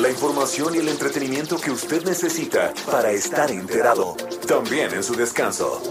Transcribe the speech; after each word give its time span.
la 0.00 0.08
información 0.08 0.74
y 0.74 0.78
el 0.78 0.88
entretenimiento 0.88 1.58
que 1.58 1.70
usted 1.70 2.02
necesita 2.04 2.72
para 2.90 3.10
estar 3.10 3.50
enterado, 3.50 4.16
también 4.48 4.94
en 4.94 5.02
su 5.02 5.14
descanso. 5.14 5.82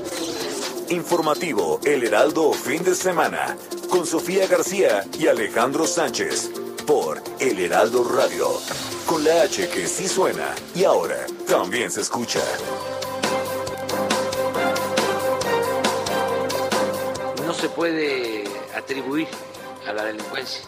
Informativo 0.90 1.80
El 1.84 2.04
Heraldo 2.04 2.52
Fin 2.54 2.84
de 2.84 2.96
Semana, 2.96 3.56
con 3.88 4.08
Sofía 4.08 4.48
García 4.48 5.06
y 5.20 5.28
Alejandro 5.28 5.86
Sánchez, 5.86 6.50
por 6.88 7.22
El 7.40 7.60
Heraldo 7.60 8.04
Radio, 8.04 8.50
con 9.06 9.24
la 9.24 9.44
H 9.44 9.70
que 9.70 9.88
sí 9.88 10.08
suena 10.08 10.56
y 10.74 10.86
ahora 10.86 11.28
también 11.48 11.92
se 11.92 12.02
escucha. 12.02 12.42
No 17.46 17.54
se 17.54 17.70
puede 17.70 18.46
atribuir 18.76 19.28
a 19.88 19.94
la 19.94 20.06
delincuencia 20.06 20.64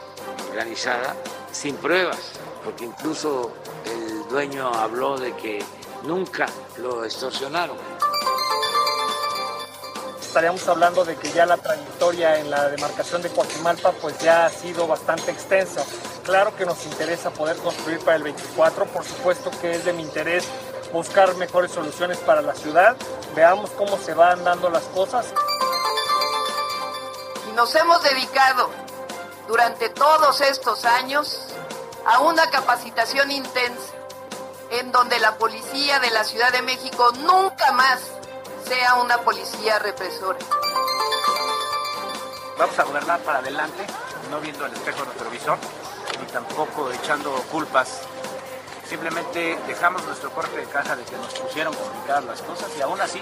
organizada 0.51 1.15
sin 1.51 1.75
pruebas, 1.75 2.33
porque 2.63 2.85
incluso 2.85 3.51
el 3.85 4.27
dueño 4.29 4.71
habló 4.73 5.17
de 5.17 5.35
que 5.35 5.63
nunca 6.03 6.45
lo 6.77 7.03
extorsionaron. 7.03 7.77
estaríamos 10.21 10.65
hablando 10.69 11.03
de 11.03 11.17
que 11.17 11.29
ya 11.31 11.45
la 11.45 11.57
trayectoria 11.57 12.39
en 12.39 12.49
la 12.49 12.69
demarcación 12.69 13.21
de 13.21 13.29
Coajimalpa 13.29 13.91
pues 14.01 14.17
ya 14.19 14.45
ha 14.45 14.49
sido 14.49 14.87
bastante 14.87 15.31
extensa. 15.31 15.83
Claro 16.23 16.55
que 16.55 16.65
nos 16.65 16.85
interesa 16.85 17.31
poder 17.31 17.57
construir 17.57 17.99
para 17.99 18.15
el 18.15 18.23
24, 18.23 18.85
por 18.85 19.03
supuesto 19.03 19.51
que 19.59 19.71
es 19.71 19.83
de 19.83 19.93
mi 19.93 20.03
interés 20.03 20.47
buscar 20.93 21.35
mejores 21.35 21.71
soluciones 21.71 22.17
para 22.19 22.41
la 22.41 22.53
ciudad. 22.53 22.95
Veamos 23.35 23.71
cómo 23.71 23.97
se 23.97 24.13
van 24.13 24.43
dando 24.43 24.69
las 24.69 24.83
cosas. 24.83 25.33
Y 27.49 27.53
nos 27.53 27.73
hemos 27.75 28.01
dedicado 28.03 28.69
durante 29.47 29.89
todos 29.89 30.41
estos 30.41 30.85
años 30.85 31.51
a 32.05 32.19
una 32.19 32.49
capacitación 32.49 33.31
intensa 33.31 33.93
en 34.71 34.91
donde 34.91 35.19
la 35.19 35.37
policía 35.37 35.99
de 35.99 36.11
la 36.11 36.23
Ciudad 36.23 36.51
de 36.51 36.61
México 36.61 37.11
nunca 37.19 37.71
más 37.73 37.99
sea 38.67 38.95
una 38.95 39.17
policía 39.19 39.79
represora. 39.79 40.39
Vamos 42.57 42.79
a 42.79 42.83
gobernar 42.83 43.19
para 43.21 43.39
adelante, 43.39 43.85
no 44.29 44.39
viendo 44.39 44.65
el 44.65 44.73
espejo 44.73 45.03
retrovisor, 45.03 45.57
ni 46.19 46.25
tampoco 46.27 46.91
echando 46.91 47.33
culpas. 47.51 48.01
Simplemente 48.87 49.57
dejamos 49.67 50.03
nuestro 50.05 50.31
corte 50.31 50.55
de 50.57 50.65
caja 50.65 50.95
de 50.95 51.03
que 51.03 51.15
nos 51.17 51.33
pusieron 51.33 51.73
complicadas 51.73 52.23
las 52.25 52.41
cosas 52.41 52.69
y 52.77 52.81
aún 52.81 52.99
así 53.01 53.21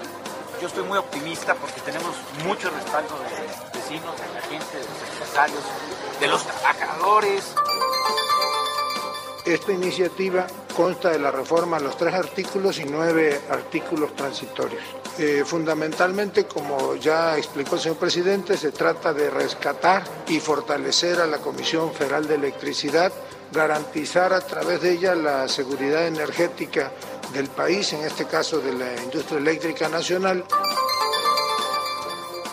yo 0.60 0.66
estoy 0.66 0.84
muy 0.84 0.98
optimista 0.98 1.54
porque 1.54 1.80
tenemos 1.80 2.14
mucho 2.44 2.70
respaldo 2.70 3.18
de 3.18 3.78
vecinos, 3.78 4.14
de 4.20 4.34
la 4.34 4.40
gente, 4.42 4.76
de 4.76 4.84
los 4.84 5.10
empresarios, 5.10 5.64
de 6.20 6.26
los 6.28 6.44
trabajadores. 6.44 7.54
Esta 9.50 9.72
iniciativa 9.72 10.46
consta 10.76 11.10
de 11.10 11.18
la 11.18 11.32
reforma 11.32 11.78
a 11.78 11.80
los 11.80 11.96
tres 11.96 12.14
artículos 12.14 12.78
y 12.78 12.84
nueve 12.84 13.40
artículos 13.50 14.14
transitorios. 14.14 14.80
Eh, 15.18 15.42
fundamentalmente, 15.44 16.46
como 16.46 16.94
ya 16.94 17.36
explicó 17.36 17.74
el 17.74 17.80
señor 17.80 17.98
presidente, 17.98 18.56
se 18.56 18.70
trata 18.70 19.12
de 19.12 19.28
rescatar 19.28 20.04
y 20.28 20.38
fortalecer 20.38 21.20
a 21.20 21.26
la 21.26 21.38
Comisión 21.38 21.92
Federal 21.92 22.28
de 22.28 22.36
Electricidad, 22.36 23.12
garantizar 23.50 24.32
a 24.32 24.40
través 24.40 24.82
de 24.82 24.92
ella 24.92 25.16
la 25.16 25.48
seguridad 25.48 26.06
energética 26.06 26.92
del 27.32 27.48
país, 27.48 27.92
en 27.92 28.04
este 28.04 28.26
caso 28.26 28.60
de 28.60 28.72
la 28.72 29.02
industria 29.02 29.40
eléctrica 29.40 29.88
nacional. 29.88 30.44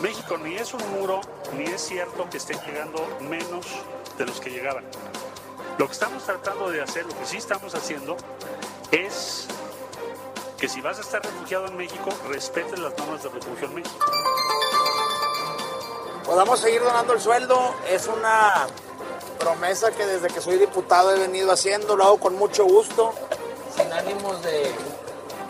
México 0.02 0.36
ni 0.40 0.56
es 0.56 0.74
un 0.74 0.82
muro, 1.00 1.22
ni 1.56 1.66
es 1.66 1.80
cierto 1.80 2.28
que 2.28 2.38
estén 2.38 2.60
llegando 2.66 3.08
menos 3.22 3.68
de 4.18 4.26
los 4.26 4.40
que 4.40 4.50
llegaban. 4.50 4.84
Lo 5.78 5.86
que 5.86 5.94
estamos 5.94 6.24
tratando 6.24 6.72
de 6.72 6.82
hacer, 6.82 7.06
lo 7.06 7.16
que 7.18 7.26
sí 7.26 7.38
estamos 7.38 7.76
haciendo, 7.76 8.18
es 8.92 9.46
que 10.58 10.68
si 10.68 10.82
vas 10.82 10.98
a 10.98 11.02
estar 11.02 11.24
refugiado 11.24 11.68
en 11.68 11.78
México, 11.78 12.10
respetes 12.30 12.80
las 12.80 12.98
normas 12.98 13.22
de 13.22 13.30
refugio 13.30 13.68
en 13.68 13.76
México. 13.76 14.06
Podamos 16.26 16.60
seguir 16.60 16.82
donando 16.82 17.14
el 17.14 17.22
sueldo, 17.22 17.76
es 17.88 18.08
una 18.08 18.66
promesa 19.38 19.92
que 19.92 20.08
desde 20.08 20.30
que 20.30 20.42
soy 20.42 20.58
diputado 20.58 21.16
he 21.16 21.20
venido 21.20 21.52
haciendo, 21.52 21.96
lo 21.96 22.06
hago 22.06 22.18
con 22.18 22.36
mucho 22.36 22.66
gusto, 22.66 23.14
sin 23.76 23.94
ánimos 23.94 24.42
de 24.42 24.72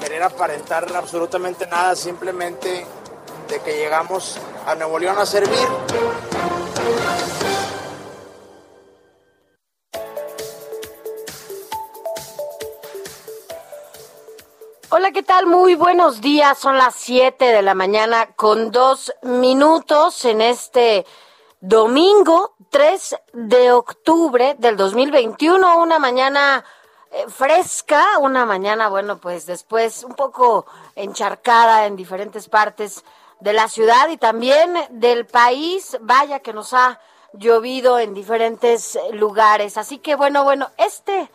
querer 0.01 0.23
aparentar 0.23 0.94
absolutamente 0.94 1.65
nada, 1.67 1.95
simplemente 1.95 2.85
de 3.47 3.59
que 3.61 3.77
llegamos 3.77 4.38
a 4.65 4.75
Nuevo 4.75 4.99
León 4.99 5.17
a 5.17 5.25
servir. 5.25 5.67
Hola, 14.89 15.11
¿qué 15.11 15.21
tal? 15.21 15.47
Muy 15.47 15.75
buenos 15.75 16.21
días. 16.21 16.57
Son 16.57 16.77
las 16.77 16.95
7 16.95 17.43
de 17.43 17.61
la 17.61 17.73
mañana 17.73 18.27
con 18.37 18.71
dos 18.71 19.13
minutos 19.21 20.23
en 20.23 20.39
este 20.39 21.05
domingo 21.59 22.55
3 22.69 23.17
de 23.33 23.73
octubre 23.73 24.55
del 24.57 24.77
2021. 24.77 25.79
Una 25.79 25.99
mañana 25.99 26.63
eh, 27.11 27.25
fresca, 27.27 28.17
una 28.21 28.45
mañana, 28.45 28.87
bueno, 28.87 29.17
pues 29.17 29.45
después 29.45 30.05
un 30.05 30.13
poco 30.13 30.65
encharcada 30.95 31.85
en 31.85 31.97
diferentes 31.97 32.47
partes 32.47 33.03
de 33.41 33.51
la 33.51 33.67
ciudad 33.67 34.07
y 34.07 34.15
también 34.15 34.73
del 34.91 35.25
país. 35.25 35.97
Vaya 35.99 36.39
que 36.39 36.53
nos 36.53 36.73
ha 36.73 37.01
llovido 37.33 37.99
en 37.99 38.13
diferentes 38.13 38.97
lugares. 39.11 39.75
Así 39.77 39.97
que 39.97 40.15
bueno, 40.15 40.45
bueno, 40.45 40.71
este 40.77 41.29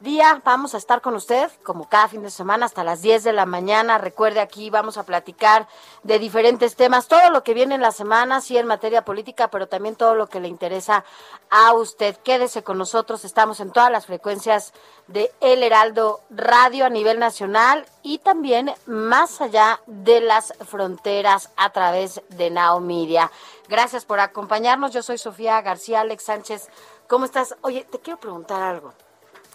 día 0.00 0.42
vamos 0.44 0.74
a 0.74 0.78
estar 0.78 1.00
con 1.00 1.14
usted 1.14 1.50
como 1.62 1.88
cada 1.88 2.08
fin 2.08 2.22
de 2.22 2.30
semana 2.30 2.66
hasta 2.66 2.84
las 2.84 3.02
10 3.02 3.24
de 3.24 3.32
la 3.32 3.46
mañana. 3.46 3.98
Recuerde 3.98 4.40
aquí 4.40 4.70
vamos 4.70 4.98
a 4.98 5.04
platicar 5.04 5.66
de 6.02 6.18
diferentes 6.18 6.76
temas, 6.76 7.08
todo 7.08 7.30
lo 7.30 7.42
que 7.42 7.54
viene 7.54 7.74
en 7.74 7.80
la 7.80 7.92
semana, 7.92 8.40
sí 8.40 8.58
en 8.58 8.66
materia 8.66 9.04
política, 9.04 9.48
pero 9.48 9.68
también 9.68 9.96
todo 9.96 10.14
lo 10.14 10.28
que 10.28 10.40
le 10.40 10.48
interesa 10.48 11.04
a 11.50 11.72
usted. 11.72 12.16
Quédese 12.16 12.62
con 12.62 12.78
nosotros, 12.78 13.24
estamos 13.24 13.60
en 13.60 13.72
todas 13.72 13.90
las 13.90 14.06
frecuencias 14.06 14.72
de 15.06 15.32
El 15.40 15.62
Heraldo 15.62 16.20
Radio 16.30 16.84
a 16.84 16.90
nivel 16.90 17.18
nacional 17.18 17.86
y 18.02 18.18
también 18.18 18.72
más 18.86 19.40
allá 19.40 19.80
de 19.86 20.20
las 20.20 20.52
fronteras 20.66 21.50
a 21.56 21.70
través 21.70 22.20
de 22.30 22.50
Now 22.50 22.80
Media. 22.80 23.30
Gracias 23.68 24.04
por 24.04 24.20
acompañarnos. 24.20 24.92
Yo 24.92 25.02
soy 25.02 25.18
Sofía 25.18 25.60
García 25.62 26.00
Alex 26.00 26.24
Sánchez. 26.24 26.68
¿Cómo 27.08 27.24
estás? 27.24 27.56
Oye, 27.62 27.84
te 27.84 27.98
quiero 27.98 28.20
preguntar 28.20 28.62
algo. 28.62 28.92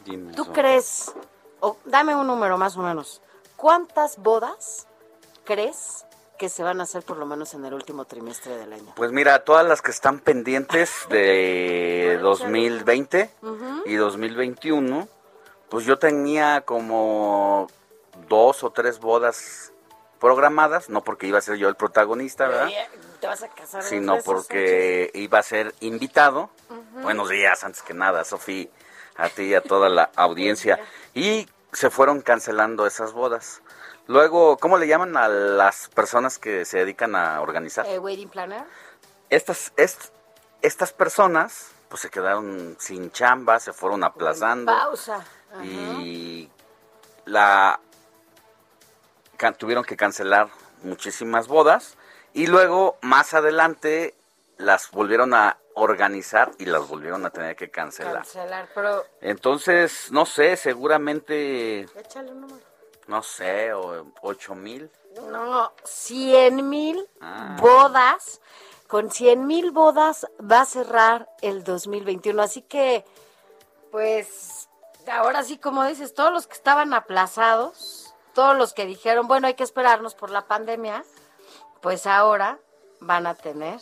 Dime, 0.06 0.34
¿Tú 0.34 0.52
crees, 0.52 1.14
o 1.60 1.78
dame 1.86 2.16
un 2.16 2.28
número 2.28 2.58
más 2.58 2.76
o 2.78 2.82
menos, 2.82 3.22
cuántas 3.56 4.18
bodas 4.18 4.88
crees 5.44 6.06
que 6.38 6.50
se 6.50 6.64
van 6.64 6.80
a 6.80 6.84
hacer 6.84 7.04
por 7.04 7.18
lo 7.18 7.26
menos 7.28 7.54
en 7.54 7.64
el 7.66 7.74
último 7.74 8.06
trimestre 8.06 8.58
del 8.58 8.74
año? 8.74 8.94
Pues 8.96 9.12
mira, 9.12 9.44
todas 9.44 9.66
las 9.68 9.82
que 9.82 9.92
están 9.92 10.20
pendientes 10.20 11.06
de 11.10 12.18
2020 12.22 13.30
Ujú. 13.44 13.84
y 13.86 13.96
2021, 13.96 15.08
pues 15.70 15.86
yo 15.86 16.00
tenía 16.00 16.62
como 16.62 17.68
dos 18.28 18.64
o 18.64 18.72
tres 18.72 19.00
bodas 19.00 19.72
programadas, 20.20 20.90
no 20.90 21.04
porque 21.04 21.28
iba 21.28 21.38
a 21.38 21.42
ser 21.42 21.58
yo 21.58 21.68
el 21.68 21.76
protagonista, 21.76 22.48
¿verdad? 22.48 22.70
¿Te 23.20 23.28
vas 23.28 23.44
a 23.44 23.50
casar? 23.50 23.84
Sino 23.84 24.18
porque 24.24 25.12
iba 25.14 25.40
a 25.40 25.44
ser 25.44 25.74
invitado. 25.80 26.50
Buenos 27.02 27.30
días, 27.30 27.64
antes 27.64 27.82
que 27.82 27.94
nada, 27.94 28.24
Sofía, 28.24 28.68
a 29.18 29.30
ti 29.30 29.44
y 29.44 29.56
a 29.56 29.62
toda 29.62 29.90
la 29.90 30.12
audiencia. 30.16 30.80
Y 31.14 31.48
se 31.74 31.90
fueron 31.90 32.22
cancelando 32.22 32.86
esas 32.86 33.14
bodas. 33.14 33.62
Luego, 34.08 34.58
¿cómo 34.58 34.78
le 34.78 34.88
llaman 34.88 35.16
a 35.18 35.28
las 35.30 35.88
personas 35.90 36.38
que 36.40 36.66
se 36.66 36.80
dedican 36.80 37.16
a 37.16 37.40
organizar? 37.42 37.86
Eh, 37.86 38.00
wedding 38.00 38.30
planner. 38.30 38.64
Estas, 39.30 39.72
est- 39.78 40.12
estas 40.62 40.92
personas, 40.92 41.72
pues 41.90 42.02
se 42.02 42.10
quedaron 42.10 42.76
sin 42.80 43.12
chamba, 43.12 43.60
se 43.60 43.72
fueron 43.74 44.04
aplazando. 44.04 44.72
Pausa. 44.72 45.24
Ajá. 45.54 45.64
y 45.66 46.50
la 47.26 47.80
can- 49.38 49.56
tuvieron 49.56 49.84
que 49.84 49.98
cancelar 49.98 50.50
muchísimas 50.84 51.48
bodas 51.48 51.98
y 52.34 52.48
luego 52.48 52.98
más 53.02 53.34
adelante 53.34 54.16
las 54.62 54.92
volvieron 54.92 55.34
a 55.34 55.58
organizar 55.76 56.52
y 56.60 56.66
las 56.66 56.88
volvieron 56.88 57.26
a 57.26 57.30
tener 57.30 57.56
que 57.56 57.70
cancelar. 57.72 58.16
Cancelar, 58.24 58.70
pero... 58.74 59.04
Entonces, 59.22 60.12
no 60.12 60.26
sé, 60.26 60.56
seguramente, 60.58 61.82
Échale 61.96 62.32
un 62.32 62.42
número. 62.42 62.60
no 63.08 63.24
sé, 63.24 63.74
o 63.74 64.06
ocho 64.22 64.56
mil. 64.56 64.90
No, 65.30 65.72
100 65.84 66.70
mil 66.70 67.08
Ah. 67.22 67.58
bodas. 67.60 68.42
Con 68.88 69.10
100 69.10 69.48
mil 69.48 69.72
bodas 69.72 70.28
va 70.40 70.62
a 70.62 70.66
cerrar 70.66 71.30
el 71.42 71.64
2021. 71.64 72.42
Así 72.42 72.62
que, 72.62 73.06
pues, 73.92 74.70
ahora 75.12 75.44
sí, 75.44 75.58
como 75.58 75.84
dices, 75.86 76.14
todos 76.14 76.32
los 76.32 76.48
que 76.48 76.54
estaban 76.56 76.94
aplazados, 76.94 78.14
todos 78.34 78.58
los 78.58 78.74
que 78.74 78.86
dijeron, 78.86 79.28
bueno, 79.28 79.48
hay 79.48 79.54
que 79.54 79.64
esperarnos 79.64 80.16
por 80.16 80.30
la 80.30 80.48
pandemia, 80.48 81.04
pues 81.82 82.06
ahora 82.06 82.60
van 83.00 83.28
a 83.28 83.36
tener 83.36 83.80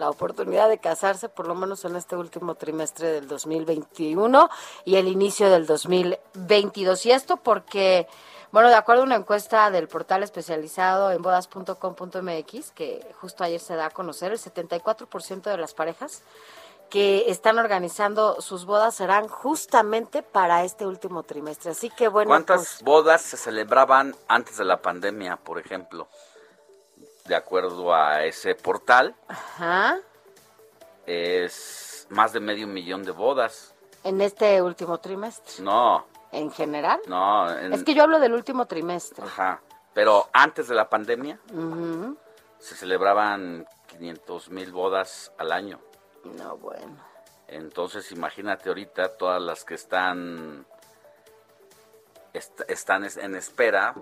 la 0.00 0.10
oportunidad 0.10 0.68
de 0.68 0.78
casarse, 0.78 1.28
por 1.28 1.46
lo 1.46 1.54
menos 1.54 1.84
en 1.84 1.94
este 1.94 2.16
último 2.16 2.54
trimestre 2.54 3.08
del 3.12 3.28
2021 3.28 4.50
y 4.84 4.96
el 4.96 5.06
inicio 5.06 5.50
del 5.50 5.66
2022. 5.66 7.06
Y 7.06 7.12
esto 7.12 7.36
porque, 7.36 8.08
bueno, 8.50 8.70
de 8.70 8.74
acuerdo 8.74 9.02
a 9.02 9.04
una 9.04 9.16
encuesta 9.16 9.70
del 9.70 9.88
portal 9.88 10.22
especializado 10.22 11.12
en 11.12 11.20
bodas.com.mx, 11.20 12.70
que 12.72 13.06
justo 13.20 13.44
ayer 13.44 13.60
se 13.60 13.76
da 13.76 13.86
a 13.86 13.90
conocer, 13.90 14.32
el 14.32 14.38
74% 14.38 15.42
de 15.42 15.56
las 15.58 15.74
parejas 15.74 16.22
que 16.88 17.30
están 17.30 17.58
organizando 17.58 18.40
sus 18.40 18.64
bodas 18.64 18.96
serán 18.96 19.28
justamente 19.28 20.22
para 20.22 20.64
este 20.64 20.86
último 20.86 21.22
trimestre. 21.22 21.70
Así 21.70 21.88
que 21.90 22.08
bueno, 22.08 22.30
¿Cuántas 22.30 22.56
pues, 22.56 22.82
bodas 22.82 23.22
se 23.22 23.36
celebraban 23.36 24.16
antes 24.26 24.56
de 24.56 24.64
la 24.64 24.82
pandemia, 24.82 25.36
por 25.36 25.60
ejemplo? 25.60 26.08
De 27.30 27.36
acuerdo 27.36 27.94
a 27.94 28.24
ese 28.24 28.56
portal, 28.56 29.14
ajá, 29.28 30.00
es 31.06 32.08
más 32.10 32.32
de 32.32 32.40
medio 32.40 32.66
millón 32.66 33.04
de 33.04 33.12
bodas. 33.12 33.72
en 34.02 34.20
este 34.20 34.60
último 34.60 34.98
trimestre, 34.98 35.62
No, 35.62 36.06
en 36.32 36.50
general. 36.50 37.00
no. 37.06 37.48
en- 37.56 37.72
Es 37.72 37.84
que 37.84 37.94
yo 37.94 38.02
hablo 38.02 38.18
del 38.18 38.32
último 38.32 38.66
trimestre. 38.66 39.24
Ajá. 39.24 39.60
Pero 39.94 40.28
antes 40.32 40.66
de 40.66 40.74
la 40.74 40.88
pandemia 40.90 41.38
se 42.58 42.74
celebraban 42.74 43.64
500 43.86 44.50
mil 44.50 44.72
bodas 44.72 45.30
al 45.38 45.52
año. 45.52 45.78
No, 46.24 46.56
bueno. 46.56 46.96
Entonces 47.46 48.10
imagínate 48.10 48.70
ahorita 48.70 49.16
todas 49.16 49.40
las 49.40 49.64
que 49.64 49.74
están 49.74 50.66
est- 52.32 52.62
están 52.68 53.04
es- 53.04 53.18
en 53.18 53.36
espera, 53.36 53.94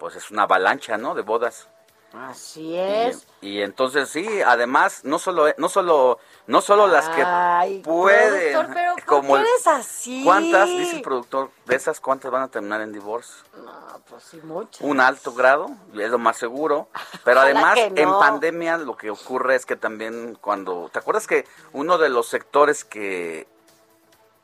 pues 0.00 0.16
es 0.16 0.28
una 0.32 0.42
avalancha, 0.42 0.96
¿no? 0.98 1.14
De 1.14 1.22
bodas. 1.22 1.68
Así 2.14 2.74
es. 2.76 3.26
y 3.42 3.60
entonces 3.60 4.08
sí, 4.08 4.26
además 4.40 5.04
no 5.04 5.18
solo 5.18 5.46
no 5.58 5.68
solo 5.68 6.18
no 6.46 6.62
solo 6.62 6.86
las 6.86 7.06
que 7.10 7.82
pueden, 7.82 8.52
productor, 8.52 8.74
pero 8.74 8.94
¿por 8.94 9.04
como 9.04 9.34
qué 9.34 9.40
el- 9.40 9.46
eres 9.46 9.66
así? 9.66 10.24
¿Cuántas 10.24 10.68
dice 10.70 10.96
el 10.96 11.02
productor 11.02 11.50
de 11.66 11.76
esas 11.76 12.00
cuántas 12.00 12.30
van 12.30 12.42
a 12.42 12.48
terminar 12.48 12.80
en 12.80 12.94
divorcio? 12.94 13.44
No, 13.62 14.00
pues 14.08 14.24
sí, 14.24 14.40
muchas. 14.42 14.80
un 14.80 15.00
alto 15.00 15.34
grado, 15.34 15.68
es 15.94 16.10
lo 16.10 16.18
más 16.18 16.38
seguro. 16.38 16.88
Pero 17.24 17.40
además, 17.40 17.76
no. 17.90 17.96
en 17.96 18.08
pandemia 18.10 18.78
lo 18.78 18.96
que 18.96 19.10
ocurre 19.10 19.54
es 19.56 19.66
que 19.66 19.76
también 19.76 20.38
cuando... 20.40 20.88
¿Te 20.90 20.98
acuerdas 21.00 21.26
que 21.26 21.46
uno 21.74 21.98
de 21.98 22.08
los 22.08 22.26
sectores 22.26 22.84
que 22.84 23.46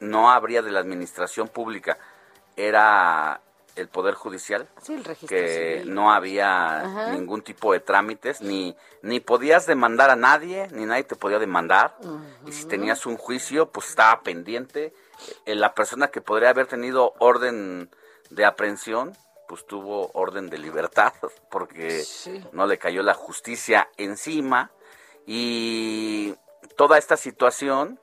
no 0.00 0.30
habría 0.30 0.60
de 0.60 0.70
la 0.70 0.80
administración 0.80 1.48
pública 1.48 1.96
era 2.56 3.40
el 3.76 3.88
Poder 3.88 4.14
Judicial? 4.14 4.68
Sí, 4.82 4.94
el 4.94 5.04
registro 5.04 5.36
que 5.36 5.78
civil. 5.80 5.94
no 5.94 6.12
había 6.12 6.80
Ajá. 6.80 7.12
ningún 7.12 7.42
tipo 7.42 7.72
de 7.72 7.80
trámites, 7.80 8.40
ni, 8.40 8.76
ni 9.02 9.20
podías 9.20 9.66
demandar 9.66 10.10
a 10.10 10.16
nadie, 10.16 10.68
ni 10.72 10.84
nadie 10.86 11.04
te 11.04 11.16
podía 11.16 11.38
demandar. 11.38 11.96
Y 12.46 12.52
si 12.52 12.66
tenías 12.66 13.06
un 13.06 13.16
juicio, 13.16 13.70
pues 13.70 13.88
estaba 13.90 14.22
pendiente. 14.22 14.94
Eh, 15.46 15.54
la 15.54 15.74
persona 15.74 16.08
que 16.08 16.20
podría 16.20 16.50
haber 16.50 16.66
tenido 16.66 17.14
orden 17.18 17.90
de 18.30 18.44
aprehensión, 18.44 19.16
pues 19.48 19.66
tuvo 19.66 20.10
orden 20.14 20.48
de 20.50 20.58
libertad, 20.58 21.12
porque 21.50 22.02
Sí. 22.02 22.42
no 22.52 22.66
le 22.66 22.78
cayó 22.78 23.02
la 23.02 23.14
justicia 23.14 23.88
encima. 23.96 24.70
Y 25.26 26.34
toda 26.76 26.98
esta 26.98 27.16
situación 27.16 27.98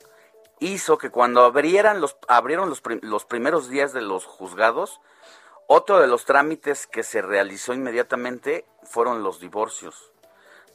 hizo 0.60 0.98
que 0.98 1.10
cuando 1.10 1.44
abrieran 1.44 2.02
los, 2.02 2.18
abrieron 2.28 2.70
los, 2.70 2.82
prim- 2.82 3.00
los 3.04 3.26
primeros 3.26 3.70
días 3.70 3.94
de 3.94 4.02
los 4.02 4.26
juzgados, 4.26 5.00
otro 5.74 6.00
de 6.00 6.08
los 6.08 6.26
trámites 6.26 6.86
que 6.86 7.02
se 7.02 7.22
realizó 7.22 7.74
inmediatamente 7.74 8.66
fueron 8.84 9.24
los 9.24 9.40
divorcios. 9.40 10.12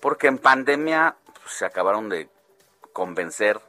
Porque 0.01 0.27
en 0.27 0.39
pandemia 0.39 1.17
pues, 1.43 1.55
se 1.55 1.67
acabaron 1.67 2.09
de 2.09 2.31
convencer 2.95 3.61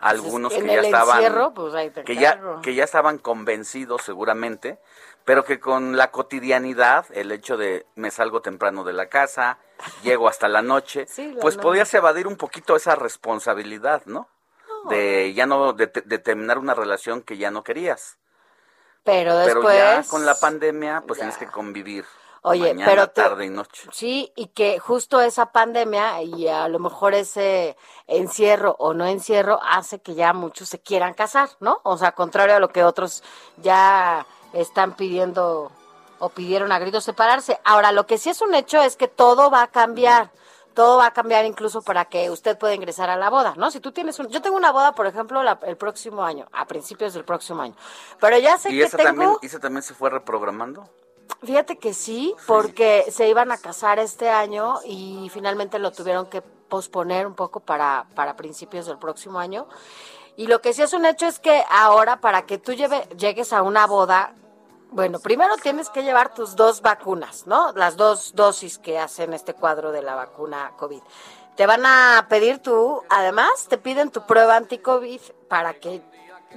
a 0.00 0.08
algunos 0.08 0.52
en 0.54 0.66
que 0.66 0.74
ya 0.74 0.80
estaban 0.80 1.16
encierro, 1.18 1.54
pues, 1.54 1.74
que 2.04 2.16
ya 2.16 2.32
encargo. 2.32 2.62
que 2.62 2.74
ya 2.74 2.82
estaban 2.84 3.18
convencidos 3.18 4.02
seguramente, 4.02 4.80
pero 5.24 5.44
que 5.44 5.60
con 5.60 5.96
la 5.96 6.10
cotidianidad, 6.10 7.06
el 7.12 7.30
hecho 7.30 7.56
de 7.56 7.86
me 7.94 8.10
salgo 8.10 8.42
temprano 8.42 8.82
de 8.82 8.92
la 8.92 9.06
casa, 9.08 9.58
llego 10.02 10.28
hasta 10.28 10.48
la 10.48 10.62
noche, 10.62 11.06
Sí, 11.08 11.32
la 11.32 11.40
pues 11.40 11.56
noche. 11.56 11.62
podías 11.62 11.94
evadir 11.94 12.26
un 12.26 12.36
poquito 12.36 12.74
esa 12.74 12.96
responsabilidad, 12.96 14.02
¿no? 14.06 14.28
De 14.90 15.32
ya 15.32 15.46
no 15.46 15.72
de, 15.72 15.86
de 15.86 16.18
terminar 16.18 16.58
una 16.58 16.74
relación 16.74 17.22
que 17.22 17.36
ya 17.38 17.50
no 17.52 17.62
querías. 17.62 18.18
Pero 19.06 19.38
después... 19.38 19.64
Pero 19.64 20.02
ya 20.02 20.04
con 20.06 20.26
la 20.26 20.34
pandemia, 20.34 21.02
pues 21.06 21.18
ya. 21.18 21.22
tienes 21.22 21.38
que 21.38 21.46
convivir 21.46 22.04
Oye, 22.42 22.74
mañana, 22.74 22.90
pero 22.90 23.08
te- 23.08 23.22
tarde 23.22 23.46
y 23.46 23.50
noche. 23.50 23.88
Sí, 23.92 24.32
y 24.36 24.48
que 24.48 24.78
justo 24.78 25.20
esa 25.20 25.46
pandemia 25.46 26.20
y 26.22 26.48
a 26.48 26.68
lo 26.68 26.78
mejor 26.80 27.14
ese 27.14 27.76
encierro 28.08 28.76
o 28.78 28.94
no 28.94 29.06
encierro 29.06 29.60
hace 29.62 30.00
que 30.00 30.14
ya 30.14 30.32
muchos 30.32 30.68
se 30.68 30.80
quieran 30.80 31.14
casar, 31.14 31.48
¿no? 31.60 31.80
O 31.84 31.96
sea, 31.96 32.12
contrario 32.12 32.56
a 32.56 32.60
lo 32.60 32.68
que 32.68 32.84
otros 32.84 33.22
ya 33.58 34.26
están 34.52 34.94
pidiendo 34.94 35.70
o 36.18 36.28
pidieron 36.28 36.72
a 36.72 36.78
gritos 36.78 37.04
separarse. 37.04 37.60
Ahora, 37.64 37.92
lo 37.92 38.06
que 38.06 38.18
sí 38.18 38.30
es 38.30 38.40
un 38.42 38.54
hecho 38.54 38.82
es 38.82 38.96
que 38.96 39.08
todo 39.08 39.50
va 39.50 39.62
a 39.62 39.68
cambiar. 39.68 40.30
Todo 40.76 40.98
va 40.98 41.06
a 41.06 41.10
cambiar 41.12 41.46
incluso 41.46 41.80
para 41.80 42.04
que 42.04 42.28
usted 42.30 42.58
pueda 42.58 42.74
ingresar 42.74 43.08
a 43.08 43.16
la 43.16 43.30
boda, 43.30 43.54
¿no? 43.56 43.70
Si 43.70 43.80
tú 43.80 43.92
tienes 43.92 44.18
un... 44.18 44.28
Yo 44.28 44.42
tengo 44.42 44.56
una 44.58 44.72
boda, 44.72 44.92
por 44.92 45.06
ejemplo, 45.06 45.42
la- 45.42 45.58
el 45.62 45.78
próximo 45.78 46.22
año, 46.22 46.46
a 46.52 46.66
principios 46.66 47.14
del 47.14 47.24
próximo 47.24 47.62
año. 47.62 47.74
Pero 48.20 48.36
ya 48.38 48.58
sé 48.58 48.70
¿Y 48.70 48.78
que 48.78 48.84
esa 48.84 48.98
tengo... 48.98 49.08
también, 49.08 49.30
esa 49.40 49.58
también 49.58 49.82
se 49.82 49.94
fue 49.94 50.10
reprogramando? 50.10 50.86
Fíjate 51.42 51.78
que 51.78 51.94
sí, 51.94 52.34
porque 52.46 53.06
se 53.10 53.26
iban 53.26 53.50
a 53.52 53.56
casar 53.56 53.98
este 53.98 54.28
año 54.28 54.76
y 54.84 55.30
finalmente 55.32 55.78
lo 55.78 55.92
tuvieron 55.92 56.26
que 56.26 56.42
posponer 56.42 57.26
un 57.26 57.34
poco 57.34 57.60
para, 57.60 58.04
para 58.14 58.36
principios 58.36 58.84
del 58.84 58.98
próximo 58.98 59.38
año. 59.38 59.66
Y 60.36 60.46
lo 60.46 60.60
que 60.60 60.74
sí 60.74 60.82
es 60.82 60.92
un 60.92 61.06
hecho 61.06 61.26
es 61.26 61.38
que 61.38 61.64
ahora 61.70 62.20
para 62.20 62.42
que 62.42 62.58
tú 62.58 62.72
lleve- 62.74 63.08
llegues 63.16 63.54
a 63.54 63.62
una 63.62 63.86
boda, 63.86 64.34
bueno, 64.96 65.18
primero 65.20 65.54
tienes 65.62 65.90
que 65.90 66.02
llevar 66.02 66.32
tus 66.32 66.56
dos 66.56 66.80
vacunas, 66.80 67.46
¿no? 67.46 67.72
Las 67.72 67.96
dos 67.98 68.34
dosis 68.34 68.78
que 68.78 68.98
hacen 68.98 69.34
este 69.34 69.52
cuadro 69.52 69.92
de 69.92 70.00
la 70.00 70.14
vacuna 70.14 70.72
COVID. 70.78 71.02
Te 71.54 71.66
van 71.66 71.84
a 71.84 72.26
pedir 72.30 72.60
tú, 72.60 73.02
además 73.10 73.66
te 73.68 73.76
piden 73.76 74.10
tu 74.10 74.22
prueba 74.26 74.56
anti-COVID 74.56 75.20
para 75.48 75.74
que 75.74 76.00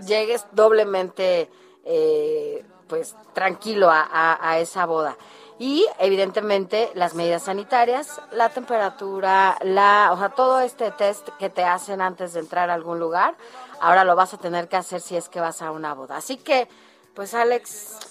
llegues 0.06 0.46
doblemente, 0.54 1.50
eh, 1.84 2.66
pues, 2.88 3.14
tranquilo 3.34 3.90
a, 3.92 4.02
a- 4.10 4.52
a 4.52 4.60
esa 4.60 4.86
boda. 4.86 5.18
Y 5.58 5.86
evidentemente 6.00 6.90
las 6.96 7.16
medidas 7.16 7.44
sanitarias, 7.44 8.22
la 8.32 8.48
temperatura, 8.48 9.58
la, 9.64 10.12
o 10.14 10.18
sea, 10.18 10.30
todo 10.30 10.62
este 10.62 10.92
test 10.92 11.28
que 11.40 11.50
te 11.50 11.66
hacen 11.66 12.00
antes 12.00 12.32
de 12.32 12.40
entrar 12.40 12.70
a 12.70 12.74
algún 12.74 13.00
lugar, 13.00 13.36
ahora 13.82 14.06
lo 14.06 14.16
vas 14.16 14.34
a 14.34 14.38
tener 14.38 14.70
que 14.70 14.78
hacer 14.78 15.02
si 15.02 15.18
es 15.18 15.28
que 15.28 15.42
vas 15.42 15.62
a 15.62 15.72
una 15.72 15.94
boda. 15.94 16.16
Así 16.16 16.38
que, 16.38 16.70
pues 17.14 17.34
Alex, 17.34 18.09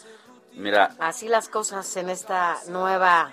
Mira, 0.58 0.96
así 0.98 1.28
las 1.28 1.48
cosas 1.48 1.96
en 1.96 2.10
esta 2.10 2.56
nueva 2.68 3.32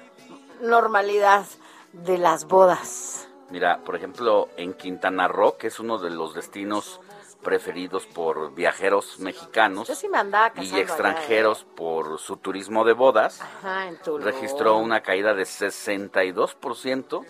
normalidad 0.61 1.45
de 1.91 2.19
las 2.19 2.45
bodas. 2.45 3.27
Mira, 3.49 3.79
por 3.83 3.95
ejemplo, 3.95 4.49
en 4.57 4.73
Quintana 4.73 5.27
Roo, 5.27 5.57
que 5.57 5.67
es 5.67 5.79
uno 5.79 5.97
de 5.97 6.11
los 6.11 6.35
destinos 6.35 7.01
preferidos 7.43 8.07
por 8.07 8.55
viajeros 8.55 9.19
mexicanos 9.19 9.87
Yo 9.87 9.93
sí 9.93 10.09
me 10.09 10.17
andaba 10.17 10.49
casando 10.49 10.65
y 10.65 10.69
allá, 10.69 10.79
¿eh? 10.79 10.81
extranjeros 10.81 11.63
por 11.75 12.17
su 12.19 12.37
turismo 12.37 12.83
de 12.85 12.93
bodas, 12.93 13.39
Ajá, 13.41 13.87
en 13.87 13.99
registró 14.19 14.77
una 14.77 15.01
caída 15.01 15.35
de 15.35 15.43
62% 15.43 17.25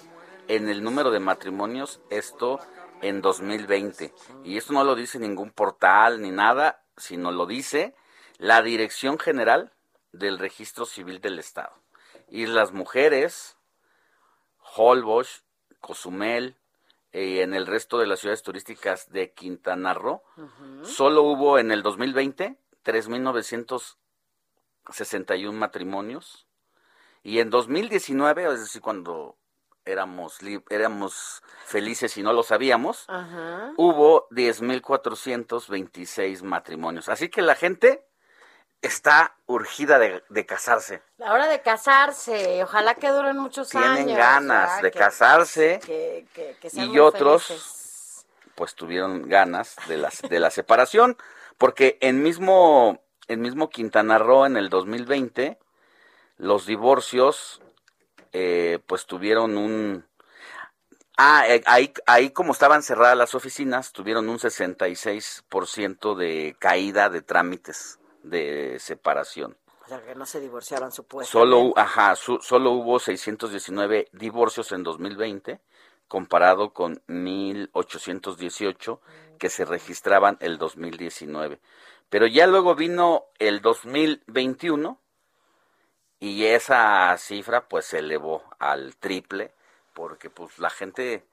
en 0.47 0.69
el 0.69 0.83
número 0.83 1.11
de 1.11 1.19
matrimonios, 1.19 1.99
esto 2.09 2.59
en 3.01 3.21
2020. 3.21 4.13
Y 4.43 4.57
esto 4.57 4.73
no 4.73 4.83
lo 4.83 4.95
dice 4.95 5.19
ningún 5.19 5.51
portal 5.51 6.21
ni 6.21 6.31
nada, 6.31 6.81
sino 6.95 7.31
lo 7.31 7.45
dice 7.45 7.93
la 8.37 8.61
Dirección 8.61 9.19
General 9.19 9.71
del 10.17 10.39
Registro 10.39 10.85
Civil 10.85 11.21
del 11.21 11.39
Estado. 11.39 11.73
Y 12.27 12.47
las 12.47 12.71
mujeres, 12.71 13.57
Holbox, 14.75 15.43
Cozumel, 15.79 16.55
y 17.11 17.39
en 17.39 17.53
el 17.53 17.65
resto 17.65 17.97
de 17.97 18.07
las 18.07 18.19
ciudades 18.19 18.43
turísticas 18.43 19.09
de 19.11 19.31
Quintana 19.31 19.93
Roo, 19.93 20.21
solo 20.83 21.23
hubo 21.23 21.57
en 21.59 21.71
el 21.71 21.81
2020 21.81 22.57
3.961 22.83 25.51
matrimonios 25.53 26.45
y 27.23 27.39
en 27.39 27.49
2019, 27.49 28.53
es 28.53 28.59
decir, 28.59 28.81
cuando 28.81 29.37
éramos, 29.85 30.39
éramos 30.69 31.41
felices 31.65 32.17
y 32.17 32.23
no 32.23 32.33
lo 32.33 32.43
sabíamos, 32.43 33.05
Ajá. 33.07 33.71
hubo 33.77 34.27
10.426 34.29 36.43
matrimonios. 36.43 37.07
Así 37.09 37.29
que 37.29 37.41
la 37.41 37.55
gente 37.55 38.05
está 38.81 39.35
urgida 39.47 39.97
de, 39.99 40.23
de 40.29 40.45
casarse. 40.45 41.01
La 41.17 41.33
hora 41.33 41.47
de 41.47 41.61
casarse, 41.61 42.63
ojalá 42.63 42.95
que 42.95 43.09
duren 43.09 43.37
muchos 43.37 43.73
años. 43.75 43.95
Tienen 43.95 44.15
ganas 44.15 44.81
de 44.81 44.91
Que- 44.91 44.99
casarse 44.99 45.79
que- 45.85 46.27
que- 46.33 46.57
y 46.73 46.99
otros 46.99 47.45
felices. 47.47 48.25
pues 48.55 48.75
tuvieron 48.75 49.27
ganas 49.27 49.75
de 49.87 49.97
la, 49.97 50.11
de 50.29 50.39
la 50.39 50.51
separación, 50.51 51.17
porque 51.57 51.97
en 52.01 52.21
mismo, 52.21 53.01
en 53.27 53.41
mismo 53.41 53.69
Quintana 53.69 54.17
Roo 54.19 54.45
en 54.45 54.55
el 54.57 54.69
2020 54.69 55.57
los 56.37 56.65
divorcios 56.65 57.61
eh, 58.33 58.79
pues 58.87 59.05
tuvieron 59.05 59.57
un... 59.57 60.05
Ah, 61.17 61.45
eh, 61.47 61.63
ahí, 61.65 61.93
ahí 62.07 62.31
como 62.31 62.51
estaban 62.51 62.83
cerradas 62.83 63.15
las 63.17 63.35
oficinas, 63.35 63.93
tuvieron 63.93 64.27
un 64.27 64.37
66% 64.37 66.15
de 66.15 66.55
caída 66.59 67.09
de 67.09 67.21
trámites 67.21 67.99
de 68.29 68.77
separación. 68.79 69.57
O 69.83 69.87
sea, 69.87 70.01
que 70.03 70.15
no 70.15 70.25
se 70.25 70.39
divorciaban 70.39 70.91
supuestamente. 70.91 71.31
Solo, 71.51 71.73
ajá, 71.75 72.15
su- 72.15 72.39
solo 72.41 72.71
hubo 72.71 72.99
619 72.99 74.07
divorcios 74.13 74.71
en 74.71 74.83
2020, 74.83 75.59
comparado 76.07 76.73
con 76.73 77.01
1818 77.07 79.01
que 79.37 79.49
se 79.49 79.65
registraban 79.65 80.37
el 80.39 80.57
2019. 80.57 81.59
Pero 82.09 82.25
ya 82.27 82.47
luego 82.47 82.75
vino 82.75 83.25
el 83.39 83.61
2021 83.61 84.99
y 86.19 86.45
esa 86.45 87.15
cifra 87.17 87.67
pues 87.67 87.85
se 87.85 87.99
elevó 87.99 88.43
al 88.59 88.95
triple 88.95 89.53
porque 89.93 90.29
pues 90.29 90.57
la 90.59 90.69
gente, 90.69 91.25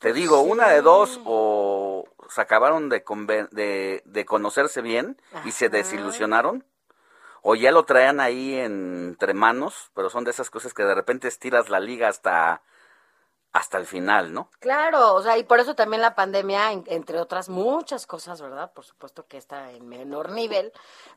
te 0.00 0.12
digo, 0.12 0.40
una 0.40 0.68
de 0.68 0.82
dos 0.82 1.20
o 1.24 2.04
se 2.28 2.40
acabaron 2.40 2.88
de, 2.88 3.02
de, 3.52 4.02
de 4.04 4.24
conocerse 4.24 4.80
bien 4.82 5.20
y 5.44 5.52
se 5.52 5.68
desilusionaron 5.68 6.64
o 7.42 7.54
ya 7.54 7.70
lo 7.72 7.84
traían 7.84 8.20
ahí 8.20 8.54
entre 8.58 9.32
manos, 9.34 9.90
pero 9.94 10.10
son 10.10 10.24
de 10.24 10.30
esas 10.30 10.50
cosas 10.50 10.74
que 10.74 10.82
de 10.82 10.94
repente 10.94 11.28
estiras 11.28 11.68
la 11.70 11.80
liga 11.80 12.08
hasta 12.08 12.62
hasta 13.52 13.78
el 13.78 13.86
final, 13.86 14.32
¿no? 14.32 14.48
Claro, 14.60 15.12
o 15.14 15.22
sea, 15.22 15.36
y 15.36 15.42
por 15.42 15.58
eso 15.58 15.74
también 15.74 16.00
la 16.02 16.14
pandemia, 16.14 16.70
en- 16.70 16.84
entre 16.86 17.18
otras 17.18 17.48
muchas 17.48 18.06
cosas, 18.06 18.40
¿verdad? 18.40 18.72
Por 18.72 18.84
supuesto 18.84 19.26
que 19.26 19.38
está 19.38 19.72
en 19.72 19.88
menor 19.88 20.30
nivel, 20.30 20.72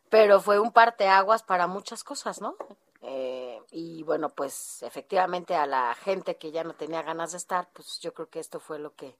pero 0.10 0.42
fue 0.42 0.58
un 0.60 0.72
parteaguas 0.72 1.44
para 1.44 1.68
muchas 1.68 2.04
cosas, 2.04 2.42
¿no? 2.42 2.56
Eh, 3.04 3.53
y 3.74 4.04
bueno, 4.04 4.30
pues 4.30 4.84
efectivamente 4.84 5.56
a 5.56 5.66
la 5.66 5.96
gente 5.96 6.38
que 6.38 6.52
ya 6.52 6.64
no 6.64 6.74
tenía 6.76 7.02
ganas 7.02 7.32
de 7.32 7.40
estar, 7.40 7.68
pues 7.74 8.00
yo 8.00 8.14
creo 8.14 8.30
que 8.30 8.40
esto 8.40 8.60
fue 8.60 8.78
lo 8.78 8.94
que 8.96 9.16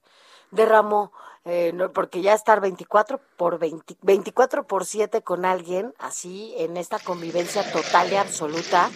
derramó, 0.52 1.10
eh, 1.44 1.72
no- 1.74 1.90
porque 1.92 2.22
ya 2.22 2.32
estar 2.34 2.60
24 2.60 3.20
por 3.36 3.58
20, 3.58 3.96
24 4.02 4.64
por 4.66 4.84
7 4.86 5.22
con 5.22 5.44
alguien, 5.44 5.92
así 5.98 6.54
en 6.56 6.76
esta 6.76 7.00
convivencia 7.00 7.70
total 7.72 8.12
y 8.12 8.16
absoluta, 8.16 8.90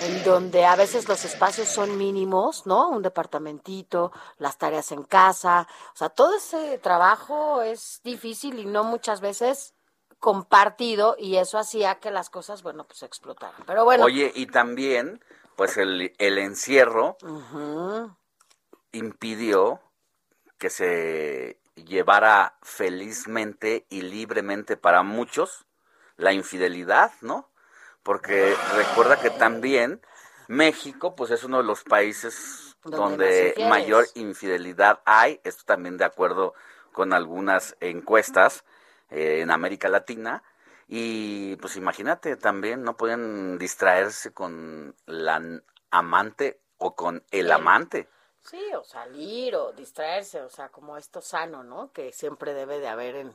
en 0.00 0.24
donde 0.24 0.64
a 0.64 0.76
veces 0.76 1.06
los 1.08 1.24
espacios 1.26 1.68
son 1.68 1.98
mínimos, 1.98 2.66
¿no? 2.66 2.88
Un 2.88 3.02
departamentito, 3.02 4.12
las 4.38 4.56
tareas 4.56 4.90
en 4.92 5.02
casa, 5.02 5.68
o 5.94 5.96
sea, 5.96 6.08
todo 6.08 6.34
ese 6.36 6.78
trabajo 6.78 7.60
es 7.60 8.00
difícil 8.02 8.58
y 8.58 8.64
no 8.64 8.82
muchas 8.84 9.20
veces 9.20 9.74
compartido 10.22 11.16
y 11.18 11.34
eso 11.34 11.58
hacía 11.58 11.96
que 11.96 12.12
las 12.12 12.30
cosas, 12.30 12.62
bueno, 12.62 12.84
pues 12.84 13.02
explotaran. 13.02 13.60
Pero 13.66 13.84
bueno. 13.84 14.04
Oye, 14.04 14.30
y 14.36 14.46
también, 14.46 15.20
pues 15.56 15.76
el, 15.76 16.12
el 16.16 16.38
encierro 16.38 17.16
impidió 18.92 19.80
que 20.58 20.70
se 20.70 21.58
llevara 21.74 22.56
felizmente 22.62 23.84
y 23.90 24.02
libremente 24.02 24.76
para 24.76 25.02
muchos 25.02 25.66
la 26.16 26.32
infidelidad, 26.32 27.10
¿no? 27.20 27.50
Porque 28.04 28.54
recuerda 28.76 29.20
que 29.20 29.30
también 29.30 30.00
México, 30.46 31.16
pues 31.16 31.32
es 31.32 31.42
uno 31.42 31.56
de 31.56 31.64
los 31.64 31.82
países 31.82 32.76
Donde 32.84 33.56
mayor 33.68 34.06
infidelidad 34.14 35.00
hay, 35.04 35.40
esto 35.42 35.64
también 35.64 35.96
de 35.96 36.04
acuerdo 36.04 36.54
con 36.92 37.12
algunas 37.12 37.76
encuestas 37.80 38.64
eh, 39.12 39.40
en 39.40 39.50
América 39.50 39.88
Latina, 39.88 40.42
y 40.88 41.56
pues 41.56 41.76
imagínate 41.76 42.36
también, 42.36 42.82
no 42.82 42.96
pueden 42.96 43.58
distraerse 43.58 44.32
con 44.32 44.94
la 45.06 45.40
amante 45.90 46.60
o 46.78 46.94
con 46.94 47.22
el 47.30 47.50
amante. 47.52 48.08
Sí, 48.42 48.60
o 48.74 48.82
salir 48.82 49.54
o 49.54 49.72
distraerse, 49.72 50.40
o 50.40 50.50
sea, 50.50 50.68
como 50.68 50.96
esto 50.96 51.20
sano, 51.20 51.62
¿no? 51.62 51.92
Que 51.92 52.12
siempre 52.12 52.54
debe 52.54 52.80
de 52.80 52.88
haber 52.88 53.14
en, 53.14 53.32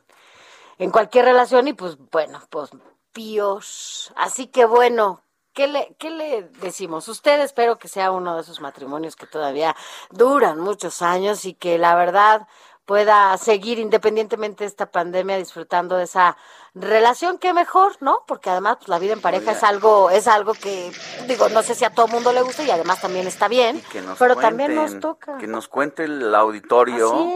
en 0.78 0.92
cualquier 0.92 1.26
relación 1.26 1.68
y 1.68 1.74
pues 1.74 1.98
bueno, 2.12 2.42
pues 2.50 2.72
píos. 3.14 4.12
Así 4.16 4.48
que 4.48 4.66
bueno, 4.66 5.22
¿qué 5.54 5.68
le, 5.68 5.96
¿qué 5.98 6.10
le 6.10 6.44
decimos? 6.62 7.08
Usted 7.08 7.40
espero 7.40 7.80
que 7.80 7.88
sea 7.88 8.12
uno 8.12 8.36
de 8.36 8.42
esos 8.42 8.62
matrimonios 8.62 9.16
que 9.16 9.26
todavía 9.26 9.76
duran 10.12 10.60
muchos 10.60 11.02
años 11.02 11.46
y 11.46 11.54
que 11.54 11.78
la 11.78 11.96
verdad 11.96 12.48
pueda 12.88 13.38
seguir 13.38 13.80
independientemente 13.80 14.64
de 14.64 14.70
esta 14.70 14.90
pandemia 14.90 15.38
disfrutando 15.38 15.98
de 15.98 16.06
esa 16.06 16.38
relación 16.74 17.38
que 17.38 17.54
mejor, 17.54 17.98
¿no? 18.00 18.24
Porque 18.26 18.50
además 18.50 18.78
pues, 18.78 18.88
la 18.88 18.98
vida 18.98 19.12
en 19.12 19.20
pareja 19.20 19.52
es 19.52 19.62
algo 19.62 20.10
es 20.10 20.26
algo 20.28 20.54
que 20.54 20.90
digo, 21.28 21.50
no 21.50 21.64
sé 21.64 21.76
si 21.76 21.84
a 21.84 21.90
todo 21.90 22.08
mundo 22.08 22.32
le 22.32 22.42
gusta 22.42 22.64
y 22.64 22.72
además 22.72 23.02
también 23.02 23.28
está 23.28 23.50
bien, 23.50 23.84
pero 24.18 24.38
también 24.38 24.74
nos 24.74 25.02
toca. 25.02 25.38
Que 25.38 25.48
nos 25.48 25.68
cuente 25.68 26.06
el 26.06 26.34
auditorio, 26.34 27.30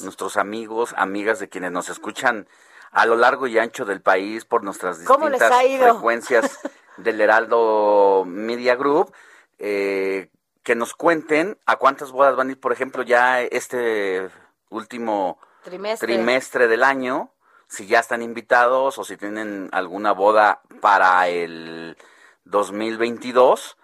nuestros 0.00 0.36
amigos, 0.36 0.94
amigas 0.96 1.40
de 1.40 1.48
quienes 1.48 1.72
nos 1.72 1.88
escuchan 1.88 2.46
a 2.92 3.04
lo 3.04 3.16
largo 3.16 3.48
y 3.48 3.58
ancho 3.58 3.84
del 3.84 4.02
país 4.02 4.44
por 4.44 4.62
nuestras 4.62 5.00
¿Cómo 5.00 5.28
les 5.28 5.40
distintas 5.40 5.90
frecuencias 5.90 6.60
del 6.98 7.20
Heraldo 7.20 8.22
Media 8.24 8.76
Group. 8.76 9.12
eh, 9.58 10.28
que 10.62 10.76
nos 10.76 10.94
cuenten 10.94 11.58
a 11.66 11.74
cuántas 11.74 12.12
bodas 12.12 12.36
van 12.36 12.48
a 12.48 12.52
ir, 12.52 12.60
por 12.60 12.72
ejemplo, 12.72 13.02
ya 13.02 13.42
este 13.42 14.30
último 14.72 15.38
Trimestre. 15.62 16.06
trimestre 16.14 16.68
del 16.68 16.82
año, 16.82 17.30
si 17.68 17.86
ya 17.86 18.00
están 18.00 18.22
invitados 18.22 18.98
o 18.98 19.04
si 19.04 19.16
tienen 19.16 19.68
alguna 19.72 20.12
boda 20.12 20.62
para 20.80 21.28
el 21.28 21.96
2022. 22.44 23.78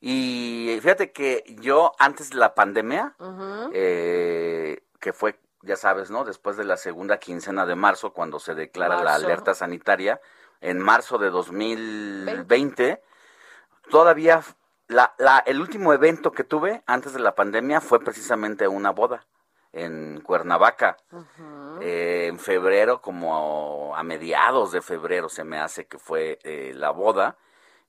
Y 0.00 0.78
fíjate 0.80 1.12
que 1.12 1.44
yo 1.60 1.92
antes 1.98 2.30
de 2.30 2.36
la 2.36 2.54
pandemia, 2.54 3.16
eh, 3.72 4.82
que 5.00 5.12
fue, 5.12 5.40
ya 5.62 5.76
sabes, 5.76 6.10
¿no? 6.10 6.24
Después 6.24 6.56
de 6.56 6.64
la 6.64 6.76
segunda 6.76 7.18
quincena 7.18 7.66
de 7.66 7.74
marzo, 7.74 8.12
cuando 8.12 8.38
se 8.38 8.54
declara 8.54 9.02
la 9.02 9.14
alerta 9.14 9.54
sanitaria, 9.54 10.20
en 10.60 10.78
marzo 10.78 11.18
de 11.18 11.30
2020, 11.30 13.02
todavía 13.90 14.42
la, 14.88 15.14
la, 15.18 15.38
el 15.38 15.60
último 15.60 15.92
evento 15.92 16.32
que 16.32 16.44
tuve 16.44 16.82
antes 16.86 17.12
de 17.12 17.20
la 17.20 17.34
pandemia 17.34 17.80
fue 17.80 18.00
precisamente 18.00 18.68
una 18.68 18.90
boda 18.90 19.26
en 19.74 20.20
Cuernavaca. 20.20 20.96
Eh, 21.80 22.26
en 22.28 22.38
febrero, 22.38 23.00
como 23.02 23.94
a 23.94 24.02
mediados 24.02 24.72
de 24.72 24.80
febrero 24.80 25.28
se 25.28 25.44
me 25.44 25.58
hace 25.58 25.86
que 25.86 25.98
fue 25.98 26.38
eh, 26.44 26.72
la 26.74 26.90
boda. 26.90 27.36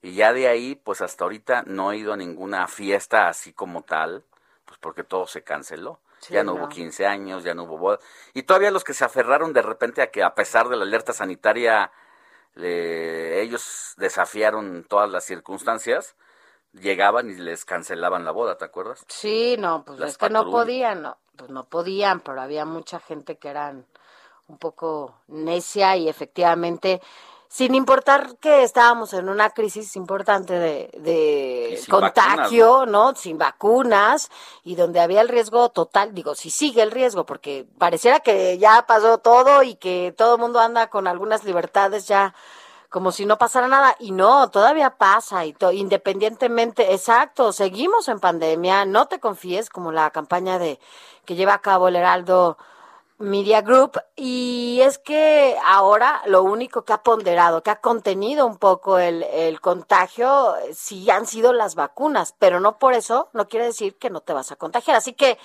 Y 0.01 0.13
ya 0.15 0.33
de 0.33 0.47
ahí, 0.47 0.75
pues 0.75 1.01
hasta 1.01 1.23
ahorita 1.23 1.63
no 1.65 1.91
he 1.91 1.97
ido 1.97 2.13
a 2.13 2.17
ninguna 2.17 2.67
fiesta 2.67 3.27
así 3.27 3.53
como 3.53 3.83
tal, 3.83 4.23
pues 4.65 4.77
porque 4.79 5.03
todo 5.03 5.27
se 5.27 5.43
canceló. 5.43 5.99
Sí, 6.19 6.33
ya 6.33 6.43
no, 6.43 6.53
no. 6.53 6.59
hubo 6.61 6.69
15 6.69 7.05
años, 7.05 7.43
ya 7.43 7.53
no 7.53 7.63
hubo 7.63 7.77
boda. 7.77 7.99
Y 8.33 8.43
todavía 8.43 8.71
los 8.71 8.83
que 8.83 8.93
se 8.93 9.05
aferraron 9.05 9.53
de 9.53 9.61
repente 9.61 10.01
a 10.01 10.11
que 10.11 10.23
a 10.23 10.33
pesar 10.33 10.69
de 10.69 10.75
la 10.75 10.83
alerta 10.83 11.13
sanitaria, 11.13 11.91
ellos 12.55 13.93
desafiaron 13.97 14.85
todas 14.87 15.09
las 15.09 15.23
circunstancias, 15.25 16.15
llegaban 16.81 17.29
y 17.29 17.35
les 17.35 17.65
cancelaban 17.65 18.25
la 18.25 18.31
boda, 18.31 18.57
¿te 18.57 18.65
acuerdas? 18.65 19.05
Sí, 19.07 19.55
no, 19.59 19.83
pues 19.85 19.99
Las 19.99 20.11
es 20.11 20.17
que 20.17 20.29
no 20.29 20.49
podían, 20.49 21.01
no, 21.01 21.17
pues 21.35 21.49
no 21.49 21.63
podían, 21.63 22.19
pero 22.19 22.41
había 22.41 22.65
mucha 22.65 22.99
gente 22.99 23.37
que 23.37 23.49
eran 23.49 23.85
un 24.47 24.57
poco 24.57 25.15
necia 25.27 25.95
y 25.97 26.07
efectivamente, 26.07 27.01
sin 27.47 27.73
importar 27.73 28.37
que 28.37 28.63
estábamos 28.63 29.13
en 29.13 29.29
una 29.29 29.49
crisis 29.49 29.95
importante 29.95 30.53
de, 30.53 30.89
de 30.99 31.81
contagio, 31.89 32.85
¿no? 32.85 33.15
Sin 33.15 33.37
vacunas 33.37 34.29
y 34.63 34.75
donde 34.75 34.99
había 34.99 35.21
el 35.21 35.29
riesgo 35.29 35.69
total, 35.69 36.13
digo, 36.13 36.35
si 36.35 36.51
sigue 36.51 36.81
el 36.81 36.91
riesgo, 36.91 37.25
porque 37.25 37.65
pareciera 37.77 38.19
que 38.19 38.57
ya 38.57 38.85
pasó 38.85 39.17
todo 39.17 39.63
y 39.63 39.75
que 39.75 40.13
todo 40.15 40.35
el 40.35 40.41
mundo 40.41 40.59
anda 40.59 40.89
con 40.89 41.07
algunas 41.07 41.43
libertades 41.43 42.07
ya 42.07 42.35
como 42.95 43.11
si 43.11 43.25
no 43.25 43.37
pasara 43.37 43.67
nada 43.67 43.93
y 43.99 44.13
no, 44.13 44.49
todavía 44.49 44.91
pasa 44.91 45.43
y 45.43 45.51
to- 45.51 45.73
independientemente, 45.73 46.93
exacto, 46.93 47.51
seguimos 47.51 48.07
en 48.07 48.21
pandemia, 48.21 48.85
no 48.85 49.09
te 49.09 49.19
confíes 49.19 49.69
como 49.69 49.91
la 49.91 50.11
campaña 50.11 50.57
de 50.59 50.79
que 51.25 51.35
lleva 51.35 51.55
a 51.55 51.61
cabo 51.61 51.89
el 51.89 51.97
Heraldo 51.97 52.57
Media 53.17 53.59
Group 53.61 53.99
y 54.15 54.79
es 54.81 54.97
que 54.97 55.57
ahora 55.65 56.21
lo 56.25 56.43
único 56.43 56.85
que 56.85 56.93
ha 56.93 57.03
ponderado, 57.03 57.63
que 57.63 57.69
ha 57.71 57.81
contenido 57.81 58.45
un 58.45 58.57
poco 58.57 58.97
el, 58.97 59.23
el 59.23 59.59
contagio, 59.59 60.55
sí 60.73 61.09
han 61.09 61.27
sido 61.27 61.51
las 61.51 61.75
vacunas, 61.75 62.33
pero 62.39 62.61
no 62.61 62.79
por 62.79 62.93
eso 62.93 63.27
no 63.33 63.49
quiere 63.49 63.65
decir 63.65 63.97
que 63.97 64.09
no 64.09 64.21
te 64.21 64.31
vas 64.31 64.53
a 64.53 64.55
contagiar. 64.55 64.95
Así 64.95 65.11
que, 65.11 65.37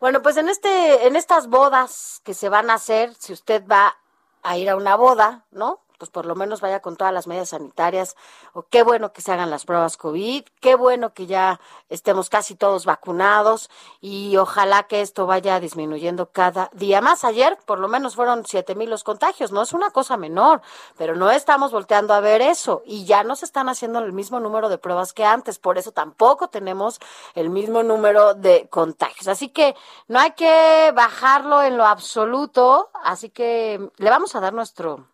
bueno, 0.00 0.20
pues 0.20 0.36
en 0.36 0.50
este, 0.50 1.06
en 1.06 1.16
estas 1.16 1.48
bodas 1.48 2.20
que 2.24 2.34
se 2.34 2.50
van 2.50 2.68
a 2.68 2.74
hacer, 2.74 3.14
si 3.14 3.32
usted 3.32 3.64
va 3.66 3.96
a 4.42 4.58
ir 4.58 4.68
a 4.68 4.76
una 4.76 4.96
boda, 4.96 5.46
¿no? 5.50 5.80
Pues 6.00 6.10
por 6.10 6.24
lo 6.24 6.34
menos 6.34 6.62
vaya 6.62 6.80
con 6.80 6.96
todas 6.96 7.12
las 7.12 7.26
medidas 7.26 7.50
sanitarias, 7.50 8.16
o 8.54 8.62
qué 8.62 8.82
bueno 8.82 9.12
que 9.12 9.20
se 9.20 9.32
hagan 9.32 9.50
las 9.50 9.66
pruebas 9.66 9.98
COVID, 9.98 10.44
qué 10.58 10.74
bueno 10.74 11.12
que 11.12 11.26
ya 11.26 11.60
estemos 11.90 12.30
casi 12.30 12.54
todos 12.54 12.86
vacunados 12.86 13.68
y 14.00 14.38
ojalá 14.38 14.84
que 14.84 15.02
esto 15.02 15.26
vaya 15.26 15.60
disminuyendo 15.60 16.30
cada 16.30 16.70
día 16.72 17.02
más. 17.02 17.22
Ayer 17.24 17.58
por 17.66 17.78
lo 17.78 17.86
menos 17.86 18.16
fueron 18.16 18.46
siete 18.46 18.74
mil 18.74 18.88
los 18.88 19.04
contagios, 19.04 19.52
no 19.52 19.60
es 19.60 19.74
una 19.74 19.90
cosa 19.90 20.16
menor, 20.16 20.62
pero 20.96 21.14
no 21.14 21.30
estamos 21.30 21.70
volteando 21.70 22.14
a 22.14 22.20
ver 22.20 22.40
eso 22.40 22.82
y 22.86 23.04
ya 23.04 23.22
no 23.22 23.36
se 23.36 23.44
están 23.44 23.68
haciendo 23.68 23.98
el 23.98 24.14
mismo 24.14 24.40
número 24.40 24.70
de 24.70 24.78
pruebas 24.78 25.12
que 25.12 25.26
antes, 25.26 25.58
por 25.58 25.76
eso 25.76 25.92
tampoco 25.92 26.48
tenemos 26.48 26.98
el 27.34 27.50
mismo 27.50 27.82
número 27.82 28.32
de 28.32 28.68
contagios. 28.70 29.28
Así 29.28 29.50
que 29.50 29.76
no 30.08 30.18
hay 30.18 30.30
que 30.30 30.92
bajarlo 30.94 31.62
en 31.62 31.76
lo 31.76 31.84
absoluto, 31.84 32.88
así 33.04 33.28
que 33.28 33.90
le 33.98 34.08
vamos 34.08 34.34
a 34.34 34.40
dar 34.40 34.54
nuestro 34.54 35.09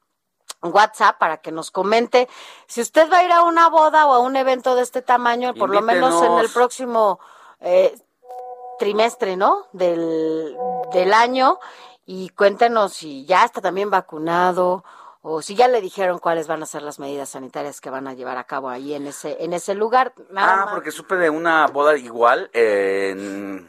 WhatsApp 0.73 1.19
para 1.19 1.39
que 1.39 1.53
nos 1.53 1.71
comente 1.71 2.29
si 2.67 2.81
usted 2.81 3.11
va 3.11 3.19
a 3.19 3.25
ir 3.25 3.33
a 3.33 3.43
una 3.43 3.69
boda 3.69 4.07
o 4.07 4.13
a 4.15 4.19
un 4.19 4.37
evento 4.37 4.75
de 4.75 4.83
este 4.83 5.03
tamaño, 5.03 5.55
por 5.55 5.71
lo 5.71 5.83
menos 5.83 6.23
en 6.23 6.33
el 6.39 6.49
próximo 6.51 7.21
eh, 7.61 7.97
trimestre, 8.79 9.37
¿no? 9.37 9.67
Del, 9.73 10.57
del 10.93 11.13
año 11.13 11.59
y 12.05 12.29
cuéntenos 12.31 12.93
si 12.93 13.25
ya 13.27 13.45
está 13.45 13.61
también 13.61 13.91
vacunado 13.91 14.85
o 15.23 15.43
si 15.43 15.57
ya 15.57 15.67
le 15.67 15.81
dijeron 15.81 16.21
cuáles 16.21 16.47
van 16.47 16.63
a 16.63 16.67
ser 16.67 16.83
las 16.83 17.01
medidas 17.01 17.31
sanitarias 17.31 17.81
que 17.81 17.91
van 17.91 18.07
a 18.07 18.15
llevar 18.15 18.39
a 18.39 18.45
cabo 18.45 18.69
ahí 18.69 18.95
en 18.95 19.09
ese 19.09 19.43
en 19.43 19.53
ese 19.53 19.75
lugar. 19.75 20.15
ah, 20.37 20.69
porque 20.71 20.93
supe 20.93 21.17
de 21.17 21.31
una 21.31 21.67
boda 21.67 21.97
igual 21.97 22.49
en, 22.53 23.69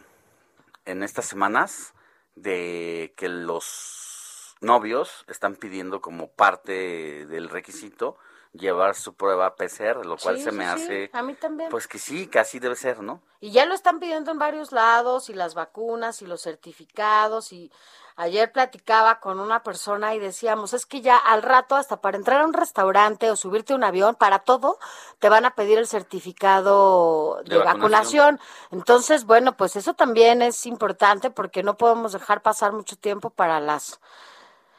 en 0.85 1.03
estas 1.03 1.25
semanas 1.25 1.95
de 2.35 3.13
que 3.17 3.27
los 3.27 3.96
novios 4.61 5.25
están 5.27 5.55
pidiendo 5.55 6.01
como 6.01 6.29
parte 6.29 7.25
del 7.25 7.49
requisito 7.49 8.17
llevar 8.53 8.95
su 8.95 9.13
prueba 9.13 9.55
PCR, 9.55 10.05
lo 10.05 10.17
cual 10.17 10.39
se 10.39 10.51
me 10.51 10.65
hace... 10.65 11.09
A 11.13 11.21
mí 11.21 11.33
también. 11.35 11.69
Pues 11.69 11.87
que 11.87 11.99
sí, 11.99 12.27
casi 12.27 12.59
debe 12.59 12.75
ser, 12.75 13.01
¿no? 13.01 13.21
Y 13.39 13.51
ya 13.51 13.65
lo 13.65 13.73
están 13.73 13.99
pidiendo 13.99 14.31
en 14.31 14.39
varios 14.39 14.71
lados, 14.71 15.29
y 15.29 15.33
las 15.33 15.53
vacunas, 15.53 16.21
y 16.21 16.25
los 16.25 16.41
certificados, 16.41 17.51
y 17.51 17.71
ayer 18.15 18.51
platicaba 18.51 19.19
con 19.19 19.39
una 19.39 19.61
persona 19.61 20.15
y 20.15 20.19
decíamos, 20.19 20.73
es 20.73 20.87
que 20.87 21.01
ya 21.01 21.17
al 21.17 21.43
rato, 21.43 21.75
hasta 21.75 22.01
para 22.01 22.17
entrar 22.17 22.41
a 22.41 22.45
un 22.45 22.53
restaurante 22.53 23.29
o 23.29 23.35
subirte 23.35 23.73
a 23.73 23.75
un 23.75 23.83
avión, 23.83 24.15
para 24.15 24.39
todo, 24.39 24.79
te 25.19 25.29
van 25.29 25.45
a 25.45 25.53
pedir 25.53 25.77
el 25.77 25.87
certificado 25.87 27.41
de, 27.45 27.57
vacunación. 27.59 28.39
Entonces, 28.71 29.25
bueno, 29.25 29.55
pues 29.55 29.75
eso 29.75 29.93
también 29.93 30.41
es 30.41 30.65
importante 30.65 31.29
porque 31.29 31.61
no 31.61 31.77
podemos 31.77 32.13
dejar 32.13 32.41
pasar 32.41 32.71
mucho 32.71 32.95
tiempo 32.97 33.29
para 33.29 33.59
las 33.59 33.99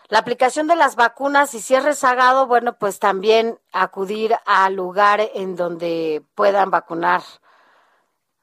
la 0.09 0.19
aplicación 0.19 0.67
de 0.67 0.77
las 0.77 0.97
vacunas 0.97 1.53
y 1.55 1.61
si 1.61 1.75
es 1.75 1.85
rezagado, 1.85 2.47
bueno, 2.47 2.79
pues 2.79 2.99
también 2.99 3.59
acudir 3.73 4.35
al 4.47 4.75
lugar 4.75 5.21
en 5.35 5.55
donde 5.55 6.23
puedan 6.35 6.71
vacunar 6.71 7.23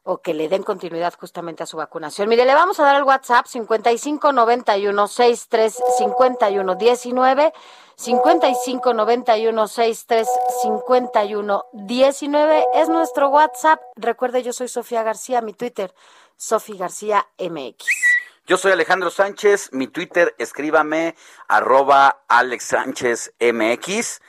o 0.03 0.22
que 0.22 0.36
le 0.36 0.48
den 0.48 0.62
continuidad 0.62 1.15
justamente 1.19 1.63
a 1.63 1.65
su 1.65 1.77
vacunación. 1.77 2.29
Mire, 2.29 2.45
le 2.45 2.53
vamos 2.53 2.79
a 2.79 2.84
dar 2.84 2.95
el 2.95 3.03
WhatsApp 3.03 3.48
5591 3.48 5.07
63 5.07 5.84
51 5.98 6.75
19 6.75 7.53
55 7.95 8.93
91 8.93 9.67
63 9.67 10.27
51 10.62 11.65
19 11.74 12.65
es 12.75 12.89
nuestro 12.89 13.29
WhatsApp. 13.29 13.81
Recuerde, 13.95 14.43
yo 14.43 14.53
soy 14.53 14.67
Sofía 14.67 15.01
García, 15.01 15.41
mi 15.41 15.53
Twitter, 15.53 15.91
Sofía 16.38 16.77
García 16.77 17.25
MX. 17.39 18.14
Yo 18.48 18.58
soy 18.58 18.74
Alejandro 18.74 19.10
Sánchez, 19.10 19.70
mi 19.72 19.88
Twitter, 19.88 20.36
escríbame 20.38 21.16
arroba 21.48 22.25
Alex 22.28 22.66
Sánchez 22.66 23.34
MX 23.40 24.22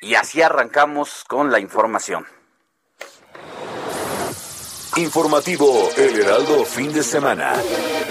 y 0.00 0.14
así 0.14 0.42
arrancamos 0.42 1.24
con 1.24 1.50
la 1.50 1.58
información. 1.58 2.24
Informativo 4.94 5.90
El 5.96 6.20
Heraldo 6.20 6.64
fin 6.64 6.92
de 6.92 7.02
semana. 7.02 7.52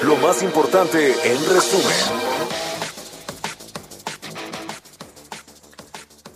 Lo 0.04 0.18
más 0.18 0.44
importante 0.44 1.14
en 1.32 1.38
resumen. 1.50 2.43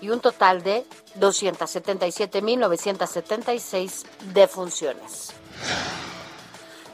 y 0.00 0.10
un 0.10 0.20
total 0.20 0.62
de 0.62 0.84
277.976 1.18 4.04
defunciones. 4.32 5.32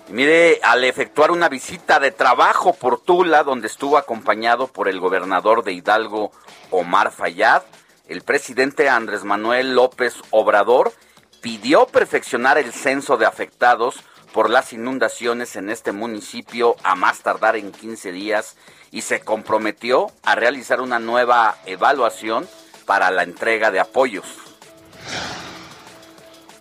Mire, 0.09 0.59
al 0.63 0.85
efectuar 0.85 1.31
una 1.31 1.49
visita 1.49 1.99
de 1.99 2.11
trabajo 2.11 2.75
por 2.75 3.01
Tula, 3.01 3.45
donde 3.45 3.69
estuvo 3.69 3.97
acompañado 3.97 4.67
por 4.67 4.89
el 4.89 5.01
gobernador 5.01 5.65
de 5.65 5.73
Hidalgo, 5.73 6.33
Omar 6.71 7.13
Fayad, 7.13 7.63
el 8.09 8.21
presidente 8.23 8.91
Andrés 8.91 9.25
Manuel 9.25 9.75
López 9.75 10.17
Obrador 10.31 10.93
pidió 11.41 11.87
perfeccionar 11.87 12.59
el 12.59 12.73
censo 12.73 13.17
de 13.17 13.27
afectados 13.27 14.03
por 14.33 14.51
las 14.51 14.73
inundaciones 14.73 15.57
en 15.57 15.71
este 15.71 15.93
municipio 15.93 16.77
a 16.83 16.95
más 16.95 17.21
tardar 17.21 17.57
en 17.57 17.73
15 17.73 18.13
días 18.13 18.57
y 18.91 19.03
se 19.03 19.21
comprometió 19.21 20.09
a 20.23 20.35
realizar 20.35 20.81
una 20.81 20.99
nueva 20.99 21.57
evaluación 21.65 22.49
para 22.87 23.11
la 23.11 23.23
entrega 23.23 23.71
de 23.71 23.81
apoyos. 23.81 24.25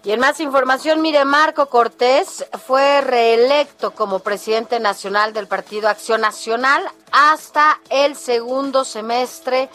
Y 0.04 0.12
en 0.12 0.20
más 0.20 0.40
información, 0.40 1.02
mire, 1.02 1.26
Marco 1.26 1.68
Cortés 1.68 2.46
fue 2.66 3.02
reelecto 3.02 3.92
como 3.92 4.20
presidente 4.20 4.80
nacional 4.80 5.32
del 5.32 5.48
Partido 5.48 5.90
Acción 5.90 6.22
Nacional 6.22 6.84
hasta 7.12 7.80
el 7.90 8.16
segundo 8.16 8.84
semestre 8.84 9.70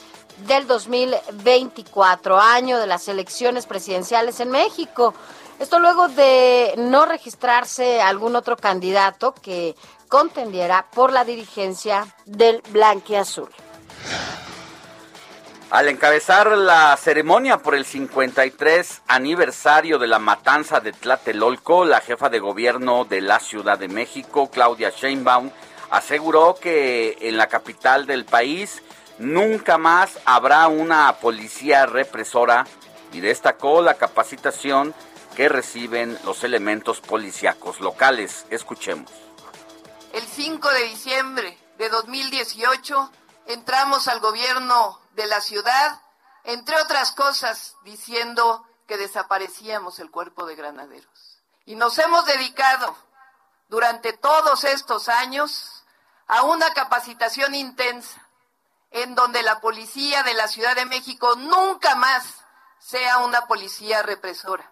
del 0.49 0.67
2024, 0.67 2.41
año 2.41 2.79
de 2.79 2.89
las 2.89 3.07
elecciones 3.07 3.67
presidenciales 3.67 4.41
en 4.41 4.51
México. 4.51 5.15
Esto 5.61 5.79
luego 5.79 6.09
de 6.09 6.75
no 6.77 7.07
registrarse 7.07 8.03
algún 8.03 8.35
otro 8.35 8.57
candidato 8.57 9.33
que 9.33 9.77
contendiera 10.09 10.87
por 10.91 11.13
la 11.13 11.25
dirigencia 11.25 12.15
del 12.27 12.63
Blanquiazul. 12.71 13.49
Al 15.69 15.89
encabezar 15.89 16.57
la 16.57 16.97
ceremonia 16.97 17.59
por 17.59 17.75
el 17.75 17.85
53 17.85 19.03
aniversario 19.09 19.99
de 19.99 20.07
la 20.07 20.21
matanza 20.21 20.79
de 20.79 20.93
Tlatelolco, 20.93 21.85
la 21.85 22.01
jefa 22.01 22.29
de 22.29 22.39
gobierno 22.39 23.05
de 23.05 23.21
la 23.21 23.41
Ciudad 23.41 23.77
de 23.77 23.89
México, 23.89 24.49
Claudia 24.49 24.91
Sheinbaum, 24.91 25.51
aseguró 25.91 26.55
que 26.55 27.19
en 27.21 27.37
la 27.37 27.49
capital 27.49 28.07
del 28.07 28.25
país 28.25 28.81
nunca 29.19 29.77
más 29.77 30.21
habrá 30.25 30.69
una 30.69 31.13
policía 31.17 31.85
represora 31.85 32.65
y 33.13 33.19
destacó 33.19 33.83
la 33.83 33.95
capacitación 33.95 34.95
que 35.35 35.49
reciben 35.49 36.17
los 36.25 36.45
elementos 36.45 37.01
policíacos 37.01 37.81
locales. 37.81 38.47
Escuchemos. 38.51 39.11
El 40.13 40.23
5 40.23 40.69
de 40.71 40.85
diciembre 40.85 41.59
de 41.77 41.89
2018 41.89 43.11
entramos 43.49 44.07
al 44.07 44.21
gobierno 44.21 45.01
de 45.17 45.27
la 45.27 45.41
ciudad, 45.41 46.01
entre 46.45 46.77
otras 46.77 47.11
cosas, 47.11 47.75
diciendo 47.83 48.65
que 48.87 48.97
desaparecíamos 48.97 49.99
el 49.99 50.11
cuerpo 50.11 50.47
de 50.47 50.55
granaderos. 50.55 51.43
Y 51.65 51.75
nos 51.75 51.99
hemos 51.99 52.25
dedicado 52.27 52.97
durante 53.69 54.13
todos 54.13 54.63
estos 54.65 55.09
años 55.09 55.85
a 56.29 56.43
una 56.43 56.73
capacitación 56.73 57.55
intensa 57.55 58.23
en 58.91 59.15
donde 59.15 59.43
la 59.43 59.61
policía 59.61 60.23
de 60.23 60.35
la 60.35 60.47
Ciudad 60.47 60.77
de 60.77 60.87
México 60.87 61.35
nunca 61.37 61.97
más 61.97 62.45
sea 62.79 63.19
una 63.19 63.47
policía 63.47 64.03
represora. 64.03 64.71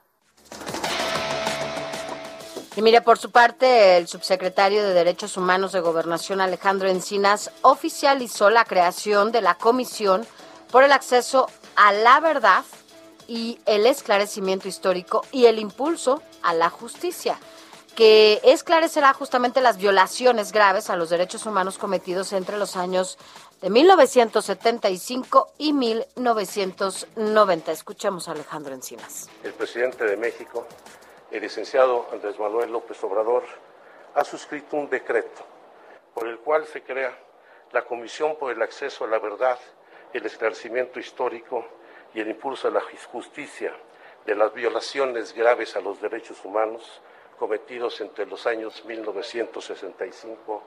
Y 2.76 2.82
mire, 2.82 3.02
por 3.02 3.18
su 3.18 3.30
parte, 3.30 3.96
el 3.96 4.08
subsecretario 4.08 4.82
de 4.82 4.94
Derechos 4.94 5.36
Humanos 5.36 5.72
de 5.72 5.80
Gobernación, 5.80 6.40
Alejandro 6.40 6.88
Encinas, 6.88 7.52
oficializó 7.62 8.50
la 8.50 8.64
creación 8.64 9.30
de 9.30 9.42
la 9.42 9.54
Comisión 9.54 10.26
por 10.72 10.82
el 10.82 10.90
acceso 10.90 11.48
a 11.76 11.92
la 11.92 12.18
verdad 12.18 12.64
y 13.28 13.60
el 13.66 13.86
esclarecimiento 13.86 14.66
histórico 14.66 15.24
y 15.30 15.46
el 15.46 15.60
impulso 15.60 16.20
a 16.42 16.52
la 16.52 16.68
justicia 16.68 17.38
que 17.94 18.40
esclarecerá 18.42 19.12
justamente 19.12 19.60
las 19.60 19.76
violaciones 19.76 20.50
graves 20.50 20.90
a 20.90 20.96
los 20.96 21.10
derechos 21.10 21.46
humanos 21.46 21.78
cometidos 21.78 22.32
entre 22.32 22.58
los 22.58 22.76
años 22.76 23.18
de 23.62 23.70
1975 23.70 25.52
y 25.58 25.72
1990. 25.72 27.72
Escuchemos 27.72 28.28
a 28.28 28.32
Alejandro 28.32 28.74
Encinas. 28.74 29.28
El 29.44 29.52
presidente 29.52 30.04
de 30.04 30.16
México, 30.16 30.66
el 31.34 31.42
licenciado 31.42 32.06
Andrés 32.12 32.38
Manuel 32.38 32.70
López 32.70 33.02
Obrador, 33.02 33.42
ha 34.14 34.22
suscrito 34.22 34.76
un 34.76 34.88
decreto 34.88 35.44
por 36.14 36.28
el 36.28 36.38
cual 36.38 36.64
se 36.64 36.84
crea 36.84 37.12
la 37.72 37.82
Comisión 37.82 38.36
por 38.38 38.52
el 38.52 38.62
Acceso 38.62 39.04
a 39.04 39.08
la 39.08 39.18
Verdad, 39.18 39.58
el 40.12 40.24
Esclarecimiento 40.24 41.00
Histórico 41.00 41.66
y 42.14 42.20
el 42.20 42.28
Impulso 42.28 42.68
a 42.68 42.70
la 42.70 42.82
Justicia 43.10 43.72
de 44.24 44.36
las 44.36 44.54
violaciones 44.54 45.34
graves 45.34 45.74
a 45.74 45.80
los 45.80 46.00
derechos 46.00 46.38
humanos 46.44 47.02
cometidos 47.36 48.00
entre 48.00 48.26
los 48.26 48.46
años 48.46 48.84
1965. 48.84 50.62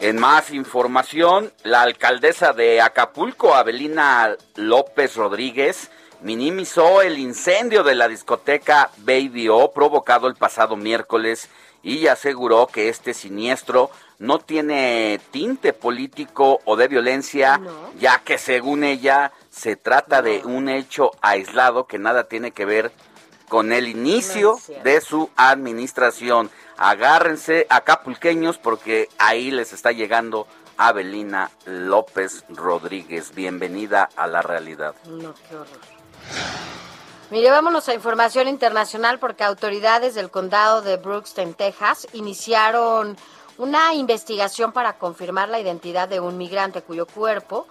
En 0.00 0.18
más 0.18 0.50
información, 0.52 1.52
la 1.64 1.82
alcaldesa 1.82 2.54
de 2.54 2.80
Acapulco, 2.80 3.54
Abelina 3.54 4.38
López 4.56 5.16
Rodríguez, 5.16 5.90
minimizó 6.22 7.02
el 7.02 7.18
incendio 7.18 7.82
de 7.82 7.94
la 7.94 8.08
discoteca 8.08 8.90
Baby 8.98 9.48
O 9.48 9.72
provocado 9.72 10.28
el 10.28 10.34
pasado 10.34 10.76
miércoles 10.76 11.48
y 11.82 12.06
aseguró 12.06 12.68
que 12.68 12.88
este 12.88 13.12
siniestro 13.12 13.90
no 14.18 14.38
tiene 14.38 15.20
tinte 15.32 15.72
político 15.72 16.60
o 16.64 16.76
de 16.76 16.86
violencia, 16.86 17.60
ya 17.98 18.20
que 18.20 18.38
según 18.38 18.84
ella 18.84 19.32
se 19.50 19.74
trata 19.74 20.22
de 20.22 20.42
un 20.44 20.68
hecho 20.68 21.10
aislado 21.20 21.86
que 21.88 21.98
nada 21.98 22.24
tiene 22.24 22.52
que 22.52 22.64
ver 22.64 22.92
con 23.48 23.72
el 23.72 23.88
inicio 23.88 24.58
de 24.84 25.00
su 25.00 25.28
administración. 25.34 26.50
Agárrense 26.76 27.66
acapulqueños 27.68 28.58
porque 28.58 29.08
ahí 29.18 29.50
les 29.50 29.72
está 29.72 29.90
llegando 29.90 30.46
Abelina 30.76 31.50
López 31.66 32.44
Rodríguez. 32.48 33.34
Bienvenida 33.34 34.08
a 34.16 34.28
la 34.28 34.40
realidad. 34.40 34.94
No, 35.06 35.34
qué 35.48 35.56
horror. 35.56 35.91
Mire, 37.30 37.50
vámonos 37.50 37.88
a 37.88 37.94
información 37.94 38.46
internacional 38.46 39.18
porque 39.18 39.42
autoridades 39.42 40.14
del 40.14 40.30
condado 40.30 40.82
de 40.82 40.98
Brookston, 40.98 41.54
Texas, 41.54 42.06
iniciaron 42.12 43.16
una 43.56 43.94
investigación 43.94 44.72
para 44.72 44.98
confirmar 44.98 45.48
la 45.48 45.60
identidad 45.60 46.08
de 46.08 46.20
un 46.20 46.36
migrante 46.36 46.82
cuyo 46.82 47.06
cuerpo 47.06 47.66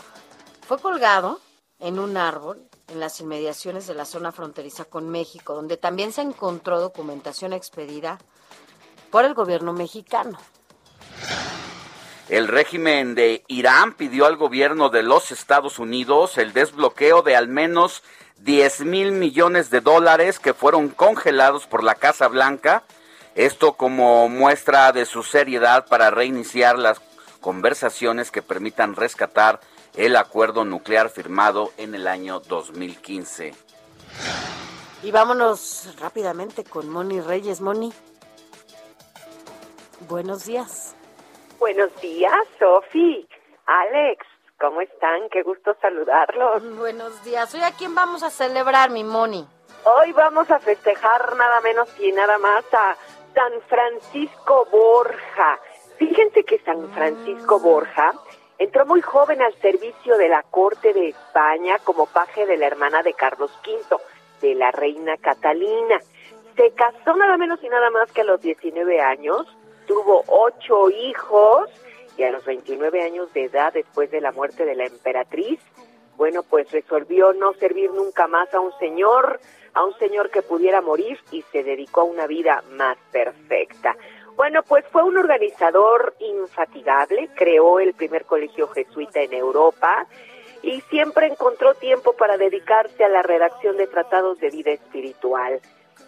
fue 0.67 0.79
colgado 0.79 1.39
en 1.79 1.99
un 1.99 2.17
árbol 2.17 2.67
en 2.87 2.99
las 2.99 3.19
inmediaciones 3.19 3.87
de 3.87 3.93
la 3.93 4.05
zona 4.05 4.31
fronteriza 4.31 4.85
con 4.85 5.09
México, 5.09 5.53
donde 5.53 5.77
también 5.77 6.11
se 6.11 6.21
encontró 6.21 6.79
documentación 6.79 7.53
expedida 7.53 8.19
por 9.11 9.25
el 9.25 9.33
gobierno 9.33 9.73
mexicano. 9.73 10.37
El 12.31 12.47
régimen 12.47 13.13
de 13.13 13.43
Irán 13.49 13.91
pidió 13.91 14.25
al 14.25 14.37
gobierno 14.37 14.87
de 14.87 15.03
los 15.03 15.33
Estados 15.33 15.79
Unidos 15.79 16.37
el 16.37 16.53
desbloqueo 16.53 17.23
de 17.23 17.35
al 17.35 17.49
menos 17.49 18.03
10 18.37 18.85
mil 18.85 19.11
millones 19.11 19.69
de 19.69 19.81
dólares 19.81 20.39
que 20.39 20.53
fueron 20.53 20.87
congelados 20.87 21.67
por 21.67 21.83
la 21.83 21.95
Casa 21.95 22.29
Blanca. 22.29 22.83
Esto 23.35 23.73
como 23.73 24.29
muestra 24.29 24.93
de 24.93 25.05
su 25.05 25.23
seriedad 25.23 25.87
para 25.87 26.09
reiniciar 26.09 26.79
las 26.79 27.01
conversaciones 27.41 28.31
que 28.31 28.41
permitan 28.41 28.95
rescatar 28.95 29.59
el 29.97 30.15
acuerdo 30.15 30.63
nuclear 30.63 31.09
firmado 31.09 31.73
en 31.75 31.95
el 31.95 32.07
año 32.07 32.39
2015. 32.39 33.53
Y 35.03 35.11
vámonos 35.11 35.89
rápidamente 35.99 36.63
con 36.63 36.87
Moni 36.87 37.19
Reyes. 37.19 37.59
Moni. 37.59 37.91
Buenos 40.07 40.45
días. 40.45 40.95
Buenos 41.61 41.95
días, 42.01 42.33
Sofi. 42.57 43.27
Alex, 43.67 44.25
¿cómo 44.59 44.81
están? 44.81 45.29
Qué 45.29 45.43
gusto 45.43 45.75
saludarlos. 45.79 46.75
Buenos 46.75 47.23
días. 47.23 47.53
Hoy 47.53 47.61
a 47.61 47.69
quién 47.77 47.93
vamos 47.93 48.23
a 48.23 48.31
celebrar, 48.31 48.89
mi 48.89 49.03
Moni. 49.03 49.47
Hoy 49.83 50.11
vamos 50.11 50.49
a 50.49 50.57
festejar 50.57 51.35
nada 51.37 51.61
menos 51.61 51.87
y 51.99 52.11
nada 52.13 52.39
más 52.39 52.65
a 52.73 52.97
San 53.35 53.61
Francisco 53.67 54.65
Borja. 54.71 55.59
Fíjense 55.99 56.43
que 56.45 56.57
San 56.65 56.89
Francisco 56.93 57.59
Borja 57.59 58.11
Entró 58.57 58.85
muy 58.85 59.01
joven 59.01 59.41
al 59.41 59.55
servicio 59.55 60.17
de 60.17 60.29
la 60.29 60.43
corte 60.43 60.93
de 60.93 61.09
España 61.09 61.79
como 61.83 62.05
paje 62.05 62.45
de 62.45 62.57
la 62.57 62.67
hermana 62.67 63.01
de 63.01 63.13
Carlos 63.15 63.51
V, 63.65 63.97
de 64.39 64.53
la 64.53 64.69
reina 64.69 65.17
Catalina. 65.17 65.99
Se 66.55 66.71
casó 66.71 67.15
nada 67.15 67.37
menos 67.37 67.63
y 67.63 67.69
nada 67.69 67.89
más 67.89 68.11
que 68.11 68.21
a 68.21 68.23
los 68.23 68.39
19 68.39 69.01
años, 69.01 69.47
tuvo 69.91 70.23
ocho 70.27 70.89
hijos 70.89 71.69
y 72.15 72.23
a 72.23 72.31
los 72.31 72.45
29 72.45 73.03
años 73.03 73.33
de 73.33 73.43
edad, 73.45 73.73
después 73.73 74.09
de 74.09 74.21
la 74.21 74.31
muerte 74.31 74.63
de 74.63 74.73
la 74.73 74.85
emperatriz, 74.85 75.59
bueno, 76.15 76.43
pues 76.43 76.71
resolvió 76.71 77.33
no 77.33 77.53
servir 77.55 77.91
nunca 77.91 78.27
más 78.27 78.53
a 78.53 78.61
un 78.61 78.71
señor, 78.79 79.41
a 79.73 79.83
un 79.83 79.93
señor 79.97 80.29
que 80.29 80.43
pudiera 80.43 80.79
morir 80.79 81.19
y 81.31 81.41
se 81.51 81.63
dedicó 81.63 82.01
a 82.01 82.05
una 82.05 82.25
vida 82.25 82.63
más 82.71 82.97
perfecta. 83.11 83.97
Bueno, 84.37 84.63
pues 84.63 84.85
fue 84.93 85.03
un 85.03 85.17
organizador 85.17 86.15
infatigable, 86.19 87.29
creó 87.35 87.81
el 87.81 87.93
primer 87.93 88.23
colegio 88.23 88.69
jesuita 88.69 89.19
en 89.19 89.33
Europa 89.33 90.07
y 90.61 90.79
siempre 90.89 91.27
encontró 91.27 91.73
tiempo 91.73 92.13
para 92.13 92.37
dedicarse 92.37 93.03
a 93.03 93.09
la 93.09 93.23
redacción 93.23 93.75
de 93.75 93.87
tratados 93.87 94.39
de 94.39 94.51
vida 94.51 94.71
espiritual. 94.71 95.59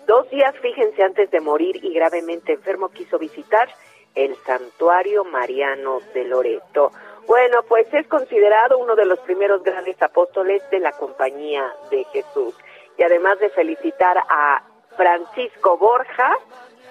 Dos 0.06 0.30
días, 0.30 0.56
fíjense, 0.60 1.04
antes 1.04 1.32
de 1.32 1.40
morir 1.40 1.84
y 1.84 1.94
gravemente 1.94 2.54
enfermo, 2.54 2.90
quiso 2.90 3.18
visitar 3.18 3.70
el 4.16 4.36
santuario 4.46 5.24
mariano 5.24 6.00
de 6.14 6.26
Loreto. 6.26 6.92
Bueno, 7.28 7.64
pues 7.64 7.88
es 7.94 8.08
considerado 8.08 8.78
uno 8.78 8.96
de 8.96 9.06
los 9.06 9.20
primeros 9.20 9.64
grandes 9.64 10.02
apóstoles 10.02 10.62
de 10.70 10.80
la 10.80 10.92
compañía 10.92 11.72
de 11.90 12.04
Jesús. 12.06 12.54
Y 12.98 13.04
además 13.04 13.40
de 13.40 13.50
felicitar 13.50 14.18
a 14.30 14.64
Francisco 14.96 15.78
Borja, 15.78 16.38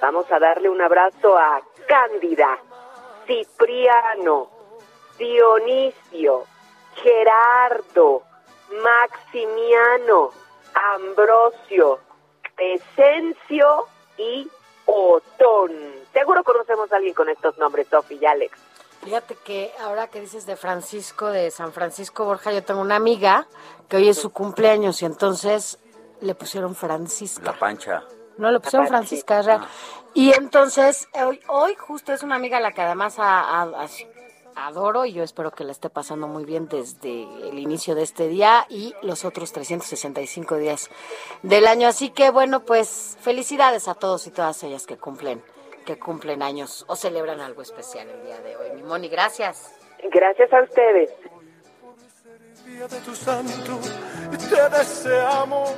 Vamos 0.03 0.27
a 0.33 0.40
darle 0.40 0.68
un 0.68 0.83
abrazo 0.83 1.38
a 1.38 1.62
Cándida, 1.87 2.59
Cipriano, 3.25 4.51
Dionisio, 5.16 6.42
Gerardo, 6.96 8.25
Maximiano, 8.83 10.33
Ambrosio, 10.75 12.01
Esencio 12.58 13.86
y 14.16 14.48
Otón. 14.86 15.72
Seguro 16.12 16.44
conocemos 16.44 16.92
a 16.92 16.96
alguien 16.96 17.14
con 17.14 17.28
estos 17.28 17.56
nombres, 17.58 17.86
Sofi 17.88 18.18
y 18.20 18.26
Alex. 18.26 18.58
Fíjate 19.02 19.34
que 19.44 19.72
ahora 19.80 20.06
que 20.08 20.20
dices 20.20 20.46
de 20.46 20.56
Francisco, 20.56 21.28
de 21.28 21.50
San 21.50 21.72
Francisco 21.72 22.24
Borja, 22.24 22.52
yo 22.52 22.62
tengo 22.62 22.80
una 22.80 22.96
amiga 22.96 23.48
que 23.88 23.96
hoy 23.96 24.08
es 24.08 24.18
su 24.18 24.30
cumpleaños 24.30 25.02
y 25.02 25.06
entonces 25.06 25.78
le 26.20 26.34
pusieron 26.36 26.74
Francisca. 26.76 27.52
La 27.52 27.58
pancha. 27.58 28.04
No, 28.38 28.50
lo 28.50 28.60
pusieron 28.60 28.86
Francisca 28.86 29.40
ah. 29.48 29.66
Y 30.14 30.32
entonces, 30.32 31.08
hoy, 31.14 31.40
hoy 31.48 31.74
justo 31.74 32.12
es 32.12 32.22
una 32.22 32.36
amiga 32.36 32.58
a 32.58 32.60
la 32.60 32.72
que 32.72 32.82
además 32.82 33.18
adoro 34.56 35.04
y 35.04 35.12
yo 35.12 35.22
espero 35.22 35.50
que 35.50 35.64
la 35.64 35.72
esté 35.72 35.90
pasando 35.90 36.28
muy 36.28 36.44
bien 36.44 36.68
desde 36.68 37.24
el 37.48 37.58
inicio 37.58 37.94
de 37.94 38.02
este 38.02 38.28
día 38.28 38.66
y 38.68 38.94
los 39.02 39.24
otros 39.24 39.52
365 39.52 40.56
días 40.56 40.90
del 41.42 41.66
año. 41.66 41.88
Así 41.88 42.10
que 42.10 42.30
bueno, 42.30 42.60
pues 42.64 43.16
felicidades 43.20 43.88
a 43.88 43.94
todos 43.94 44.26
y 44.26 44.30
todas 44.30 44.62
ellas 44.62 44.86
que 44.86 44.96
cumplen, 44.96 45.42
que 45.84 45.98
cumplen 45.98 46.42
años 46.42 46.84
o 46.88 46.96
celebran 46.96 47.40
algo 47.40 47.62
especial 47.62 48.08
el 48.08 48.22
día 48.24 48.40
de 48.40 48.56
hoy. 48.56 48.72
Mi 48.74 48.82
Moni, 48.82 49.08
gracias. 49.08 49.74
Gracias 50.10 50.52
a 50.52 50.62
ustedes. 50.62 51.10
Te 54.48 54.78
deseamos 54.78 55.74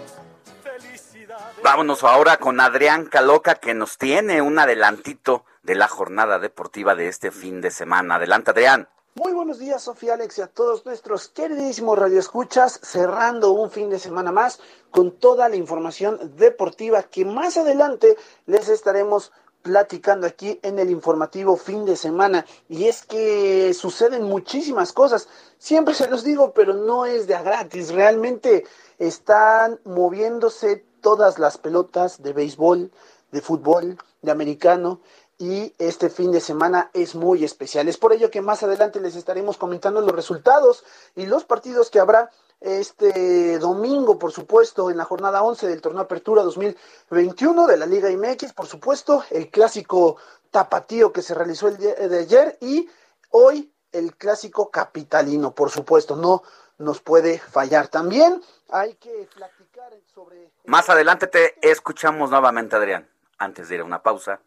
Vámonos 1.62 2.04
ahora 2.04 2.37
con 2.37 2.60
Adrián 2.60 3.06
Caloca 3.06 3.54
que 3.54 3.74
nos 3.74 3.96
tiene 3.98 4.42
un 4.42 4.58
adelantito 4.58 5.44
de 5.64 5.74
la 5.74 5.88
jornada 5.88 6.38
deportiva 6.38 6.94
de 6.94 7.09
este 7.09 7.31
fin 7.31 7.61
de 7.61 7.70
semana. 7.70 8.16
Adelante, 8.16 8.53
Adrián. 8.53 8.88
Muy 9.16 9.33
buenos 9.33 9.59
días, 9.59 9.83
Sofía 9.83 10.14
Alex, 10.14 10.38
y 10.38 10.42
a 10.42 10.48
todos 10.48 10.85
nuestros 10.85 11.29
queridísimos 11.29 11.98
radioescuchas, 11.98 12.81
cerrando 12.83 13.53
un 13.53 13.70
fin 13.70 13.88
de 13.88 13.98
semana 13.98 14.33
más 14.33 14.61
con 14.90 15.12
toda 15.12 15.48
la 15.48 15.57
información 15.57 16.37
deportiva 16.37 17.05
que 17.05 17.24
más 17.24 17.57
adelante 17.57 18.16
les 18.46 18.68
estaremos 18.68 19.33
platicando 19.62 20.27
aquí 20.27 20.59
en 20.62 20.79
el 20.79 20.90
informativo 20.90 21.57
fin 21.57 21.87
de 21.87 21.96
semana. 21.96 22.44
Y 22.68 22.87
es 22.87 23.07
que 23.07 23.72
suceden 23.72 24.24
muchísimas 24.24 24.92
cosas. 24.92 25.29
Siempre 25.59 25.94
se 25.94 26.11
los 26.11 26.24
digo, 26.24 26.53
pero 26.53 26.74
no 26.74 27.07
es 27.07 27.27
de 27.27 27.35
a 27.35 27.42
gratis. 27.42 27.92
Realmente 27.92 28.66
están 28.98 29.81
moviéndose 29.85 30.85
todas 31.00 31.38
las 31.38 31.57
pelotas 31.57 32.22
de 32.22 32.33
béisbol, 32.33 32.90
de 33.31 33.40
fútbol, 33.40 33.96
de 34.22 34.31
americano, 34.31 35.00
y 35.38 35.75
este 35.79 36.11
fin 36.11 36.33
de 36.33 36.40
semana 36.40 36.90
es 36.92 37.14
muy 37.14 37.44
especial. 37.44 37.88
Es 37.88 37.99
por 37.99 38.12
ello 38.12 38.31
que 38.31 38.40
más 38.40 38.62
adelante 38.62 39.01
les 39.01 39.16
estaremos 39.16 39.57
comentando 39.57 40.01
los 40.01 40.14
resultados 40.14 40.85
y 41.16 41.27
los 41.27 41.44
partidos 41.44 41.90
que 41.90 42.01
habrá 42.01 42.31
este 42.61 43.59
domingo, 43.59 44.18
por 44.18 44.33
supuesto, 44.33 44.90
en 44.90 44.97
la 44.97 45.05
jornada 45.05 45.42
11 45.42 45.66
del 45.66 45.83
torneo 45.83 46.03
Apertura 46.03 46.42
2021 46.42 47.66
de 47.66 47.77
la 47.77 47.87
Liga 47.87 48.09
MX, 48.11 48.53
por 48.55 48.66
supuesto, 48.66 49.23
el 49.31 49.51
clásico 49.51 50.16
tapatío 50.51 51.12
que 51.12 51.23
se 51.23 51.35
realizó 51.35 51.68
el 51.68 51.77
día 51.77 51.94
de 51.94 52.18
ayer 52.18 52.57
y 52.61 52.88
hoy 53.31 53.73
el 53.92 54.16
clásico 54.16 54.70
capitalino, 54.70 55.55
por 55.55 55.70
supuesto, 55.70 56.16
no 56.16 56.42
nos 56.79 57.01
puede 57.01 57.38
fallar. 57.38 57.88
También 57.88 58.42
hay 58.70 58.94
que 58.94 59.29
platicar 59.35 59.92
sobre... 60.14 60.51
Más 60.64 60.88
adelante 60.88 61.27
te 61.27 61.55
escuchamos 61.61 62.31
nuevamente, 62.31 62.77
Adrián, 62.77 63.09
antes 63.38 63.68
de 63.68 63.77
ir 63.77 63.81
a 63.83 63.85
una 63.85 64.03
pausa. 64.03 64.40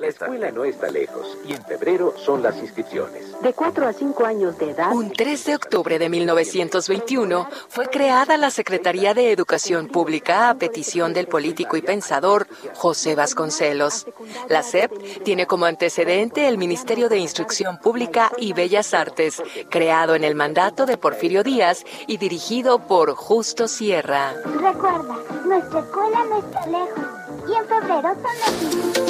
La 0.00 0.06
escuela 0.06 0.50
no 0.50 0.64
está 0.64 0.90
lejos 0.90 1.36
y 1.46 1.52
en 1.52 1.62
febrero 1.62 2.14
son 2.16 2.42
las 2.42 2.56
inscripciones. 2.56 3.38
De 3.42 3.52
4 3.52 3.86
a 3.86 3.92
5 3.92 4.24
años 4.24 4.56
de 4.56 4.70
edad. 4.70 4.92
Un 4.92 5.12
3 5.12 5.44
de 5.44 5.54
octubre 5.54 5.98
de 5.98 6.08
1921 6.08 7.46
fue 7.68 7.86
creada 7.86 8.38
la 8.38 8.50
Secretaría 8.50 9.12
de 9.12 9.30
Educación 9.30 9.88
Pública 9.88 10.48
a 10.48 10.54
petición 10.54 11.12
del 11.12 11.26
político 11.26 11.76
y 11.76 11.82
pensador 11.82 12.46
José 12.74 13.14
Vasconcelos. 13.14 14.06
La 14.48 14.62
SEP 14.62 15.22
tiene 15.22 15.46
como 15.46 15.66
antecedente 15.66 16.48
el 16.48 16.56
Ministerio 16.56 17.10
de 17.10 17.18
Instrucción 17.18 17.78
Pública 17.78 18.32
y 18.38 18.54
Bellas 18.54 18.94
Artes, 18.94 19.42
creado 19.68 20.14
en 20.14 20.24
el 20.24 20.34
mandato 20.34 20.86
de 20.86 20.96
Porfirio 20.96 21.42
Díaz 21.42 21.84
y 22.06 22.16
dirigido 22.16 22.86
por 22.86 23.14
Justo 23.14 23.68
Sierra. 23.68 24.32
Recuerda, 24.44 25.18
nuestra 25.44 25.80
escuela 25.80 26.24
no 26.24 26.38
está 26.38 26.66
lejos 26.66 27.20
y 27.48 27.54
en 27.54 27.66
febrero 27.66 28.14
son 28.14 29.02
las 29.02 29.09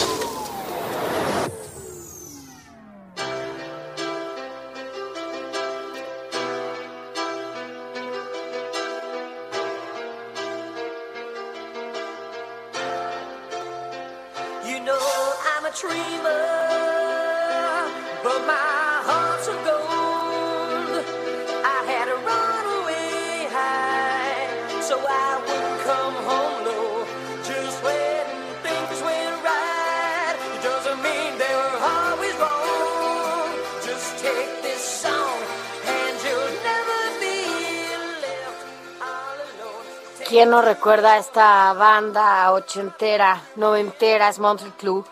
Alone. 40.51 40.59
¿Quién 40.59 40.59
no 40.59 40.61
recuerda 40.61 41.17
esta 41.17 41.73
banda 41.73 42.51
ochentera, 42.51 43.41
noventera, 43.55 44.27
es 44.27 44.39
Motley 44.39 44.71
Club? 44.71 45.05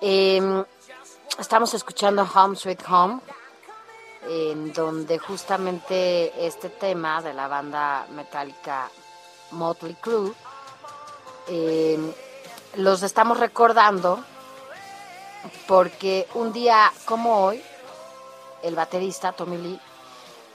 Eh, 0.00 0.64
estamos 1.38 1.74
escuchando 1.74 2.22
Home 2.22 2.54
Sweet 2.54 2.82
Home, 2.88 3.20
en 4.28 4.72
donde 4.72 5.18
justamente 5.18 6.46
este 6.46 6.68
tema 6.68 7.20
de 7.22 7.34
la 7.34 7.48
banda 7.48 8.06
metálica 8.10 8.88
Motley 9.50 9.94
Crue 9.94 10.32
eh, 11.48 11.98
los 12.76 13.02
estamos 13.02 13.40
recordando 13.40 14.22
porque 15.66 16.28
un 16.34 16.52
día 16.52 16.92
como 17.04 17.46
hoy, 17.46 17.62
el 18.62 18.76
baterista 18.76 19.32
Tommy 19.32 19.56
Lee, 19.56 19.80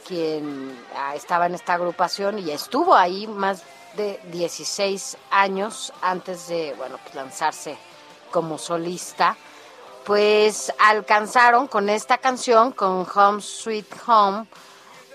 quien 0.08 0.80
ah, 0.96 1.14
estaba 1.14 1.48
en 1.48 1.56
esta 1.56 1.74
agrupación 1.74 2.40
y 2.40 2.52
estuvo 2.52 2.96
ahí 2.96 3.28
más 3.28 3.64
de 3.96 4.20
16 4.32 5.18
años 5.32 5.94
antes 6.02 6.48
de 6.48 6.74
bueno, 6.78 6.98
pues 7.04 7.16
lanzarse 7.16 7.78
como 8.32 8.58
solista, 8.58 9.38
pues 10.06 10.74
alcanzaron 10.80 11.68
con 11.68 11.90
esta 11.90 12.18
canción, 12.18 12.72
con 12.72 13.08
Home 13.14 13.42
Sweet 13.42 13.88
Home, 14.08 14.48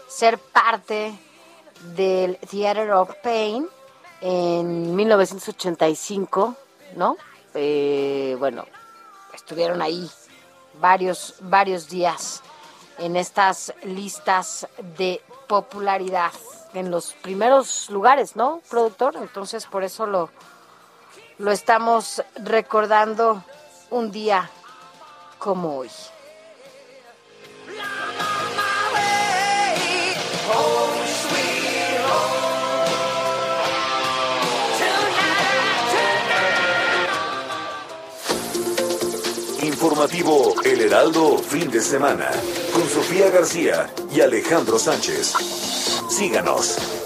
ser 0.06 0.38
parte 0.38 1.18
del 1.94 2.38
Theater 2.38 2.92
of 2.92 3.14
Pain 3.22 3.68
en 4.20 4.96
1985, 4.96 6.56
¿no? 6.96 7.16
Eh, 7.54 8.36
bueno, 8.38 8.64
estuvieron 9.34 9.82
ahí 9.82 10.10
varios, 10.80 11.34
varios 11.40 11.88
días 11.88 12.42
en 12.98 13.16
estas 13.16 13.72
listas 13.84 14.66
de 14.96 15.20
popularidad, 15.46 16.32
en 16.74 16.90
los 16.90 17.14
primeros 17.14 17.90
lugares, 17.90 18.37
¿no, 18.37 18.61
productor? 18.68 19.16
Entonces, 19.16 19.66
por 19.66 19.85
eso 19.85 20.07
lo, 20.07 20.31
lo 21.38 21.50
estamos 21.50 22.22
recordando 22.37 23.42
un 23.90 24.11
día 24.11 24.50
como 25.38 25.78
hoy. 25.78 25.90
Informativo 39.62 40.54
El 40.64 40.81
Heraldo 40.81 41.38
Fin 41.38 41.70
de 41.70 41.81
Semana. 41.81 42.31
Con 42.72 42.88
Sofía 42.88 43.31
García 43.31 43.88
y 44.11 44.20
Alejandro 44.20 44.78
Sánchez. 44.78 45.67
Síganos. 46.09 46.99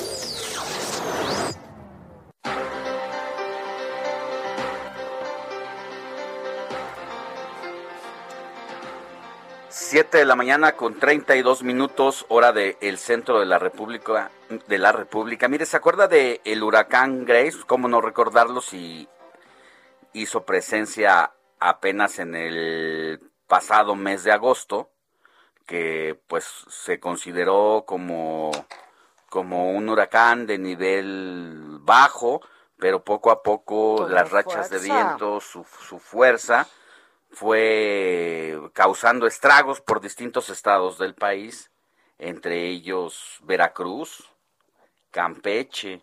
Siete 9.68 10.18
de 10.18 10.24
la 10.24 10.36
mañana 10.36 10.72
con 10.72 10.98
32 10.98 11.64
minutos, 11.64 12.24
hora 12.28 12.52
del 12.52 12.96
centro 12.96 13.40
de 13.40 13.46
la 13.46 13.58
República. 13.58 14.30
De 14.66 14.78
la 14.78 14.92
República. 14.92 15.48
Mire, 15.48 15.66
¿se 15.66 15.76
acuerda 15.76 16.08
de 16.08 16.40
el 16.44 16.62
huracán 16.62 17.26
Grace? 17.26 17.58
¿Cómo 17.66 17.88
no 17.88 18.00
recordarlo 18.00 18.62
si 18.62 19.08
hizo 20.14 20.46
presencia 20.46 21.34
apenas 21.58 22.18
en 22.20 22.34
el 22.34 23.20
pasado 23.46 23.94
mes 23.94 24.24
de 24.24 24.32
agosto? 24.32 24.90
Que 25.66 26.18
pues 26.26 26.46
se 26.68 26.98
consideró 26.98 27.84
como, 27.86 28.50
como 29.32 29.70
un 29.72 29.88
huracán 29.88 30.46
de 30.46 30.58
nivel 30.58 31.78
bajo, 31.80 32.42
pero 32.78 33.02
poco 33.02 33.30
a 33.30 33.42
poco 33.42 33.96
Con 33.96 34.12
las 34.12 34.30
la 34.30 34.42
rachas 34.42 34.68
de 34.68 34.78
viento, 34.78 35.40
su, 35.40 35.64
su 35.64 35.98
fuerza, 35.98 36.68
fue 37.30 38.60
causando 38.74 39.26
estragos 39.26 39.80
por 39.80 40.02
distintos 40.02 40.50
estados 40.50 40.98
del 40.98 41.14
país, 41.14 41.70
entre 42.18 42.68
ellos 42.68 43.38
Veracruz, 43.44 44.30
Campeche, 45.10 46.02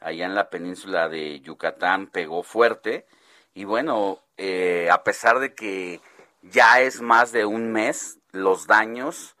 allá 0.00 0.26
en 0.26 0.34
la 0.34 0.50
península 0.50 1.08
de 1.08 1.38
Yucatán 1.38 2.08
pegó 2.08 2.42
fuerte. 2.42 3.06
Y 3.54 3.66
bueno, 3.66 4.18
eh, 4.36 4.88
a 4.90 5.04
pesar 5.04 5.38
de 5.38 5.54
que 5.54 6.00
ya 6.42 6.80
es 6.80 7.00
más 7.02 7.30
de 7.30 7.46
un 7.46 7.70
mes, 7.70 8.18
los 8.32 8.66
daños 8.66 9.36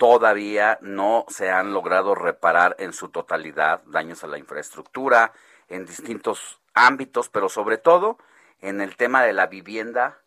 todavía 0.00 0.78
no 0.80 1.26
se 1.28 1.50
han 1.50 1.74
logrado 1.74 2.14
reparar 2.14 2.74
en 2.78 2.94
su 2.94 3.10
totalidad, 3.10 3.82
daños 3.84 4.24
a 4.24 4.28
la 4.28 4.38
infraestructura, 4.38 5.34
en 5.68 5.84
distintos 5.84 6.58
ámbitos, 6.72 7.28
pero 7.28 7.50
sobre 7.50 7.76
todo 7.76 8.16
en 8.62 8.80
el 8.80 8.96
tema 8.96 9.22
de 9.22 9.34
la 9.34 9.46
vivienda 9.48 10.22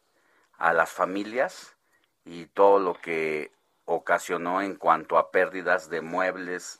a 0.60 0.74
las 0.74 0.92
familias 0.92 1.76
y 2.24 2.46
todo 2.46 2.78
lo 2.78 2.94
que 2.94 3.52
ocasionó 3.86 4.62
en 4.62 4.76
cuanto 4.76 5.18
a 5.18 5.32
pérdidas 5.32 5.90
de 5.90 6.02
muebles, 6.02 6.80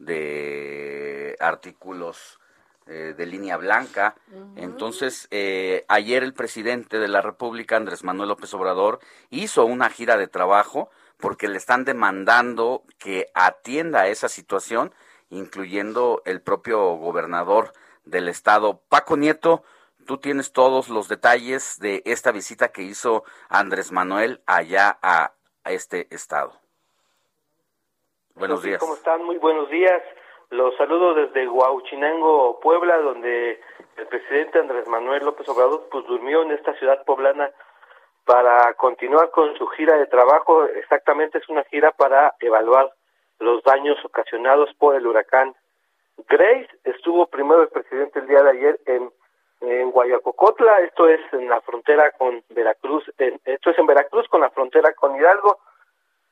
de 0.00 1.36
artículos 1.38 2.40
eh, 2.86 3.14
de 3.16 3.26
línea 3.26 3.56
blanca. 3.56 4.16
Entonces, 4.56 5.28
eh, 5.30 5.84
ayer 5.86 6.24
el 6.24 6.34
presidente 6.34 6.98
de 6.98 7.06
la 7.06 7.20
República, 7.20 7.76
Andrés 7.76 8.02
Manuel 8.02 8.30
López 8.30 8.52
Obrador, 8.52 8.98
hizo 9.30 9.64
una 9.64 9.90
gira 9.90 10.16
de 10.16 10.26
trabajo 10.26 10.90
porque 11.22 11.46
le 11.48 11.56
están 11.56 11.84
demandando 11.84 12.82
que 12.98 13.28
atienda 13.32 14.08
esa 14.08 14.28
situación, 14.28 14.92
incluyendo 15.30 16.20
el 16.26 16.42
propio 16.42 16.96
gobernador 16.96 17.72
del 18.04 18.28
estado, 18.28 18.80
Paco 18.88 19.16
Nieto. 19.16 19.62
tú 20.04 20.18
tienes 20.18 20.52
todos 20.52 20.88
los 20.88 21.08
detalles 21.08 21.78
de 21.78 22.02
esta 22.06 22.32
visita 22.32 22.72
que 22.72 22.82
hizo 22.82 23.22
Andrés 23.48 23.92
Manuel 23.92 24.42
allá 24.46 24.98
a, 25.00 25.32
a 25.62 25.70
este 25.70 26.12
estado. 26.12 26.52
Buenos 28.34 28.62
Sí, 28.62 28.68
días. 28.68 28.80
¿Cómo 28.80 28.94
están? 28.94 29.22
Muy 29.24 29.38
buenos 29.38 29.70
días. 29.70 30.02
Los 30.50 30.76
saludo 30.76 31.14
desde 31.14 31.48
Huauchinango, 31.48 32.58
Puebla, 32.60 32.98
donde 32.98 33.60
el 33.96 34.06
presidente 34.08 34.58
Andrés 34.58 34.88
Manuel 34.88 35.24
López 35.24 35.48
Obrador 35.48 35.88
pues 35.90 36.04
durmió 36.06 36.42
en 36.42 36.50
esta 36.50 36.74
ciudad 36.78 37.04
poblana 37.04 37.48
para 38.24 38.72
continuar 38.74 39.30
con 39.30 39.56
su 39.56 39.66
gira 39.68 39.96
de 39.96 40.06
trabajo. 40.06 40.64
Exactamente 40.64 41.38
es 41.38 41.48
una 41.48 41.64
gira 41.64 41.92
para 41.92 42.34
evaluar 42.40 42.90
los 43.38 43.62
daños 43.64 44.02
ocasionados 44.04 44.70
por 44.78 44.94
el 44.94 45.06
huracán 45.06 45.54
Grace. 46.28 46.68
Estuvo 46.84 47.26
primero 47.26 47.62
el 47.62 47.68
presidente 47.68 48.20
el 48.20 48.26
día 48.28 48.42
de 48.42 48.50
ayer 48.50 48.80
en, 48.86 49.10
en 49.60 49.90
Guayacocotla, 49.90 50.80
esto 50.80 51.08
es 51.08 51.20
en 51.32 51.48
la 51.48 51.60
frontera 51.60 52.12
con 52.12 52.42
Veracruz, 52.50 53.04
en- 53.18 53.40
esto 53.44 53.70
es 53.70 53.78
en 53.78 53.86
Veracruz 53.86 54.28
con 54.28 54.40
la 54.40 54.50
frontera 54.50 54.92
con 54.94 55.16
Hidalgo. 55.16 55.58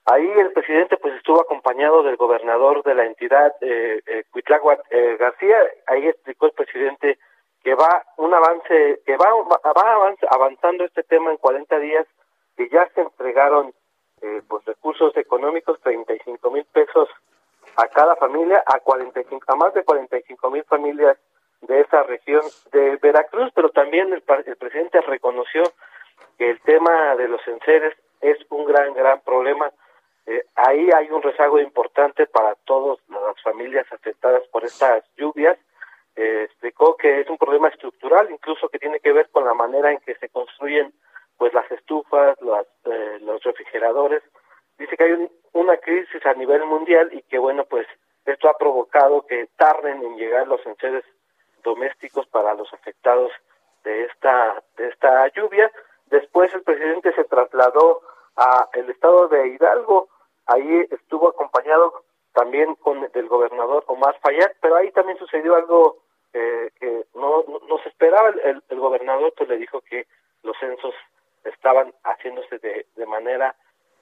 Ahí 0.07 0.27
el 0.39 0.53
presidente 0.53 0.97
pues 0.97 1.15
estuvo 1.15 1.41
acompañado 1.41 2.03
del 2.03 2.17
gobernador 2.17 2.83
de 2.85 2.95
la 2.95 3.05
entidad, 3.05 3.55
eh, 3.61 4.01
eh, 4.07 4.25
Cuitláhuac, 4.31 4.81
eh, 4.91 5.17
García. 5.19 5.59
Ahí 5.87 6.07
explicó 6.09 6.47
el 6.47 6.53
presidente 6.53 7.19
que 7.63 7.75
va 7.75 8.05
un 8.17 8.33
avance, 8.33 9.01
que 9.05 9.17
va, 9.17 9.33
va 9.35 9.61
avanz- 9.63 10.27
avanzando 10.31 10.85
este 10.85 11.03
tema 11.03 11.31
en 11.31 11.37
40 11.37 11.79
días, 11.79 12.07
que 12.57 12.69
ya 12.69 12.89
se 12.95 13.03
entregaron 13.03 13.73
eh, 14.23 14.43
pues 14.49 14.65
recursos 14.65 15.17
económicos, 15.17 15.81
35 15.81 16.51
mil 16.51 16.65
pesos 16.67 17.09
a 17.77 17.87
cada 17.89 18.17
familia, 18.17 18.63
a 18.67 18.81
45, 18.81 19.45
a 19.47 19.57
más 19.57 19.75
de 19.75 19.85
45 19.85 20.51
mil 20.51 20.65
familias 20.65 21.17
de 21.63 21.81
esa 21.81 22.03
región 22.03 22.43
de 22.73 22.97
Veracruz, 22.97 23.51
pero 23.55 23.69
también 23.71 24.13
el, 24.13 24.23
el 24.47 24.57
presidente 24.57 25.01
reconoció 25.03 25.63
que 26.39 26.51
el 26.51 26.61
tema 26.63 27.15
de 27.17 27.29
los 27.29 27.47
enseres 27.47 27.95
es 28.21 28.39
un 28.51 28.65
gran, 28.65 28.93
gran 28.95 29.21
problema. 29.21 29.71
Eh, 30.27 30.43
ahí 30.55 30.89
hay 30.95 31.11
un 31.11 31.23
rezago 31.23 31.59
importante 31.61 32.27
para 32.27 32.55
todas 32.65 32.99
las 33.09 33.41
familias 33.43 33.87
afectadas 33.93 34.43
por 34.49 34.65
estas 34.65 35.05
lluvias. 35.17 35.59
Eh, 36.17 36.43
explicó 36.45 36.97
que 36.97 37.21
es 37.21 37.31
un 37.31 37.39
problema 37.39 37.69
estructural, 37.69 38.31
incluso 38.31 38.69
que 38.69 38.79
tiene 38.79 39.01
que 39.01 39.13
ver 39.13 39.31
con 39.31 39.45
la 39.45 39.55
manera 39.55 39.93
en 39.93 40.01
que 40.01 40.15
se 40.17 40.29
construyen 40.29 40.93
pues 41.39 41.55
las 41.55 41.71
estufas, 41.71 42.41
las, 42.43 42.67
eh, 42.85 43.19
los 43.23 43.43
refrigeradores. 43.43 44.23
Dice 44.79 44.97
que 44.97 45.05
hay 45.05 45.13
un- 45.13 45.31
una 45.53 45.77
crisis 45.79 46.25
a 46.27 46.35
nivel 46.35 46.65
mundial 46.67 47.09
y 47.13 47.23
que 47.23 47.39
bueno 47.39 47.65
pues 47.65 47.87
esto 48.27 48.49
ha 48.49 48.59
provocado 48.59 49.27
que 49.27 49.49
tarden 49.57 50.03
en 50.03 50.17
llegar 50.17 50.47
los 50.49 50.65
enseres 50.67 51.05
domésticos 51.63 52.27
para 52.29 52.55
los 52.55 52.73
afectados 52.75 53.31
de 53.85 54.05
esta 54.05 54.63
de 54.77 54.89
esta 54.89 55.29
lluvia. 55.29 55.71
Después 56.07 56.53
el 56.55 56.63
presidente 56.63 57.13
se 57.15 57.25
trasladó 57.25 58.03
a 58.37 58.69
el 58.75 58.91
estado 58.91 59.29
de 59.29 59.49
Hidalgo, 59.49 60.09
ahí 60.47 60.87
estuvo 60.91 61.29
acompañado 61.29 62.05
también 62.41 62.75
con 62.77 63.01
del 63.13 63.29
gobernador 63.29 63.85
Omar 63.89 64.17
Fayad, 64.23 64.53
pero 64.63 64.77
ahí 64.77 64.91
también 64.93 65.19
sucedió 65.19 65.57
algo 65.57 65.99
eh, 66.33 66.71
que 66.81 67.05
no, 67.15 67.45
no, 67.47 67.61
no 67.69 67.79
se 67.83 67.89
esperaba. 67.91 68.31
El, 68.31 68.63
el 68.69 68.81
gobernador 68.81 69.33
pues 69.37 69.49
le 69.51 69.59
dijo 69.59 69.83
que 69.83 70.07
los 70.43 70.57
censos 70.59 70.95
estaban 71.45 71.93
haciéndose 72.05 72.59
de, 72.59 72.87
de 72.97 73.07
manera 73.07 73.55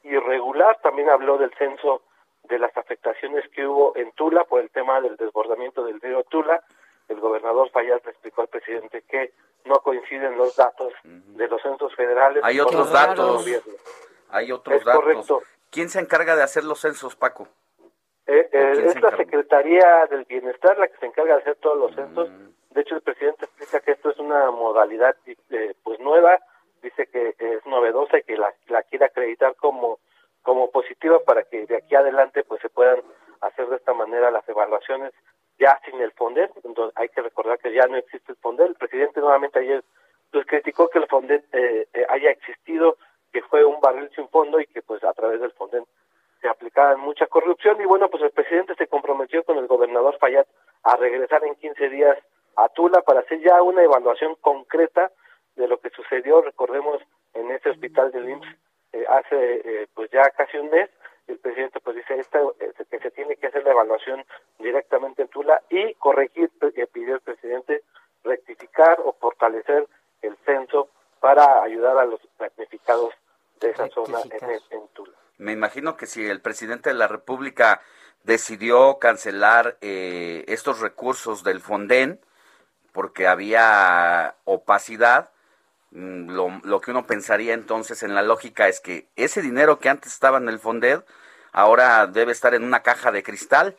irregular. 0.04 0.78
También 0.82 1.10
habló 1.10 1.36
del 1.36 1.52
censo 1.58 2.02
de 2.44 2.58
las 2.60 2.76
afectaciones 2.76 3.44
que 3.50 3.66
hubo 3.66 3.96
en 3.96 4.12
Tula 4.12 4.44
por 4.44 4.60
el 4.60 4.70
tema 4.70 5.00
del 5.00 5.16
desbordamiento 5.16 5.84
del 5.84 6.00
río 6.00 6.22
Tula. 6.24 6.62
El 7.08 7.18
gobernador 7.20 7.70
Fayad 7.70 8.00
le 8.04 8.10
explicó 8.12 8.42
al 8.42 8.48
presidente 8.48 9.02
que 9.02 9.32
no 9.64 9.76
coinciden 9.80 10.36
los 10.38 10.54
datos 10.54 10.92
de 11.02 11.48
los 11.48 11.60
censos 11.62 11.92
federales. 11.96 12.42
Hay 12.44 12.60
otros 12.60 12.92
datos 12.92 13.16
datos. 13.16 13.26
del 13.26 13.60
gobierno. 13.62 13.82
Hay 14.30 14.52
otros 14.52 14.76
Es 14.76 14.84
datos. 14.84 15.00
correcto. 15.02 15.42
¿Quién 15.70 15.88
se 15.88 15.98
encarga 16.00 16.36
de 16.36 16.42
hacer 16.44 16.62
los 16.64 16.80
censos, 16.80 17.16
Paco? 17.16 17.48
Eh, 18.28 18.48
eh, 18.52 18.72
es 18.84 19.00
la? 19.00 19.16
Secretaría 19.16 20.06
del 20.10 20.24
Bienestar 20.24 20.78
la 20.78 20.86
que 20.86 20.98
se 20.98 21.06
encarga 21.06 21.36
de 21.36 21.40
hacer 21.40 21.56
todos 21.56 21.78
los 21.78 21.94
censos. 21.94 22.28
De 22.70 22.82
hecho, 22.82 22.94
el 22.94 23.00
presidente 23.00 23.46
explica 23.46 23.80
que 23.80 23.92
esto 23.92 24.10
es 24.10 24.18
una 24.18 24.50
modalidad 24.50 25.16
eh, 25.26 25.74
pues 25.82 25.98
nueva, 25.98 26.38
dice 26.82 27.06
que 27.06 27.34
es 27.38 27.66
novedosa 27.66 28.18
y 28.18 28.22
que 28.22 28.36
la, 28.36 28.52
la 28.68 28.82
quiere 28.82 29.06
acreditar 29.06 29.56
como 29.56 29.98
como 30.42 30.70
positiva 30.70 31.18
para 31.20 31.42
que 31.42 31.66
de 31.66 31.76
aquí 31.76 31.94
adelante 31.94 32.44
pues 32.44 32.62
se 32.62 32.68
puedan 32.68 33.02
hacer 33.40 33.66
de 33.68 33.76
esta 33.76 33.92
manera 33.92 34.30
las 34.30 34.48
evaluaciones 34.48 35.12
ya 35.58 35.78
sin 35.84 36.00
el 36.00 36.12
FONDET. 36.12 36.50
Entonces, 36.64 36.96
hay 36.96 37.08
que 37.08 37.20
recordar 37.22 37.58
que 37.58 37.72
ya 37.72 37.86
no 37.86 37.96
existe 37.96 38.32
el 38.32 38.38
FONDET. 38.38 38.68
El 38.68 38.74
presidente 38.74 39.20
nuevamente 39.20 39.58
ayer 39.58 39.84
pues 40.30 40.46
criticó 40.46 40.88
que 40.88 40.98
el 40.98 41.06
FONDET 41.06 41.44
eh, 41.52 41.88
eh, 41.92 42.06
haya 42.08 42.30
existido, 42.30 42.96
que 43.32 43.42
fue 43.42 43.64
un 43.64 43.80
barril 43.80 44.10
sin 44.14 44.28
fondo 44.28 44.60
y 44.60 44.66
que 44.66 44.82
pues 44.82 45.02
a 45.04 45.12
través 45.12 45.40
del 45.40 45.52
FONDET 45.52 45.84
se 46.40 46.48
aplicaba 46.48 46.96
mucha 46.96 47.26
corrupción 47.26 47.80
y 47.80 47.84
bueno, 47.84 48.08
pues 48.08 48.22
el 48.22 48.30
presidente 48.30 48.74
se 48.76 48.86
comprometió 48.86 49.44
con 49.44 49.58
el 49.58 49.66
gobernador 49.66 50.16
Fayad 50.18 50.46
a 50.84 50.96
regresar 50.96 51.44
en 51.44 51.54
15 51.56 51.88
días 51.88 52.18
a 52.56 52.68
Tula 52.68 53.02
para 53.02 53.20
hacer 53.20 53.40
ya 53.40 53.62
una 53.62 53.82
evaluación 53.82 54.36
concreta 54.40 55.10
de 55.56 55.68
lo 55.68 55.78
que 55.80 55.90
sucedió, 55.90 56.40
recordemos, 56.42 57.02
en 57.34 57.50
ese 57.50 57.70
hospital 57.70 58.10
del 58.12 58.30
IMSS 58.30 58.56
eh, 58.92 59.04
hace 59.08 59.60
eh, 59.64 59.88
pues 59.94 60.10
ya 60.10 60.30
casi 60.30 60.56
un 60.56 60.70
mes, 60.70 60.88
el 61.26 61.38
presidente 61.38 61.80
pues 61.80 61.96
dice 61.96 62.18
esta, 62.18 62.40
eh, 62.60 62.72
que 62.90 62.98
se 62.98 63.10
tiene 63.10 63.36
que 63.36 63.48
hacer 63.48 63.62
la 63.64 63.72
evaluación 63.72 64.24
directamente 64.58 65.22
en 65.22 65.28
Tula 65.28 65.62
y 65.68 65.94
corregir, 65.94 66.50
eh, 66.62 66.86
pidió 66.86 67.16
el 67.16 67.20
presidente 67.20 67.82
rectificar 68.24 69.00
o 69.04 69.12
fortalecer 69.12 69.86
el 70.22 70.36
censo 70.46 70.88
para 71.20 71.62
ayudar 71.62 71.98
a 71.98 72.06
los 72.06 72.20
damnificados 72.38 73.12
de 73.60 73.70
esa 73.70 73.88
zona 73.88 74.20
en, 74.22 74.50
en 74.70 74.88
Tula. 74.88 75.12
Me 75.38 75.52
imagino 75.52 75.96
que 75.96 76.06
si 76.06 76.26
el 76.26 76.40
presidente 76.40 76.90
de 76.90 76.96
la 76.96 77.06
República 77.06 77.80
decidió 78.24 78.98
cancelar 78.98 79.78
eh, 79.80 80.44
estos 80.48 80.80
recursos 80.80 81.44
del 81.44 81.60
Fonden 81.60 82.20
porque 82.92 83.28
había 83.28 84.34
opacidad, 84.44 85.30
mm, 85.92 86.30
lo, 86.30 86.60
lo 86.64 86.80
que 86.80 86.90
uno 86.90 87.06
pensaría 87.06 87.54
entonces 87.54 88.02
en 88.02 88.14
la 88.14 88.22
lógica 88.22 88.68
es 88.68 88.80
que 88.80 89.08
ese 89.14 89.40
dinero 89.40 89.78
que 89.78 89.88
antes 89.88 90.12
estaba 90.12 90.38
en 90.38 90.48
el 90.48 90.58
Fonded 90.58 91.02
ahora 91.52 92.06
debe 92.08 92.32
estar 92.32 92.54
en 92.54 92.64
una 92.64 92.82
caja 92.82 93.12
de 93.12 93.22
cristal. 93.22 93.76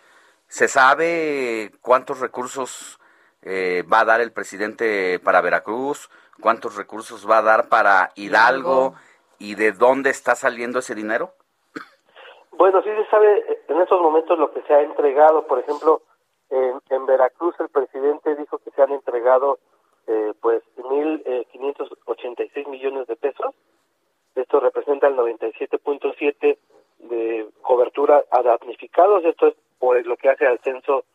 ¿Se 0.48 0.68
sabe 0.68 1.74
cuántos 1.82 2.20
recursos 2.20 3.00
eh, 3.42 3.84
va 3.92 4.02
a 4.02 4.06
dar 4.06 4.22
el 4.22 4.32
presidente 4.32 5.20
para 5.20 5.42
Veracruz? 5.42 6.10
¿Cuántos 6.40 6.76
recursos 6.76 7.30
va 7.30 7.40
a 7.40 7.44
dar 7.44 7.68
para 7.68 8.12
Hidalgo? 8.16 8.96
¿Y 9.38 9.56
de 9.56 9.74
dónde 9.74 10.10
está 10.10 10.36
saliendo 10.36 10.80
ese 10.80 10.96
dinero? 10.96 11.36
Bueno, 12.60 12.84
sí 12.84 12.90
se 12.90 13.06
sabe 13.06 13.38
eh, 13.38 13.62
en 13.70 13.80
estos 13.80 14.02
momentos 14.02 14.38
lo 14.38 14.52
que 14.52 14.62
se 14.64 14.74
ha 14.74 14.82
entregado. 14.82 15.48
Por 15.48 15.60
ejemplo, 15.60 16.02
en, 16.50 16.82
en 16.90 17.06
Veracruz 17.06 17.56
el 17.62 17.70
presidente 17.70 18.36
dijo 18.36 18.58
que 18.58 18.72
se 18.72 18.82
han 18.82 18.92
entregado 18.92 19.60
eh, 20.08 20.34
pues 20.42 20.62
1.586 20.76 22.68
millones 22.68 23.08
de 23.08 23.16
pesos. 23.16 23.56
Esto 24.36 24.60
representa 24.60 25.08
el 25.08 25.16
97.7 25.16 26.58
de 26.98 27.48
cobertura 27.62 28.26
a 28.30 28.42
damnificados. 28.42 29.24
Esto 29.24 29.48
es 29.48 29.56
por 29.80 30.06
lo 30.06 30.18
que 30.18 30.28
hace 30.28 30.46
al 30.46 30.60
censo 30.60 31.06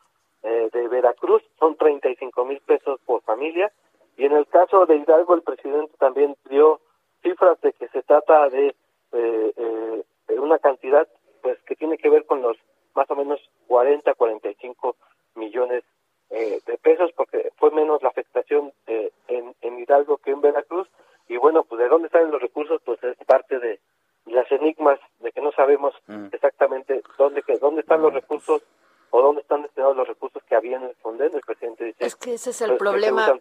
eh, 0.45 0.71
de 0.73 0.89
Veracruz. 0.89 1.43
Son 1.59 1.77
35 1.77 2.43
mil 2.47 2.61
pesos 2.61 2.99
por 3.05 3.21
familia. 3.21 3.71
Y 4.17 4.25
en 4.25 4.33
el 4.33 4.47
caso 4.47 4.87
de 4.87 4.97
Hidalgo, 4.97 5.35
el 5.35 5.43
presidente 5.43 5.93
también 5.99 6.37
dio 6.49 6.81
cifras 7.23 7.61
de 7.61 7.75
que 7.75 7.89
se 7.89 8.03
trata 8.03 8.49
de 8.49 8.75
eh, 9.13 9.53
eh, 9.59 10.05
una 10.39 10.59
cantidad 10.59 11.07
pues 11.45 11.59
que 11.67 11.77
tiene 11.77 11.99
que 11.99 12.09
ver 12.09 12.25
con 12.25 12.41
los 12.41 12.57
más 12.95 13.09
o 13.11 13.15
menos 13.15 13.39
40, 13.67 14.15
45 14.15 14.97
millones 15.35 15.85
eh, 16.31 16.59
de 16.65 16.79
pesos, 16.79 17.11
porque 17.15 17.53
fue 17.59 17.71
menos 17.71 18.03
la 18.03 18.09
afectación 18.09 18.73
eh, 18.87 19.11
en, 19.29 19.55
en 19.61 19.79
Hidalgo 19.79 20.17
que 20.17 20.31
en 20.31 20.41
Veracruz. 20.41 20.89
Y 21.29 21.37
bueno, 21.37 21.65
pues 21.65 21.81
de 21.81 21.89
dónde 21.89 22.09
salen 22.09 22.31
los 22.31 22.41
recursos, 22.41 22.81
pues 22.83 22.99
es 23.05 23.17
parte 23.27 23.59
de 23.59 23.79
las 24.25 24.51
enigmas 24.53 24.99
de 25.21 25.33
que 25.33 25.43
no 25.43 25.53
sabemos 25.53 25.95
exactamente 26.33 27.03
dónde 27.19 27.43
que 27.43 27.59
dónde 27.59 27.83
están 27.83 28.01
los 28.01 28.15
recursos 28.15 28.63
o 29.11 29.21
dónde 29.21 29.43
están 29.43 29.61
destinados 29.61 29.99
los 29.99 30.09
recursos 30.09 30.43
que 30.45 30.57
había 30.57 30.79
en 30.79 30.85
el 30.85 30.95
fondo. 30.97 31.25
El 31.25 31.41
presidente 31.43 31.85
dice 31.85 32.07
Es 32.07 32.17
que 32.17 32.35
ese 32.35 32.51
es 32.51 32.61
el 32.63 32.71
pues, 32.71 32.79
problema, 32.79 33.39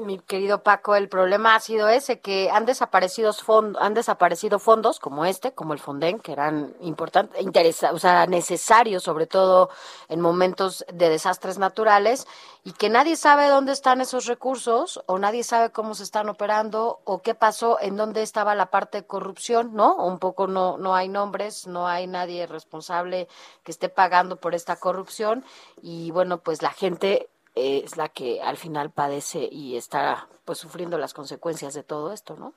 mi 0.00 0.18
querido 0.18 0.62
Paco. 0.62 0.94
El 0.94 1.08
problema 1.08 1.54
ha 1.54 1.60
sido 1.60 1.88
ese, 1.88 2.20
que 2.20 2.50
han 2.50 2.66
desaparecido, 2.66 3.32
fond- 3.32 3.76
han 3.80 3.94
desaparecido 3.94 4.58
fondos 4.58 4.98
como 4.98 5.24
este, 5.24 5.52
como 5.52 5.72
el 5.72 5.78
Fonden, 5.78 6.18
que 6.18 6.32
eran 6.32 6.74
importantes, 6.80 7.84
o 7.92 7.98
sea, 7.98 8.26
necesarios, 8.26 9.02
sobre 9.02 9.26
todo 9.26 9.70
en 10.08 10.20
momentos 10.20 10.84
de 10.92 11.08
desastres 11.08 11.58
naturales, 11.58 12.26
y 12.64 12.72
que 12.72 12.88
nadie 12.90 13.16
sabe 13.16 13.48
dónde 13.48 13.72
están 13.72 14.00
esos 14.00 14.26
recursos, 14.26 15.02
o 15.06 15.18
nadie 15.18 15.44
sabe 15.44 15.70
cómo 15.70 15.94
se 15.94 16.02
están 16.02 16.28
operando, 16.28 17.00
o 17.04 17.22
qué 17.22 17.34
pasó, 17.34 17.78
en 17.80 17.96
dónde 17.96 18.22
estaba 18.22 18.54
la 18.54 18.70
parte 18.70 18.98
de 18.98 19.06
corrupción, 19.06 19.74
¿no? 19.74 19.96
Un 19.96 20.18
poco 20.18 20.46
no, 20.46 20.76
no 20.78 20.94
hay 20.94 21.08
nombres, 21.08 21.66
no 21.66 21.86
hay 21.86 22.06
nadie 22.06 22.46
responsable 22.46 23.28
que 23.62 23.70
esté 23.72 23.88
pagando 23.88 24.36
por 24.36 24.54
esta 24.54 24.76
corrupción, 24.76 25.44
y 25.82 26.10
bueno, 26.10 26.38
pues 26.38 26.62
la 26.62 26.70
gente 26.70 27.28
es 27.54 27.96
la 27.96 28.08
que 28.08 28.40
al 28.40 28.56
final 28.56 28.90
padece 28.90 29.48
y 29.50 29.76
está 29.76 30.28
pues 30.44 30.58
sufriendo 30.58 30.98
las 30.98 31.14
consecuencias 31.14 31.74
de 31.74 31.82
todo 31.82 32.12
esto, 32.12 32.36
¿no? 32.36 32.52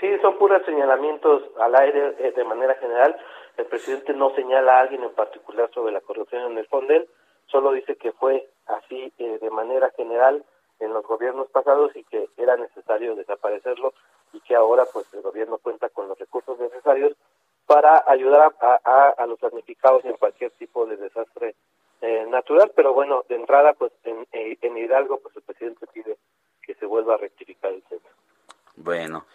Sí, 0.00 0.08
son 0.22 0.38
puros 0.38 0.62
señalamientos 0.64 1.42
al 1.58 1.74
aire 1.76 2.16
eh, 2.18 2.32
de 2.32 2.44
manera 2.44 2.74
general. 2.76 3.16
El 3.56 3.66
presidente 3.66 4.14
no 4.14 4.34
señala 4.34 4.78
a 4.78 4.80
alguien 4.80 5.02
en 5.02 5.14
particular 5.14 5.70
sobre 5.74 5.92
la 5.92 6.00
corrupción 6.00 6.50
en 6.50 6.58
el 6.58 6.66
Fonden, 6.66 7.06
solo 7.46 7.72
dice 7.72 7.96
que 7.96 8.12
fue 8.12 8.48
así 8.66 9.12
eh, 9.18 9.38
de 9.40 9.50
manera 9.50 9.90
general 9.96 10.44
en 10.78 10.94
los 10.94 11.04
gobiernos 11.06 11.50
pasados 11.50 11.94
y 11.94 12.04
que 12.04 12.28
era 12.38 12.56
necesario 12.56 13.14
desaparecerlo 13.14 13.92
y 14.32 14.40
que 14.40 14.54
ahora 14.54 14.86
pues 14.90 15.12
el 15.12 15.20
gobierno 15.20 15.58
cuenta 15.58 15.90
con 15.90 16.08
los 16.08 16.18
recursos 16.18 16.58
necesarios 16.58 17.12
para 17.66 18.02
ayudar 18.06 18.54
a, 18.60 18.80
a, 18.84 19.08
a 19.10 19.26
los 19.26 19.38
damnificados 19.40 20.04
en 20.04 20.16
cualquier 20.16 20.50
tipo 20.52 20.86
de 20.86 20.96
desastre 20.96 21.54
eh, 22.00 22.26
natural, 22.28 22.72
pero 22.74 22.94
bueno, 22.94 23.24
de 23.28 23.36
entrada 23.36 23.72
pues 23.74 23.92
en, 24.04 24.26
eh, 24.32 24.56
en 24.60 24.76
Hidalgo 24.76 25.20
pues 25.20 25.36
el 25.36 25.42
presidente 25.42 25.86
pide 25.92 26.16
que 26.62 26.74
se 26.74 26.86
vuelva 26.86 27.14
a 27.14 27.18
rectificar 27.18 27.72
el 27.72 27.82
tema. 27.82 28.08
Bueno, 28.76 29.26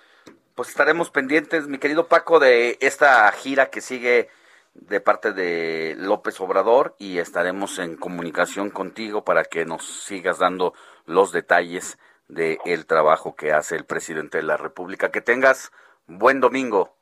pues 0.55 0.69
estaremos 0.69 1.11
pendientes, 1.11 1.67
mi 1.67 1.77
querido 1.77 2.07
Paco, 2.07 2.39
de 2.39 2.77
esta 2.81 3.31
gira 3.31 3.69
que 3.69 3.81
sigue 3.81 4.29
de 4.73 4.99
parte 4.99 5.31
de 5.31 5.95
López 5.97 6.39
Obrador 6.41 6.95
y 6.97 7.19
estaremos 7.19 7.79
en 7.79 7.97
comunicación 7.97 8.69
contigo 8.69 9.23
para 9.23 9.45
que 9.45 9.65
nos 9.65 9.85
sigas 9.85 10.39
dando 10.39 10.73
los 11.05 11.31
detalles 11.31 11.97
del 12.27 12.57
el 12.65 12.85
trabajo 12.85 13.35
que 13.35 13.53
hace 13.53 13.75
el 13.75 13.85
presidente 13.85 14.37
de 14.37 14.43
la 14.43 14.57
República. 14.57 15.11
Que 15.11 15.21
tengas 15.21 15.71
buen 16.07 16.39
domingo. 16.41 16.95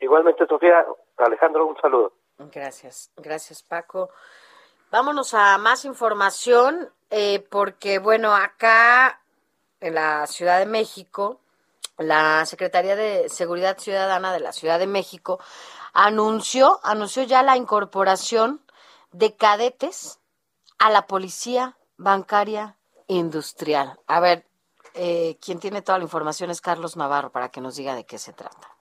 Igualmente, 0.00 0.46
Sofía, 0.46 0.84
Alejandro, 1.16 1.66
un 1.66 1.76
saludo. 1.80 2.12
Gracias, 2.52 3.12
gracias 3.16 3.62
Paco. 3.62 4.10
Vámonos 4.92 5.32
a 5.32 5.56
más 5.56 5.86
información, 5.86 6.92
eh, 7.08 7.42
porque 7.48 7.98
bueno, 7.98 8.34
acá 8.34 9.22
en 9.80 9.94
la 9.94 10.26
Ciudad 10.26 10.58
de 10.58 10.66
México, 10.66 11.40
la 11.96 12.44
Secretaría 12.44 12.94
de 12.94 13.30
Seguridad 13.30 13.78
Ciudadana 13.78 14.34
de 14.34 14.40
la 14.40 14.52
Ciudad 14.52 14.78
de 14.78 14.86
México 14.86 15.40
anunció, 15.94 16.78
anunció 16.82 17.22
ya 17.22 17.42
la 17.42 17.56
incorporación 17.56 18.60
de 19.12 19.34
cadetes 19.34 20.20
a 20.78 20.90
la 20.90 21.06
Policía 21.06 21.78
Bancaria 21.96 22.76
Industrial. 23.06 23.98
A 24.06 24.20
ver, 24.20 24.44
eh, 24.92 25.38
quien 25.40 25.58
tiene 25.58 25.80
toda 25.80 25.96
la 25.96 26.04
información 26.04 26.50
es 26.50 26.60
Carlos 26.60 26.98
Navarro 26.98 27.32
para 27.32 27.48
que 27.48 27.62
nos 27.62 27.76
diga 27.76 27.94
de 27.94 28.04
qué 28.04 28.18
se 28.18 28.34
trata. 28.34 28.71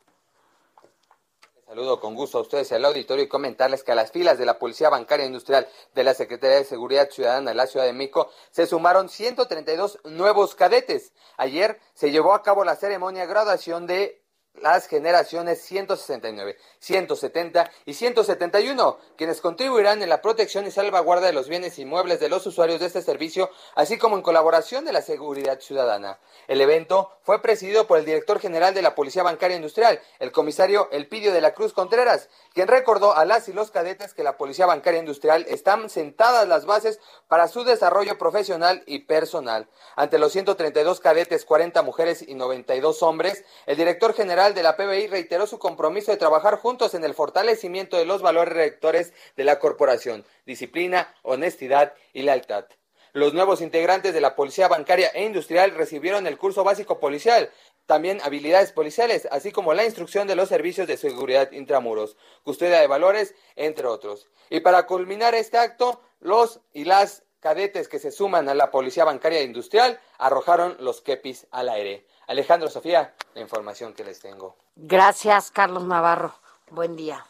Saludo 1.72 2.02
con 2.02 2.16
gusto 2.16 2.38
a 2.38 2.42
ustedes 2.42 2.70
al 2.74 2.84
auditorio 2.84 3.24
y 3.24 3.30
comentarles 3.30 3.82
que 3.82 3.94
a 3.94 3.96
las 3.96 4.12
filas 4.12 4.38
de 4.38 4.46
la 4.46 4.60
Policía 4.60 4.90
Bancaria 4.90 5.26
Industrial 5.26 5.66
de 5.96 6.04
la 6.04 6.14
Secretaría 6.14 6.58
de 6.58 6.66
Seguridad 6.66 7.10
Ciudadana 7.10 7.52
de 7.52 7.56
la 7.56 7.66
Ciudad 7.66 7.86
de 7.86 7.94
México 7.94 8.30
se 8.50 8.68
sumaron 8.68 9.08
132 9.08 10.00
nuevos 10.04 10.54
cadetes. 10.54 11.14
Ayer 11.38 11.80
se 11.94 12.12
llevó 12.12 12.34
a 12.34 12.44
cabo 12.44 12.66
la 12.66 12.76
ceremonia 12.76 13.22
de 13.22 13.30
graduación 13.30 13.88
de 13.88 14.21
las 14.62 14.88
generaciones 14.88 15.62
169, 15.62 16.58
170 16.80 17.72
y 17.86 17.94
171, 17.94 18.98
quienes 19.18 19.42
contribuirán 19.42 20.04
en 20.04 20.10
la 20.10 20.22
protección 20.22 20.68
y 20.68 20.72
salvaguarda 20.72 21.28
de 21.28 21.34
los 21.34 21.48
bienes 21.50 21.80
inmuebles 21.80 22.20
de 22.20 22.30
los 22.30 22.46
usuarios 22.46 22.80
de 22.80 22.88
este 22.88 23.02
servicio, 23.02 23.50
así 23.76 23.98
como 23.98 24.16
en 24.16 24.22
colaboración 24.22 24.86
de 24.86 24.94
la 24.94 25.02
seguridad 25.02 25.60
ciudadana. 25.60 26.20
El 26.48 26.62
evento 26.62 27.12
fue 27.24 27.42
presidido 27.42 27.88
por 27.88 27.98
el 27.98 28.06
director 28.06 28.40
general 28.40 28.74
de 28.74 28.82
la 28.82 28.94
Policía 28.94 29.24
Bancaria 29.24 29.56
Industrial, 29.56 30.00
el 30.20 30.32
comisario 30.32 30.90
Elpidio 30.92 31.34
de 31.34 31.42
la 31.42 31.54
Cruz 31.54 31.74
Contreras, 31.74 32.30
quien 32.54 32.68
recordó 32.68 33.16
a 33.16 33.26
las 33.26 33.48
y 33.48 33.54
los 33.54 33.72
cadetes 33.72 34.14
que 34.14 34.24
la 34.24 34.38
Policía 34.38 34.66
Bancaria 34.66 35.00
Industrial 35.00 35.46
están 35.48 35.90
sentadas 35.90 36.48
las 36.48 36.66
bases 36.66 37.00
para 37.28 37.48
su 37.48 37.64
desarrollo 37.64 38.18
profesional 38.18 38.84
y 38.86 39.00
personal. 39.00 39.68
Ante 39.96 40.20
los 40.20 40.34
132 40.34 41.00
cadetes, 41.00 41.46
40 41.46 41.82
mujeres 41.82 42.24
y 42.28 42.36
92 42.36 43.02
hombres, 43.02 43.44
el 43.66 43.78
director 43.78 44.14
general 44.14 44.41
de 44.50 44.64
la 44.64 44.76
PBI 44.76 45.06
reiteró 45.06 45.46
su 45.46 45.60
compromiso 45.60 46.12
de 46.12 46.18
trabajar 46.18 46.58
juntos 46.58 46.96
en 46.96 47.04
el 47.04 47.14
fortalecimiento 47.14 47.98
de 47.98 48.06
los 48.06 48.24
valores 48.24 48.56
rectores 48.56 49.14
de 49.38 49.44
la 49.44 49.60
corporación, 49.60 50.26
disciplina, 50.48 51.14
honestidad 51.22 51.94
y 52.12 52.24
lealtad. 52.24 52.66
Los 53.14 53.36
nuevos 53.36 53.62
integrantes 53.62 54.16
de 54.16 54.22
la 54.22 54.36
Policía 54.36 54.68
Bancaria 54.68 55.10
e 55.14 55.24
Industrial 55.26 55.72
recibieron 55.76 56.26
el 56.26 56.40
curso 56.40 56.64
básico 56.64 57.00
policial, 57.00 57.52
también 57.86 58.20
habilidades 58.24 58.72
policiales, 58.72 59.28
así 59.32 59.52
como 59.52 59.76
la 59.76 59.86
instrucción 59.86 60.28
de 60.28 60.36
los 60.36 60.50
servicios 60.50 60.88
de 60.88 60.98
seguridad 60.98 61.52
intramuros, 61.52 62.18
custodia 62.44 62.80
de 62.80 62.88
valores, 62.88 63.36
entre 63.56 63.86
otros. 63.86 64.28
Y 64.50 64.62
para 64.62 64.88
culminar 64.88 65.36
este 65.36 65.60
acto, 65.60 66.02
los 66.20 66.62
y 66.74 66.86
las 66.86 67.24
cadetes 67.40 67.88
que 67.88 68.00
se 68.00 68.12
suman 68.12 68.50
a 68.50 68.56
la 68.56 68.72
Policía 68.72 69.04
Bancaria 69.04 69.40
e 69.40 69.44
Industrial 69.44 70.00
arrojaron 70.18 70.78
los 70.80 71.02
kepis 71.02 71.46
al 71.52 71.70
aire. 71.70 72.08
Alejandro 72.32 72.70
Sofía, 72.70 73.14
la 73.34 73.42
información 73.42 73.94
que 73.94 74.06
les 74.06 74.22
tengo. 74.22 74.56
Gracias, 74.78 75.52
Carlos 75.52 75.84
Navarro. 75.84 76.34
Buen 76.70 76.96
día. 76.96 77.26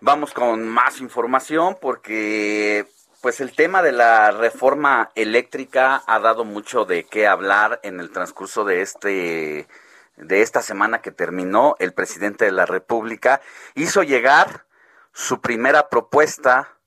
Vamos 0.00 0.32
con 0.32 0.66
más 0.66 1.02
información 1.02 1.76
porque 1.78 2.86
pues 3.20 3.42
el 3.42 3.54
tema 3.54 3.82
de 3.82 3.92
la 3.92 4.30
reforma 4.30 5.10
eléctrica 5.14 6.02
ha 6.06 6.18
dado 6.18 6.46
mucho 6.46 6.86
de 6.86 7.04
qué 7.04 7.26
hablar 7.26 7.78
en 7.82 8.00
el 8.00 8.10
transcurso 8.10 8.64
de 8.64 8.80
este 8.80 9.68
de 10.16 10.40
esta 10.40 10.62
semana 10.62 11.02
que 11.02 11.10
terminó. 11.10 11.76
El 11.78 11.92
presidente 11.92 12.46
de 12.46 12.52
la 12.52 12.64
República 12.64 13.42
hizo 13.74 14.02
llegar 14.02 14.64
su 15.12 15.42
primera 15.42 15.90
propuesta 15.90 16.78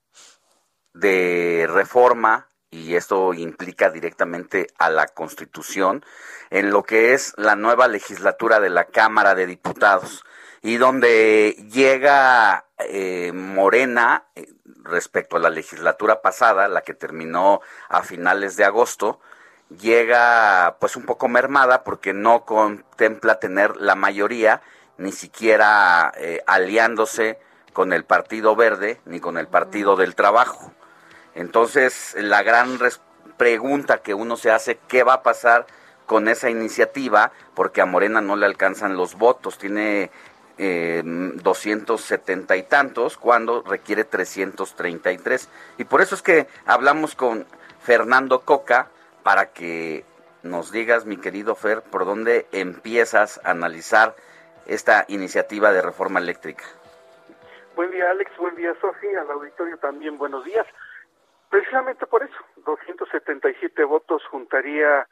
de 0.94 1.68
reforma 1.70 2.49
y 2.72 2.96
esto 2.96 3.34
implica 3.34 3.90
directamente 3.90 4.68
a 4.78 4.90
la 4.90 5.08
Constitución, 5.08 6.06
en 6.50 6.72
lo 6.72 6.84
que 6.84 7.14
es 7.14 7.34
la 7.38 7.56
nueva 7.56 7.88
legislatura 7.88 8.60
de 8.60 8.70
la 8.70 8.86
Cámara 8.86 9.36
de 9.36 9.48
Diputados, 9.48 10.24
y 10.62 10.78
donde 10.78 11.56
llega 11.72 12.66
eh, 12.80 13.32
Morena 13.34 14.26
eh, 14.36 14.48
respecto 14.84 15.38
a 15.38 15.40
la 15.40 15.50
legislatura 15.50 16.22
pasada, 16.22 16.68
la 16.68 16.82
que 16.82 16.94
terminó 16.94 17.62
a 17.88 18.04
finales 18.04 18.56
de 18.56 18.66
agosto, 18.66 19.20
llega 19.70 20.78
pues 20.80 20.96
un 20.96 21.06
poco 21.06 21.28
mermada 21.28 21.84
porque 21.84 22.14
no 22.14 22.46
contempla 22.46 23.40
tener 23.40 23.78
la 23.78 23.96
mayoría, 23.96 24.62
ni 24.98 25.12
siquiera 25.12 26.12
eh, 26.18 26.44
aliándose 26.46 27.40
con 27.74 27.94
el 27.94 28.04
Partido 28.04 28.56
Verde 28.56 29.00
ni 29.06 29.20
con 29.20 29.38
el 29.38 29.48
Partido 29.48 29.96
del 29.96 30.16
Trabajo. 30.16 30.74
Entonces, 31.40 32.18
la 32.20 32.44
gran 32.44 32.78
pregunta 33.38 34.00
que 34.00 34.14
uno 34.14 34.36
se 34.36 34.52
hace, 34.52 34.78
¿qué 34.90 35.04
va 35.04 35.14
a 35.14 35.24
pasar 35.24 35.66
con 36.06 36.28
esa 36.28 36.50
iniciativa? 36.50 37.32
Porque 37.56 37.80
a 37.80 37.86
Morena 37.86 38.20
no 38.20 38.36
le 38.36 38.46
alcanzan 38.46 38.98
los 38.98 39.16
votos, 39.18 39.58
tiene 39.58 40.12
eh, 40.58 41.02
270 41.06 42.58
y 42.58 42.64
tantos 42.64 43.18
cuando 43.18 43.62
requiere 43.62 44.04
333. 44.04 45.48
Y 45.78 45.86
por 45.86 46.02
eso 46.02 46.14
es 46.14 46.22
que 46.22 46.48
hablamos 46.66 47.16
con 47.16 47.46
Fernando 47.84 48.42
Coca 48.42 48.90
para 49.24 49.54
que 49.54 50.04
nos 50.44 50.74
digas, 50.74 51.06
mi 51.06 51.16
querido 51.16 51.56
Fer, 51.56 51.84
por 51.84 52.04
dónde 52.04 52.48
empiezas 52.52 53.40
a 53.46 53.52
analizar 53.52 54.14
esta 54.66 55.06
iniciativa 55.08 55.72
de 55.72 55.82
reforma 55.82 56.20
eléctrica. 56.20 56.66
Buen 57.78 57.92
día, 57.92 58.12
Alex. 58.12 58.30
Buen 58.38 58.58
día, 58.58 58.76
Sofía. 58.82 59.22
Al 59.22 59.32
auditorio 59.32 59.78
también, 59.78 60.18
buenos 60.18 60.44
días. 60.44 60.68
Precisamente 61.50 62.06
por 62.06 62.22
eso, 62.24 62.38
277 62.58 63.84
votos 63.84 64.24
juntaría 64.30 65.08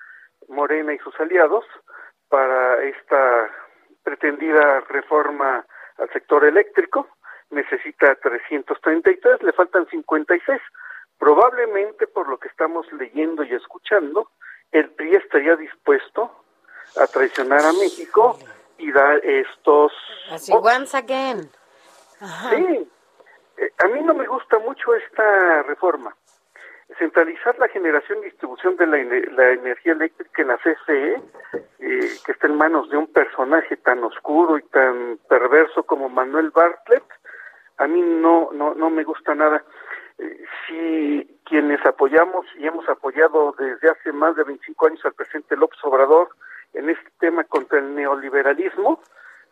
Morena 0.48 0.94
y 0.94 1.00
sus 1.00 1.20
aliados 1.20 1.66
para 2.30 2.84
esta 2.84 3.50
pretendida 4.04 4.82
reforma 4.82 5.66
al 5.98 6.10
sector 6.14 6.46
eléctrico. 6.46 7.08
Necesita 7.50 8.16
333, 8.16 9.42
le 9.42 9.54
faltan 9.54 9.88
56. 9.88 10.62
Probablemente, 11.18 12.06
por 12.06 12.30
lo 12.30 12.38
que 12.38 12.50
estamos 12.50 12.86
leyendo 12.94 13.44
y 13.44 13.54
escuchando, 13.54 14.30
el 14.72 14.92
PRI 14.92 15.16
estaría 15.16 15.56
dispuesto 15.56 16.44
a 16.98 17.08
traicionar 17.08 17.62
a 17.62 17.74
México 17.74 18.38
y 18.78 18.92
dar 18.92 19.26
estos... 19.26 19.92
Así, 20.30 20.52
once 20.54 20.96
again. 20.96 21.50
Sí, 22.50 22.90
eh, 23.58 23.72
a 23.80 23.88
mí 23.88 24.02
no 24.02 24.14
me 24.14 24.28
gusta 24.28 24.60
mucho 24.60 24.94
esta 24.94 25.64
reforma 25.64 26.16
centralizar 26.98 27.58
la 27.60 27.68
generación 27.68 28.20
y 28.20 28.26
distribución 28.26 28.76
de 28.78 28.88
la, 28.88 29.52
energía 29.52 29.94
eléctrica 29.94 30.42
en 30.42 30.48
la 30.48 30.58
CFE, 30.58 31.14
eh, 31.80 32.10
que 32.26 32.32
está 32.32 32.48
en 32.48 32.56
manos 32.56 32.90
de 32.90 32.98
un 32.98 33.08
personaje 33.08 33.78
tan 33.78 34.04
oscuro 34.04 34.58
y 34.58 34.64
tan 34.64 35.20
perverso 35.30 35.84
como 35.84 36.10
Manuel 36.10 36.52
Bartlett, 36.52 37.04
a 37.78 37.88
mí 37.88 38.02
no, 38.02 38.50
no, 38.54 38.74
no 38.74 38.90
me 38.90 39.04
gusta 39.04 39.36
nada. 39.36 39.64
Eh, 40.18 40.46
si 40.68 41.40
quienes 41.46 41.86
apoyamos 41.86 42.46
y 42.58 42.66
hemos 42.66 42.88
apoyado 42.90 43.54
desde 43.58 43.90
hace 43.90 44.12
más 44.12 44.36
de 44.36 44.44
25 44.44 44.88
años 44.88 45.06
al 45.06 45.14
presidente 45.14 45.56
López 45.56 45.80
Obrador 45.84 46.30
en 46.74 46.90
este 46.90 47.10
tema 47.20 47.44
contra 47.44 47.80
el 47.80 47.94
neoliberalismo, 47.94 49.00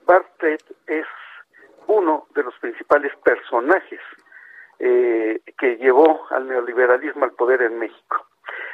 Bartlett 0.06 0.64
es 0.88 1.06
uno 1.88 2.28
de 2.34 2.44
los 2.44 2.56
principales 2.56 3.16
personajes 3.24 4.00
eh, 4.80 5.42
que 5.58 5.78
llevó 5.78 6.26
al 6.30 6.48
neoliberalismo 6.48 7.26
al 7.26 7.32
poder 7.32 7.62
en 7.62 7.80
México. 7.80 8.28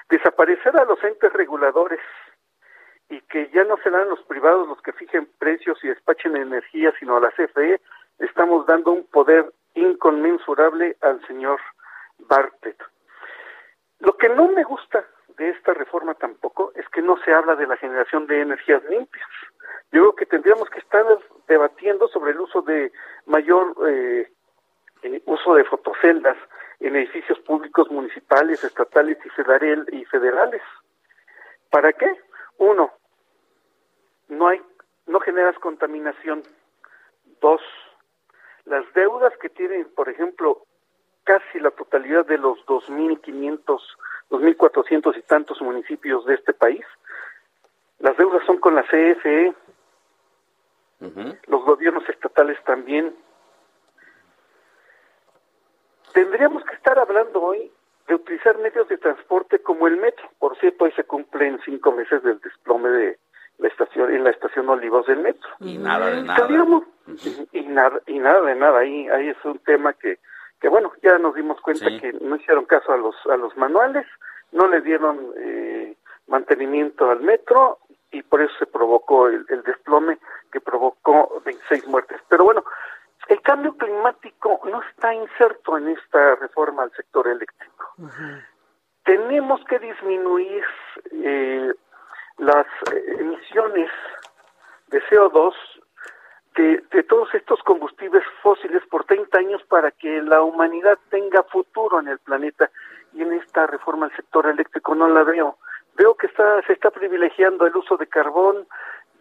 Desaparecer 0.10 0.76
a 0.78 0.86
los 0.86 1.04
entes 1.04 1.32
reguladores 1.34 1.99
y 3.10 3.20
que 3.22 3.49
ya 3.54 3.64
no 3.66 3.78
serán 3.78 4.10
los 4.10 4.22
privados 4.24 4.68
los 4.68 4.82
que 4.82 4.93
fijen 4.93 5.28
precios 5.38 5.78
y 5.84 5.89
despachen 5.89 6.36
energía, 6.36 6.93
sino 6.99 7.18
a 7.18 7.20
la 7.20 7.32
CFE, 7.32 7.82
estamos 8.20 8.66
dando 8.66 8.91
un 8.91 9.06
poder 9.08 9.52
inconmensurable 9.74 10.95
al 11.02 11.26
señor 11.28 11.60
Bartlett. 12.20 12.82
Lo 13.99 14.18
que 14.18 14.30
no 14.30 14.47
me 14.47 14.64
gusta 14.64 15.06
de 15.38 15.49
esta 15.49 15.74
reforma 15.74 16.14
tampoco 16.16 16.72
es 16.76 16.88
que 16.89 17.02
no 17.02 17.18
se 17.24 17.34
habla 17.34 17.56
de 17.56 17.68
la 17.68 17.78
generación 17.78 18.28
de 18.28 18.41
energías 18.41 18.84
limpias. 18.86 19.28
Yo 19.91 20.02
creo 20.02 20.16
que 20.16 20.26
tendríamos 20.26 20.70
que 20.70 20.80
estar 20.80 21.06
debatiendo 21.47 22.08
sobre 22.08 22.32
el 22.32 22.39
uso 22.39 22.62
de 22.62 22.91
mayor 23.26 23.76
eh, 23.89 24.32
eh, 25.04 25.22
uso 25.26 25.56
de 25.56 25.64
fotoceldas 25.64 26.38
en 26.80 26.95
edificios 26.95 27.39
públicos 27.39 27.89
municipales, 27.91 28.64
estatales 28.64 29.18
y, 29.24 29.30
federal, 29.30 29.86
y 29.91 30.06
federales. 30.06 30.62
¿Para 31.70 31.93
qué? 31.93 32.12
Uno, 32.58 32.91
no 34.30 34.47
hay, 34.47 34.62
no 35.08 35.20
generas 35.20 35.58
contaminación. 35.60 36.43
Dos, 37.39 37.62
las 38.66 38.86
deudas 38.93 39.34
que 39.38 39.49
tienen, 39.49 39.88
por 39.95 40.10
ejemplo, 40.10 40.66
casi 41.24 41.60
la 41.60 41.72
totalidad 41.72 42.26
de 42.26 42.38
los 42.38 42.60
2.500, 42.66 43.80
2.400 44.30 45.18
y 45.18 45.22
tantos 45.24 45.62
municipios 45.62 46.26
de 46.26 46.36
este 46.36 46.54
país, 46.54 46.86
las 47.99 48.18
deudas 48.18 48.43
son 48.45 48.58
con 48.58 48.76
la 48.76 48.84
CFE, 48.84 49.54
los 51.47 51.64
gobiernos 51.66 52.08
estatales 52.10 52.58
también. 52.64 53.16
Tendríamos 56.14 56.64
que 56.66 56.76
estar 56.76 56.97
hablando 56.99 57.41
hoy 57.41 57.72
de 58.07 58.16
utilizar 58.16 58.57
medios 58.57 58.88
de 58.89 58.97
transporte 58.97 59.59
como 59.59 59.88
el 59.88 59.97
metro. 59.97 60.30
Por 60.39 60.57
cierto, 60.57 60.86
hoy 60.86 60.91
se 60.93 61.03
cumplen 61.03 61.59
cinco 61.64 61.91
meses 61.91 62.22
del 62.24 62.39
desplome 62.39 62.89
de 62.89 63.20
la 63.59 63.68
estación 63.68 64.14
en 64.14 64.24
la 64.24 64.32
estación 64.32 64.68
Olivos 64.70 65.05
del 65.05 65.20
metro. 65.20 65.49
Y 65.59 65.78
nada 65.78 66.07
de 66.07 66.24
nada. 66.24 66.47
y, 67.51 67.62
nada 67.64 68.01
y 68.07 68.20
nada 68.20 68.41
de 68.41 68.55
nada. 68.55 68.80
Ahí 68.80 69.07
ahí 69.09 69.30
es 69.30 69.38
un 69.45 69.59
tema 69.59 69.93
que 69.93 70.20
que 70.59 70.68
bueno 70.68 70.91
ya 71.01 71.18
nos 71.18 71.36
dimos 71.36 71.59
cuenta 71.62 71.86
que 71.99 72.14
no 72.22 72.36
hicieron 72.36 72.66
caso 72.66 72.91
a 72.91 72.97
los 72.97 73.16
a 73.30 73.38
los 73.38 73.55
manuales, 73.55 74.05
no 74.51 74.68
le 74.68 74.82
dieron 74.82 75.34
eh, 75.38 75.95
mantenimiento 76.28 77.09
al 77.09 77.22
metro 77.22 77.80
y 78.12 78.24
por 78.24 78.41
eso 78.41 78.53
se 78.59 78.66
provocó 78.66 79.28
el, 79.28 79.45
el 79.49 79.64
desplome 79.64 80.18
que 80.51 80.59
provocó 80.59 81.41
26 81.45 81.88
muertes. 81.88 82.20
Pero 82.28 82.43
bueno, 82.43 82.64
el 83.32 83.41
cambio 83.41 83.77
climático 83.77 84.59
no 84.65 84.82
está 84.82 85.13
inserto 85.13 85.77
en 85.77 85.88
esta 85.88 86.36
reforma 86.36 86.84
al 86.84 86.91
sector 86.91 87.29
eléctrico. 87.29 87.95
Tenemos 89.05 89.63
que 89.69 89.79
disminuir 89.79 90.65
eh, 91.13 91.73
las 92.39 92.65
eh, 92.91 93.15
emisiones 93.19 93.89
de 94.88 95.01
CO2 95.03 95.53
de, 96.55 96.84
de, 96.91 97.03
todos 97.03 97.34
estos 97.34 97.63
combustibles 97.63 98.21
fósiles 98.43 98.86
por 98.88 99.05
30 99.05 99.39
años 99.39 99.63
para 99.69 99.91
que 99.91 100.21
la 100.21 100.41
humanidad 100.41 100.99
tenga 101.09 101.43
futuro 101.43 102.01
en 102.01 102.09
el 102.09 102.19
planeta. 102.19 102.69
Y 103.13 103.21
en 103.21 103.32
esta 103.32 103.65
reforma 103.65 104.07
al 104.07 104.15
sector 104.17 104.45
eléctrico 104.45 104.93
no 104.93 105.07
la 105.07 105.23
veo. 105.23 105.57
Veo 105.95 106.15
que 106.15 106.27
está, 106.27 106.61
se 106.63 106.73
está 106.73 106.91
privilegiando 106.91 107.65
el 107.65 107.77
uso 107.77 107.95
de 107.95 108.07
carbón, 108.07 108.67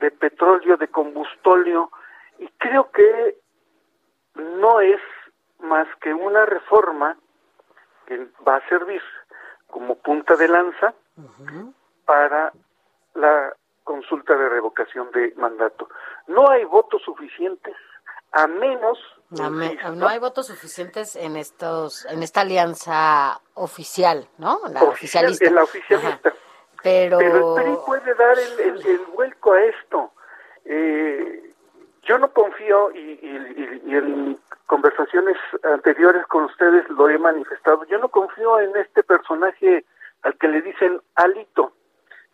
de 0.01 0.11
petróleo, 0.11 0.77
de 0.77 0.89
combustóleo, 0.89 1.93
y 2.41 2.49
creo 2.59 2.91
que 2.91 3.37
no 4.35 4.81
es 4.81 5.01
más 5.61 5.87
que 6.01 6.13
una 6.13 6.47
reforma 6.47 7.17
que 8.07 8.29
va 8.47 8.57
a 8.57 8.69
servir 8.69 9.03
como 9.67 9.97
punta 9.97 10.37
de 10.37 10.49
lanza 10.49 10.95
para 12.05 12.53
la 13.15 13.55
consulta 13.85 14.37
de 14.37 14.49
revocación 14.49 15.11
de 15.13 15.35
mandato. 15.37 15.89
No 16.27 16.49
hay 16.51 16.65
votos 16.65 17.03
suficientes 17.03 17.77
a 18.33 18.47
menos 18.47 18.99
no, 19.31 19.51
me, 19.51 19.77
no 19.95 20.09
hay 20.09 20.19
votos 20.19 20.49
suficientes 20.49 21.15
en 21.17 21.37
estos 21.37 22.05
en 22.07 22.23
esta 22.23 22.41
alianza 22.41 23.41
oficial, 23.55 24.29
¿no? 24.39 24.61
La 24.73 24.83
Oficial, 24.83 25.27
oficialista. 25.27 25.45
En 25.47 25.55
la 25.55 25.63
oficialista. 25.63 26.33
Pero... 26.83 27.19
Pero 27.19 27.59
el 27.59 27.65
PRI 27.65 27.77
puede 27.87 28.15
dar 28.15 28.39
el, 28.39 28.61
el, 28.61 28.87
el 28.87 28.99
vuelco 29.15 29.53
a 29.53 29.63
esto. 29.63 30.13
Eh, 30.65 31.50
yo 32.03 32.19
no 32.19 32.33
confío, 32.33 32.91
y, 32.93 32.99
y, 32.99 33.83
y, 33.87 33.95
en 33.95 34.39
conversaciones 34.67 35.37
anteriores 35.63 36.27
con 36.27 36.45
ustedes 36.45 36.89
lo 36.91 37.09
he 37.09 37.19
manifestado, 37.19 37.85
yo 37.87 37.99
no 37.99 38.09
confío 38.09 38.61
en 38.61 38.75
este 38.77 39.03
personaje 39.03 39.85
al 40.23 40.37
que 40.39 40.49
le 40.49 40.63
dicen 40.63 41.01
Alito, 41.17 41.73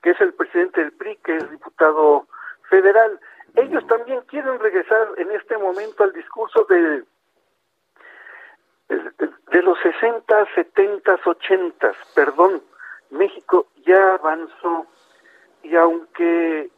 que 0.02 0.10
es 0.10 0.20
el 0.20 0.34
presidente 0.34 0.80
del 0.80 0.92
PRI, 0.92 1.16
que 1.24 1.36
es 1.36 1.50
diputado 1.50 2.26
federal. 2.68 3.18
Ellos 3.54 3.86
también 3.86 4.20
quieren 4.22 4.58
regresar 4.58 5.08
en 5.16 5.30
este 5.32 5.56
momento 5.58 6.04
al 6.04 6.12
discurso 6.12 6.64
de, 6.68 7.04
de, 8.88 9.62
los 9.62 9.78
60, 9.80 10.46
70, 10.54 11.20
80, 11.24 11.92
perdón, 12.14 12.62
México 13.10 13.66
ya 13.84 14.14
avanzó 14.14 14.86
y 15.62 15.74
aunque 15.74 16.70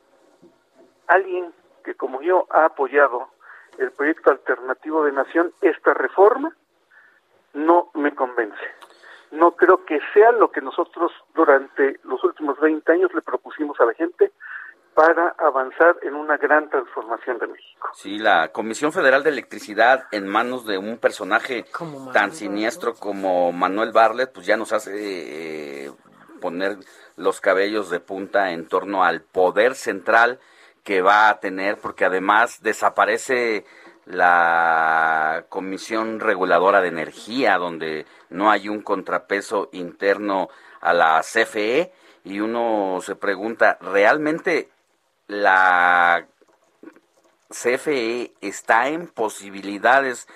alguien 1.09 1.53
que 1.89 1.95
como 1.95 2.20
yo 2.20 2.47
ha 2.51 2.66
apoyado 2.66 3.30
el 3.78 3.91
proyecto 3.93 4.30
alternativo 4.30 5.05
de 5.05 5.12
nación, 5.12 5.55
esta 5.62 5.95
reforma 5.95 6.55
no 7.55 7.91
me 7.95 8.14
convence. 8.14 8.61
No 9.30 9.53
creo 9.53 9.86
que 9.86 9.99
sea 10.12 10.32
lo 10.32 10.51
que 10.51 10.61
nosotros 10.61 11.11
durante 11.34 11.99
los 12.05 12.22
últimos 12.24 12.61
20 12.61 12.93
años 12.93 13.14
le 13.14 13.22
propusimos 13.22 13.80
a 13.80 13.86
la 13.86 13.95
gente 13.95 14.32
para 14.93 15.34
avanzar 15.39 15.97
en 16.03 16.14
una 16.14 16.36
gran 16.36 16.68
transformación 16.68 17.39
de 17.39 17.47
México. 17.47 17.89
Sí, 17.95 18.18
la 18.18 18.49
Comisión 18.49 18.93
Federal 18.93 19.22
de 19.22 19.30
Electricidad 19.30 20.09
en 20.12 20.28
manos 20.28 20.66
de 20.66 20.76
un 20.76 20.99
personaje 20.99 21.64
tan 22.12 22.32
siniestro 22.32 22.97
como 22.97 23.51
Manuel 23.53 23.93
Barlet, 23.93 24.30
pues 24.30 24.45
ya 24.45 24.59
nos 24.59 24.74
hace 24.74 25.86
eh, 25.86 25.91
poner 26.43 26.76
los 27.16 27.41
cabellos 27.41 27.89
de 27.89 28.01
punta 28.01 28.51
en 28.51 28.68
torno 28.68 29.05
al 29.05 29.22
poder 29.22 29.74
central 29.74 30.39
que 30.89 31.03
va 31.03 31.28
a 31.28 31.39
tener, 31.39 31.76
porque 31.76 32.07
además 32.07 32.62
desaparece 32.62 33.66
la 34.07 35.45
Comisión 35.51 36.18
Reguladora 36.18 36.80
de 36.80 36.89
Energía, 36.89 37.59
donde 37.59 38.07
no 38.30 38.51
hay 38.51 38.70
un 38.70 38.80
contrapeso 38.80 39.68
interno 39.72 40.49
a 40.80 40.95
la 40.95 41.20
CFE, 41.20 41.93
y 42.24 42.41
uno 42.41 43.01
se 43.03 43.16
pregunta, 43.16 43.76
¿realmente 43.82 44.70
la 45.26 46.26
CFE 47.51 48.32
está 48.41 48.89
en 48.89 49.09
posibilidades 49.09 50.26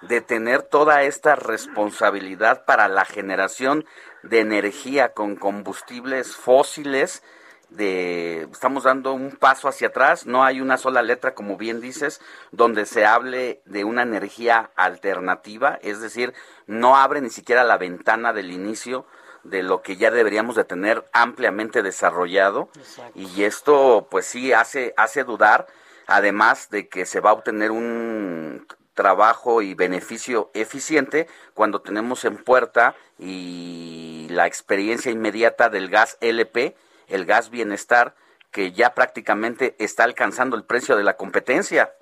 de 0.00 0.22
tener 0.22 0.62
toda 0.62 1.02
esta 1.02 1.36
responsabilidad 1.36 2.64
para 2.64 2.88
la 2.88 3.04
generación 3.04 3.84
de 4.22 4.40
energía 4.40 5.12
con 5.12 5.36
combustibles 5.36 6.34
fósiles? 6.34 7.22
De 7.70 8.48
estamos 8.50 8.84
dando 8.84 9.12
un 9.12 9.32
paso 9.32 9.68
hacia 9.68 9.88
atrás, 9.88 10.26
no 10.26 10.44
hay 10.44 10.60
una 10.60 10.78
sola 10.78 11.02
letra, 11.02 11.34
como 11.34 11.56
bien 11.56 11.80
dices, 11.80 12.20
donde 12.50 12.86
se 12.86 13.04
hable 13.04 13.60
de 13.66 13.84
una 13.84 14.02
energía 14.02 14.70
alternativa, 14.74 15.78
es 15.82 16.00
decir, 16.00 16.34
no 16.66 16.96
abre 16.96 17.20
ni 17.20 17.30
siquiera 17.30 17.64
la 17.64 17.78
ventana 17.78 18.32
del 18.32 18.50
inicio 18.50 19.06
de 19.44 19.62
lo 19.62 19.82
que 19.82 19.96
ya 19.96 20.10
deberíamos 20.10 20.56
de 20.56 20.64
tener 20.64 21.08
ampliamente 21.12 21.82
desarrollado 21.82 22.70
Exacto. 22.76 23.12
y 23.18 23.44
esto 23.44 24.08
pues 24.10 24.26
sí 24.26 24.52
hace 24.52 24.92
hace 24.96 25.22
dudar 25.22 25.68
además 26.06 26.70
de 26.70 26.88
que 26.88 27.06
se 27.06 27.20
va 27.20 27.30
a 27.30 27.34
obtener 27.34 27.70
un 27.70 28.66
trabajo 28.94 29.62
y 29.62 29.74
beneficio 29.74 30.50
eficiente 30.54 31.28
cuando 31.54 31.80
tenemos 31.80 32.24
en 32.24 32.36
puerta 32.36 32.96
y 33.16 34.26
la 34.30 34.46
experiencia 34.46 35.12
inmediata 35.12 35.68
del 35.68 35.88
gas 35.88 36.18
LP 36.20 36.74
el 37.08 37.24
gas 37.24 37.50
bienestar 37.50 38.14
que 38.52 38.72
ya 38.72 38.94
prácticamente 38.94 39.74
está 39.78 40.04
alcanzando 40.04 40.56
el 40.56 40.64
precio 40.64 40.96
de 40.96 41.04
la 41.04 41.16
competencia. 41.16 41.92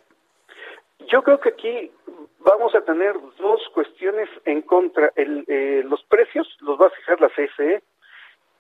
Yo 1.09 1.22
creo 1.22 1.40
que 1.40 1.50
aquí 1.50 1.90
vamos 2.38 2.74
a 2.74 2.80
tener 2.82 3.14
dos 3.38 3.61
cuestiones 3.74 4.28
en 4.44 4.62
contra. 4.62 5.12
El, 5.16 5.44
eh, 5.48 5.82
los 5.84 6.02
precios 6.04 6.46
los 6.61 6.80
va 6.80 6.86
a 6.86 6.90
fijar 6.90 7.20
la 7.20 7.28
CFE 7.28 7.82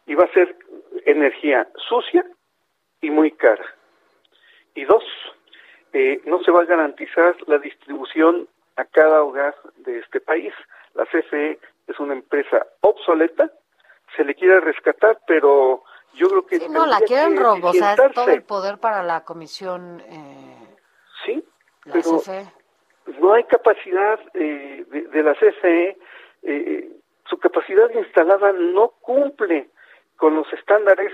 y 0.06 0.14
va 0.14 0.24
a 0.24 0.32
ser 0.32 0.56
energía 1.04 1.68
sucia 1.88 2.24
y 3.00 3.10
muy 3.10 3.30
cara. 3.32 3.64
Y 4.74 4.84
dos, 4.84 5.04
eh, 5.92 6.20
no 6.26 6.42
se 6.42 6.50
va 6.50 6.62
a 6.62 6.66
garantizar 6.66 7.36
la 7.46 7.58
distribución 7.58 8.48
a 8.76 8.84
cada 8.84 9.22
hogar 9.22 9.54
de 9.78 9.98
este 10.00 10.20
país. 10.20 10.52
La 10.94 11.06
CFE 11.06 11.58
es 11.86 11.98
una 11.98 12.14
empresa 12.14 12.66
obsoleta, 12.80 13.50
se 14.16 14.24
le 14.24 14.34
quiere 14.34 14.60
rescatar, 14.60 15.18
pero 15.26 15.82
yo 16.16 16.28
creo 16.28 16.46
que 16.46 16.58
sí, 16.60 16.68
no 16.68 16.86
la 16.86 17.00
quieren 17.00 17.36
robozar 17.36 18.12
todo 18.12 18.28
el 18.30 18.42
poder 18.42 18.78
para 18.78 19.02
la 19.02 19.24
comisión 19.24 20.02
eh, 20.08 20.76
sí 21.24 21.44
la 21.84 21.92
pero 21.94 22.18
CFE. 22.18 22.46
no 23.20 23.32
hay 23.34 23.44
capacidad 23.44 24.18
eh, 24.34 24.84
de, 24.90 25.02
de, 25.02 25.22
la 25.22 25.34
CFE 25.34 25.96
eh, 26.42 26.90
su 27.28 27.38
capacidad 27.38 27.88
instalada 27.90 28.52
no 28.52 28.88
cumple 29.00 29.70
con 30.16 30.34
los 30.36 30.50
estándares 30.52 31.12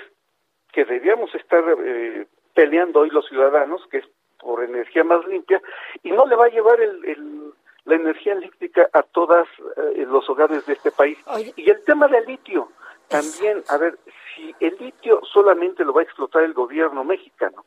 que 0.73 0.85
debíamos 0.85 1.35
estar 1.35 1.63
eh, 1.85 2.27
peleando 2.55 3.01
hoy 3.01 3.11
los 3.11 3.27
ciudadanos, 3.29 3.87
que 3.91 3.99
es 3.99 4.05
por 4.39 4.63
energía 4.63 5.05
más 5.05 5.25
limpia, 5.27 5.61
y 6.03 6.11
no 6.13 6.27
le 6.27 6.37
va 6.37 6.47
a 6.47 6.51
llevar 6.51 6.81
el, 6.81 7.05
el- 7.05 7.53
la 7.85 7.97
energía 7.97 8.35
eléctrica 8.35 8.89
a 8.93 9.03
todos 9.03 9.49
los 9.97 10.29
hogares 10.31 10.65
de 10.67 10.75
este 10.75 10.93
país. 10.93 11.19
Y 11.57 11.69
el 11.69 11.83
tema 11.85 12.07
del 12.07 12.25
litio, 12.27 12.71
también, 13.09 13.65
a 13.69 13.77
ver, 13.77 13.99
si 14.35 14.55
el 14.61 14.77
litio 14.79 15.21
solamente 15.33 15.85
lo 15.85 15.93
va 15.93 16.01
a 16.01 16.05
explotar 16.05 16.43
el 16.43 16.53
gobierno 16.53 17.05
mexicano, 17.05 17.65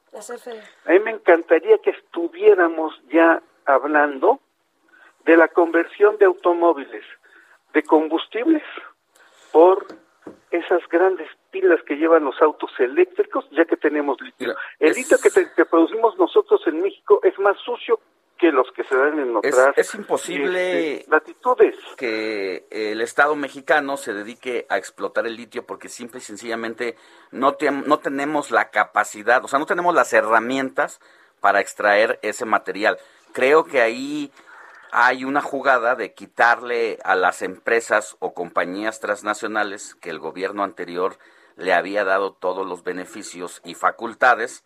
a 0.85 0.91
mí 0.91 0.99
me 0.99 1.11
encantaría 1.11 1.77
que 1.79 1.91
estuviéramos 1.91 2.99
ya 3.11 3.41
hablando 3.65 4.39
de 5.25 5.37
la 5.37 5.47
conversión 5.47 6.17
de 6.17 6.25
automóviles 6.25 7.03
de 7.73 7.83
combustibles 7.83 8.63
por 9.51 9.85
esas 10.51 10.87
grandes 10.89 11.27
pilas 11.51 11.81
que 11.83 11.95
llevan 11.95 12.23
los 12.23 12.41
autos 12.41 12.71
eléctricos, 12.79 13.45
ya 13.51 13.65
que 13.65 13.75
tenemos 13.77 14.19
litio. 14.21 14.55
El 14.79 14.93
litio 14.93 15.17
que, 15.21 15.29
te- 15.29 15.51
que 15.55 15.65
producimos 15.65 16.17
nosotros 16.17 16.61
en 16.67 16.81
México 16.81 17.19
es 17.23 17.37
más 17.39 17.57
sucio 17.59 17.99
que 18.37 18.51
los 18.51 18.69
que 18.71 18.83
se 18.83 18.95
dan 18.97 19.17
en 19.19 19.37
Es, 19.43 19.53
otras 19.53 19.77
es 19.77 19.95
imposible 19.95 20.95
este, 20.97 21.09
latitudes. 21.11 21.75
que 21.97 22.65
el 22.69 23.01
Estado 23.01 23.35
mexicano 23.35 23.97
se 23.97 24.13
dedique 24.13 24.65
a 24.69 24.77
explotar 24.77 25.25
el 25.25 25.35
litio 25.35 25.65
porque 25.65 25.87
simple 25.89 26.19
y 26.19 26.21
sencillamente 26.21 26.95
no, 27.31 27.53
te- 27.55 27.71
no 27.71 27.99
tenemos 27.99 28.51
la 28.51 28.69
capacidad, 28.71 29.43
o 29.43 29.47
sea, 29.47 29.59
no 29.59 29.65
tenemos 29.65 29.93
las 29.95 30.11
herramientas 30.13 30.99
para 31.39 31.59
extraer 31.61 32.19
ese 32.23 32.45
material. 32.45 32.97
Creo 33.31 33.63
que 33.65 33.81
ahí 33.81 34.31
hay 34.91 35.25
una 35.25 35.41
jugada 35.41 35.95
de 35.95 36.13
quitarle 36.13 36.99
a 37.03 37.15
las 37.15 37.41
empresas 37.41 38.15
o 38.19 38.33
compañías 38.33 38.99
transnacionales 38.99 39.95
que 39.95 40.09
el 40.09 40.19
gobierno 40.19 40.63
anterior 40.63 41.17
le 41.57 41.73
había 41.73 42.03
dado 42.03 42.33
todos 42.33 42.65
los 42.67 42.83
beneficios 42.83 43.61
y 43.63 43.75
facultades 43.75 44.63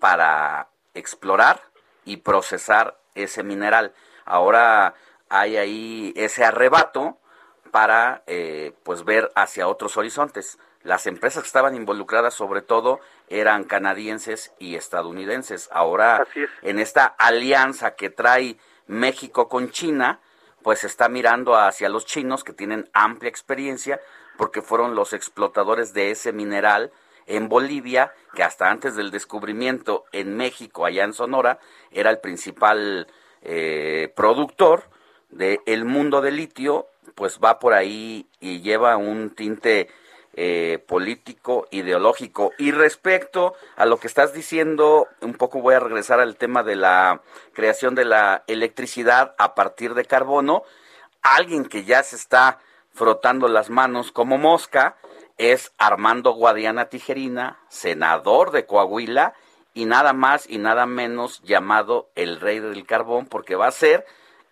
para 0.00 0.68
explorar 0.94 1.60
y 2.04 2.18
procesar 2.18 2.98
ese 3.16 3.42
mineral. 3.42 3.92
Ahora 4.24 4.94
hay 5.28 5.56
ahí 5.56 6.12
ese 6.16 6.44
arrebato 6.44 7.18
para 7.70 8.22
eh, 8.26 8.72
pues 8.84 9.04
ver 9.04 9.30
hacia 9.34 9.68
otros 9.68 9.96
horizontes. 9.96 10.58
Las 10.82 11.06
empresas 11.06 11.42
que 11.42 11.48
estaban 11.48 11.74
involucradas 11.74 12.34
sobre 12.34 12.62
todo 12.62 13.00
eran 13.28 13.64
canadienses 13.64 14.52
y 14.58 14.76
estadounidenses. 14.76 15.68
Ahora 15.72 16.26
en 16.62 16.78
esta 16.78 17.06
alianza 17.06 17.96
que 17.96 18.08
trae 18.08 18.56
México 18.86 19.48
con 19.48 19.70
China, 19.70 20.20
pues 20.62 20.84
está 20.84 21.08
mirando 21.08 21.56
hacia 21.56 21.88
los 21.88 22.06
chinos 22.06 22.44
que 22.44 22.52
tienen 22.52 22.88
amplia 22.92 23.28
experiencia 23.28 24.00
porque 24.36 24.62
fueron 24.62 24.94
los 24.94 25.12
explotadores 25.12 25.92
de 25.92 26.12
ese 26.12 26.32
mineral 26.32 26.92
en 27.26 27.48
Bolivia, 27.48 28.12
que 28.34 28.42
hasta 28.42 28.70
antes 28.70 28.96
del 28.96 29.10
descubrimiento 29.10 30.04
en 30.12 30.36
México, 30.36 30.84
allá 30.86 31.04
en 31.04 31.12
Sonora, 31.12 31.58
era 31.90 32.10
el 32.10 32.18
principal 32.18 33.06
eh, 33.42 34.12
productor 34.14 34.84
del 35.30 35.84
mundo 35.84 36.20
del 36.20 36.36
litio, 36.36 36.88
pues 37.14 37.40
va 37.42 37.58
por 37.58 37.72
ahí 37.72 38.26
y 38.40 38.60
lleva 38.60 38.96
un 38.96 39.30
tinte 39.30 39.88
eh, 40.34 40.84
político, 40.86 41.66
ideológico. 41.70 42.52
Y 42.58 42.70
respecto 42.70 43.54
a 43.76 43.86
lo 43.86 43.98
que 43.98 44.06
estás 44.06 44.34
diciendo, 44.34 45.08
un 45.22 45.32
poco 45.32 45.62
voy 45.62 45.74
a 45.74 45.80
regresar 45.80 46.20
al 46.20 46.36
tema 46.36 46.62
de 46.62 46.76
la 46.76 47.22
creación 47.54 47.94
de 47.94 48.04
la 48.04 48.44
electricidad 48.46 49.34
a 49.38 49.54
partir 49.54 49.94
de 49.94 50.04
carbono. 50.04 50.62
Alguien 51.22 51.64
que 51.64 51.84
ya 51.84 52.02
se 52.02 52.16
está 52.16 52.58
frotando 52.92 53.48
las 53.48 53.70
manos 53.70 54.12
como 54.12 54.36
mosca 54.36 54.96
es 55.38 55.72
Armando 55.78 56.32
Guadiana 56.32 56.86
Tijerina, 56.86 57.58
senador 57.68 58.50
de 58.50 58.66
Coahuila 58.66 59.34
y 59.74 59.84
nada 59.84 60.12
más 60.12 60.48
y 60.48 60.58
nada 60.58 60.86
menos 60.86 61.42
llamado 61.42 62.08
el 62.14 62.40
rey 62.40 62.60
del 62.60 62.86
carbón 62.86 63.26
porque 63.26 63.56
va 63.56 63.66
a 63.66 63.72
ser 63.72 64.06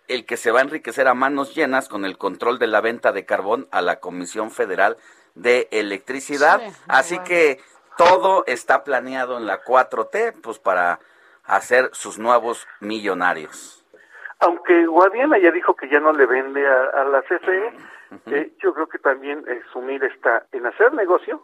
el 0.07 0.25
que 0.25 0.37
se 0.37 0.51
va 0.51 0.59
a 0.59 0.63
enriquecer 0.63 1.07
a 1.07 1.15
manos 1.15 1.55
llenas 1.55 1.89
con 1.89 2.05
el 2.05 2.17
control 2.17 2.59
de 2.59 2.67
la 2.67 2.81
venta 2.81 3.11
de 3.11 3.25
carbón 3.25 3.67
a 3.71 3.81
la 3.81 3.99
Comisión 3.99 4.51
Federal 4.51 4.97
de 5.33 5.67
Electricidad. 5.71 6.61
Sí, 6.61 6.75
Así 6.87 7.15
bueno. 7.15 7.27
que 7.27 7.59
todo 7.97 8.43
está 8.45 8.83
planeado 8.83 9.37
en 9.37 9.47
la 9.47 9.63
4T 9.63 10.41
pues 10.41 10.59
para 10.59 10.99
hacer 11.43 11.89
sus 11.93 12.19
nuevos 12.19 12.67
millonarios. 12.79 13.83
Aunque 14.39 14.85
Guadiana 14.85 15.39
ya 15.39 15.51
dijo 15.51 15.75
que 15.75 15.89
ya 15.89 15.99
no 15.99 16.11
le 16.11 16.25
vende 16.25 16.67
a, 16.67 17.01
a 17.01 17.03
la 17.05 17.21
CFE, 17.21 17.73
eh, 18.27 18.53
yo 18.61 18.73
creo 18.73 18.87
que 18.87 18.99
también 18.99 19.43
eh, 19.47 19.61
su 19.71 19.81
mira 19.81 20.07
está 20.07 20.45
en 20.51 20.65
hacer 20.65 20.93
negocio 20.93 21.43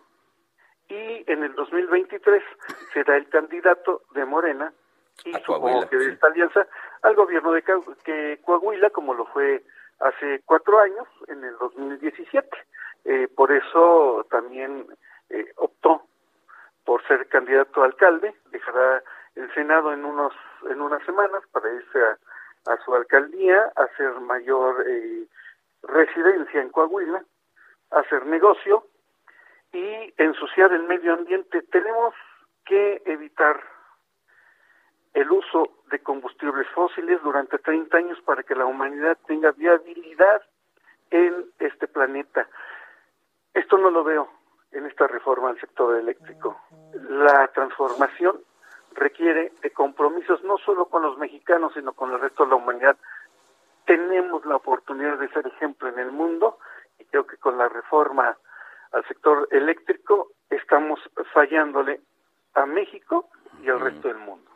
y 0.90 1.24
en 1.32 1.44
el 1.44 1.56
2023 1.56 2.44
será 2.94 3.18
el 3.18 3.28
candidato 3.30 4.02
de 4.14 4.26
Morena 4.26 4.74
y 5.24 5.34
supongo 5.46 5.88
que 5.88 5.98
de 5.98 6.14
esta 6.14 6.28
alianza 6.28 6.68
al 7.04 7.16
gobierno 7.16 7.52
de 7.52 7.64
que 8.04 8.40
Coahuila, 8.44 8.90
como 8.90 9.14
lo 9.14 9.26
fue 9.26 9.64
hace 10.00 10.42
cuatro 10.46 10.80
años, 10.80 11.08
en 11.28 11.44
el 11.44 11.58
2017. 11.60 12.50
Eh, 13.06 13.28
por 13.36 13.52
eso 13.52 14.26
también 14.30 14.86
eh, 15.30 15.52
optó 15.58 16.04
por 16.86 17.06
ser 17.08 17.28
candidato 17.28 17.82
a 17.82 17.86
alcalde, 17.86 18.34
dejará 18.52 19.04
el 19.36 19.54
Senado 19.54 19.94
en 19.94 20.06
unos 20.06 20.34
en 20.70 20.82
unas 20.82 21.04
semanas 21.06 21.42
para 21.52 21.72
irse 21.74 22.00
a, 22.00 22.72
a 22.72 22.78
su 22.84 22.94
alcaldía, 22.94 23.72
hacer 23.76 24.20
mayor 24.22 24.86
eh, 24.88 25.26
residencia 25.84 26.62
en 26.62 26.70
Coahuila, 26.70 27.24
hacer 27.92 28.26
negocio 28.26 28.86
y 29.74 30.14
ensuciar 30.18 30.72
el 30.74 30.84
medio 30.84 31.14
ambiente. 31.14 31.62
Tenemos 31.64 32.14
que 32.66 33.02
evitar 33.06 33.62
el 35.14 35.32
uso 35.32 35.84
de 35.92 36.00
combustibles 36.00 36.68
fósiles 36.70 37.22
durante 37.22 37.58
30 37.58 37.98
años 37.98 38.22
para 38.22 38.44
que 38.44 38.56
la 38.56 38.66
humanidad 38.66 39.18
tenga 39.28 39.52
viabilidad 39.52 40.42
en 41.10 41.46
este 41.60 41.88
planeta. 41.88 42.48
Esto 43.54 43.78
no 43.78 43.90
lo 43.90 44.04
veo 44.04 44.30
en 44.72 44.86
esta 44.86 45.08
reforma 45.08 45.50
al 45.50 45.60
sector 45.60 45.98
eléctrico. 45.98 46.58
La 47.10 47.48
transformación 47.50 48.42
requiere 48.94 49.52
de 49.62 49.72
compromisos 49.72 50.44
no 50.44 50.58
solo 50.58 50.86
con 50.86 51.02
los 51.02 51.18
mexicanos, 51.18 51.74
sino 51.74 51.94
con 51.94 52.12
el 52.12 52.20
resto 52.20 52.44
de 52.44 52.50
la 52.52 52.56
humanidad. 52.56 52.98
Tenemos 53.86 54.46
la 54.46 54.56
oportunidad 54.56 55.18
de 55.18 55.30
ser 55.30 55.48
ejemplo 55.48 55.90
en 55.90 56.00
el 56.00 56.12
mundo 56.12 56.60
y 57.00 57.06
creo 57.06 57.26
que 57.26 57.38
con 57.38 57.58
la 57.58 57.68
reforma 57.70 58.38
al 58.92 59.08
sector 59.08 59.48
eléctrico 59.52 60.32
estamos 60.50 61.00
fallándole 61.34 62.02
a 62.54 62.66
México 62.66 63.30
y 63.64 63.70
al 63.70 63.80
resto 63.80 64.08
del 64.08 64.18
mundo. 64.18 64.50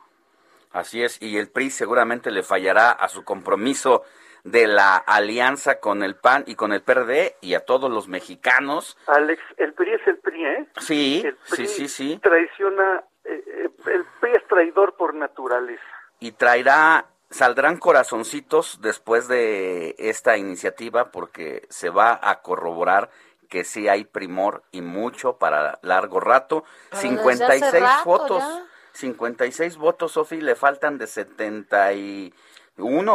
Así 0.72 1.02
es, 1.02 1.22
y 1.22 1.38
el 1.38 1.50
PRI 1.50 1.70
seguramente 1.70 2.32
le 2.32 2.44
fallará 2.44 2.92
a 2.92 3.08
su 3.08 3.24
compromiso 3.24 4.04
de 4.44 4.68
la 4.68 4.98
alianza 4.98 5.80
con 5.80 6.04
el 6.04 6.16
PAN 6.18 6.44
y 6.48 6.56
con 6.56 6.74
el 6.74 6.84
PRD 6.84 7.38
y 7.42 7.56
a 7.56 7.62
todos 7.62 7.90
los 7.90 8.08
mexicanos. 8.10 8.98
Alex, 9.08 9.42
el 9.58 9.74
PRI 9.74 9.94
es 9.94 10.08
el 10.08 10.18
PRI, 10.18 10.46
¿eh? 10.46 10.68
Sí, 10.78 11.22
El 11.26 11.38
sí, 11.46 11.56
PRI 11.56 11.68
sí, 11.68 11.88
sí. 11.88 12.20
Traiciona, 12.22 13.04
eh, 13.24 13.44
eh, 13.48 13.70
el 13.88 14.06
PRI 14.20 14.32
es 14.34 14.48
traidor 14.48 14.96
por 14.98 15.14
naturaleza. 15.16 15.82
Y 16.20 16.34
traerá, 16.34 17.06
saldrán 17.30 17.78
corazoncitos 17.78 18.80
después 18.82 19.28
de 19.28 19.96
esta 19.98 20.38
iniciativa 20.38 21.12
porque 21.12 21.66
se 21.70 21.90
va 21.90 22.20
a 22.22 22.42
corroborar 22.42 23.10
que 23.50 23.64
sí 23.64 23.88
hay 23.88 24.06
primor 24.06 24.64
y 24.72 24.82
mucho 24.82 25.38
para 25.38 25.80
largo 25.82 26.20
rato. 26.20 26.64
Pero 26.90 27.02
desde 27.02 27.16
56 27.16 27.64
hace 27.64 27.80
rato 27.80 28.04
votos. 28.06 28.44
ya. 28.44 28.66
56 28.94 29.78
votos, 29.78 30.14
Sofi, 30.14 30.40
le 30.40 30.56
faltan 30.56 30.98
de 30.98 31.08
71. 31.08 32.34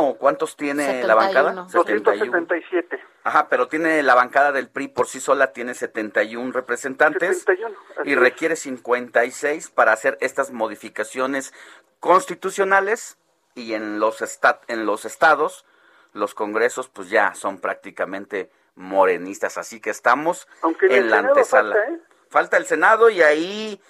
¿o 0.01 0.19
¿Cuántos 0.19 0.57
tiene 0.57 1.03
la 1.05 1.15
bancada? 1.15 1.53
277. 1.53 3.01
Ajá, 3.25 3.49
pero 3.49 3.69
tiene 3.69 4.03
la 4.03 4.15
bancada 4.15 4.53
del 4.53 4.69
PRI 4.69 4.89
por 4.89 5.07
sí 5.07 5.21
sola, 5.21 5.53
tiene 5.53 5.75
71 5.75 6.53
representantes 6.53 7.41
71, 7.41 7.77
así 7.99 8.11
y 8.11 8.15
requiere 8.15 8.57
56 8.57 9.71
para 9.71 9.93
hacer 9.93 10.17
estas 10.21 10.53
modificaciones 10.53 11.53
constitucionales 11.99 13.19
y 13.55 13.74
en 13.74 13.98
los, 13.98 14.22
esta- 14.22 14.61
en 14.68 14.86
los 14.86 15.05
estados, 15.05 15.64
los 16.12 16.34
congresos 16.34 16.88
pues 16.88 17.09
ya 17.11 17.34
son 17.34 17.59
prácticamente 17.61 18.51
morenistas, 18.74 19.59
así 19.59 19.80
que 19.80 19.90
estamos 19.90 20.48
Aunque 20.62 20.86
en 20.96 21.11
la 21.11 21.18
antesala. 21.18 21.74
falta, 21.74 21.90
¿eh? 21.92 22.01
Falta 22.28 22.57
el 22.57 22.66
Senado 22.66 23.11
y 23.11 23.22
ahí 23.22 23.80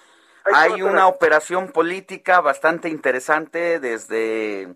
hay 0.51 0.81
una 0.81 1.07
operación 1.07 1.71
política 1.71 2.41
bastante 2.41 2.89
interesante 2.89 3.79
desde 3.79 4.73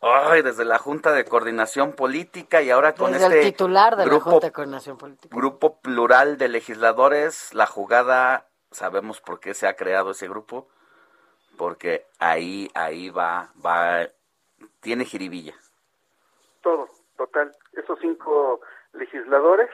ay, 0.00 0.42
desde 0.42 0.64
la 0.64 0.78
Junta 0.78 1.12
de 1.12 1.24
Coordinación 1.24 1.92
Política 1.92 2.62
y 2.62 2.70
ahora 2.70 2.94
con 2.94 3.12
Desde 3.12 3.26
este 3.26 3.38
el 3.40 3.44
titular 3.52 3.96
de 3.96 4.04
la 4.04 4.10
grupo 4.10 4.30
Junta 4.30 4.46
de 4.46 4.52
Coordinación 4.52 4.96
Política. 4.98 5.36
grupo 5.36 5.80
plural 5.80 6.38
de 6.38 6.48
legisladores, 6.48 7.52
la 7.54 7.66
jugada, 7.66 8.46
sabemos 8.70 9.20
por 9.20 9.40
qué 9.40 9.54
se 9.54 9.66
ha 9.66 9.74
creado 9.74 10.12
ese 10.12 10.28
grupo, 10.28 10.68
porque 11.58 12.06
ahí 12.18 12.70
ahí 12.74 13.10
va 13.10 13.50
va 13.64 14.06
tiene 14.80 15.04
jiribilla. 15.04 15.54
Todo, 16.62 16.88
total. 17.16 17.54
Esos 17.72 17.98
cinco 18.00 18.60
legisladores 18.94 19.68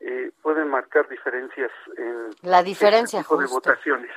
eh, 0.00 0.32
pueden 0.42 0.68
marcar 0.68 1.08
diferencias 1.08 1.70
en 1.96 2.30
La 2.42 2.62
diferencia, 2.62 3.20
este 3.20 3.28
tipo 3.28 3.40
de 3.40 3.46
justo. 3.46 3.70
votaciones. 3.70 4.10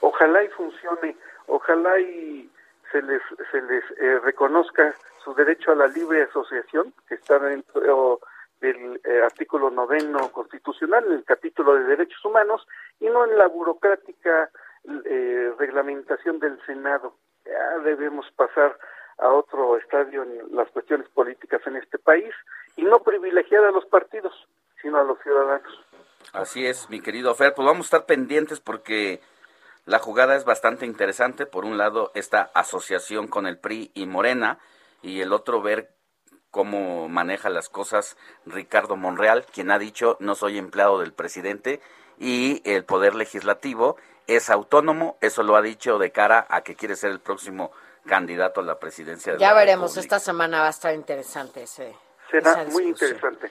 Ojalá 0.00 0.42
y 0.44 0.48
funcione, 0.48 1.16
ojalá 1.46 1.98
y 2.00 2.50
se 2.90 3.02
les 3.02 3.20
se 3.50 3.60
les 3.62 3.84
eh, 3.98 4.18
reconozca 4.20 4.94
su 5.22 5.34
derecho 5.34 5.72
a 5.72 5.74
la 5.74 5.86
libre 5.88 6.22
asociación 6.22 6.94
que 7.06 7.16
está 7.16 7.38
dentro 7.38 8.20
del 8.60 9.00
eh, 9.04 9.22
artículo 9.22 9.70
noveno 9.70 10.30
constitucional, 10.32 11.04
en 11.06 11.12
el 11.12 11.24
capítulo 11.24 11.74
de 11.74 11.84
derechos 11.84 12.24
humanos, 12.24 12.66
y 13.00 13.06
no 13.06 13.24
en 13.24 13.36
la 13.36 13.48
burocrática 13.48 14.50
eh, 14.84 15.52
reglamentación 15.58 16.38
del 16.38 16.60
Senado. 16.66 17.14
Ya 17.44 17.78
debemos 17.84 18.26
pasar 18.36 18.78
a 19.18 19.28
otro 19.28 19.76
estadio 19.76 20.22
en 20.22 20.56
las 20.56 20.70
cuestiones 20.70 21.08
políticas 21.10 21.60
en 21.66 21.76
este 21.76 21.98
país 21.98 22.32
y 22.76 22.82
no 22.82 23.02
privilegiar 23.02 23.64
a 23.64 23.70
los 23.70 23.84
partidos, 23.86 24.32
sino 24.80 24.98
a 24.98 25.04
los 25.04 25.18
ciudadanos. 25.22 25.72
Así 26.32 26.66
es, 26.66 26.88
mi 26.90 27.00
querido 27.00 27.34
Fer, 27.34 27.54
pues 27.54 27.66
vamos 27.66 27.86
a 27.86 27.88
estar 27.88 28.06
pendientes 28.06 28.60
porque 28.60 29.20
la 29.84 29.98
jugada 29.98 30.36
es 30.36 30.44
bastante 30.44 30.86
interesante. 30.86 31.46
Por 31.46 31.64
un 31.64 31.76
lado, 31.76 32.12
esta 32.14 32.50
asociación 32.54 33.26
con 33.26 33.46
el 33.46 33.58
PRI 33.58 33.90
y 33.94 34.06
Morena, 34.06 34.58
y 35.02 35.20
el 35.20 35.32
otro 35.32 35.62
ver 35.62 35.90
cómo 36.50 37.08
maneja 37.08 37.48
las 37.48 37.68
cosas 37.68 38.16
Ricardo 38.44 38.96
Monreal, 38.96 39.46
quien 39.52 39.70
ha 39.70 39.78
dicho 39.78 40.16
no 40.20 40.34
soy 40.34 40.58
empleado 40.58 40.98
del 40.98 41.12
presidente 41.12 41.80
y 42.18 42.60
el 42.64 42.84
poder 42.84 43.14
legislativo 43.14 43.96
es 44.26 44.50
autónomo, 44.50 45.16
eso 45.20 45.42
lo 45.42 45.56
ha 45.56 45.62
dicho 45.62 45.98
de 45.98 46.10
cara 46.12 46.46
a 46.48 46.62
que 46.62 46.74
quiere 46.76 46.96
ser 46.96 47.10
el 47.10 47.20
próximo 47.20 47.72
candidato 48.06 48.60
a 48.60 48.64
la 48.64 48.78
presidencia 48.78 49.32
de 49.34 49.38
Ya 49.38 49.48
la 49.48 49.54
veremos, 49.54 49.90
República. 49.94 50.16
esta 50.16 50.24
semana 50.24 50.60
va 50.60 50.66
a 50.68 50.70
estar 50.70 50.94
interesante 50.94 51.62
ese. 51.64 51.94
Será 52.30 52.64
muy 52.70 52.84
interesante. 52.84 53.50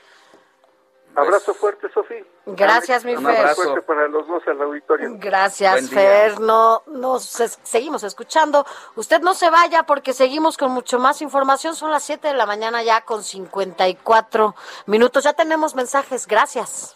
Abrazo 1.15 1.53
fuerte, 1.55 1.89
Sofía. 1.91 2.23
Gracias, 2.45 3.03
mi 3.03 3.15
Un 3.15 3.25
Fer. 3.25 3.37
abrazo 3.37 3.63
fuerte 3.63 3.81
para 3.81 4.07
los 4.07 4.27
dos 4.27 4.43
al 4.47 4.61
auditorio. 4.61 5.09
Gracias. 5.15 5.89
Fer. 5.89 6.39
No, 6.39 6.83
nos 6.85 7.39
es- 7.39 7.59
seguimos 7.63 8.03
escuchando. 8.03 8.65
Usted 8.95 9.19
no 9.21 9.33
se 9.33 9.49
vaya 9.49 9.83
porque 9.83 10.13
seguimos 10.13 10.55
con 10.57 10.71
mucho 10.71 10.99
más 10.99 11.21
información. 11.23 11.75
Son 11.75 11.89
las 11.91 12.03
7 12.03 12.27
de 12.29 12.35
la 12.35 12.45
mañana 12.45 12.83
ya 12.83 13.01
con 13.01 13.23
54 13.23 14.55
minutos. 14.85 15.23
Ya 15.23 15.33
tenemos 15.33 15.73
mensajes. 15.75 16.27
Gracias. 16.27 16.95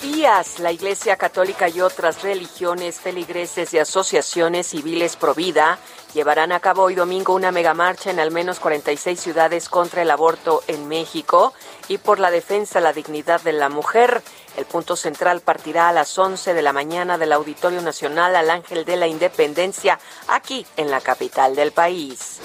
Días. 0.00 0.58
La 0.58 0.72
Iglesia 0.72 1.16
Católica 1.16 1.68
y 1.68 1.80
otras 1.80 2.22
religiones, 2.22 3.00
feligreses 3.00 3.72
y 3.74 3.78
asociaciones 3.78 4.68
civiles 4.68 5.16
pro 5.16 5.34
vida 5.34 5.78
llevarán 6.14 6.52
a 6.52 6.60
cabo 6.60 6.82
hoy 6.84 6.94
domingo 6.94 7.34
una 7.34 7.52
megamarcha 7.52 8.10
en 8.10 8.20
al 8.20 8.30
menos 8.30 8.60
46 8.60 9.20
ciudades 9.20 9.68
contra 9.68 10.02
el 10.02 10.10
aborto 10.10 10.62
en 10.66 10.88
México 10.88 11.52
y 11.88 11.98
por 11.98 12.18
la 12.18 12.30
defensa 12.30 12.78
de 12.78 12.84
la 12.84 12.92
dignidad 12.92 13.40
de 13.42 13.52
la 13.52 13.68
mujer. 13.68 14.22
El 14.56 14.64
punto 14.64 14.96
central 14.96 15.40
partirá 15.40 15.88
a 15.88 15.92
las 15.92 16.18
11 16.18 16.54
de 16.54 16.62
la 16.62 16.72
mañana 16.72 17.18
del 17.18 17.32
Auditorio 17.32 17.80
Nacional 17.80 18.34
al 18.36 18.50
Ángel 18.50 18.84
de 18.84 18.96
la 18.96 19.06
Independencia, 19.06 19.98
aquí 20.28 20.66
en 20.76 20.90
la 20.90 21.00
capital 21.00 21.54
del 21.54 21.72
país. 21.72 22.40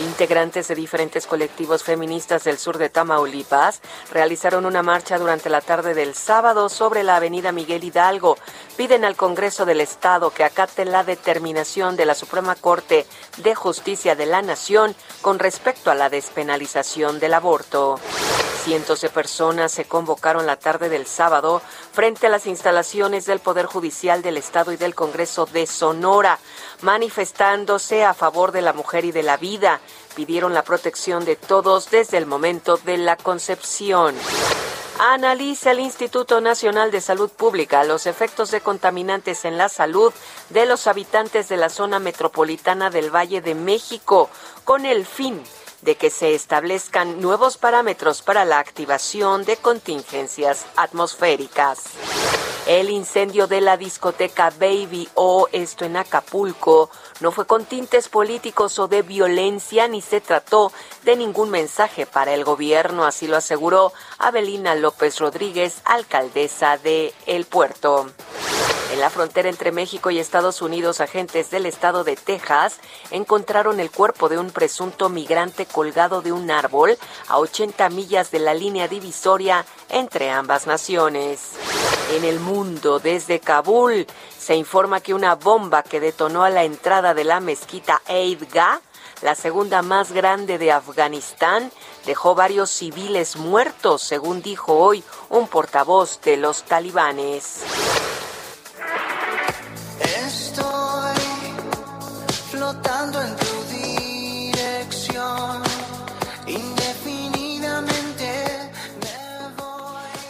Integrantes 0.00 0.68
de 0.68 0.76
diferentes 0.76 1.26
colectivos 1.26 1.82
feministas 1.82 2.44
del 2.44 2.56
sur 2.56 2.78
de 2.78 2.88
Tamaulipas 2.88 3.80
realizaron 4.12 4.64
una 4.64 4.84
marcha 4.84 5.18
durante 5.18 5.50
la 5.50 5.60
tarde 5.60 5.92
del 5.92 6.14
sábado 6.14 6.68
sobre 6.68 7.02
la 7.02 7.16
avenida 7.16 7.50
Miguel 7.50 7.82
Hidalgo. 7.82 8.36
Piden 8.76 9.04
al 9.04 9.16
Congreso 9.16 9.66
del 9.66 9.80
Estado 9.80 10.30
que 10.30 10.44
acate 10.44 10.84
la 10.84 11.02
determinación 11.02 11.96
de 11.96 12.06
la 12.06 12.14
Suprema 12.14 12.54
Corte 12.54 13.06
de 13.38 13.56
Justicia 13.56 14.14
de 14.14 14.26
la 14.26 14.40
Nación 14.40 14.94
con 15.20 15.40
respecto 15.40 15.90
a 15.90 15.96
la 15.96 16.10
despenalización 16.10 17.18
del 17.18 17.34
aborto. 17.34 17.98
Cientos 18.62 19.00
de 19.00 19.08
personas 19.08 19.72
se 19.72 19.86
convocaron 19.86 20.46
la 20.46 20.56
tarde 20.56 20.88
del 20.90 21.06
sábado 21.06 21.62
frente 21.92 22.26
a 22.26 22.30
las 22.30 22.46
instalaciones 22.46 23.24
del 23.24 23.38
Poder 23.38 23.66
Judicial 23.66 24.20
del 24.20 24.36
Estado 24.36 24.72
y 24.72 24.76
del 24.76 24.94
Congreso 24.94 25.46
de 25.46 25.66
Sonora, 25.66 26.38
manifestándose 26.82 28.04
a 28.04 28.14
favor 28.14 28.52
de 28.52 28.62
la 28.62 28.72
mujer 28.72 29.04
y 29.04 29.12
de 29.12 29.22
la 29.22 29.36
vida. 29.36 29.80
Pidieron 30.14 30.54
la 30.54 30.62
protección 30.62 31.24
de 31.24 31.36
todos 31.36 31.90
desde 31.90 32.18
el 32.18 32.26
momento 32.26 32.76
de 32.78 32.98
la 32.98 33.16
concepción. 33.16 34.14
Analiza 35.00 35.70
el 35.70 35.78
Instituto 35.78 36.40
Nacional 36.40 36.90
de 36.90 37.00
Salud 37.00 37.30
Pública 37.30 37.84
los 37.84 38.06
efectos 38.06 38.50
de 38.50 38.60
contaminantes 38.60 39.44
en 39.44 39.56
la 39.56 39.68
salud 39.68 40.12
de 40.50 40.66
los 40.66 40.88
habitantes 40.88 41.48
de 41.48 41.56
la 41.56 41.68
zona 41.68 42.00
metropolitana 42.00 42.90
del 42.90 43.14
Valle 43.14 43.40
de 43.40 43.54
México, 43.54 44.28
con 44.64 44.86
el 44.86 45.06
fin 45.06 45.40
de 45.82 45.96
que 45.96 46.10
se 46.10 46.34
establezcan 46.34 47.20
nuevos 47.20 47.56
parámetros 47.56 48.22
para 48.22 48.44
la 48.44 48.58
activación 48.58 49.44
de 49.44 49.56
contingencias 49.56 50.66
atmosféricas. 50.76 51.84
El 52.66 52.90
incendio 52.90 53.46
de 53.46 53.62
la 53.62 53.78
discoteca 53.78 54.50
Baby 54.50 55.08
O, 55.14 55.48
esto 55.52 55.86
en 55.86 55.96
Acapulco, 55.96 56.90
no 57.20 57.32
fue 57.32 57.46
con 57.46 57.64
tintes 57.64 58.10
políticos 58.10 58.78
o 58.78 58.88
de 58.88 59.00
violencia 59.00 59.88
ni 59.88 60.02
se 60.02 60.20
trató 60.20 60.70
de 61.02 61.16
ningún 61.16 61.48
mensaje 61.48 62.04
para 62.04 62.34
el 62.34 62.44
gobierno, 62.44 63.04
así 63.04 63.26
lo 63.26 63.36
aseguró 63.38 63.94
Abelina 64.18 64.74
López 64.74 65.18
Rodríguez, 65.18 65.80
alcaldesa 65.86 66.76
de 66.76 67.14
El 67.24 67.46
Puerto. 67.46 68.06
En 68.92 69.00
la 69.00 69.10
frontera 69.10 69.50
entre 69.50 69.70
México 69.70 70.10
y 70.10 70.18
Estados 70.18 70.62
Unidos, 70.62 71.00
agentes 71.00 71.50
del 71.50 71.66
estado 71.66 72.04
de 72.04 72.16
Texas 72.16 72.80
encontraron 73.10 73.80
el 73.80 73.90
cuerpo 73.90 74.30
de 74.30 74.38
un 74.38 74.50
presunto 74.50 75.10
migrante 75.10 75.66
colgado 75.68 76.22
de 76.22 76.32
un 76.32 76.50
árbol 76.50 76.98
a 77.28 77.38
80 77.38 77.88
millas 77.90 78.30
de 78.30 78.40
la 78.40 78.54
línea 78.54 78.88
divisoria 78.88 79.64
entre 79.88 80.30
ambas 80.30 80.66
naciones. 80.66 81.52
En 82.12 82.24
el 82.24 82.40
mundo, 82.40 82.98
desde 82.98 83.40
Kabul, 83.40 84.06
se 84.38 84.56
informa 84.56 85.00
que 85.00 85.14
una 85.14 85.34
bomba 85.34 85.82
que 85.82 86.00
detonó 86.00 86.42
a 86.42 86.50
la 86.50 86.64
entrada 86.64 87.12
de 87.14 87.24
la 87.24 87.40
mezquita 87.40 88.00
Eid 88.08 88.44
Gah, 88.52 88.80
la 89.22 89.34
segunda 89.34 89.82
más 89.82 90.12
grande 90.12 90.58
de 90.58 90.72
Afganistán, 90.72 91.70
dejó 92.06 92.34
varios 92.34 92.70
civiles 92.70 93.36
muertos, 93.36 94.02
según 94.02 94.42
dijo 94.42 94.74
hoy 94.74 95.04
un 95.28 95.48
portavoz 95.48 96.20
de 96.22 96.36
los 96.36 96.62
talibanes. 96.62 97.64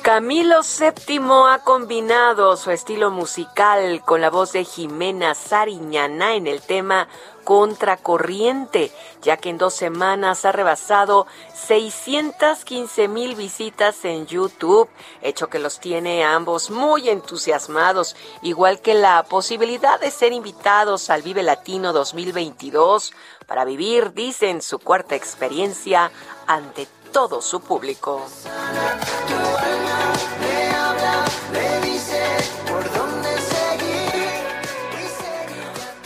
Camilo 0.08 0.62
VII 0.62 1.20
ha 1.50 1.58
combinado 1.58 2.56
su 2.56 2.70
estilo 2.70 3.10
musical 3.10 4.00
con 4.06 4.22
la 4.22 4.30
voz 4.30 4.52
de 4.52 4.64
Jimena 4.64 5.34
Sariñana 5.34 6.34
en 6.34 6.46
el 6.46 6.62
tema 6.62 7.08
Contracorriente, 7.44 8.90
ya 9.20 9.36
que 9.36 9.50
en 9.50 9.58
dos 9.58 9.74
semanas 9.74 10.46
ha 10.46 10.52
rebasado 10.52 11.26
615 11.54 13.06
mil 13.08 13.34
visitas 13.34 14.02
en 14.06 14.26
YouTube, 14.26 14.88
hecho 15.20 15.50
que 15.50 15.58
los 15.58 15.78
tiene 15.78 16.24
ambos 16.24 16.70
muy 16.70 17.10
entusiasmados, 17.10 18.16
igual 18.40 18.80
que 18.80 18.94
la 18.94 19.24
posibilidad 19.24 20.00
de 20.00 20.10
ser 20.10 20.32
invitados 20.32 21.10
al 21.10 21.20
Vive 21.20 21.42
Latino 21.42 21.92
2022 21.92 23.12
para 23.46 23.66
vivir, 23.66 24.14
dicen, 24.14 24.62
su 24.62 24.78
cuarta 24.78 25.16
experiencia 25.16 26.10
ante 26.46 26.86
todo 27.18 27.42
su 27.42 27.58
público. 27.58 28.24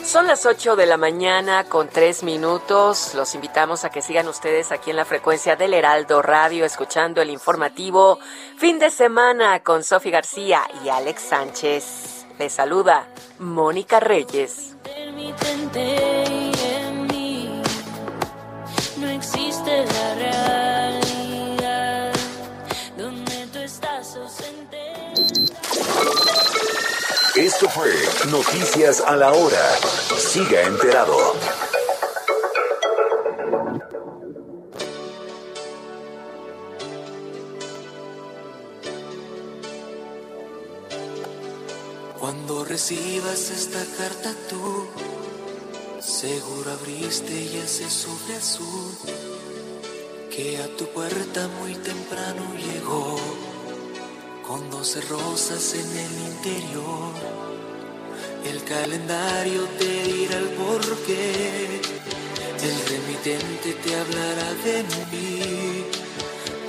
Son 0.03 0.27
las 0.27 0.47
8 0.47 0.75
de 0.75 0.87
la 0.87 0.97
mañana 0.97 1.65
con 1.65 1.89
3 1.89 2.23
minutos. 2.23 3.13
Los 3.15 3.35
invitamos 3.35 3.85
a 3.85 3.91
que 3.91 4.01
sigan 4.01 4.27
ustedes 4.27 4.73
aquí 4.73 4.89
en 4.89 4.97
la 4.97 5.05
frecuencia 5.05 5.55
del 5.55 5.75
Heraldo 5.75 6.23
Radio, 6.23 6.65
escuchando 6.65 7.21
el 7.21 7.29
informativo 7.29 8.19
fin 8.57 8.79
de 8.79 8.91
semana 8.91 9.63
con 9.63 9.85
Sofi 9.85 10.11
García 10.11 10.63
y 10.83 10.89
Alex 10.89 11.21
Sánchez. 11.21 12.25
Les 12.39 12.55
saluda 12.55 13.07
Mónica 13.39 14.01
Reyes. 14.01 14.79
Esto 27.37 27.67
fue 27.71 27.91
Noticias 28.31 29.01
a 29.01 29.17
la 29.17 29.33
Hora. 29.33 29.71
Siga 30.19 30.63
enterado. 30.65 31.17
Cuando 42.21 42.67
recibas 42.67 43.51
esta 43.51 43.83
carta 43.97 44.35
tú, 44.51 44.87
seguro 46.01 46.71
abriste 46.73 47.33
y 47.33 47.63
ese 47.65 47.89
sobre 47.89 48.37
azul 48.37 48.93
que 50.31 50.59
a 50.59 50.77
tu 50.77 50.87
puerta 50.89 51.49
muy 51.61 51.75
temprano 51.77 52.43
llegó 52.57 53.17
con 54.47 54.71
doce 54.71 55.01
rosas 55.03 55.75
en 55.75 55.97
el 55.97 56.13
interior. 56.31 57.13
El 58.45 58.63
calendario 58.65 59.69
te 59.79 60.03
dirá 60.05 60.39
el 60.39 60.49
porqué, 60.51 61.81
el 62.61 62.87
remitente 62.89 63.75
te 63.75 63.97
hablará 63.97 64.55
de 64.65 64.85
mí. 65.13 65.85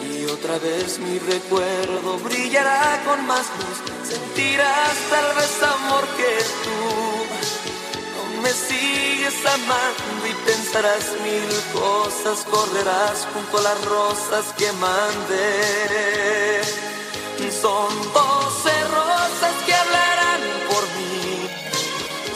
Y 0.08 0.26
otra 0.26 0.60
vez 0.60 1.00
mi 1.00 1.18
recuerdo 1.20 2.20
brillará 2.20 3.02
con 3.06 3.26
más 3.26 3.48
luz, 3.58 3.82
sentirás 4.08 4.96
tal 5.10 5.36
vez 5.36 5.64
amor 5.64 6.06
que 6.18 6.44
tú. 6.64 7.26
No 8.16 8.24
me 8.42 8.52
sigues 8.52 9.46
amando 9.46 10.28
y 10.30 10.34
pensarás 10.46 11.06
mil 11.24 11.50
cosas, 11.82 12.46
correrás 12.46 13.28
junto 13.34 13.58
a 13.58 13.62
las 13.62 13.86
rosas 13.86 14.54
que 14.58 14.72
mandé. 14.74 16.83
Son 17.52 17.89
doce 18.14 18.74
rosas 18.88 19.56
que 19.66 19.74
hablarán 19.74 20.41
por 20.70 20.84
mí. 20.98 21.50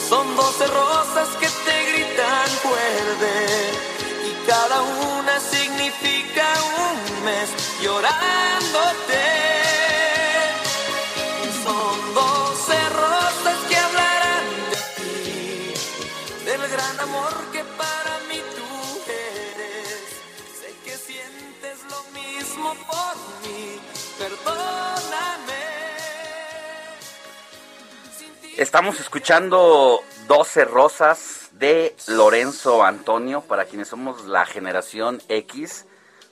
Son 0.10 0.36
doce 0.36 0.68
rosas 0.68 1.30
que 1.40 1.48
te 1.48 1.92
gritan 1.92 2.50
fuerte. 2.64 3.72
Y 4.30 4.48
cada 4.48 4.82
una 4.82 5.40
significa 5.40 6.46
un 6.90 7.26
mes 7.26 7.50
llorándote. 7.82 9.57
Estamos 28.58 29.00
escuchando 29.00 30.02
12 30.28 30.66
Rosas 30.66 31.50
de 31.54 31.96
Lorenzo 32.08 32.84
Antonio. 32.84 33.42
Para 33.42 33.66
quienes 33.66 33.88
somos 33.90 34.26
la 34.26 34.46
generación 34.48 35.22
X, 35.30 35.86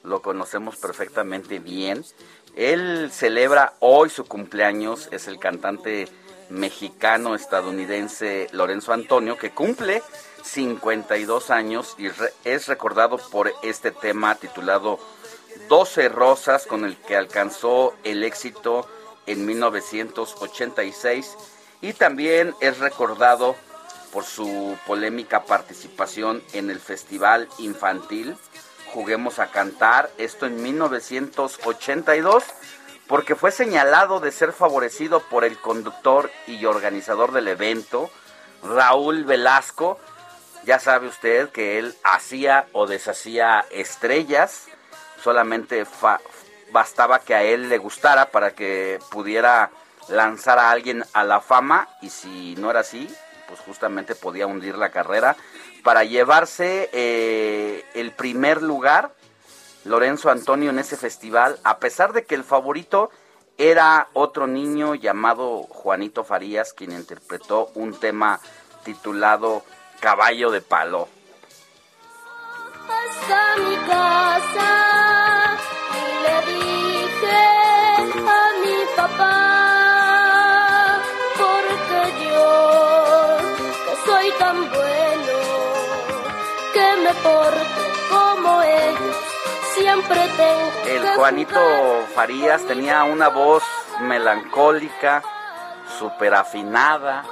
lo 0.03 0.21
conocemos 0.23 0.76
perfectamente 0.78 1.59
bien. 1.59 2.03
Él 2.55 3.11
celebra 3.13 3.73
hoy 3.80 4.09
su 4.09 4.26
cumpleaños, 4.26 5.07
es 5.11 5.28
el 5.28 5.38
cantante 5.39 6.07
mexicano-estadounidense 6.49 8.47
Lorenzo 8.53 8.91
Antonio, 8.93 9.38
que 9.38 9.51
cumple 9.51 10.01
52 10.43 11.51
años 11.51 11.93
y 11.99 12.09
re- 12.09 12.34
es 12.43 12.67
recordado 12.67 13.17
por 13.17 13.51
este 13.61 13.91
tema 13.91 14.34
titulado 14.36 14.99
12 15.69 16.09
Rosas, 16.09 16.65
con 16.65 16.86
el 16.86 16.97
que 16.97 17.15
alcanzó 17.15 17.93
el 18.03 18.23
éxito 18.23 18.88
en 19.28 19.45
1986 19.45 21.36
y 21.86 21.93
también 21.93 22.55
es 22.61 22.79
recordado 22.79 23.55
por 24.11 24.23
su 24.23 24.75
polémica 24.88 25.43
participación 25.43 26.41
en 26.53 26.71
el 26.71 26.79
Festival 26.79 27.47
Infantil 27.59 28.36
Juguemos 28.95 29.39
a 29.39 29.47
Cantar, 29.47 30.09
esto 30.17 30.45
en 30.45 30.63
1982, 30.63 32.45
porque 33.07 33.36
fue 33.36 33.51
señalado 33.51 34.21
de 34.21 34.31
ser 34.31 34.53
favorecido 34.53 35.19
por 35.19 35.43
el 35.43 35.59
conductor 35.59 36.31
y 36.47 36.63
organizador 36.63 37.33
del 37.33 37.49
evento, 37.49 38.09
Raúl 38.63 39.25
Velasco. 39.25 39.99
Ya 40.63 40.79
sabe 40.79 41.09
usted 41.09 41.49
que 41.49 41.77
él 41.77 41.93
hacía 42.05 42.67
o 42.71 42.88
deshacía 42.88 43.65
estrellas, 43.69 44.67
solamente 45.21 45.86
bastaba 46.71 47.19
que 47.19 47.36
a 47.36 47.43
él 47.43 47.67
le 47.67 47.77
gustara 47.77 48.31
para 48.31 48.55
que 48.55 48.97
pudiera 49.11 49.71
lanzar 50.10 50.60
a 50.60 50.72
alguien 50.72 51.03
a 51.14 51.24
la 51.24 51.41
fama 51.41 51.88
y 52.01 52.10
si 52.10 52.56
no 52.58 52.70
era 52.70 52.82
así, 52.82 53.08
pues 53.47 53.60
justamente 53.60 54.16
podía 54.16 54.47
hundir 54.47 54.78
la 54.78 54.89
carrera 54.89 55.36
para 55.84 56.03
llevarse 56.03 56.89
eh, 56.93 57.86
el 57.93 58.12
primer 58.12 58.62
lugar 58.62 59.12
Lorenzo 59.86 60.32
Antonio 60.32 60.72
en 60.72 60.80
ese 60.80 60.97
festival, 60.97 61.60
a 61.64 61.78
pesar 61.78 62.12
de 62.12 62.26
que 62.26 62.34
el 62.34 62.43
favorito 62.43 63.12
era 63.58 64.10
otro 64.14 64.47
niño 64.47 64.95
llamado 64.95 65.64
Juanito 65.64 66.24
Farías, 66.24 66.74
quien 66.74 66.91
interpretó 66.91 67.70
un 67.76 67.97
tema 67.99 68.39
titulado 68.84 69.64
Caballo 69.99 70.51
de 70.51 70.62
Palo. 70.62 71.08
hasta 72.89 73.58
mi 73.58 73.76
casa 73.88 75.58
le 76.24 76.53
dije 76.53 77.38
a 78.14 78.53
mi 78.64 78.95
papá 78.95 79.44
El 90.08 91.08
Juanito 91.16 91.60
Farías 92.14 92.62
tenía 92.68 93.03
una 93.06 93.30
voz 93.30 93.64
melancólica, 94.01 95.24
súper 95.97 96.36
afinada, 96.36 97.24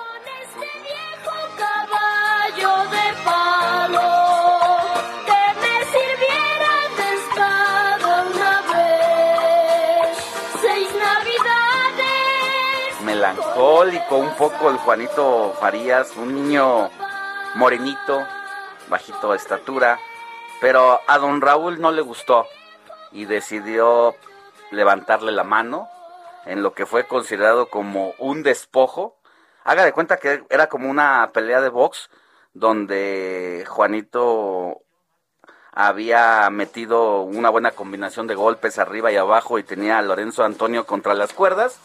melancólico 13.05 14.15
un 14.17 14.33
poco 14.35 14.71
el 14.71 14.77
Juanito 14.77 15.53
Farías, 15.59 16.15
un 16.15 16.33
niño 16.33 16.89
morenito, 17.55 18.25
bajito 18.87 19.31
de 19.31 19.37
estatura, 19.37 19.99
pero 20.59 21.01
a 21.05 21.17
don 21.19 21.39
Raúl 21.39 21.79
no 21.79 21.91
le 21.91 22.01
gustó 22.01 22.47
y 23.13 23.25
decidió 23.25 24.15
levantarle 24.71 25.31
la 25.31 25.43
mano 25.43 25.87
en 26.45 26.63
lo 26.63 26.73
que 26.73 26.85
fue 26.85 27.05
considerado 27.05 27.69
como 27.69 28.13
un 28.17 28.43
despojo. 28.43 29.17
Haga 29.63 29.85
de 29.85 29.93
cuenta 29.93 30.17
que 30.17 30.43
era 30.49 30.67
como 30.67 30.89
una 30.89 31.29
pelea 31.33 31.61
de 31.61 31.69
box 31.69 32.09
donde 32.53 33.65
Juanito 33.67 34.81
había 35.71 36.49
metido 36.51 37.21
una 37.21 37.49
buena 37.49 37.71
combinación 37.71 38.27
de 38.27 38.35
golpes 38.35 38.77
arriba 38.77 39.11
y 39.11 39.15
abajo 39.15 39.57
y 39.57 39.63
tenía 39.63 39.97
a 39.97 40.01
Lorenzo 40.03 40.43
Antonio 40.43 40.85
contra 40.85 41.15
las 41.15 41.33
cuerdas, 41.33 41.79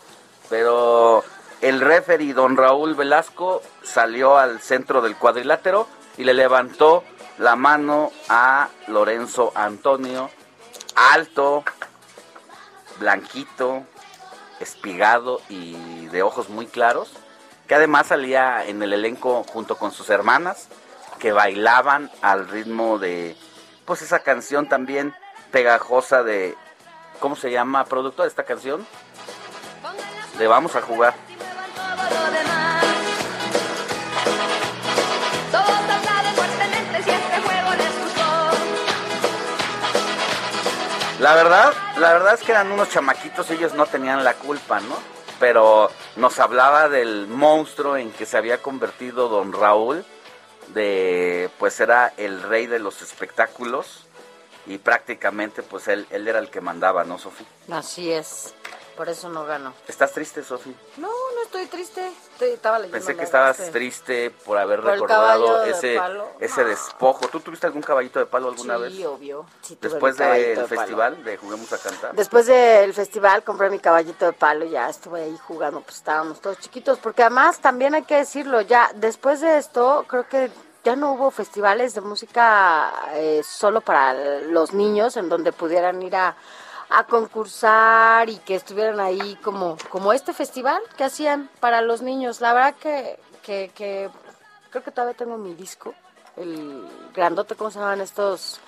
pero 0.50 1.24
el 1.62 1.80
referee 1.80 2.34
don 2.34 2.56
Raúl 2.56 2.94
Velasco 2.94 3.62
salió 3.82 4.36
al 4.36 4.60
centro 4.60 5.00
del 5.00 5.16
cuadrilátero 5.16 5.88
y 6.18 6.24
le 6.24 6.34
levantó 6.34 7.02
la 7.38 7.56
mano 7.56 8.10
a 8.28 8.68
Lorenzo 8.88 9.52
Antonio, 9.54 10.28
alto, 10.98 11.64
blanquito, 12.98 13.84
espigado 14.58 15.40
y 15.48 16.06
de 16.06 16.22
ojos 16.22 16.48
muy 16.48 16.66
claros, 16.66 17.12
que 17.68 17.76
además 17.76 18.08
salía 18.08 18.64
en 18.64 18.82
el 18.82 18.92
elenco 18.92 19.44
junto 19.44 19.76
con 19.76 19.92
sus 19.92 20.10
hermanas, 20.10 20.68
que 21.20 21.32
bailaban 21.32 22.10
al 22.20 22.48
ritmo 22.48 22.98
de, 22.98 23.36
pues 23.84 24.02
esa 24.02 24.20
canción 24.20 24.68
también 24.68 25.14
pegajosa 25.52 26.22
de, 26.22 26.56
¿cómo 27.20 27.36
se 27.36 27.50
llama, 27.50 27.84
productor 27.84 28.24
de 28.24 28.30
esta 28.30 28.44
canción? 28.44 28.86
De 30.38 30.46
Vamos 30.46 30.74
a 30.76 30.82
jugar. 30.82 31.14
La 41.20 41.34
verdad, 41.34 41.72
la 41.98 42.12
verdad 42.12 42.34
es 42.34 42.42
que 42.42 42.52
eran 42.52 42.70
unos 42.70 42.90
chamaquitos, 42.90 43.50
ellos 43.50 43.74
no 43.74 43.86
tenían 43.86 44.22
la 44.22 44.34
culpa, 44.34 44.78
¿no? 44.78 44.96
Pero 45.40 45.90
nos 46.14 46.38
hablaba 46.38 46.88
del 46.88 47.26
monstruo 47.26 47.96
en 47.96 48.12
que 48.12 48.24
se 48.24 48.36
había 48.36 48.62
convertido 48.62 49.28
don 49.28 49.52
Raúl, 49.52 50.04
de 50.68 51.50
pues 51.58 51.80
era 51.80 52.12
el 52.18 52.40
rey 52.42 52.66
de 52.66 52.78
los 52.78 53.02
espectáculos 53.02 54.06
y 54.66 54.78
prácticamente 54.78 55.64
pues 55.64 55.88
él, 55.88 56.06
él 56.10 56.28
era 56.28 56.38
el 56.38 56.50
que 56.50 56.60
mandaba, 56.60 57.02
¿no, 57.02 57.18
Sofía? 57.18 57.46
Así 57.72 58.12
es. 58.12 58.54
Por 58.98 59.08
eso 59.08 59.28
no 59.28 59.46
ganó. 59.46 59.72
¿Estás 59.86 60.10
triste, 60.12 60.42
Sofi? 60.42 60.74
No, 60.96 61.06
no 61.08 61.42
estoy 61.44 61.66
triste. 61.66 62.04
Estoy- 62.32 62.50
estaba 62.50 62.80
Pensé 62.80 63.16
que 63.16 63.22
estabas 63.22 63.70
triste 63.70 64.30
por 64.44 64.58
haber 64.58 64.80
Por 64.82 64.90
recordado 64.90 65.60
de 65.62 65.70
ese, 65.70 66.00
ese 66.40 66.64
despojo. 66.64 67.28
¿Tú 67.28 67.38
tuviste 67.38 67.66
algún 67.68 67.80
caballito 67.82 68.18
de 68.18 68.26
palo 68.26 68.48
alguna 68.48 68.74
Sí, 68.76 68.82
vez? 68.82 69.06
obvio. 69.06 69.46
Sí, 69.62 69.76
tuve 69.76 69.88
Después 69.90 70.16
del 70.16 70.42
de 70.42 70.54
palo. 70.56 70.66
festival 70.68 71.24
de 71.24 71.36
Juguemos 71.36 71.72
a 71.72 71.78
Cantar. 71.78 72.14
Después 72.16 72.46
del 72.46 72.92
festival 72.92 73.44
compré 73.44 73.70
mi 73.70 73.78
caballito 73.78 74.26
de 74.26 74.32
palo 74.32 74.64
y 74.64 74.70
ya 74.70 74.88
estuve 74.90 75.22
ahí 75.22 75.38
jugando, 75.46 75.80
pues 75.80 75.96
estábamos 75.98 76.40
todos 76.40 76.58
chiquitos, 76.58 76.98
porque 76.98 77.22
además 77.22 77.60
también 77.60 77.94
hay 77.94 78.02
que 78.02 78.16
decirlo, 78.16 78.60
ya 78.62 78.90
después 78.96 79.40
de 79.40 79.58
esto 79.58 80.04
creo 80.08 80.26
que 80.28 80.50
ya 80.84 80.96
no 80.96 81.12
hubo 81.12 81.30
festivales 81.30 81.94
de 81.94 82.00
música 82.00 82.92
eh, 83.12 83.42
solo 83.44 83.80
para 83.80 84.40
los 84.40 84.72
niños 84.72 85.16
en 85.16 85.28
donde 85.28 85.52
pudieran 85.52 86.02
ir 86.02 86.16
a, 86.16 86.36
a 86.90 87.04
concursar 87.04 88.28
y 88.28 88.38
que 88.38 88.54
estuvieran 88.54 88.98
ahí 89.00 89.36
como, 89.42 89.76
como 89.90 90.12
este 90.12 90.32
festival 90.32 90.80
que 90.96 91.04
hacían 91.04 91.50
para 91.60 91.82
los 91.82 92.02
niños. 92.02 92.40
La 92.40 92.52
verdad 92.54 92.74
que, 92.76 93.18
que, 93.42 93.70
que 93.74 94.10
creo 94.70 94.82
que 94.82 94.90
todavía 94.90 95.16
tengo 95.16 95.36
mi 95.36 95.54
disco, 95.54 95.94
el 96.36 96.86
grandote, 97.14 97.54
¿cómo 97.56 97.70
se 97.70 97.78
llaman 97.78 98.00
estos? 98.00 98.60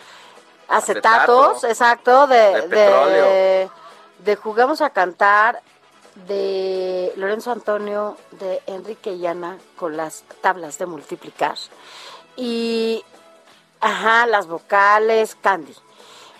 Acetatos, 0.69 1.57
Acetato. 1.57 1.67
exacto, 1.67 2.27
de, 2.29 2.37
De 2.37 2.63
petróleo. 2.63 3.25
de, 3.25 3.71
de 4.19 4.37
Jugamos 4.37 4.81
a 4.83 4.91
Cantar, 4.91 5.63
de 6.29 7.13
Lorenzo 7.17 7.51
Antonio, 7.51 8.17
de 8.33 8.63
Enrique 8.67 9.13
y 9.13 9.27
Ana, 9.27 9.59
con 9.77 9.97
las 9.97 10.23
tablas 10.43 10.79
de 10.79 10.87
multiplicar. 10.87 11.57
Y, 12.37 13.05
ajá, 13.81 14.27
las 14.27 14.47
vocales, 14.47 15.37
Candy. 15.41 15.75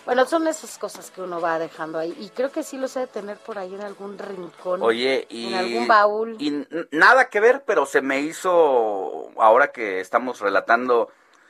Bueno, 0.05 0.25
son 0.25 0.47
esas 0.47 0.77
cosas 0.77 1.11
que 1.11 1.21
uno 1.21 1.39
va 1.39 1.59
dejando 1.59 1.99
ahí. 1.99 2.15
Y 2.19 2.29
creo 2.29 2.51
que 2.51 2.63
sí 2.63 2.77
los 2.77 2.95
he 2.95 3.01
de 3.01 3.07
tener 3.07 3.37
por 3.37 3.57
ahí 3.57 3.73
en 3.73 3.81
algún 3.81 4.17
rincón. 4.17 4.81
Oye, 4.81 5.27
y... 5.29 5.47
En 5.47 5.53
algún 5.53 5.87
baúl. 5.87 6.35
Y 6.39 6.65
nada 6.91 7.29
que 7.29 7.39
ver, 7.39 7.63
pero 7.65 7.85
se 7.85 8.01
me 8.01 8.21
hizo, 8.21 9.29
ahora 9.37 9.71
que 9.71 9.99
estamos 9.99 10.39
relatando 10.39 11.09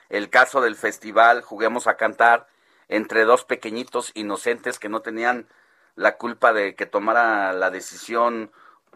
el 0.10 0.30
caso 0.30 0.60
del 0.62 0.76
festival, 0.76 1.42
juguemos 1.42 1.88
a 1.88 1.96
cantar 1.96 2.48
entre 2.90 3.24
dos 3.24 3.46
pequeñitos 3.46 4.12
inocentes 4.14 4.78
que 4.78 4.90
no 4.90 5.02
tenían 5.02 5.48
la 5.96 6.18
culpa 6.18 6.52
de 6.52 6.76
que 6.76 6.86
tomara 6.86 7.54
la 7.54 7.72
decisión 7.72 8.52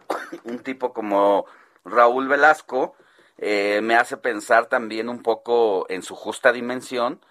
un 0.43 0.59
tipo 0.59 0.93
como 0.93 1.45
Raúl 1.85 2.27
Velasco, 2.27 2.95
eh, 3.37 3.79
me 3.83 3.95
hace 3.95 4.17
pensar 4.17 4.67
también 4.67 5.09
un 5.09 5.21
poco 5.21 5.85
en 5.89 6.03
su 6.03 6.15
justa 6.15 6.51
dimensión 6.51 7.21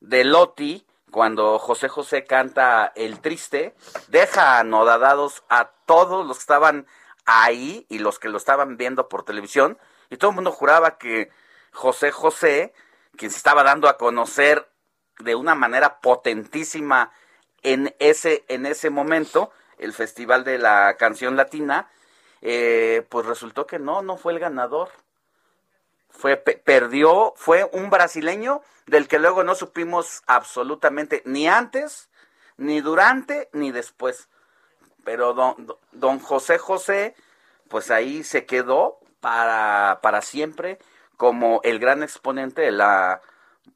de 0.00 0.24
Loti, 0.24 0.86
cuando 1.10 1.58
José 1.58 1.88
José 1.88 2.24
canta 2.24 2.92
El 2.94 3.20
Triste, 3.20 3.74
deja 4.08 4.58
anodadados 4.58 5.42
a 5.48 5.70
todos 5.86 6.26
los 6.26 6.38
que 6.38 6.42
estaban 6.42 6.86
ahí 7.26 7.86
y 7.88 7.98
los 7.98 8.18
que 8.18 8.28
lo 8.28 8.38
estaban 8.38 8.76
viendo 8.76 9.08
por 9.08 9.24
televisión, 9.24 9.78
y 10.08 10.16
todo 10.16 10.30
el 10.30 10.34
mundo 10.36 10.52
juraba 10.52 10.98
que 10.98 11.30
José 11.72 12.10
José, 12.10 12.72
quien 13.16 13.30
se 13.30 13.36
estaba 13.36 13.62
dando 13.62 13.88
a 13.88 13.96
conocer 13.96 14.68
de 15.18 15.34
una 15.34 15.54
manera 15.54 16.00
potentísima 16.00 17.12
en 17.62 17.94
ese, 17.98 18.44
en 18.48 18.66
ese 18.66 18.90
momento, 18.90 19.50
el 19.78 19.92
Festival 19.92 20.44
de 20.44 20.58
la 20.58 20.96
Canción 20.98 21.36
Latina, 21.36 21.90
eh, 22.42 23.06
pues 23.08 23.26
resultó 23.26 23.66
que 23.66 23.78
no, 23.78 24.02
no 24.02 24.16
fue 24.16 24.32
el 24.32 24.38
ganador 24.38 24.90
fue 26.10 26.36
pe- 26.36 26.56
perdió 26.56 27.32
fue 27.36 27.68
un 27.72 27.90
brasileño 27.90 28.62
del 28.86 29.08
que 29.08 29.18
luego 29.18 29.44
no 29.44 29.54
supimos 29.54 30.22
absolutamente 30.26 31.22
ni 31.24 31.48
antes 31.48 32.08
ni 32.56 32.80
durante 32.80 33.48
ni 33.52 33.70
después 33.72 34.28
pero 35.04 35.32
don, 35.32 35.76
don 35.92 36.18
José 36.18 36.58
José 36.58 37.14
pues 37.68 37.90
ahí 37.90 38.22
se 38.24 38.44
quedó 38.46 38.98
para 39.20 40.00
para 40.02 40.20
siempre 40.22 40.78
como 41.16 41.60
el 41.64 41.78
gran 41.78 42.02
exponente 42.02 42.62
de 42.62 42.72
la 42.72 43.20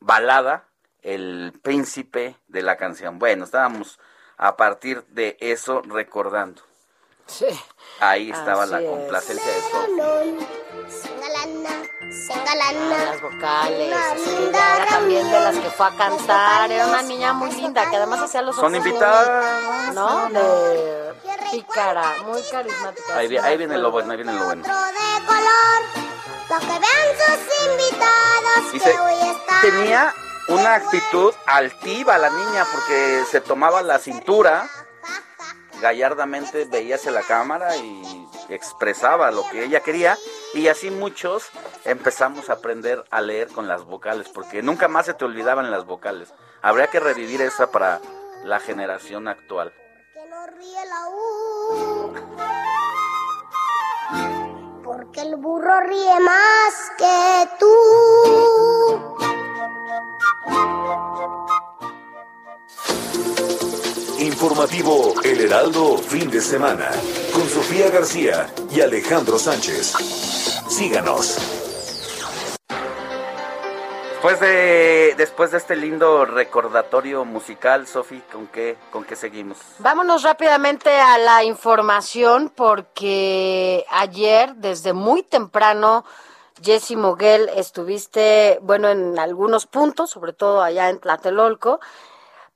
balada 0.00 0.64
el 1.02 1.52
príncipe 1.62 2.36
de 2.48 2.62
la 2.62 2.76
canción 2.76 3.18
bueno 3.18 3.44
estábamos 3.44 3.98
a 4.36 4.56
partir 4.56 5.04
de 5.08 5.36
eso 5.40 5.80
recordando 5.82 6.62
Sí. 7.26 7.46
ahí 8.00 8.30
estaba 8.30 8.66
la 8.66 8.82
es. 8.82 8.90
complacencia 8.90 9.50
de 9.50 9.60
Sofi. 9.62 10.46
Las 12.18 13.20
vocales. 13.20 13.92
así, 14.12 14.48
era 14.48 14.86
también 14.88 15.28
de 15.30 15.40
las 15.40 15.56
que 15.56 15.68
fue 15.70 15.86
a 15.86 15.90
cantar. 15.96 16.70
Era 16.70 16.86
una 16.86 17.02
niña 17.02 17.32
muy 17.32 17.50
linda 17.52 17.88
que 17.90 17.96
además 17.96 18.20
hacía 18.20 18.40
los 18.42 18.54
Son 18.54 18.74
invitadas. 18.74 19.92
¿No? 19.94 20.28
De 20.30 21.14
pícara, 21.50 22.04
muy 22.24 22.40
carismática. 22.50 23.16
Ahí, 23.16 23.36
ahí 23.36 23.56
viene 23.56 23.78
lo 23.78 23.90
bueno, 23.90 24.12
ahí 24.12 24.16
viene 24.18 24.32
lo 24.32 24.44
bueno. 24.44 24.62
de 24.62 25.26
color. 25.26 25.82
Lo 26.50 26.58
que 26.60 26.66
vean 26.66 27.16
sus 27.18 27.70
invitados 27.70 28.74
Y 28.74 28.78
que 28.78 28.84
se- 28.92 29.00
hoy 29.00 29.14
están. 29.30 29.60
tenía 29.62 30.14
una 30.48 30.74
actitud 30.74 31.34
altiva 31.46 32.18
la 32.18 32.30
niña 32.30 32.64
porque 32.72 33.24
se 33.30 33.40
tomaba 33.40 33.82
la 33.82 33.98
cintura, 33.98 34.68
gallardamente 35.80 36.64
veía 36.66 36.94
hacia 36.96 37.10
la 37.10 37.22
cámara 37.22 37.76
y 37.76 38.23
expresaba 38.48 39.30
lo 39.30 39.48
que 39.50 39.64
ella 39.64 39.80
quería 39.80 40.16
y 40.52 40.68
así 40.68 40.90
muchos 40.90 41.48
empezamos 41.84 42.50
a 42.50 42.54
aprender 42.54 43.04
a 43.10 43.20
leer 43.20 43.48
con 43.48 43.68
las 43.68 43.84
vocales 43.84 44.28
porque 44.28 44.62
nunca 44.62 44.88
más 44.88 45.06
se 45.06 45.14
te 45.14 45.24
olvidaban 45.24 45.70
las 45.70 45.84
vocales. 45.84 46.32
Habría 46.62 46.88
que 46.88 47.00
revivir 47.00 47.42
esa 47.42 47.70
para 47.70 48.00
la 48.44 48.60
generación 48.60 49.28
actual. 49.28 49.72
Que 50.12 50.26
no 50.26 50.46
ríe 50.46 50.86
la 50.86 51.08
U. 51.08 52.12
Porque 54.84 55.20
el 55.22 55.36
burro 55.36 55.80
ríe 55.80 56.20
más 56.20 56.92
que 56.98 57.48
tú. 57.58 57.66
Informativo 64.24 65.12
El 65.22 65.38
Heraldo 65.38 65.98
Fin 65.98 66.30
de 66.30 66.40
Semana 66.40 66.90
con 67.34 67.46
Sofía 67.46 67.90
García 67.90 68.46
y 68.70 68.80
Alejandro 68.80 69.38
Sánchez. 69.38 69.92
Síganos. 70.66 71.36
Después 74.12 74.40
de 74.40 75.14
después 75.18 75.50
de 75.50 75.58
este 75.58 75.76
lindo 75.76 76.24
recordatorio 76.24 77.26
musical, 77.26 77.86
Sofi, 77.86 78.22
¿con 78.32 78.46
qué 78.46 78.78
con 78.90 79.04
qué 79.04 79.14
seguimos? 79.14 79.58
Vámonos 79.80 80.22
rápidamente 80.22 80.88
a 80.88 81.18
la 81.18 81.44
información 81.44 82.50
porque 82.56 83.84
ayer, 83.90 84.54
desde 84.54 84.94
muy 84.94 85.22
temprano, 85.22 86.06
Jessy 86.62 86.96
Moguel, 86.96 87.50
estuviste, 87.56 88.58
bueno, 88.62 88.88
en 88.88 89.18
algunos 89.18 89.66
puntos, 89.66 90.08
sobre 90.08 90.32
todo 90.32 90.62
allá 90.62 90.88
en 90.88 90.98
Tlatelolco, 90.98 91.80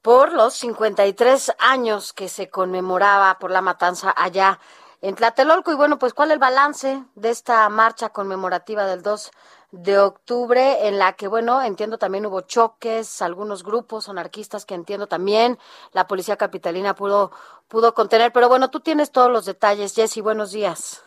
por 0.03 0.33
los 0.33 0.55
53 0.55 1.57
años 1.59 2.13
que 2.13 2.29
se 2.29 2.49
conmemoraba 2.51 3.39
por 3.39 3.51
la 3.51 3.61
matanza 3.61 4.15
allá 4.17 4.59
en 5.01 5.15
Tlatelolco. 5.15 5.73
Y 5.73 5.77
bueno, 5.77 5.99
pues, 5.99 6.15
¿cuál 6.15 6.31
es 6.31 6.35
el 6.35 6.41
balance 6.41 7.03
de 7.15 7.31
esta 7.31 7.69
marcha 7.69 8.11
conmemorativa 8.11 8.87
del 8.87 9.03
2 9.03 9.31
de 9.71 9.99
octubre 9.99 10.89
en 10.89 10.99
la 10.99 11.13
que, 11.13 11.29
bueno, 11.29 11.63
entiendo 11.63 11.99
también 11.99 12.25
hubo 12.25 12.41
choques, 12.41 13.21
algunos 13.21 13.65
grupos 13.65 14.09
anarquistas 14.09 14.65
que 14.65 14.75
entiendo 14.75 15.07
también 15.09 15.59
la 15.93 16.07
policía 16.07 16.37
capitalina 16.37 16.95
pudo, 16.95 17.33
pudo 17.69 17.93
contener. 17.93 18.33
Pero 18.33 18.49
bueno, 18.49 18.71
tú 18.71 18.81
tienes 18.81 19.13
todos 19.13 19.31
los 19.31 19.45
detalles, 19.45 19.95
Jessy, 19.95 20.21
buenos 20.21 20.53
días. 20.53 21.05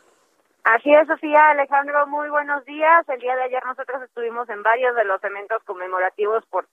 Así 0.64 0.94
es, 0.94 1.08
Sofía, 1.08 1.50
Alejandro, 1.50 2.06
muy 2.06 2.30
buenos 2.30 2.64
días. 2.66 3.10
El 3.10 3.20
día 3.20 3.36
de 3.36 3.44
ayer 3.44 3.66
nosotros 3.66 4.04
estuvimos 4.04 4.48
en 4.50 4.62
varios 4.62 4.96
de 4.96 5.06
los 5.06 5.24
eventos 5.24 5.64
conmemorativos 5.64 6.46
por 6.46 6.68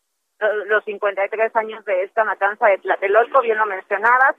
los 0.67 0.85
53 0.85 1.55
años 1.57 1.85
de 1.85 2.03
esta 2.03 2.25
matanza 2.25 2.67
de 2.67 2.79
Tlatelolco, 2.79 3.43
bien 3.43 3.59
lo 3.59 3.67
mencionabas. 3.67 4.37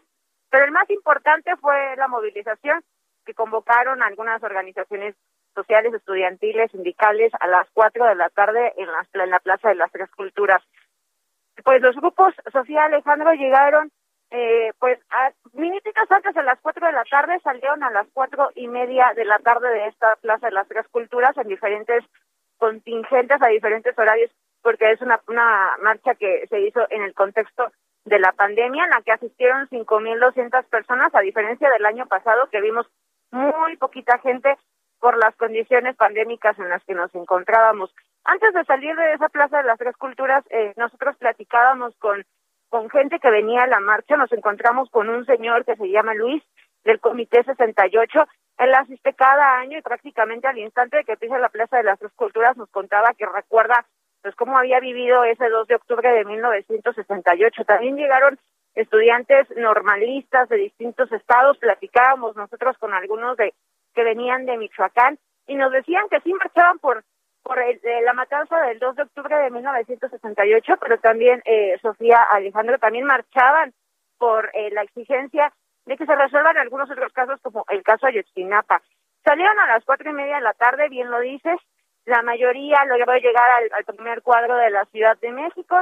Pero 0.50 0.66
el 0.66 0.72
más 0.72 0.90
importante 0.90 1.56
fue 1.58 1.96
la 1.98 2.08
movilización 2.08 2.84
que 3.26 3.34
convocaron 3.34 4.02
algunas 4.02 4.42
organizaciones 4.42 5.16
sociales, 5.54 5.94
estudiantiles, 5.94 6.72
sindicales 6.72 7.32
a 7.40 7.48
las 7.48 7.68
4 7.74 8.06
de 8.06 8.16
la 8.16 8.30
tarde 8.30 8.74
en 8.78 8.88
la, 8.88 9.06
en 9.14 9.30
la 9.30 9.40
Plaza 9.40 9.70
de 9.70 9.76
las 9.76 9.92
Tres 9.92 10.10
Culturas. 10.12 10.64
Pues 11.64 11.82
los 11.82 11.96
grupos, 11.96 12.34
Sofía 12.52 12.86
Alejandro, 12.86 13.34
llegaron 13.34 13.92
eh, 14.32 14.72
pues 14.80 15.00
a 15.10 15.32
minutitos 15.54 16.10
antes 16.10 16.34
de 16.34 16.44
las 16.44 16.60
4 16.62 16.86
de 16.86 16.94
la 16.94 17.04
tarde, 17.06 17.40
salieron 17.44 17.84
a 17.84 17.90
las 17.90 18.08
cuatro 18.14 18.52
y 18.56 18.68
media 18.68 19.12
de 19.16 19.26
la 19.26 19.40
tarde 19.40 19.70
de 19.70 19.88
esta 19.88 20.16
Plaza 20.18 20.48
de 20.48 20.54
las 20.54 20.68
Tres 20.68 20.88
Culturas 20.90 21.36
en 21.38 21.48
diferentes 21.48 22.04
contingentes 22.58 23.42
a 23.42 23.48
diferentes 23.48 23.98
horarios, 23.98 24.32
porque 24.62 24.92
es 24.92 25.02
una, 25.02 25.20
una 25.28 25.78
marcha 25.82 26.16
que 26.16 26.46
se 26.48 26.60
hizo 26.62 26.86
en 26.90 27.04
el 27.04 27.14
contexto 27.14 27.72
de 28.06 28.20
la 28.20 28.32
pandemia, 28.32 28.86
en 28.86 28.90
la 28.90 29.02
que 29.02 29.12
asistieron 29.12 29.68
5.200 29.70 30.66
personas, 30.66 31.14
a 31.14 31.22
diferencia 31.22 31.70
del 31.70 31.86
año 31.86 32.08
pasado, 32.08 32.50
que 32.50 32.62
vimos 32.62 32.88
muy 33.32 33.78
poquita 33.78 34.18
gente 34.20 34.58
por 35.00 35.18
las 35.18 35.36
condiciones 35.36 35.96
pandémicas 35.96 36.58
en 36.60 36.70
las 36.70 36.84
que 36.84 36.94
nos 36.94 37.14
encontrábamos. 37.16 37.94
Antes 38.24 38.54
de 38.54 38.66
salir 38.66 38.96
de 38.96 39.14
esa 39.14 39.30
Plaza 39.30 39.58
de 39.58 39.64
las 39.64 39.78
Tres 39.78 39.96
Culturas, 39.96 40.44
eh, 40.50 40.74
nosotros 40.76 41.16
platicábamos 41.18 41.96
con, 42.00 42.26
con 42.70 42.90
gente 42.90 43.20
que 43.20 43.30
venía 43.32 43.64
a 43.64 43.68
la 43.68 43.80
marcha, 43.80 44.18
nos 44.18 44.32
encontramos 44.34 44.90
con 44.90 45.10
un 45.10 45.26
señor 45.26 45.66
que 45.66 45.76
se 45.76 45.90
llama 45.90 46.14
Luis, 46.14 46.44
del 46.84 47.00
Comité 47.00 47.44
68. 47.44 48.28
Él 48.58 48.74
asiste 48.74 49.14
cada 49.14 49.58
año 49.58 49.78
y 49.78 49.82
prácticamente 49.82 50.48
al 50.48 50.58
instante 50.58 50.98
de 50.98 51.04
que 51.06 51.18
pisa 51.18 51.40
la 51.40 51.50
Plaza 51.50 51.78
de 51.78 51.84
las 51.84 52.00
Tres 52.00 52.12
Culturas 52.14 52.58
nos 52.58 52.70
contaba 52.70 53.14
que 53.14 53.26
recuerda 53.26 53.86
pues 54.22 54.36
cómo 54.36 54.58
había 54.58 54.80
vivido 54.80 55.24
ese 55.24 55.50
2 55.50 55.68
de 55.68 55.76
octubre 55.76 56.10
de 56.10 56.26
1968. 56.26 57.66
También 57.66 57.96
llegaron 57.96 58.40
estudiantes 58.76 59.48
normalistas 59.56 60.50
de 60.50 60.58
distintos 60.58 61.12
estados, 61.12 61.58
platicábamos 61.58 62.36
nosotros 62.36 62.78
con 62.78 62.94
algunos 62.94 63.38
de 63.38 63.54
que 63.94 64.04
venían 64.04 64.46
de 64.46 64.58
Michoacán 64.58 65.18
y 65.48 65.56
nos 65.56 65.72
decían 65.72 66.08
que 66.10 66.20
sí 66.22 66.34
marchaban 66.34 66.80
por 66.80 67.04
por 67.44 67.60
el, 67.60 67.80
de 67.82 68.02
la 68.02 68.14
matanza 68.14 68.60
del 68.62 68.80
2 68.80 68.96
de 68.96 69.04
octubre 69.04 69.36
de 69.36 69.50
1968, 69.50 70.74
pero 70.80 71.00
también 71.00 71.42
eh, 71.46 71.78
Sofía 71.82 72.22
Alejandro 72.30 72.78
también 72.78 73.06
marchaban 73.06 73.74
por 74.18 74.52
eh, 74.54 74.70
la 74.72 74.84
exigencia 74.84 75.52
de 75.86 75.98
que 75.98 76.06
se 76.06 76.16
resuelvan 76.16 76.58
algunos 76.58 76.92
otros 76.92 77.12
casos 77.14 77.40
como 77.42 77.66
el 77.70 77.82
caso 77.82 78.06
Ayotzinapa. 78.06 78.82
Salieron 79.24 79.58
a 79.60 79.68
las 79.68 79.84
cuatro 79.84 80.10
y 80.12 80.14
media 80.14 80.36
de 80.36 80.42
la 80.42 80.54
tarde, 80.54 80.90
bien 80.90 81.10
lo 81.10 81.20
dices, 81.20 81.60
la 82.06 82.22
mayoría 82.22 82.86
logró 82.86 83.16
llegar 83.18 83.46
al, 83.72 83.86
primer 83.86 84.22
cuadro 84.22 84.56
de 84.56 84.70
la 84.70 84.86
Ciudad 84.86 85.18
de 85.20 85.32
México, 85.32 85.76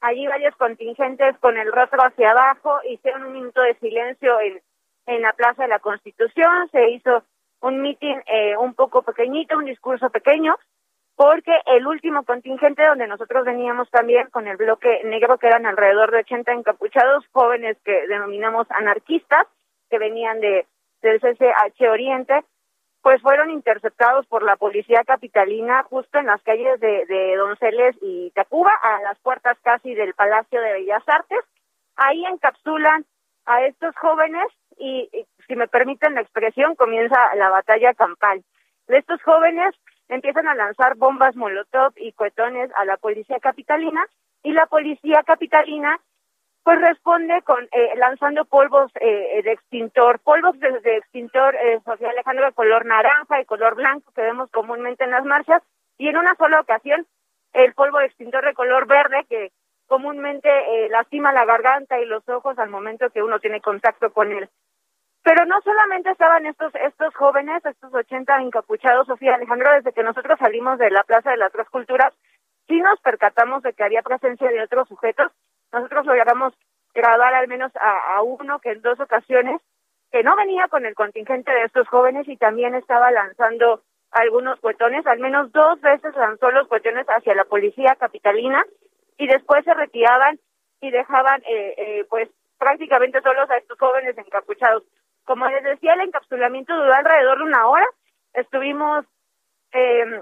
allí 0.00 0.26
varios 0.26 0.54
contingentes 0.56 1.36
con 1.38 1.56
el 1.56 1.72
rostro 1.72 2.00
hacia 2.00 2.30
abajo 2.30 2.78
hicieron 2.88 3.24
un 3.24 3.32
minuto 3.32 3.60
de 3.62 3.74
silencio 3.74 4.40
en, 4.40 4.60
en 5.06 5.22
la 5.22 5.32
Plaza 5.32 5.62
de 5.62 5.68
la 5.68 5.78
Constitución, 5.78 6.68
se 6.70 6.90
hizo 6.90 7.24
un 7.60 7.80
mitin 7.80 8.22
eh, 8.26 8.56
un 8.56 8.74
poco 8.74 9.02
pequeñito, 9.02 9.56
un 9.56 9.64
discurso 9.64 10.10
pequeño, 10.10 10.56
porque 11.14 11.52
el 11.66 11.86
último 11.86 12.24
contingente 12.24 12.86
donde 12.86 13.06
nosotros 13.06 13.44
veníamos 13.44 13.90
también 13.90 14.28
con 14.30 14.48
el 14.48 14.56
bloque 14.56 15.02
negro, 15.04 15.38
que 15.38 15.46
eran 15.46 15.66
alrededor 15.66 16.10
de 16.10 16.18
80 16.18 16.52
encapuchados, 16.52 17.24
jóvenes 17.32 17.76
que 17.84 18.06
denominamos 18.08 18.66
anarquistas, 18.70 19.46
que 19.88 19.98
venían 19.98 20.40
de 20.40 20.66
del 21.02 21.20
CCH 21.20 21.82
Oriente, 21.90 22.44
pues 23.02 23.20
fueron 23.20 23.50
interceptados 23.50 24.26
por 24.26 24.44
la 24.44 24.56
policía 24.56 25.02
capitalina 25.04 25.82
justo 25.82 26.18
en 26.18 26.26
las 26.26 26.40
calles 26.42 26.78
de, 26.78 27.04
de 27.06 27.36
Donceles 27.36 27.96
y 28.00 28.30
Tacuba, 28.30 28.72
a 28.80 29.02
las 29.02 29.18
puertas 29.18 29.58
casi 29.62 29.94
del 29.94 30.14
Palacio 30.14 30.60
de 30.60 30.72
Bellas 30.72 31.02
Artes. 31.06 31.40
Ahí 31.96 32.24
encapsulan 32.24 33.04
a 33.44 33.62
estos 33.66 33.94
jóvenes 33.96 34.46
y, 34.78 35.08
y, 35.12 35.26
si 35.48 35.56
me 35.56 35.66
permiten 35.66 36.14
la 36.14 36.20
expresión, 36.20 36.76
comienza 36.76 37.34
la 37.34 37.50
batalla 37.50 37.92
campal. 37.94 38.44
Estos 38.86 39.20
jóvenes 39.22 39.74
empiezan 40.08 40.46
a 40.46 40.54
lanzar 40.54 40.96
bombas 40.96 41.34
molotov 41.34 41.92
y 41.96 42.12
cohetones 42.12 42.70
a 42.76 42.84
la 42.84 42.98
policía 42.98 43.40
capitalina 43.40 44.06
y 44.44 44.52
la 44.52 44.66
policía 44.66 45.22
capitalina 45.24 45.98
pues 46.64 46.80
responde 46.80 47.42
con 47.42 47.64
eh, 47.72 47.92
lanzando 47.96 48.44
polvos 48.44 48.90
eh, 49.00 49.42
de 49.42 49.52
extintor, 49.52 50.20
polvos 50.20 50.58
de, 50.60 50.96
extintor, 50.96 51.54
eh, 51.56 51.80
Sofía 51.84 52.10
Alejandro, 52.10 52.46
de 52.46 52.52
color 52.52 52.86
naranja 52.86 53.40
y 53.40 53.44
color 53.44 53.74
blanco 53.74 54.12
que 54.14 54.22
vemos 54.22 54.50
comúnmente 54.50 55.04
en 55.04 55.10
las 55.10 55.24
marchas, 55.24 55.62
y 55.98 56.08
en 56.08 56.16
una 56.16 56.34
sola 56.36 56.60
ocasión 56.60 57.06
el 57.52 57.74
polvo 57.74 57.98
de 57.98 58.06
extintor 58.06 58.44
de 58.44 58.54
color 58.54 58.86
verde 58.86 59.24
que 59.28 59.52
comúnmente 59.86 60.48
eh, 60.48 60.88
lastima 60.88 61.32
la 61.32 61.44
garganta 61.44 62.00
y 62.00 62.06
los 62.06 62.26
ojos 62.28 62.58
al 62.58 62.70
momento 62.70 63.10
que 63.10 63.22
uno 63.22 63.40
tiene 63.40 63.60
contacto 63.60 64.12
con 64.12 64.32
él. 64.32 64.48
Pero 65.22 65.44
no 65.46 65.60
solamente 65.60 66.10
estaban 66.10 66.46
estos 66.46 66.74
estos 66.74 67.14
jóvenes, 67.14 67.64
estos 67.64 67.92
80 67.92 68.40
encapuchados, 68.40 69.06
Sofía 69.06 69.34
Alejandro, 69.34 69.70
desde 69.72 69.92
que 69.92 70.02
nosotros 70.02 70.38
salimos 70.38 70.78
de 70.78 70.90
la 70.90 71.02
Plaza 71.04 71.30
de 71.30 71.36
las 71.36 71.52
Tres 71.52 71.68
Culturas, 71.68 72.12
sí 72.66 72.80
nos 72.80 73.00
percatamos 73.00 73.62
de 73.62 73.72
que 73.74 73.84
había 73.84 74.02
presencia 74.02 74.48
de 74.48 74.62
otros 74.62 74.88
sujetos 74.88 75.30
nosotros 75.72 76.06
logramos 76.06 76.54
grabar 76.94 77.34
al 77.34 77.48
menos 77.48 77.72
a, 77.76 78.16
a, 78.16 78.22
uno 78.22 78.58
que 78.60 78.72
en 78.72 78.82
dos 78.82 79.00
ocasiones 79.00 79.60
que 80.10 80.22
no 80.22 80.36
venía 80.36 80.68
con 80.68 80.84
el 80.84 80.94
contingente 80.94 81.50
de 81.50 81.64
estos 81.64 81.88
jóvenes 81.88 82.28
y 82.28 82.36
también 82.36 82.74
estaba 82.74 83.10
lanzando 83.10 83.82
algunos 84.10 84.60
cuetones, 84.60 85.06
al 85.06 85.18
menos 85.18 85.50
dos 85.52 85.80
veces 85.80 86.14
lanzó 86.14 86.50
los 86.50 86.68
cuetones 86.68 87.06
hacia 87.06 87.34
la 87.34 87.44
policía 87.44 87.96
capitalina 87.98 88.62
y 89.16 89.26
después 89.26 89.64
se 89.64 89.72
retiraban 89.72 90.38
y 90.82 90.90
dejaban 90.90 91.40
eh, 91.46 91.74
eh, 91.78 92.06
pues 92.10 92.28
prácticamente 92.58 93.22
solos 93.22 93.50
a 93.50 93.56
estos 93.56 93.78
jóvenes 93.78 94.16
encapuchados. 94.18 94.84
Como 95.24 95.48
les 95.48 95.64
decía, 95.64 95.94
el 95.94 96.00
encapsulamiento 96.00 96.74
duró 96.76 96.92
alrededor 96.92 97.38
de 97.38 97.44
una 97.44 97.66
hora. 97.66 97.86
Estuvimos 98.34 99.06
eh, 99.72 100.20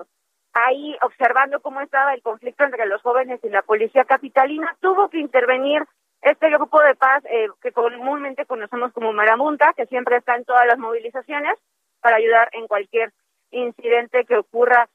ahí 0.53 0.96
observando 1.03 1.61
cómo 1.61 1.80
estaba 1.80 2.14
el 2.14 2.22
conflicto 2.22 2.64
entre 2.64 2.86
los 2.86 3.03
jóvenes 3.03 3.40
y 3.42 3.48
la 3.48 3.62
policía 3.62 4.05
capitalina, 4.05 4.76
tuvo 4.80 5.09
que 5.09 5.18
intervenir 5.18 5.84
este 6.22 6.51
grupo 6.51 6.80
de 6.80 6.94
paz 6.94 7.24
eh, 7.30 7.48
que 7.62 7.72
comúnmente 7.72 8.46
conocemos 8.46 8.92
como 8.92 9.12
Marabunta, 9.12 9.72
que 9.74 9.86
siempre 9.86 10.16
está 10.16 10.36
en 10.36 10.44
todas 10.44 10.66
las 10.66 10.78
movilizaciones 10.78 11.57
para 12.01 12.16
ayudar 12.16 12.51
en 12.53 12.66
cualquier 12.66 13.12
incidente 13.51 14.24
que 14.24 14.36
ocurra 14.36 14.88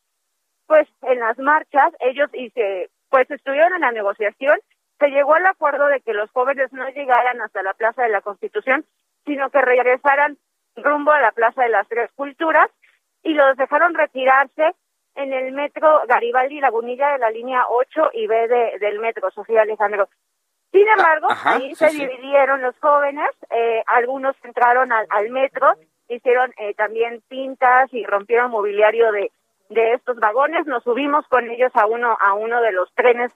pues 0.68 0.88
en 1.04 1.20
las 1.20 1.38
marchas. 1.40 1.94
Ellos 2.00 2.30
y 2.34 2.50
se, 2.52 2.90
pues 3.10 3.30
estuvieron 3.32 3.74
en 3.76 3.82
la 3.82 3.92
negociación, 3.92 4.60
se 5.00 5.08
llegó 5.10 5.36
al 5.36 5.46
acuerdo 5.46 5.88
de 5.88 6.02
que 6.02 6.14
los 6.14 6.30
jóvenes 6.32 6.72
no 6.74 6.88
llegaran 6.90 7.42
hasta 7.42 7.64
la 7.64 7.74
Plaza 7.74 8.04
de 8.04 8.10
la 8.10 8.22
Constitución, 8.22 8.86
sino 9.26 9.50
que 9.50 9.62
regresaran 9.62 10.38
rumbo 10.76 11.12
a 11.12 11.22
la 11.22 11.32
Plaza 11.32 11.64
de 11.64 11.70
las 11.70 11.88
Tres 11.88 12.12
Culturas 12.16 12.70
y 13.24 13.34
los 13.34 13.58
dejaron 13.58 13.94
retirarse 13.94 14.76
en 15.16 15.34
el 15.34 15.52
metro 15.54 16.02
Garibaldi 16.08 16.60
Lagunilla 16.60 17.14
de 17.14 17.20
la 17.20 17.30
línea 17.30 17.66
8 17.70 18.12
y 18.14 18.28
B 18.28 18.48
de, 18.48 18.80
del 18.80 19.00
metro, 19.00 19.32
Sofía 19.32 19.62
Alejandro. 19.62 20.10
Sin 20.72 20.88
embargo, 20.88 21.28
Ajá, 21.30 21.56
ahí 21.56 21.70
sí, 21.70 21.76
se 21.76 21.90
sí. 21.90 22.00
dividieron 22.00 22.62
los 22.62 22.78
jóvenes, 22.80 23.30
eh, 23.50 23.82
algunos 23.88 24.36
entraron 24.44 24.92
al, 24.92 25.08
al 25.10 25.30
metro, 25.30 25.74
hicieron 26.10 26.54
eh, 26.58 26.74
también 26.74 27.22
pintas 27.30 27.94
y 27.94 28.06
rompieron 28.06 28.52
mobiliario 28.52 29.12
de, 29.12 29.32
de 29.70 29.94
estos 29.94 30.18
vagones, 30.18 30.66
nos 30.68 30.84
subimos 30.84 31.26
con 31.28 31.50
ellos 31.50 31.72
a 31.76 31.86
uno, 31.86 32.18
a 32.20 32.34
uno 32.34 32.62
de 32.62 32.74
los 32.74 32.94
trenes 32.94 33.32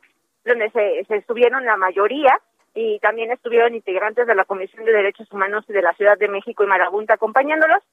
donde 0.45 0.69
se, 0.71 1.05
se 1.05 1.21
subieron 1.21 1.65
la 1.65 1.77
mayoría 1.77 2.39
y 2.73 2.99
también 2.99 3.31
estuvieron 3.31 3.73
integrantes 3.73 4.27
de 4.27 4.35
la 4.35 4.45
Comisión 4.45 4.85
de 4.85 4.91
Derechos 4.91 5.31
Humanos 5.31 5.65
de 5.67 5.81
la 5.81 5.93
Ciudad 5.93 6.17
de 6.17 6.27
México 6.27 6.63
y 6.63 6.67
Marabunta 6.67 7.15
acompañándolos, 7.15 7.83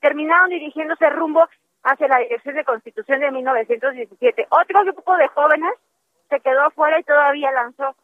terminaron 0.00 0.50
dirigiéndose 0.50 1.08
rumbo 1.10 1.48
hacia 1.82 2.08
la 2.08 2.18
Dirección 2.18 2.54
de 2.54 2.64
Constitución 2.64 3.20
de 3.20 3.30
1917. 3.30 4.46
Otro 4.50 4.84
grupo 4.84 5.16
de 5.16 5.28
jóvenes 5.28 5.72
se 6.28 6.40
quedó 6.40 6.62
afuera 6.62 6.98
y 6.98 7.04
todavía 7.04 7.50
lanzó, 7.52 7.94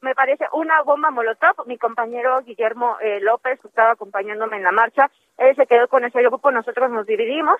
me 0.00 0.14
parece, 0.14 0.46
una 0.52 0.82
bomba 0.82 1.10
molotov. 1.10 1.66
Mi 1.66 1.78
compañero 1.78 2.40
Guillermo 2.42 2.96
eh, 3.00 3.20
López, 3.20 3.60
que 3.60 3.68
estaba 3.68 3.92
acompañándome 3.92 4.56
en 4.56 4.64
la 4.64 4.72
marcha, 4.72 5.10
él 5.38 5.54
se 5.56 5.66
quedó 5.66 5.88
con 5.88 6.04
ese 6.04 6.22
grupo, 6.22 6.50
nosotros 6.50 6.90
nos 6.90 7.06
dividimos 7.06 7.58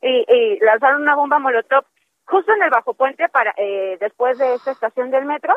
y, 0.00 0.24
y 0.28 0.58
lanzaron 0.60 1.02
una 1.02 1.14
bomba 1.14 1.38
molotov 1.38 1.84
justo 2.30 2.52
en 2.52 2.62
el 2.62 2.70
bajo 2.70 2.94
puente 2.94 3.28
para 3.28 3.52
eh, 3.56 3.98
después 4.00 4.38
de 4.38 4.54
esta 4.54 4.70
estación 4.70 5.10
del 5.10 5.26
metro 5.26 5.54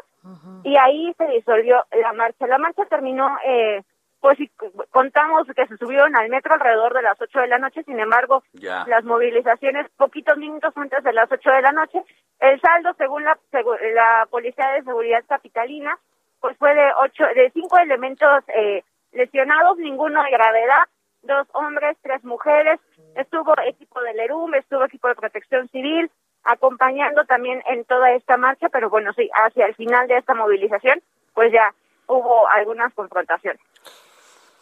y 0.64 0.76
ahí 0.78 1.14
se 1.18 1.28
disolvió 1.28 1.86
la 2.02 2.14
marcha. 2.14 2.48
La 2.48 2.58
marcha 2.58 2.86
terminó 2.86 3.38
eh, 3.46 3.84
pues 4.24 4.38
si 4.38 4.50
contamos 4.92 5.46
que 5.54 5.68
se 5.68 5.76
subieron 5.76 6.16
al 6.16 6.30
metro 6.30 6.54
alrededor 6.54 6.94
de 6.94 7.02
las 7.02 7.20
8 7.20 7.42
de 7.42 7.48
la 7.50 7.58
noche, 7.58 7.84
sin 7.84 8.00
embargo, 8.00 8.42
Ya. 8.54 8.86
las 8.88 9.04
movilizaciones 9.04 9.90
poquitos 9.98 10.38
minutos 10.38 10.72
antes 10.78 11.04
de 11.04 11.12
las 11.12 11.30
8 11.30 11.52
de 11.52 11.62
la 11.62 11.74
noche, 11.74 12.02
el 12.40 12.62
saldo 12.62 12.94
según 12.98 13.26
la 13.26 14.28
Policía 14.30 14.70
de 14.70 14.84
Seguridad 14.84 15.26
Capitalina, 15.28 16.00
pues 16.40 16.56
fue 16.58 16.74
de 16.74 16.90
ocho, 17.02 17.26
de 17.36 17.52
cinco 17.54 17.78
elementos 17.80 18.46
eh, 18.48 18.86
lesionados, 19.12 19.78
ninguno 19.78 20.24
de 20.24 20.32
gravedad, 20.32 20.84
dos 21.24 21.46
hombres, 21.52 21.98
tres 22.02 22.24
mujeres, 22.24 22.80
estuvo 23.18 23.54
equipo 23.66 24.00
del 24.04 24.22
ERUM, 24.22 24.54
estuvo 24.56 24.86
equipo 24.86 25.10
de 25.10 25.16
protección 25.16 25.68
civil, 25.68 26.10
acompañando 26.46 27.26
también 27.26 27.62
en 27.68 27.84
toda 27.84 28.12
esta 28.14 28.38
marcha, 28.38 28.70
pero 28.70 28.90
bueno, 28.90 29.12
sí, 29.12 29.30
hacia 29.34 29.66
el 29.66 29.76
final 29.76 30.08
de 30.08 30.18
esta 30.20 30.34
movilización, 30.34 31.02
pues 31.34 31.52
ya 31.52 31.74
hubo 32.08 32.48
algunas 32.48 32.94
confrontaciones. 32.94 33.60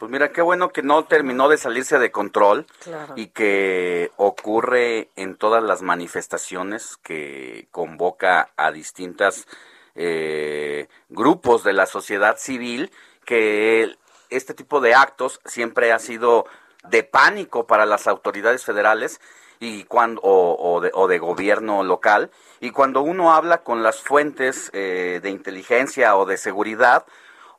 Pues 0.01 0.11
mira, 0.11 0.31
qué 0.31 0.41
bueno 0.41 0.69
que 0.69 0.81
no 0.81 1.05
terminó 1.05 1.47
de 1.47 1.59
salirse 1.59 1.99
de 1.99 2.09
control 2.11 2.65
Claro. 2.83 3.13
y 3.15 3.27
que 3.27 4.09
ocurre 4.17 5.09
en 5.15 5.35
todas 5.35 5.61
las 5.61 5.83
manifestaciones 5.83 6.97
que 7.03 7.67
convoca 7.69 8.49
a 8.57 8.71
distintas 8.71 9.45
eh, 9.93 10.87
grupos 11.09 11.63
de 11.63 11.73
la 11.73 11.85
sociedad 11.85 12.37
civil, 12.37 12.89
que 13.25 13.95
este 14.31 14.55
tipo 14.55 14.81
de 14.81 14.95
actos 14.95 15.39
siempre 15.45 15.91
ha 15.91 15.99
sido 15.99 16.47
de 16.89 17.03
pánico 17.03 17.67
para 17.67 17.85
las 17.85 18.07
autoridades 18.07 18.65
federales 18.65 19.21
y 19.59 19.83
cuando 19.83 20.19
o, 20.23 20.77
o 20.77 20.81
de, 20.81 20.89
o 20.95 21.07
de 21.07 21.19
gobierno 21.19 21.83
local 21.83 22.31
y 22.59 22.71
cuando 22.71 23.01
uno 23.03 23.33
habla 23.33 23.59
con 23.59 23.83
las 23.83 24.01
fuentes 24.01 24.71
eh, 24.73 25.19
de 25.21 25.29
inteligencia 25.29 26.15
o 26.17 26.25
de 26.25 26.37
seguridad 26.37 27.05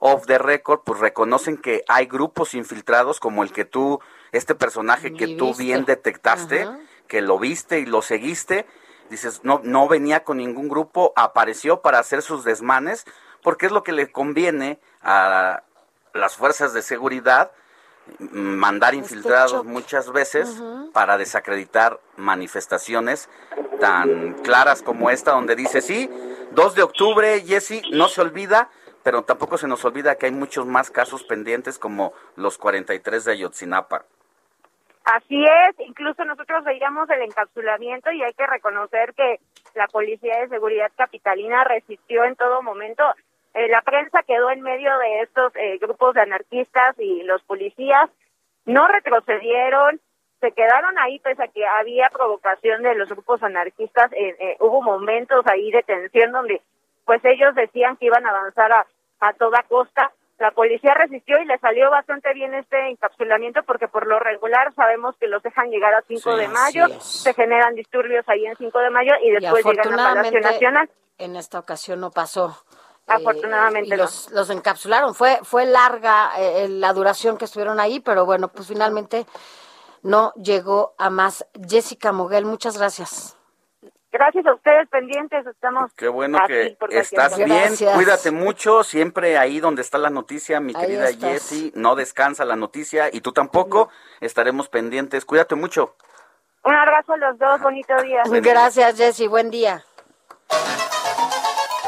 off 0.05 0.27
the 0.27 0.37
record 0.37 0.81
pues 0.85 0.99
reconocen 0.99 1.57
que 1.57 1.85
hay 1.87 2.07
grupos 2.07 2.55
infiltrados 2.55 3.21
como 3.21 3.45
el 3.45 3.53
que 3.53 3.65
tú 3.65 4.01
este 4.33 4.57
personaje 4.57 5.15
que 5.15 5.37
tú 5.37 5.49
viste. 5.49 5.63
bien 5.63 5.85
detectaste 5.85 6.63
Ajá. 6.63 6.79
que 7.07 7.21
lo 7.21 7.39
viste 7.39 7.79
y 7.79 7.87
lo 7.87 8.03
seguiste 8.03 8.67
dices 9.11 9.43
no 9.45 9.61
no 9.63 9.87
venía 9.87 10.25
con 10.25 10.39
ningún 10.39 10.69
grupo 10.69 11.13
apareció 11.15 11.83
para 11.83 12.01
hacer 12.01 12.21
sus 12.23 12.43
desmanes 12.43 13.05
porque 13.43 13.67
es 13.67 13.73
lo 13.73 13.85
que 13.85 13.93
le 13.93 14.11
conviene 14.11 14.81
a 15.03 15.63
las 16.15 16.37
fuerzas 16.37 16.75
de 16.75 16.83
seguridad 16.83 17.53
mandar 18.33 18.95
infiltrados 18.95 19.65
muchas 19.65 20.11
veces 20.11 20.61
para 20.93 21.17
desacreditar 21.17 22.01
manifestaciones 22.17 23.29
tan 23.81 24.35
claras 24.43 24.83
como 24.83 25.11
esta, 25.11 25.33
donde 25.33 25.55
dice, 25.55 25.81
sí, 25.81 26.11
2 26.51 26.75
de 26.75 26.83
octubre, 26.83 27.41
Jesse, 27.43 27.83
no 27.93 28.09
se 28.09 28.21
olvida, 28.21 28.71
pero 29.03 29.23
tampoco 29.23 29.59
se 29.59 29.69
nos 29.69 29.85
olvida 29.85 30.17
que 30.17 30.27
hay 30.27 30.33
muchos 30.33 30.67
más 30.67 30.91
casos 30.91 31.25
pendientes 31.25 31.79
como 31.79 32.13
los 32.37 32.59
43 32.59 33.25
de 33.25 33.33
Ayotzinapa. 33.33 34.05
Así 35.05 35.45
es, 35.45 35.87
incluso 35.87 36.25
nosotros 36.25 36.63
veíamos 36.65 37.11
el 37.11 37.23
encapsulamiento 37.23 38.13
y 38.13 38.23
hay 38.23 38.33
que 38.35 38.47
reconocer 38.47 39.15
que 39.15 39.41
la 39.75 39.89
Policía 39.89 40.41
de 40.41 40.49
Seguridad 40.49 40.93
Capitalina 40.97 41.65
resistió 41.65 42.25
en 42.25 42.37
todo 42.37 42.63
momento. 42.63 43.03
Eh, 43.55 43.69
la 43.69 43.83
prensa 43.83 44.23
quedó 44.23 44.51
en 44.51 44.63
medio 44.63 44.97
de 44.99 45.23
estos 45.23 45.53
eh, 45.57 45.79
grupos 45.79 46.15
de 46.15 46.23
anarquistas 46.23 46.95
y 46.99 47.23
los 47.25 47.43
policías 47.43 48.11
no 48.65 48.87
retrocedieron, 48.87 50.01
se 50.41 50.53
quedaron 50.53 50.97
ahí 50.99 51.19
pese 51.19 51.43
a 51.43 51.49
que 51.49 51.67
había 51.67 52.09
provocación 52.11 52.83
de 52.83 52.95
los 52.95 53.09
grupos 53.09 53.43
anarquistas. 53.43 54.11
Eh, 54.13 54.57
hubo 54.61 54.83
momentos 54.83 55.45
ahí 55.47 55.71
de 55.73 55.83
tensión 55.83 56.31
donde 56.31 56.63
pues 57.05 57.25
ellos 57.25 57.55
decían 57.55 57.97
que 57.97 58.07
iban 58.07 58.25
a 58.25 58.31
avanzar 58.31 58.73
a, 58.73 58.87
a 59.23 59.33
toda 59.35 59.63
costa 59.63 60.13
la 60.43 60.51
policía 60.51 60.93
resistió 60.95 61.41
y 61.41 61.45
le 61.45 61.57
salió 61.59 61.89
bastante 61.89 62.35
bien 62.35 62.53
este 62.55 62.91
encapsulamiento 62.91 63.63
porque 63.63 63.87
por 63.87 64.09
lo 64.09 64.19
regular 64.19 64.75
sabemos 64.75 65.15
que 65.21 65.29
los 65.29 65.41
dejan 65.41 65.71
llegar 65.71 65.95
a 65.95 66.03
5 66.03 66.37
de 66.37 66.49
mayo, 66.49 66.89
se 67.01 67.33
generan 67.33 67.77
disturbios 67.77 68.29
ahí 68.29 68.45
en 68.47 68.57
5 68.57 68.79
de 68.81 68.91
mayo 68.91 69.13
y 69.23 69.31
después 69.31 69.65
llegan 69.65 70.01
a 70.01 70.15
Palacio 70.15 70.41
Nacional. 70.41 70.91
En 71.19 71.37
esta 71.37 71.61
ocasión 71.61 72.01
no 72.01 72.11
pasó. 72.11 72.57
Afortunadamente 73.07 73.95
eh, 73.95 73.97
los, 73.97 74.33
los 74.33 74.51
encapsularon. 74.51 75.15
Fue, 75.15 75.39
fue 75.45 75.65
larga 75.65 76.33
eh, 76.37 76.69
la 76.69 76.93
duración 76.93 77.37
que 77.37 77.45
estuvieron 77.45 77.79
ahí, 77.79 78.01
pero 78.01 78.27
bueno, 78.27 78.49
pues 78.49 78.67
finalmente 78.67 79.27
no 80.03 80.33
llegó 80.35 80.95
a 80.99 81.09
más. 81.09 81.47
Jessica 81.69 82.11
Moguel, 82.11 82.47
muchas 82.47 82.77
gracias. 82.77 83.37
Gracias 84.13 84.45
a 84.45 84.53
ustedes, 84.53 84.89
pendientes, 84.91 85.47
estamos. 85.47 85.91
Qué 85.97 86.07
bueno 86.07 86.39
que 86.47 86.77
estás 86.91 87.39
bien, 87.39 87.75
cuídate 87.95 88.31
mucho, 88.31 88.85
siempre 88.85 89.39
ahí 89.39 89.59
donde 89.59 89.81
está 89.81 89.97
la 89.97 90.11
noticia, 90.11 90.61
mi 90.61 90.75
querida 90.75 91.09
Jessie, 91.19 91.73
no 91.75 91.97
descansa 91.97 92.45
la 92.45 92.55
noticia 92.55 93.09
y 93.11 93.23
tú 93.23 93.33
tampoco, 93.33 93.89
estaremos 94.21 94.69
pendientes, 94.69 95.25
cuídate 95.25 95.55
mucho. 95.55 95.97
Un 96.63 96.75
abrazo 96.75 97.15
a 97.15 97.17
los 97.17 97.39
dos, 97.39 97.61
bonito 97.63 97.95
día. 98.03 98.23
Gracias, 98.27 98.99
Jessie, 98.99 99.29
buen 99.29 99.51
día. 99.51 99.83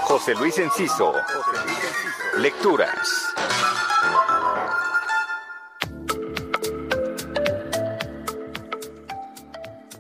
José 0.04 0.34
Luis 0.34 0.58
Enciso, 0.58 1.14
lecturas. 2.38 3.34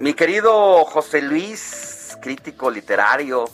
Mi 0.00 0.12
querido 0.12 0.84
José 0.84 1.22
Luis, 1.22 1.83
crítico 2.24 2.70
literario, 2.70 3.44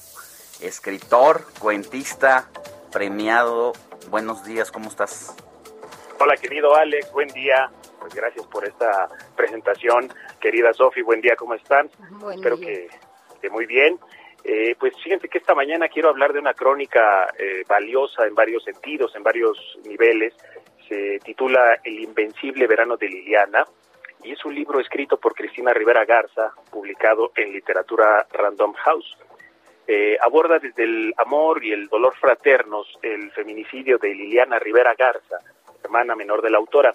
escritor, 0.60 1.42
cuentista, 1.58 2.48
premiado. 2.92 3.72
Buenos 4.10 4.44
días, 4.44 4.70
¿cómo 4.70 4.88
estás? 4.88 5.34
Hola, 6.20 6.36
querido 6.36 6.76
Alex, 6.76 7.10
buen 7.10 7.26
día. 7.30 7.68
Pues 7.98 8.14
gracias 8.14 8.46
por 8.46 8.64
esta 8.64 9.08
presentación. 9.34 10.12
Querida 10.40 10.72
Sofi, 10.72 11.02
buen 11.02 11.20
día, 11.20 11.34
¿cómo 11.34 11.54
están? 11.54 11.90
Espero 12.32 12.60
Que, 12.60 12.88
muy 13.50 13.66
bien. 13.66 13.98
Eh, 14.44 14.76
pues 14.78 14.94
fíjense 15.02 15.28
que 15.28 15.38
esta 15.38 15.56
mañana 15.56 15.88
quiero 15.88 16.08
hablar 16.08 16.32
de 16.32 16.38
una 16.38 16.54
crónica 16.54 17.28
eh, 17.36 17.64
valiosa 17.66 18.24
en 18.24 18.36
varios 18.36 18.62
sentidos, 18.62 19.16
en 19.16 19.24
varios 19.24 19.58
niveles. 19.84 20.32
Se 20.88 21.18
titula 21.24 21.80
El 21.82 21.98
Invencible 21.98 22.68
Verano 22.68 22.96
de 22.96 23.08
Liliana 23.08 23.64
y 24.22 24.32
es 24.32 24.44
un 24.44 24.54
libro 24.54 24.80
escrito 24.80 25.18
por 25.18 25.34
Cristina 25.34 25.72
Rivera 25.72 26.04
Garza, 26.04 26.52
publicado 26.70 27.32
en 27.36 27.52
Literatura 27.52 28.26
Random 28.32 28.72
House. 28.74 29.16
Eh, 29.86 30.16
aborda 30.20 30.58
desde 30.58 30.84
el 30.84 31.14
amor 31.16 31.64
y 31.64 31.72
el 31.72 31.88
dolor 31.88 32.14
fraternos 32.16 32.86
el 33.02 33.30
feminicidio 33.32 33.98
de 33.98 34.14
Liliana 34.14 34.58
Rivera 34.58 34.94
Garza, 34.96 35.38
hermana 35.82 36.14
menor 36.14 36.42
de 36.42 36.50
la 36.50 36.58
autora. 36.58 36.94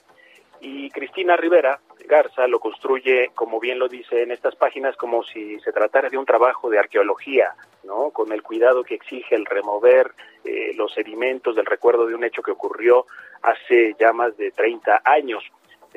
Y 0.62 0.90
Cristina 0.92 1.36
Rivera 1.36 1.80
Garza 2.08 2.48
lo 2.48 2.60
construye, 2.60 3.32
como 3.36 3.60
bien 3.60 3.80
lo 3.80 3.88
dice 3.88 4.24
en 4.24 4.32
estas 4.32 4.56
páginas, 4.56 4.96
como 4.96 5.24
si 5.24 5.60
se 5.60 5.72
tratara 5.74 6.10
de 6.10 6.18
un 6.18 6.26
trabajo 6.26 6.70
de 6.70 6.80
arqueología, 6.80 7.54
¿no? 7.84 8.12
Con 8.12 8.32
el 8.32 8.42
cuidado 8.42 8.84
que 8.84 8.96
exige 8.96 9.36
el 9.36 9.46
remover 9.46 10.12
eh, 10.44 10.74
los 10.76 10.94
sedimentos 10.94 11.56
del 11.56 11.66
recuerdo 11.66 12.06
de 12.06 12.16
un 12.16 12.24
hecho 12.24 12.42
que 12.42 12.52
ocurrió 12.52 13.06
hace 13.42 13.96
ya 14.00 14.14
más 14.14 14.38
de 14.38 14.52
30 14.52 15.02
años. 15.04 15.44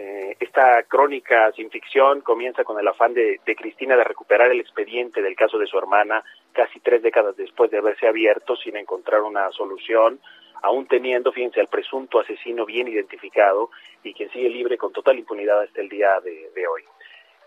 Eh, 0.00 0.36
esta 0.38 0.84
crónica 0.84 1.50
sin 1.56 1.70
ficción 1.70 2.20
comienza 2.20 2.62
con 2.62 2.78
el 2.78 2.86
afán 2.86 3.14
de, 3.14 3.40
Cristina 3.56 3.96
de 3.96 4.04
recuperar 4.04 4.48
el 4.52 4.60
expediente 4.60 5.20
del 5.20 5.34
caso 5.34 5.58
de 5.58 5.66
su 5.66 5.76
hermana 5.76 6.22
casi 6.52 6.78
tres 6.78 7.02
décadas 7.02 7.36
después 7.36 7.68
de 7.72 7.78
haberse 7.78 8.06
abierto 8.06 8.54
sin 8.54 8.76
encontrar 8.76 9.22
una 9.22 9.50
solución, 9.50 10.20
aún 10.62 10.86
teniendo, 10.86 11.32
fíjense, 11.32 11.58
al 11.58 11.66
presunto 11.66 12.20
asesino 12.20 12.64
bien 12.64 12.86
identificado 12.86 13.70
y 14.04 14.14
quien 14.14 14.30
sigue 14.30 14.48
libre 14.48 14.78
con 14.78 14.92
total 14.92 15.18
impunidad 15.18 15.62
hasta 15.62 15.80
el 15.80 15.88
día 15.88 16.20
de, 16.20 16.66
hoy. 16.68 16.84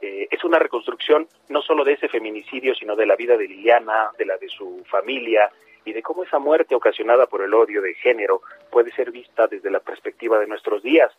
Eh, 0.01 0.27
es 0.29 0.43
una 0.43 0.59
reconstrucción 0.59 1.29
no 1.47 1.61
solo 1.61 1.85
de 1.85 1.93
ese 1.93 2.09
feminicidio, 2.09 2.75
sino 2.75 2.97
de 2.97 3.05
la 3.05 3.15
vida 3.15 3.37
de 3.37 3.47
Liliana, 3.47 4.09
de 4.17 4.25
la 4.25 4.35
de 4.35 4.49
su 4.49 4.83
familia 4.89 5.49
y 5.85 5.93
de 5.93 6.01
cómo 6.03 6.23
esa 6.23 6.39
muerte 6.39 6.75
ocasionada 6.75 7.25
por 7.27 7.41
el 7.41 7.53
odio 7.53 7.81
de 7.81 7.93
género 7.95 8.41
puede 8.69 8.91
ser 8.91 9.11
vista 9.11 9.47
desde 9.47 9.71
la 9.71 9.79
perspectiva 9.79 10.39
de 10.39 10.47
nuestros 10.47 10.83
días. 10.83 11.11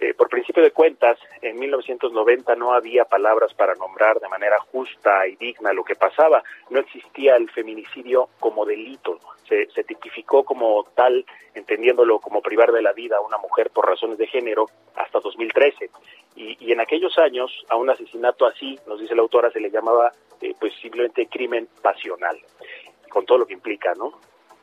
Eh, 0.00 0.12
por 0.12 0.28
principio 0.28 0.62
de 0.62 0.72
cuentas, 0.72 1.18
en 1.40 1.58
1990 1.58 2.56
no 2.56 2.72
había 2.72 3.04
palabras 3.04 3.54
para 3.54 3.74
nombrar 3.74 4.18
de 4.18 4.28
manera 4.28 4.58
justa 4.72 5.26
y 5.26 5.36
digna 5.36 5.72
lo 5.72 5.84
que 5.84 5.94
pasaba. 5.94 6.42
No 6.70 6.80
existía 6.80 7.36
el 7.36 7.48
feminicidio 7.50 8.28
como 8.40 8.64
delito. 8.64 9.20
Se, 9.48 9.66
tipificó 9.84 10.42
como 10.42 10.84
tal, 10.96 11.24
entendiéndolo 11.54 12.18
como 12.18 12.40
privar 12.40 12.72
de 12.72 12.82
la 12.82 12.92
vida 12.92 13.18
a 13.18 13.20
una 13.20 13.38
mujer 13.38 13.70
por 13.70 13.86
razones 13.86 14.18
de 14.18 14.26
género, 14.26 14.66
hasta 14.96 15.20
2013. 15.20 15.90
Y, 16.34 16.72
en 16.72 16.80
aquellos 16.80 17.16
años, 17.18 17.52
a 17.68 17.76
un 17.76 17.88
asesinato 17.88 18.46
así, 18.46 18.78
nos 18.88 18.98
dice 18.98 19.14
la 19.14 19.22
autora, 19.22 19.50
se 19.50 19.60
le 19.60 19.70
llamaba 19.70 20.10
eh, 20.40 20.54
pues 20.58 20.74
simplemente 20.80 21.26
crimen 21.26 21.68
pasional, 21.82 22.36
con 23.14 23.24
todo 23.24 23.38
lo 23.38 23.46
que 23.46 23.54
implica, 23.54 23.94
¿no? 23.94 24.12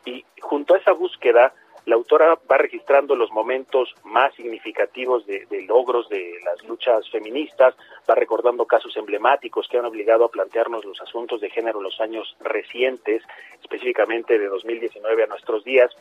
Y 0.05 0.25
junto 0.41 0.75
a 0.75 0.77
esa 0.77 0.91
búsqueda, 0.91 1.53
la 1.85 1.95
autora 1.95 2.37
va 2.49 2.57
registrando 2.57 3.15
los 3.15 3.31
momentos 3.31 3.95
más 4.03 4.35
significativos 4.35 5.25
de, 5.25 5.47
logros 5.67 6.09
de 6.09 6.39
las 6.43 6.63
luchas 6.65 7.09
feministas, 7.09 7.75
va 8.07 8.13
recordando 8.13 8.65
casos 8.65 8.95
emblemáticos 8.97 9.67
que 9.67 9.77
han 9.77 9.85
obligado 9.85 10.25
a 10.25 10.29
plantearnos 10.29 10.85
los 10.85 11.01
asuntos 11.01 11.41
de 11.41 11.49
género 11.49 11.79
en 11.79 11.85
los 11.85 11.99
años 12.01 12.35
recientes, 12.41 13.23
específicamente 13.61 14.37
de 14.37 14.47
2019 14.47 15.23
a 15.23 15.27
nuestros 15.27 15.63
días, 15.63 15.91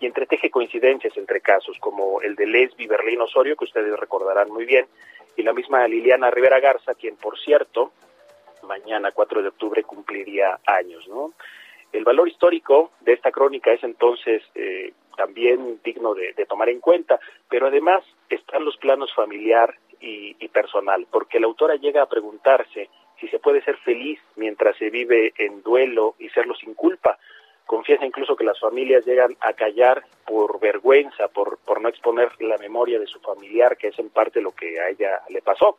y 0.00 0.06
entreteje 0.06 0.50
coincidencias 0.50 1.16
entre 1.16 1.40
casos, 1.40 1.78
como 1.78 2.20
el 2.22 2.34
de 2.34 2.46
Lesbi 2.46 2.86
Berlín 2.86 3.20
Osorio, 3.20 3.56
que 3.56 3.64
ustedes 3.64 3.98
recordarán 3.98 4.50
muy 4.50 4.66
bien, 4.66 4.86
y 5.36 5.42
la 5.42 5.52
misma 5.52 5.86
Liliana 5.86 6.30
Rivera 6.30 6.60
Garza, 6.60 6.94
quien, 6.94 7.16
por 7.16 7.38
cierto, 7.38 7.92
mañana 8.62 9.12
4 9.12 9.42
de 9.42 9.48
octubre 9.48 9.82
cumpliría 9.84 10.58
años, 10.66 11.06
¿no? 11.08 11.32
El 11.92 12.04
valor 12.04 12.28
histórico 12.28 12.92
de 13.00 13.14
esta 13.14 13.30
crónica 13.30 13.72
es 13.72 13.82
entonces 13.82 14.42
eh, 14.54 14.92
también 15.16 15.80
digno 15.84 16.14
de, 16.14 16.32
tomar 16.48 16.68
en 16.68 16.80
cuenta, 16.80 17.20
pero 17.48 17.66
además 17.66 18.02
están 18.28 18.64
los 18.64 18.76
planos 18.76 19.12
familiar 19.14 19.74
y, 20.00 20.34
personal, 20.48 21.06
porque 21.10 21.38
la 21.38 21.46
autora 21.46 21.76
llega 21.76 22.02
a 22.02 22.08
preguntarse 22.08 22.88
si 23.20 23.28
se 23.28 23.38
puede 23.38 23.62
ser 23.62 23.76
feliz 23.78 24.18
mientras 24.36 24.76
se 24.78 24.88
vive 24.88 25.32
en 25.36 25.62
duelo 25.62 26.14
y 26.18 26.30
serlo 26.30 26.54
sin 26.54 26.74
culpa. 26.74 27.18
Confiesa 27.66 28.06
incluso 28.06 28.34
que 28.34 28.44
las 28.44 28.58
familias 28.58 29.04
llegan 29.04 29.36
a 29.40 29.52
callar 29.52 30.02
por 30.26 30.58
vergüenza, 30.58 31.28
por, 31.28 31.58
por 31.58 31.80
no 31.80 31.88
exponer 31.88 32.30
la 32.40 32.56
memoria 32.56 32.98
de 32.98 33.06
su 33.06 33.20
familiar, 33.20 33.76
que 33.76 33.88
es 33.88 33.98
en 33.98 34.08
parte 34.08 34.40
lo 34.40 34.52
que 34.52 34.80
a 34.80 34.88
ella 34.88 35.20
le 35.28 35.42
pasó. 35.42 35.78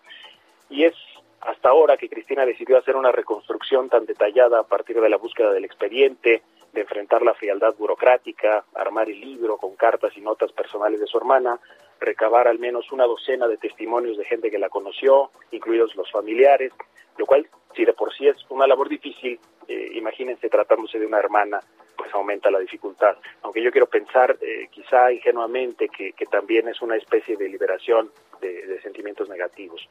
Y 0.69 0.83
es 0.85 0.95
hasta 1.41 1.69
ahora 1.69 1.97
que 1.97 2.09
Cristina 2.09 2.45
decidió 2.45 2.77
hacer 2.77 2.95
una 2.95 3.11
reconstrucción 3.11 3.89
tan 3.89 4.05
detallada 4.05 4.59
a 4.59 4.63
partir 4.63 5.01
de 5.01 5.09
la 5.09 5.17
búsqueda 5.17 5.51
del 5.51 5.65
expediente, 5.65 6.43
de 6.71 6.81
enfrentar 6.81 7.23
la 7.23 7.33
frialdad 7.33 7.75
burocrática, 7.75 8.63
armar 8.75 9.09
el 9.09 9.19
libro 9.19 9.57
con 9.57 9.75
cartas 9.75 10.15
y 10.15 10.21
notas 10.21 10.51
personales 10.51 10.99
de 10.99 11.07
su 11.07 11.17
hermana, 11.17 11.59
recabar 11.99 12.47
al 12.47 12.59
menos 12.59 12.91
una 12.91 13.05
docena 13.05 13.47
de 13.47 13.57
testimonios 13.57 14.17
de 14.17 14.25
gente 14.25 14.49
que 14.49 14.59
la 14.59 14.69
conoció, 14.69 15.31
incluidos 15.51 15.95
los 15.95 16.11
familiares, 16.11 16.71
lo 17.17 17.25
cual, 17.25 17.47
si 17.75 17.85
de 17.85 17.93
por 17.93 18.13
sí 18.13 18.27
es 18.27 18.37
una 18.49 18.67
labor 18.67 18.87
difícil, 18.87 19.39
eh, 19.67 19.89
imagínense 19.93 20.47
tratándose 20.47 20.99
de 20.99 21.05
una 21.05 21.19
hermana, 21.19 21.59
pues 21.97 22.13
aumenta 22.13 22.49
la 22.49 22.59
dificultad. 22.59 23.17
Aunque 23.41 23.61
yo 23.61 23.71
quiero 23.71 23.87
pensar, 23.87 24.37
eh, 24.41 24.67
quizá 24.71 25.11
ingenuamente, 25.11 25.89
que, 25.89 26.13
también 26.31 26.67
es 26.69 26.81
una 26.81 26.95
especie 26.95 27.35
de 27.35 27.49
liberación 27.49 28.09
de 28.39 28.79
sentimientos 28.81 29.27
negativos. 29.27 29.87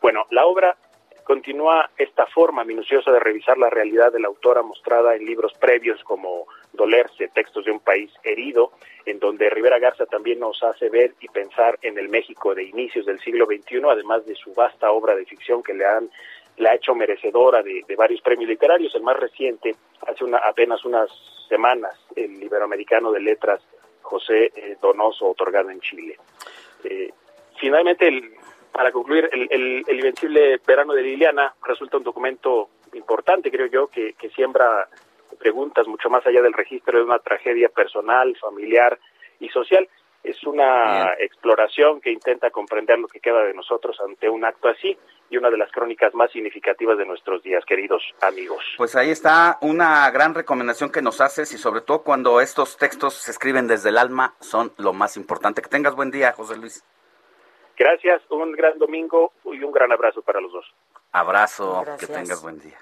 Bueno, 0.00 0.26
la 0.30 0.46
obra 0.46 0.76
continúa 1.24 1.90
esta 1.96 2.26
forma 2.26 2.64
minuciosa 2.64 3.12
de 3.12 3.20
revisar 3.20 3.56
la 3.58 3.70
realidad 3.70 4.12
de 4.12 4.18
la 4.18 4.28
autora 4.28 4.62
mostrada 4.62 5.14
en 5.14 5.24
libros 5.24 5.52
previos 5.54 6.02
como 6.02 6.46
Dolerse, 6.72 7.28
Textos 7.28 7.66
de 7.66 7.70
un 7.70 7.80
País 7.80 8.10
Herido, 8.24 8.72
en 9.06 9.18
donde 9.20 9.50
Rivera 9.50 9.78
Garza 9.78 10.06
también 10.06 10.40
nos 10.40 10.62
hace 10.62 10.88
ver 10.88 11.14
y 11.20 11.28
pensar 11.28 11.78
en 11.82 11.98
el 11.98 12.08
México 12.08 12.54
de 12.54 12.64
inicios 12.64 13.06
del 13.06 13.20
siglo 13.20 13.46
XXI, 13.46 13.82
además 13.88 14.26
de 14.26 14.34
su 14.34 14.54
vasta 14.54 14.90
obra 14.90 15.14
de 15.14 15.24
ficción 15.24 15.62
que 15.62 15.74
le 15.74 15.86
han 15.86 16.10
la 16.56 16.70
ha 16.70 16.74
hecho 16.74 16.94
merecedora 16.94 17.62
de, 17.62 17.84
varios 17.96 18.20
premios 18.20 18.48
literarios. 18.48 18.94
El 18.94 19.02
más 19.02 19.16
reciente, 19.16 19.76
hace 20.06 20.24
una, 20.24 20.38
apenas 20.38 20.84
unas 20.84 21.08
semanas, 21.48 21.96
el 22.16 22.42
Iberoamericano 22.42 23.12
de 23.12 23.20
Letras 23.20 23.62
José 24.02 24.52
eh, 24.54 24.76
Donoso, 24.80 25.26
otorgado 25.26 25.70
en 25.70 25.80
Chile. 25.80 26.18
Eh, 26.84 27.10
finalmente, 27.58 28.08
el, 28.08 28.34
para 28.72 28.92
concluir, 28.92 29.28
el, 29.32 29.48
el, 29.86 29.96
Invencible 29.96 30.60
Verano 30.66 30.94
de 30.94 31.02
Liliana 31.02 31.54
resulta 31.64 31.96
un 31.96 32.04
documento 32.04 32.70
importante, 32.94 33.50
creo 33.50 33.66
yo, 33.66 33.86
que, 33.88 34.14
que 34.14 34.30
siembra 34.30 34.88
preguntas 35.38 35.86
mucho 35.86 36.10
más 36.10 36.26
allá 36.26 36.42
del 36.42 36.52
registro 36.52 36.98
de 36.98 37.04
una 37.04 37.18
tragedia 37.18 37.68
personal, 37.68 38.36
familiar 38.40 38.98
y 39.38 39.48
social. 39.48 39.88
Es 40.22 40.44
una 40.44 41.14
exploración 41.18 42.00
que 42.00 42.12
intenta 42.12 42.50
comprender 42.50 42.98
lo 42.98 43.08
que 43.08 43.20
queda 43.20 43.42
de 43.44 43.54
nosotros 43.54 43.98
ante 44.06 44.28
un 44.28 44.44
acto 44.44 44.68
así 44.68 44.96
y 45.30 45.36
una 45.38 45.48
de 45.48 45.56
las 45.56 45.70
crónicas 45.70 46.12
más 46.14 46.30
significativas 46.30 46.98
de 46.98 47.06
nuestros 47.06 47.42
días, 47.42 47.64
queridos 47.64 48.02
amigos. 48.20 48.62
Pues 48.76 48.96
ahí 48.96 49.10
está 49.10 49.58
una 49.62 50.10
gran 50.10 50.34
recomendación 50.34 50.90
que 50.90 51.00
nos 51.00 51.20
haces 51.20 51.52
y 51.54 51.58
sobre 51.58 51.80
todo 51.80 52.02
cuando 52.02 52.40
estos 52.40 52.76
textos 52.76 53.14
se 53.14 53.30
escriben 53.30 53.66
desde 53.66 53.88
el 53.88 53.96
alma 53.96 54.34
son 54.40 54.72
lo 54.76 54.92
más 54.92 55.16
importante. 55.16 55.62
Que 55.62 55.68
tengas 55.68 55.94
buen 55.94 56.10
día, 56.10 56.32
José 56.32 56.56
Luis. 56.56 56.84
Gracias, 57.80 58.20
un 58.28 58.52
gran 58.52 58.78
domingo 58.78 59.32
y 59.46 59.62
un 59.62 59.72
gran 59.72 59.90
abrazo 59.90 60.20
para 60.20 60.38
los 60.38 60.52
dos. 60.52 60.66
Abrazo, 61.12 61.82
que 61.98 62.06
tengas 62.06 62.42
buen 62.42 62.60
día. 62.60 62.76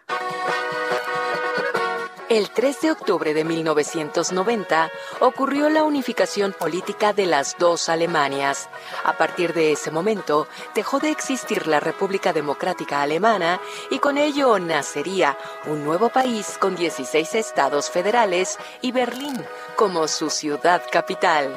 El 2.28 2.50
3 2.50 2.80
de 2.80 2.90
octubre 2.90 3.32
de 3.32 3.44
1990 3.44 4.90
ocurrió 5.20 5.70
la 5.70 5.84
unificación 5.84 6.52
política 6.52 7.12
de 7.12 7.26
las 7.26 7.56
dos 7.58 7.88
Alemanias. 7.88 8.68
A 9.04 9.16
partir 9.16 9.52
de 9.54 9.70
ese 9.70 9.92
momento 9.92 10.48
dejó 10.74 10.98
de 10.98 11.10
existir 11.10 11.68
la 11.68 11.78
República 11.78 12.32
Democrática 12.32 13.00
Alemana 13.00 13.60
y 13.92 14.00
con 14.00 14.18
ello 14.18 14.58
nacería 14.58 15.38
un 15.66 15.84
nuevo 15.84 16.08
país 16.08 16.58
con 16.58 16.74
16 16.74 17.36
estados 17.36 17.88
federales 17.88 18.58
y 18.82 18.90
Berlín 18.90 19.36
como 19.76 20.08
su 20.08 20.28
ciudad 20.28 20.82
capital. 20.90 21.56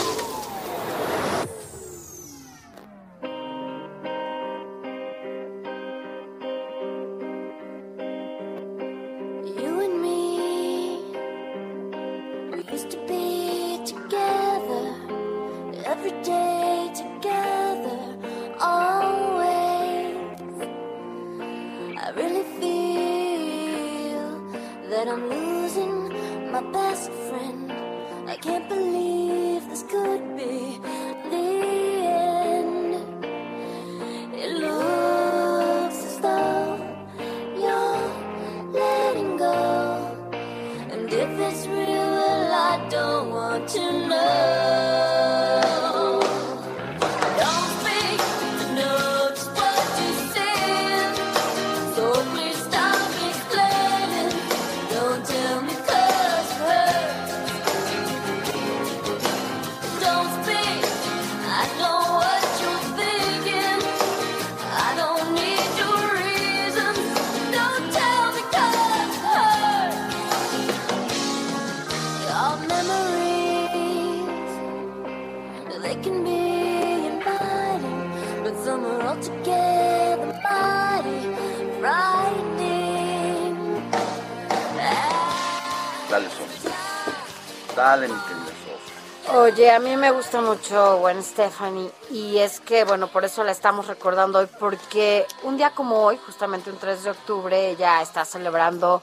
Gusta 90.31 90.49
mucho 90.49 90.99
Gwen 90.99 91.21
Stephanie 91.21 91.91
y 92.09 92.37
es 92.37 92.61
que, 92.61 92.85
bueno, 92.85 93.07
por 93.07 93.25
eso 93.25 93.43
la 93.43 93.51
estamos 93.51 93.87
recordando 93.87 94.39
hoy, 94.39 94.47
porque 94.61 95.25
un 95.43 95.57
día 95.57 95.71
como 95.71 96.05
hoy, 96.05 96.17
justamente 96.25 96.69
un 96.69 96.77
3 96.77 97.03
de 97.03 97.09
octubre, 97.09 97.69
ella 97.71 98.01
está 98.01 98.23
celebrando 98.23 99.01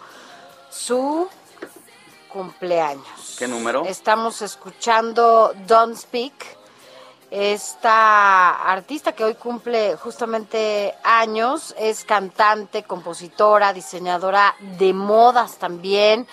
su 0.70 1.28
cumpleaños. 2.32 3.36
¿Qué 3.38 3.46
número? 3.46 3.84
Estamos 3.84 4.40
escuchando 4.40 5.52
Don't 5.66 5.98
Speak, 5.98 6.32
esta 7.30 8.62
artista 8.62 9.12
que 9.12 9.24
hoy 9.24 9.34
cumple 9.34 9.96
justamente 9.96 10.94
años, 11.05 11.74
es 11.78 12.05
cantante, 12.05 12.84
compositora, 12.84 13.74
diseñadora 13.74 14.55
de 14.78 14.94
modas 14.94 15.59
también 15.59 16.26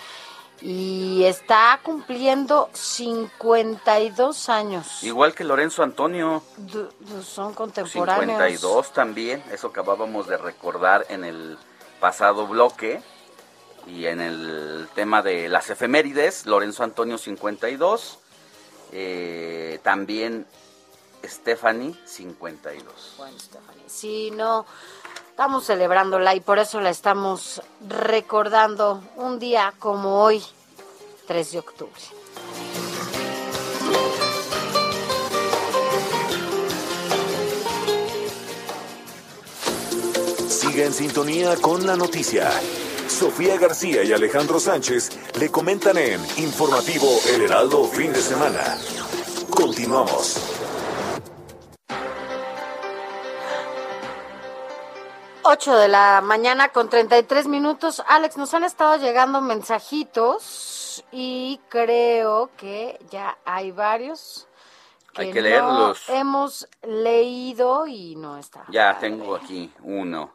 y 0.68 1.22
está 1.24 1.78
cumpliendo 1.80 2.68
52 2.72 4.48
años. 4.48 5.00
Igual 5.04 5.32
que 5.32 5.44
Lorenzo 5.44 5.84
Antonio. 5.84 6.42
son 7.22 7.54
contemporáneos. 7.54 8.36
52 8.42 8.92
también, 8.92 9.44
eso 9.52 9.68
acabábamos 9.68 10.26
de 10.26 10.36
recordar 10.36 11.06
en 11.08 11.24
el 11.24 11.56
pasado 12.00 12.48
bloque. 12.48 13.00
Y 13.86 14.06
en 14.06 14.20
el 14.20 14.88
tema 14.96 15.22
de 15.22 15.48
las 15.48 15.70
efemérides, 15.70 16.46
Lorenzo 16.46 16.82
Antonio 16.82 17.16
52, 17.16 18.18
eh, 18.90 19.78
también 19.84 20.48
Stephanie 21.22 21.94
52. 22.04 23.14
Bueno, 23.18 23.38
Stephanie, 23.38 23.84
sí, 23.86 24.32
no, 24.32 24.66
Estamos 25.36 25.66
celebrándola 25.66 26.34
y 26.34 26.40
por 26.40 26.58
eso 26.58 26.80
la 26.80 26.88
estamos 26.88 27.60
recordando 27.86 29.02
un 29.16 29.38
día 29.38 29.74
como 29.78 30.22
hoy, 30.22 30.42
3 31.26 31.52
de 31.52 31.58
octubre. 31.58 31.92
Sigue 40.48 40.84
en 40.84 40.92
sintonía 40.92 41.56
con 41.56 41.86
la 41.86 41.96
noticia. 41.96 42.50
Sofía 43.08 43.56
García 43.58 44.02
y 44.04 44.12
Alejandro 44.12 44.60
Sánchez 44.60 45.10
le 45.38 45.50
comentan 45.50 45.96
en 45.98 46.20
Informativo 46.38 47.08
El 47.28 47.42
Heraldo 47.42 47.84
Fin 47.84 48.12
de 48.12 48.20
Semana. 48.20 48.78
Continuamos. 49.50 50.40
8 55.42 55.76
de 55.76 55.88
la 55.88 56.20
mañana 56.22 56.70
con 56.70 56.90
33 56.90 57.46
minutos. 57.46 58.02
Alex, 58.08 58.36
nos 58.36 58.52
han 58.54 58.64
estado 58.64 58.96
llegando 58.96 59.40
mensajitos 59.40 60.75
y 61.12 61.60
creo 61.68 62.50
que 62.56 62.98
ya 63.10 63.38
hay 63.44 63.72
varios. 63.72 64.48
Que 65.12 65.22
hay 65.22 65.32
que 65.32 65.42
leerlos. 65.42 66.08
hemos 66.08 66.68
leído 66.82 67.86
y 67.86 68.16
no 68.16 68.36
está. 68.36 68.64
Ya 68.68 68.98
tengo 68.98 69.34
aquí 69.34 69.72
uno. 69.82 70.32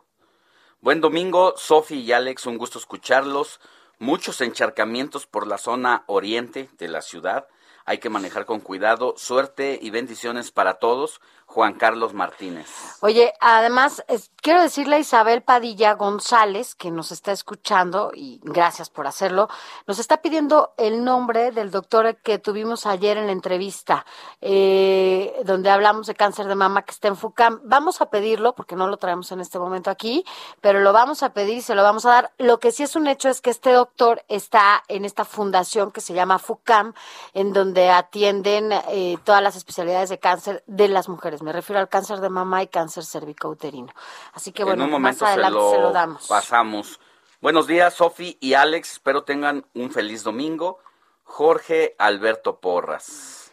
Buen 0.81 0.99
domingo, 0.99 1.53
Sofi 1.57 1.99
y 1.99 2.11
Alex, 2.11 2.47
un 2.47 2.57
gusto 2.57 2.79
escucharlos. 2.79 3.59
Muchos 3.99 4.41
encharcamientos 4.41 5.27
por 5.27 5.45
la 5.45 5.59
zona 5.59 6.03
oriente 6.07 6.69
de 6.79 6.87
la 6.87 7.03
ciudad. 7.03 7.47
hay 7.85 7.99
que 7.99 8.09
manejar 8.09 8.45
con 8.45 8.59
cuidado. 8.59 9.13
Suerte 9.17 9.77
y 9.79 9.91
bendiciones 9.91 10.51
para 10.51 10.75
todos. 10.75 11.21
Juan 11.51 11.73
Carlos 11.73 12.13
Martínez. 12.13 12.67
Oye, 13.01 13.33
además, 13.41 14.05
quiero 14.41 14.61
decirle 14.61 14.95
a 14.95 14.99
Isabel 14.99 15.41
Padilla 15.41 15.95
González, 15.95 16.75
que 16.75 16.91
nos 16.91 17.11
está 17.11 17.33
escuchando, 17.33 18.11
y 18.15 18.39
gracias 18.41 18.89
por 18.89 19.05
hacerlo, 19.05 19.49
nos 19.85 19.99
está 19.99 20.21
pidiendo 20.21 20.73
el 20.77 21.03
nombre 21.03 21.51
del 21.51 21.69
doctor 21.69 22.15
que 22.23 22.39
tuvimos 22.39 22.85
ayer 22.85 23.17
en 23.17 23.25
la 23.25 23.33
entrevista, 23.33 24.05
eh, 24.39 25.41
donde 25.43 25.69
hablamos 25.69 26.07
de 26.07 26.15
cáncer 26.15 26.47
de 26.47 26.55
mama 26.55 26.83
que 26.83 26.91
está 26.91 27.09
en 27.09 27.17
FUCAM. 27.17 27.59
Vamos 27.65 27.99
a 27.99 28.09
pedirlo, 28.09 28.55
porque 28.55 28.77
no 28.77 28.87
lo 28.87 28.95
traemos 28.95 29.29
en 29.33 29.41
este 29.41 29.59
momento 29.59 29.89
aquí, 29.89 30.23
pero 30.61 30.79
lo 30.79 30.93
vamos 30.93 31.21
a 31.21 31.33
pedir 31.33 31.57
y 31.57 31.61
se 31.61 31.75
lo 31.75 31.83
vamos 31.83 32.05
a 32.05 32.11
dar. 32.11 32.31
Lo 32.37 32.59
que 32.59 32.71
sí 32.71 32.83
es 32.83 32.95
un 32.95 33.07
hecho 33.07 33.27
es 33.27 33.41
que 33.41 33.49
este 33.49 33.73
doctor 33.73 34.23
está 34.29 34.83
en 34.87 35.03
esta 35.03 35.25
fundación 35.25 35.91
que 35.91 35.99
se 35.99 36.13
llama 36.13 36.39
FUCAM, 36.39 36.93
en 37.33 37.51
donde 37.51 37.89
atienden 37.89 38.71
eh, 38.71 39.17
todas 39.25 39.43
las 39.43 39.57
especialidades 39.57 40.07
de 40.07 40.17
cáncer 40.17 40.63
de 40.65 40.87
las 40.87 41.09
mujeres 41.09 41.40
me 41.41 41.51
refiero 41.51 41.79
al 41.79 41.89
cáncer 41.89 42.19
de 42.19 42.29
mama 42.29 42.63
y 42.63 42.67
cáncer 42.67 43.03
cervicouterino. 43.05 43.93
Así 44.33 44.51
que 44.51 44.63
bueno, 44.63 44.87
más 44.99 45.21
adelante 45.21 45.59
se 45.71 45.79
lo, 45.79 45.91
damos. 45.91 46.27
Pasamos. 46.27 46.99
Buenos 47.41 47.67
días, 47.67 47.93
Sofi 47.93 48.37
y 48.39 48.53
Alex. 48.53 48.93
Espero 48.93 49.23
tengan 49.23 49.65
un 49.73 49.91
feliz 49.91 50.23
domingo. 50.23 50.79
Jorge 51.23 51.95
Alberto 51.97 52.59
Porras. 52.59 53.51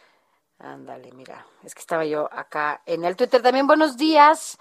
Ándale, 0.59 1.11
mira, 1.13 1.45
es 1.63 1.73
que 1.73 1.79
estaba 1.79 2.05
yo 2.05 2.29
acá 2.31 2.81
en 2.85 3.05
el 3.05 3.15
Twitter. 3.15 3.41
También 3.41 3.65
buenos 3.65 3.95
días. 3.95 4.57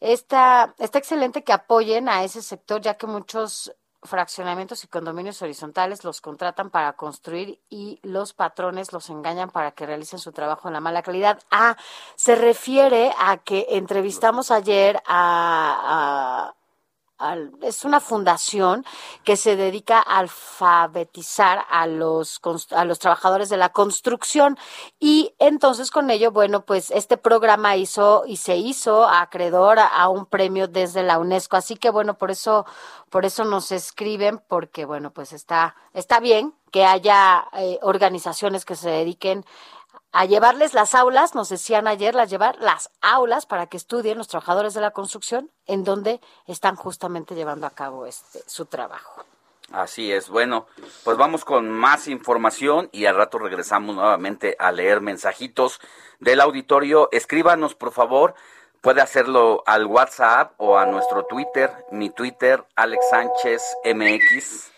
Está, 0.00 0.74
está 0.78 0.98
excelente 0.98 1.44
que 1.44 1.52
apoyen 1.52 2.08
a 2.08 2.24
ese 2.24 2.42
sector, 2.42 2.80
ya 2.80 2.94
que 2.94 3.06
muchos 3.06 3.74
fraccionamientos 4.06 4.84
y 4.84 4.88
condominios 4.88 5.42
horizontales 5.42 6.04
los 6.04 6.20
contratan 6.20 6.70
para 6.70 6.92
construir 6.94 7.60
y 7.68 8.00
los 8.02 8.32
patrones 8.32 8.92
los 8.92 9.10
engañan 9.10 9.50
para 9.50 9.72
que 9.72 9.86
realicen 9.86 10.18
su 10.18 10.32
trabajo 10.32 10.68
en 10.68 10.74
la 10.74 10.80
mala 10.80 11.02
calidad. 11.02 11.38
Ah, 11.50 11.76
se 12.14 12.34
refiere 12.34 13.12
a 13.18 13.38
que 13.38 13.66
entrevistamos 13.70 14.50
ayer 14.50 15.02
a, 15.06 16.54
es 17.62 17.84
una 17.84 18.00
fundación 18.00 18.84
que 19.24 19.36
se 19.36 19.56
dedica 19.56 19.98
a 19.98 20.18
alfabetizar 20.18 21.64
a 21.70 21.86
los, 21.86 22.40
a 22.70 22.84
los 22.84 22.98
trabajadores 22.98 23.48
de 23.48 23.56
la 23.56 23.70
construcción 23.70 24.58
y 25.00 25.34
entonces 25.38 25.90
con 25.90 26.10
ello, 26.10 26.30
bueno, 26.30 26.64
pues 26.64 26.90
este 26.90 27.16
programa 27.16 27.76
hizo 27.76 28.24
y 28.26 28.36
se 28.36 28.56
hizo 28.56 29.06
acreedor 29.08 29.78
a, 29.78 30.08
un 30.08 30.26
premio 30.26 30.68
desde 30.68 31.02
la 31.02 31.18
UNESCO. 31.18 31.56
Así 31.56 31.76
que 31.76 31.90
bueno, 31.90 32.18
por 32.18 32.30
eso, 32.30 32.66
por 33.10 33.24
eso 33.24 33.44
nos 33.44 33.72
escriben, 33.72 34.40
porque 34.46 34.84
bueno, 34.84 35.10
pues 35.10 35.32
está, 35.32 35.74
está 35.94 36.20
bien 36.20 36.54
que 36.70 36.84
haya 36.84 37.48
eh, 37.54 37.78
organizaciones 37.82 38.64
que 38.64 38.76
se 38.76 38.90
dediquen 38.90 39.44
a 40.16 40.24
llevarles 40.24 40.72
las 40.72 40.94
aulas, 40.94 41.34
nos 41.34 41.50
decían 41.50 41.86
ayer, 41.86 42.14
las 42.14 42.30
llevar 42.30 42.56
las 42.58 42.90
aulas 43.02 43.44
para 43.44 43.66
que 43.66 43.76
estudien 43.76 44.16
los 44.16 44.28
trabajadores 44.28 44.72
de 44.72 44.80
la 44.80 44.92
construcción 44.92 45.50
en 45.66 45.84
donde 45.84 46.22
están 46.46 46.74
justamente 46.74 47.34
llevando 47.34 47.66
a 47.66 47.70
cabo 47.70 48.06
este 48.06 48.42
su 48.46 48.64
trabajo. 48.64 49.26
Así 49.72 50.10
es. 50.10 50.30
Bueno, 50.30 50.68
pues 51.04 51.18
vamos 51.18 51.44
con 51.44 51.68
más 51.68 52.08
información 52.08 52.88
y 52.92 53.04
al 53.04 53.16
rato 53.16 53.36
regresamos 53.38 53.94
nuevamente 53.94 54.56
a 54.58 54.72
leer 54.72 55.02
mensajitos 55.02 55.80
del 56.18 56.40
auditorio. 56.40 57.10
Escríbanos, 57.12 57.74
por 57.74 57.92
favor. 57.92 58.34
Puede 58.80 59.02
hacerlo 59.02 59.64
al 59.66 59.84
WhatsApp 59.84 60.54
o 60.56 60.78
a 60.78 60.86
nuestro 60.86 61.26
Twitter. 61.26 61.70
Mi 61.90 62.08
Twitter, 62.08 62.64
Alex 62.74 63.04
Sánchez 63.10 63.62
MX. 63.84 64.75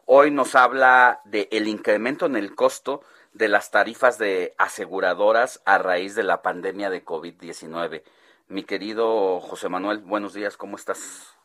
hoy 0.06 0.30
nos 0.30 0.54
habla 0.54 1.22
de 1.26 1.50
el 1.52 1.68
incremento 1.68 2.28
en 2.28 2.36
el 2.36 2.54
costo 2.54 3.02
de 3.34 3.48
las 3.48 3.72
tarifas 3.72 4.20
de 4.20 4.54
aseguradoras 4.60 5.64
a 5.66 5.80
raíz 5.80 6.14
de 6.14 6.22
la 6.22 6.44
pandemia 6.44 6.92
de 6.92 7.04
COVID-19. 7.04 8.04
Mi 8.52 8.66
querido 8.66 9.40
José 9.40 9.70
Manuel, 9.70 10.00
buenos 10.00 10.34
días, 10.34 10.58
¿cómo 10.58 10.76
estás? 10.76 11.40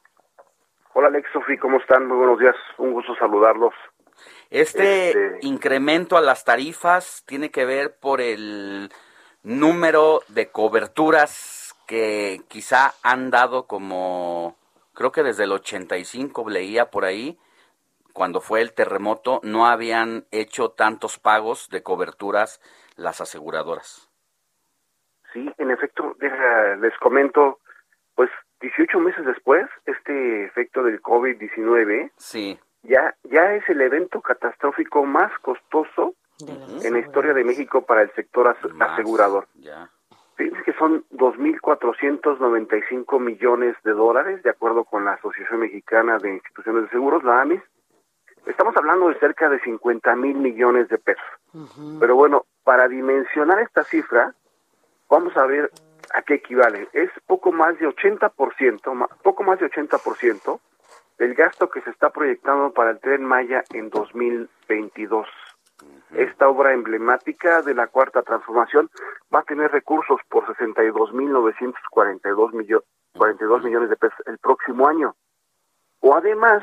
Hola 0.92 1.06
Alex, 1.06 1.28
Sofi, 1.32 1.56
¿cómo 1.56 1.78
están? 1.78 2.08
Muy 2.08 2.16
buenos 2.16 2.40
días, 2.40 2.56
un 2.78 2.92
gusto 2.92 3.14
saludarlos. 3.14 3.72
Este, 4.50 5.10
este, 5.10 5.46
incremento 5.46 6.16
a 6.16 6.20
las 6.20 6.44
tarifas 6.44 7.22
tiene 7.24 7.52
que 7.52 7.64
ver 7.64 7.96
por 8.00 8.20
el 8.20 8.90
número 9.44 10.22
de 10.26 10.50
coberturas 10.50 11.76
que 11.86 12.40
quizá 12.48 12.94
han 13.04 13.30
dado 13.30 13.68
como, 13.68 14.56
creo 14.92 15.12
que 15.12 15.22
desde 15.22 15.44
el 15.44 15.52
85 15.52 16.50
leía 16.50 16.90
por 16.90 17.04
ahí, 17.04 17.38
cuando 18.14 18.40
fue 18.40 18.62
el 18.62 18.72
terremoto, 18.72 19.38
no 19.44 19.68
habían 19.68 20.26
hecho 20.32 20.70
tantos 20.70 21.20
pagos 21.20 21.68
de 21.70 21.84
coberturas 21.84 22.60
las 22.96 23.20
aseguradoras. 23.20 24.05
Sí, 25.36 25.52
en 25.58 25.70
efecto, 25.70 26.16
les 26.18 26.98
comento, 26.98 27.60
pues 28.14 28.30
18 28.62 28.98
meses 29.00 29.26
después, 29.26 29.66
este 29.84 30.46
efecto 30.46 30.82
del 30.82 31.02
COVID-19 31.02 32.10
sí. 32.16 32.58
ya, 32.82 33.14
ya 33.24 33.52
es 33.52 33.68
el 33.68 33.82
evento 33.82 34.22
catastrófico 34.22 35.04
más 35.04 35.30
costoso 35.40 36.14
en 36.82 36.94
la 36.94 37.00
historia 37.00 37.34
de 37.34 37.44
México 37.44 37.84
para 37.84 38.00
el 38.00 38.10
sector 38.14 38.56
asegurador. 38.80 39.46
Ya. 39.56 39.90
Fíjense 40.36 40.62
que 40.64 40.72
son 40.72 41.04
2.495 41.10 43.20
millones 43.20 43.76
de 43.84 43.92
dólares, 43.92 44.42
de 44.42 44.48
acuerdo 44.48 44.84
con 44.84 45.04
la 45.04 45.12
Asociación 45.12 45.60
Mexicana 45.60 46.16
de 46.16 46.36
Instituciones 46.36 46.84
de 46.84 46.88
Seguros, 46.88 47.22
la 47.24 47.42
AMIS. 47.42 47.60
Estamos 48.46 48.74
hablando 48.78 49.08
de 49.08 49.18
cerca 49.18 49.50
de 49.50 49.60
50 49.60 50.16
mil 50.16 50.38
millones 50.38 50.88
de 50.88 50.96
pesos. 50.96 51.22
Pero 52.00 52.16
bueno, 52.16 52.46
para 52.64 52.88
dimensionar 52.88 53.60
esta 53.60 53.84
cifra, 53.84 54.34
vamos 55.08 55.34
a 55.36 55.46
ver 55.46 55.70
a 56.14 56.22
qué 56.22 56.34
equivale. 56.34 56.88
Es 56.92 57.10
poco 57.26 57.50
más 57.52 57.78
de 57.78 57.88
80%, 57.88 59.08
poco 59.22 59.42
más 59.42 59.58
de 59.60 59.70
80% 59.70 60.60
del 61.18 61.34
gasto 61.34 61.70
que 61.70 61.80
se 61.82 61.90
está 61.90 62.10
proyectando 62.10 62.72
para 62.72 62.90
el 62.90 63.00
Tren 63.00 63.24
Maya 63.24 63.64
en 63.70 63.88
2022. 63.90 65.26
Esta 66.14 66.48
obra 66.48 66.72
emblemática 66.72 67.60
de 67.62 67.74
la 67.74 67.88
Cuarta 67.88 68.22
Transformación 68.22 68.88
va 69.34 69.40
a 69.40 69.44
tener 69.44 69.72
recursos 69.72 70.20
por 70.28 70.46
62.942 70.46 72.52
millones 72.52 72.86
42 73.16 73.64
millones 73.64 73.90
de 73.90 73.96
pesos 73.96 74.18
el 74.26 74.38
próximo 74.38 74.86
año. 74.86 75.16
O 76.00 76.14
además, 76.14 76.62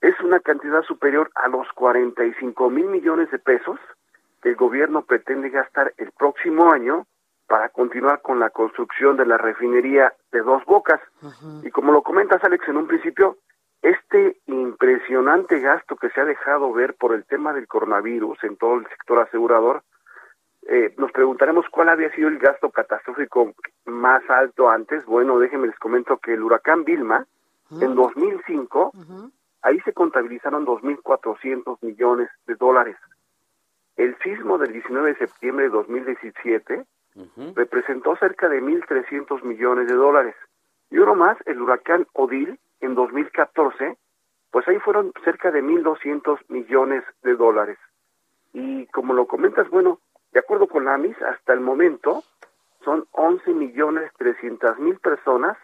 es 0.00 0.18
una 0.20 0.40
cantidad 0.40 0.82
superior 0.82 1.30
a 1.34 1.48
los 1.48 1.66
45 1.74 2.70
mil 2.70 2.86
millones 2.86 3.30
de 3.30 3.38
pesos 3.38 3.78
que 4.42 4.50
el 4.50 4.56
gobierno 4.56 5.02
pretende 5.02 5.50
gastar 5.50 5.92
el 5.96 6.12
próximo 6.12 6.72
año 6.72 7.06
para 7.48 7.70
continuar 7.70 8.20
con 8.20 8.38
la 8.38 8.50
construcción 8.50 9.16
de 9.16 9.26
la 9.26 9.38
refinería 9.38 10.12
de 10.30 10.42
Dos 10.42 10.64
Bocas. 10.66 11.00
Y 11.64 11.70
como 11.70 11.92
lo 11.92 12.02
comentas, 12.02 12.44
Alex, 12.44 12.68
en 12.68 12.76
un 12.76 12.86
principio, 12.86 13.38
este 13.80 14.38
impresionante 14.46 15.58
gasto 15.58 15.96
que 15.96 16.10
se 16.10 16.20
ha 16.20 16.24
dejado 16.24 16.72
ver 16.72 16.94
por 16.94 17.14
el 17.14 17.24
tema 17.24 17.54
del 17.54 17.66
coronavirus 17.66 18.44
en 18.44 18.56
todo 18.56 18.74
el 18.74 18.86
sector 18.88 19.20
asegurador, 19.20 19.82
eh, 20.68 20.94
nos 20.98 21.10
preguntaremos 21.12 21.64
cuál 21.70 21.88
había 21.88 22.14
sido 22.14 22.28
el 22.28 22.38
gasto 22.38 22.70
catastrófico 22.70 23.54
más 23.86 24.22
alto 24.28 24.68
antes. 24.68 25.06
Bueno, 25.06 25.38
déjenme 25.38 25.68
les 25.68 25.78
comento 25.78 26.18
que 26.18 26.34
el 26.34 26.42
huracán 26.42 26.84
Vilma, 26.84 27.26
en 27.80 27.94
2005, 27.94 28.92
ahí 29.62 29.80
se 29.80 29.94
contabilizaron 29.94 30.66
2.400 30.66 31.78
millones 31.80 32.28
de 32.46 32.54
dólares. 32.56 32.96
El 33.96 34.16
sismo 34.18 34.58
del 34.58 34.72
19 34.72 35.14
de 35.14 35.18
septiembre 35.18 35.64
de 35.64 35.70
2017 35.70 36.84
representó 37.54 38.16
cerca 38.16 38.48
de 38.48 38.62
1.300 38.62 39.42
millones 39.42 39.88
de 39.88 39.94
dólares. 39.94 40.34
Y 40.90 40.98
uno 40.98 41.14
más, 41.14 41.36
el 41.46 41.60
huracán 41.60 42.06
Odil, 42.14 42.58
en 42.80 42.94
2014, 42.94 43.96
pues 44.50 44.66
ahí 44.68 44.78
fueron 44.78 45.12
cerca 45.24 45.50
de 45.50 45.62
1.200 45.62 46.38
millones 46.48 47.04
de 47.22 47.34
dólares. 47.34 47.78
Y 48.52 48.86
como 48.86 49.12
lo 49.12 49.26
comentas, 49.26 49.68
bueno, 49.68 50.00
de 50.32 50.40
acuerdo 50.40 50.68
con 50.68 50.84
la 50.84 50.94
AMIS, 50.94 51.20
hasta 51.22 51.52
el 51.52 51.60
momento 51.60 52.24
son 52.84 53.06
11 53.12 53.52
millones 53.52 54.10
300 54.18 54.78
mil 54.78 54.98
personas 54.98 55.56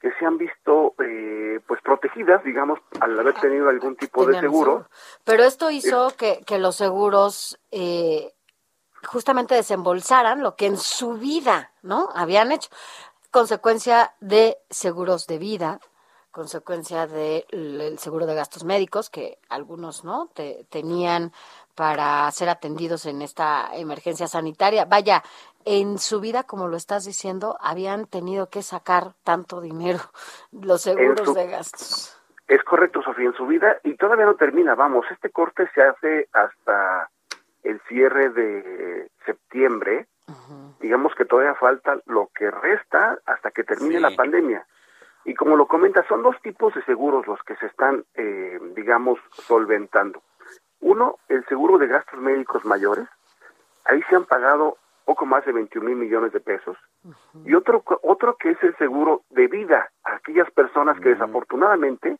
que 0.00 0.12
se 0.18 0.26
han 0.26 0.36
visto 0.36 0.94
eh, 1.02 1.60
pues 1.66 1.80
protegidas, 1.80 2.44
digamos, 2.44 2.78
al 3.00 3.18
haber 3.18 3.34
tenido 3.34 3.70
algún 3.70 3.96
tipo 3.96 4.26
de 4.26 4.38
seguro. 4.38 4.86
Pero 5.24 5.44
esto 5.44 5.70
hizo 5.70 6.12
que, 6.18 6.44
que 6.46 6.58
los 6.58 6.76
seguros 6.76 7.58
eh, 7.70 8.32
justamente 9.04 9.54
desembolsaran 9.54 10.42
lo 10.42 10.56
que 10.56 10.66
en 10.66 10.76
su 10.76 11.14
vida, 11.14 11.72
¿no? 11.82 12.08
Habían 12.14 12.52
hecho. 12.52 12.70
Consecuencia 13.30 14.14
de 14.20 14.58
seguros 14.70 15.26
de 15.26 15.38
vida, 15.38 15.80
consecuencia 16.30 17.06
del 17.06 17.96
seguro 17.98 18.26
de 18.26 18.34
gastos 18.34 18.64
médicos 18.64 19.10
que 19.10 19.38
algunos 19.48 20.04
no 20.04 20.28
Te- 20.34 20.66
tenían 20.70 21.32
para 21.74 22.30
ser 22.30 22.48
atendidos 22.48 23.06
en 23.06 23.22
esta 23.22 23.70
emergencia 23.74 24.28
sanitaria. 24.28 24.84
Vaya, 24.84 25.22
en 25.64 25.98
su 25.98 26.20
vida, 26.20 26.44
como 26.44 26.68
lo 26.68 26.76
estás 26.76 27.04
diciendo, 27.04 27.56
habían 27.60 28.06
tenido 28.06 28.48
que 28.48 28.62
sacar 28.62 29.14
tanto 29.24 29.60
dinero 29.60 29.98
los 30.52 30.82
seguros 30.82 31.26
su- 31.26 31.34
de 31.34 31.46
gastos. 31.48 32.16
Es 32.46 32.62
correcto, 32.62 33.00
Sofía, 33.02 33.26
en 33.26 33.34
su 33.34 33.46
vida, 33.46 33.78
y 33.84 33.96
todavía 33.96 34.26
no 34.26 34.36
termina, 34.36 34.74
vamos, 34.74 35.06
este 35.10 35.30
corte 35.30 35.68
se 35.74 35.82
hace 35.82 36.28
hasta 36.34 37.08
el 37.64 37.80
cierre 37.88 38.30
de 38.30 39.10
septiembre, 39.26 40.06
digamos 40.80 41.14
que 41.14 41.24
todavía 41.24 41.54
falta 41.54 41.98
lo 42.06 42.30
que 42.34 42.50
resta 42.50 43.18
hasta 43.26 43.50
que 43.50 43.64
termine 43.64 43.96
Sí. 43.96 44.00
la 44.00 44.14
pandemia. 44.16 44.66
Y 45.24 45.34
como 45.34 45.56
lo 45.56 45.66
comenta, 45.66 46.06
son 46.06 46.22
dos 46.22 46.40
tipos 46.42 46.74
de 46.74 46.82
seguros 46.84 47.26
los 47.26 47.42
que 47.42 47.56
se 47.56 47.66
están, 47.66 48.04
eh, 48.14 48.58
digamos, 48.76 49.18
solventando. 49.32 50.22
Uno, 50.80 51.18
el 51.28 51.44
seguro 51.46 51.78
de 51.78 51.86
gastos 51.86 52.20
médicos 52.20 52.64
mayores, 52.66 53.08
ahí 53.86 54.02
se 54.10 54.16
han 54.16 54.24
pagado 54.26 54.76
poco 55.06 55.24
más 55.26 55.44
de 55.46 55.52
21 55.52 55.86
mil 55.86 55.96
millones 55.96 56.32
de 56.32 56.40
pesos. 56.40 56.76
Y 57.46 57.54
otro, 57.54 57.82
otro 58.02 58.36
que 58.36 58.50
es 58.50 58.62
el 58.62 58.76
seguro 58.76 59.22
de 59.30 59.46
vida, 59.48 59.90
a 60.04 60.16
aquellas 60.16 60.50
personas 60.50 60.98
que 61.00 61.10
desafortunadamente 61.10 62.16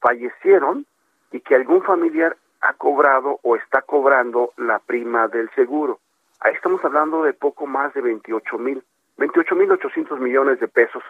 fallecieron 0.00 0.86
y 1.32 1.40
que 1.40 1.54
algún 1.54 1.82
familiar 1.82 2.36
ha 2.64 2.72
cobrado 2.74 3.38
o 3.42 3.56
está 3.56 3.82
cobrando 3.82 4.52
la 4.56 4.78
prima 4.78 5.28
del 5.28 5.50
seguro. 5.54 6.00
Ahí 6.40 6.54
estamos 6.54 6.84
hablando 6.84 7.22
de 7.22 7.32
poco 7.34 7.66
más 7.66 7.92
de 7.94 8.00
28 8.00 8.58
mil, 8.58 8.82
28 9.18 9.54
mil 9.54 9.70
800 9.72 10.18
millones 10.18 10.60
de 10.60 10.68
pesos 10.68 11.02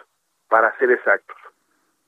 para 0.49 0.77
ser 0.77 0.91
exactos. 0.91 1.37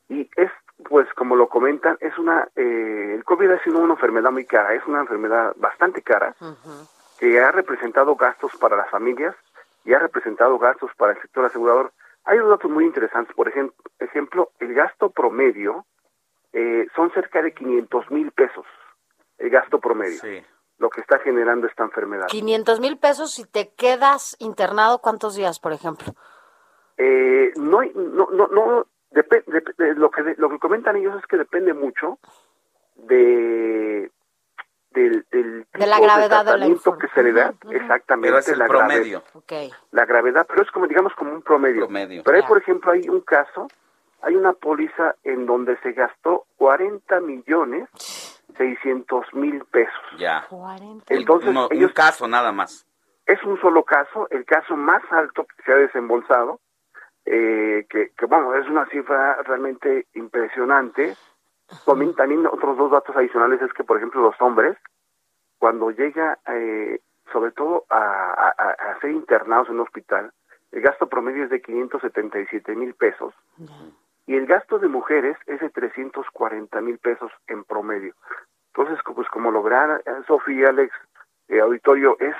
Y 0.10 0.30
es, 0.36 0.52
pues 0.90 1.08
como 1.16 1.36
lo 1.36 1.48
comentan, 1.50 1.98
es 2.02 2.18
una, 2.18 2.48
eh, 2.56 3.14
el 3.16 3.24
COVID 3.24 3.52
ha 3.52 3.64
sido 3.64 3.80
una 3.80 3.94
enfermedad 3.94 4.32
muy 4.32 4.46
cara, 4.46 4.74
es 4.74 4.86
una 4.86 5.00
enfermedad 5.02 5.54
bastante 5.58 6.02
cara 6.02 6.36
que 7.20 7.40
ha 7.42 7.52
representado 7.52 8.16
gastos 8.16 8.52
para 8.58 8.76
las 8.78 8.90
familias 8.90 9.36
y 9.86 9.94
ha 9.94 10.00
representado 10.00 10.58
gastos 10.60 10.92
para 10.98 11.14
el 11.14 11.22
sector 11.22 11.46
asegurador. 11.46 11.92
Hay 12.26 12.38
dos 12.38 12.50
datos 12.50 12.70
muy 12.70 12.86
interesantes. 12.86 13.34
Por 13.36 13.50
ejem- 13.52 13.74
ejemplo, 14.00 14.52
el 14.60 14.74
gasto 14.74 15.10
promedio 15.10 15.86
eh, 16.54 16.88
son 16.96 17.12
cerca 17.12 17.42
de 17.42 17.54
500 17.54 18.12
mil 18.12 18.32
pesos, 18.32 18.66
el 19.38 19.50
gasto 19.50 19.80
promedio, 19.80 20.20
lo 20.78 20.90
que 20.90 21.02
está 21.02 21.20
generando 21.20 21.68
esta 21.68 21.84
enfermedad. 21.84 22.28
500 22.28 22.80
mil 22.80 22.98
pesos 22.98 23.32
si 23.34 23.46
te 23.46 23.70
quedas 23.74 24.36
internado, 24.40 25.00
¿cuántos 25.00 25.36
días, 25.36 25.60
por 25.60 25.74
ejemplo? 25.74 26.14
Eh, 26.98 27.52
no, 27.56 27.80
hay- 27.80 27.92
no, 27.96 28.28
no, 28.32 28.48
no 28.48 28.86
depe- 29.12 29.46
dep- 29.46 29.76
de 29.78 29.94
lo 29.96 30.10
que 30.12 30.36
lo 30.38 30.50
que 30.50 30.60
comentan 30.60 30.96
ellos 30.96 31.16
es 31.20 31.26
que 31.28 31.38
depende 31.38 31.74
mucho 31.74 32.18
de 32.96 34.12
del, 34.92 35.26
del 35.32 35.68
De 35.74 35.86
la 35.86 35.98
tipo 35.98 36.06
gravedad 36.08 36.40
de 36.46 36.52
la 36.52 36.58
tratamiento 36.58 36.98
que 36.98 37.08
se 37.10 37.22
le 37.24 37.32
da, 37.34 37.54
exactamente 37.70 38.30
Pero 38.30 38.40
es 38.40 38.48
el 38.50 38.58
la 38.60 38.68
grave- 38.68 38.88
promedio. 38.88 39.24
Ok. 39.34 39.54
la 39.92 40.06
gravedad, 40.06 40.46
pero 40.50 40.64
es 40.64 40.72
como 40.72 40.88
digamos 40.88 41.14
como 41.14 41.32
un 41.34 41.44
promedio. 41.44 41.82
Promedio. 41.82 42.24
Pero 42.24 42.38
hay, 42.38 42.44
por 42.44 42.58
ejemplo, 42.58 42.92
hay 42.92 43.08
un 43.08 43.22
caso, 43.22 43.68
hay 44.24 44.36
una 44.36 44.54
póliza 44.54 45.16
en 45.24 45.46
donde 45.46 45.78
se 45.82 45.92
gastó 45.92 46.46
40 46.58 47.20
millones 47.20 47.88
600 48.58 49.34
mil 49.34 49.64
pesos. 49.66 49.94
Ya. 50.18 50.46
Entonces, 51.10 51.50
Uno- 51.50 51.68
ellos- 51.72 51.90
un 51.92 51.94
caso 51.96 52.28
nada 52.28 52.52
más. 52.52 52.86
Es 53.26 53.44
un 53.44 53.60
solo 53.60 53.84
caso, 53.84 54.28
el 54.32 54.46
caso 54.46 54.76
más 54.78 55.02
alto 55.12 55.46
que 55.46 55.64
se 55.64 55.72
ha 55.72 55.76
desembolsado, 55.76 56.60
eh, 57.26 57.86
que, 57.90 58.12
que, 58.18 58.26
bueno, 58.26 58.56
es 58.56 58.68
una 58.70 58.86
cifra 58.88 59.42
realmente 59.44 60.08
impresionante. 60.14 61.16
También, 61.86 62.16
también 62.16 62.46
otros 62.48 62.78
dos 62.78 62.92
datos 62.92 63.16
adicionales 63.16 63.62
es 63.62 63.74
que, 63.74 63.84
por 63.84 63.98
ejemplo, 63.98 64.22
los 64.22 64.40
hombres, 64.42 64.78
cuando 65.60 65.92
llega, 65.92 66.40
eh, 66.48 67.02
sobre 67.34 67.52
todo 67.52 67.84
a, 67.90 67.98
a- 67.98 68.56
a- 68.58 68.92
a 68.92 69.00
ser 69.02 69.12
internados 69.12 69.68
en 69.68 69.76
un 69.76 69.82
hospital, 69.82 70.32
el 70.72 70.82
gasto 70.82 71.08
promedio 71.08 71.44
es 71.44 71.50
de 71.50 71.62
577 71.62 72.76
mil 72.76 72.94
pesos 72.94 73.34
y 74.28 74.36
el 74.36 74.46
gasto 74.46 74.78
de 74.78 74.88
mujeres 74.88 75.38
es 75.48 75.60
de 75.62 75.70
340 75.70 76.82
mil 76.82 77.00
pesos 77.00 77.32
en 77.48 77.64
promedio. 77.64 78.14
Entonces, 78.74 79.00
pues 79.16 79.28
como 79.30 79.50
lograr, 79.52 80.04
Sofía, 80.28 80.70
Alex, 80.70 80.94
eh, 81.48 81.60
auditorio, 81.60 82.16
es 82.20 82.36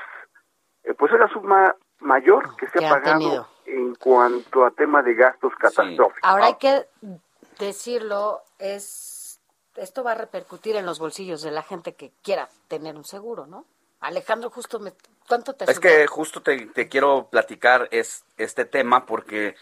eh, 0.84 0.94
pues 0.94 1.12
es 1.14 1.20
la 1.20 1.28
suma 1.30 1.76
mayor 2.00 2.56
que 2.58 2.68
se 2.68 2.86
ha 2.86 2.90
pagado 2.90 3.20
tenido. 3.20 3.48
en 3.66 3.96
cuanto 3.96 4.66
a 4.66 4.72
tema 4.72 5.02
de 5.02 5.16
gastos 5.16 5.54
catastróficos. 5.56 6.20
Ahora 6.22 6.46
hay 6.48 6.56
que 6.56 6.86
decirlo, 7.58 8.42
es 8.60 9.40
esto 9.76 10.04
va 10.04 10.12
a 10.12 10.16
repercutir 10.16 10.76
en 10.76 10.86
los 10.86 11.00
bolsillos 11.00 11.42
de 11.42 11.52
la 11.52 11.64
gente 11.64 11.94
que 11.96 12.12
quiera 12.24 12.50
tener 12.68 12.96
un 12.96 13.06
seguro, 13.06 13.46
¿no? 13.48 13.66
Alejandro, 14.00 14.50
justo, 14.50 14.80
me, 14.80 14.92
¿cuánto 15.28 15.54
te 15.54 15.66
Es 15.66 15.76
subió? 15.76 15.90
que 15.90 16.08
justo 16.08 16.42
te, 16.42 16.68
te 16.68 16.88
quiero 16.88 17.28
platicar 17.32 17.88
es, 17.92 18.24
este 18.38 18.66
tema 18.66 19.06
porque 19.06 19.56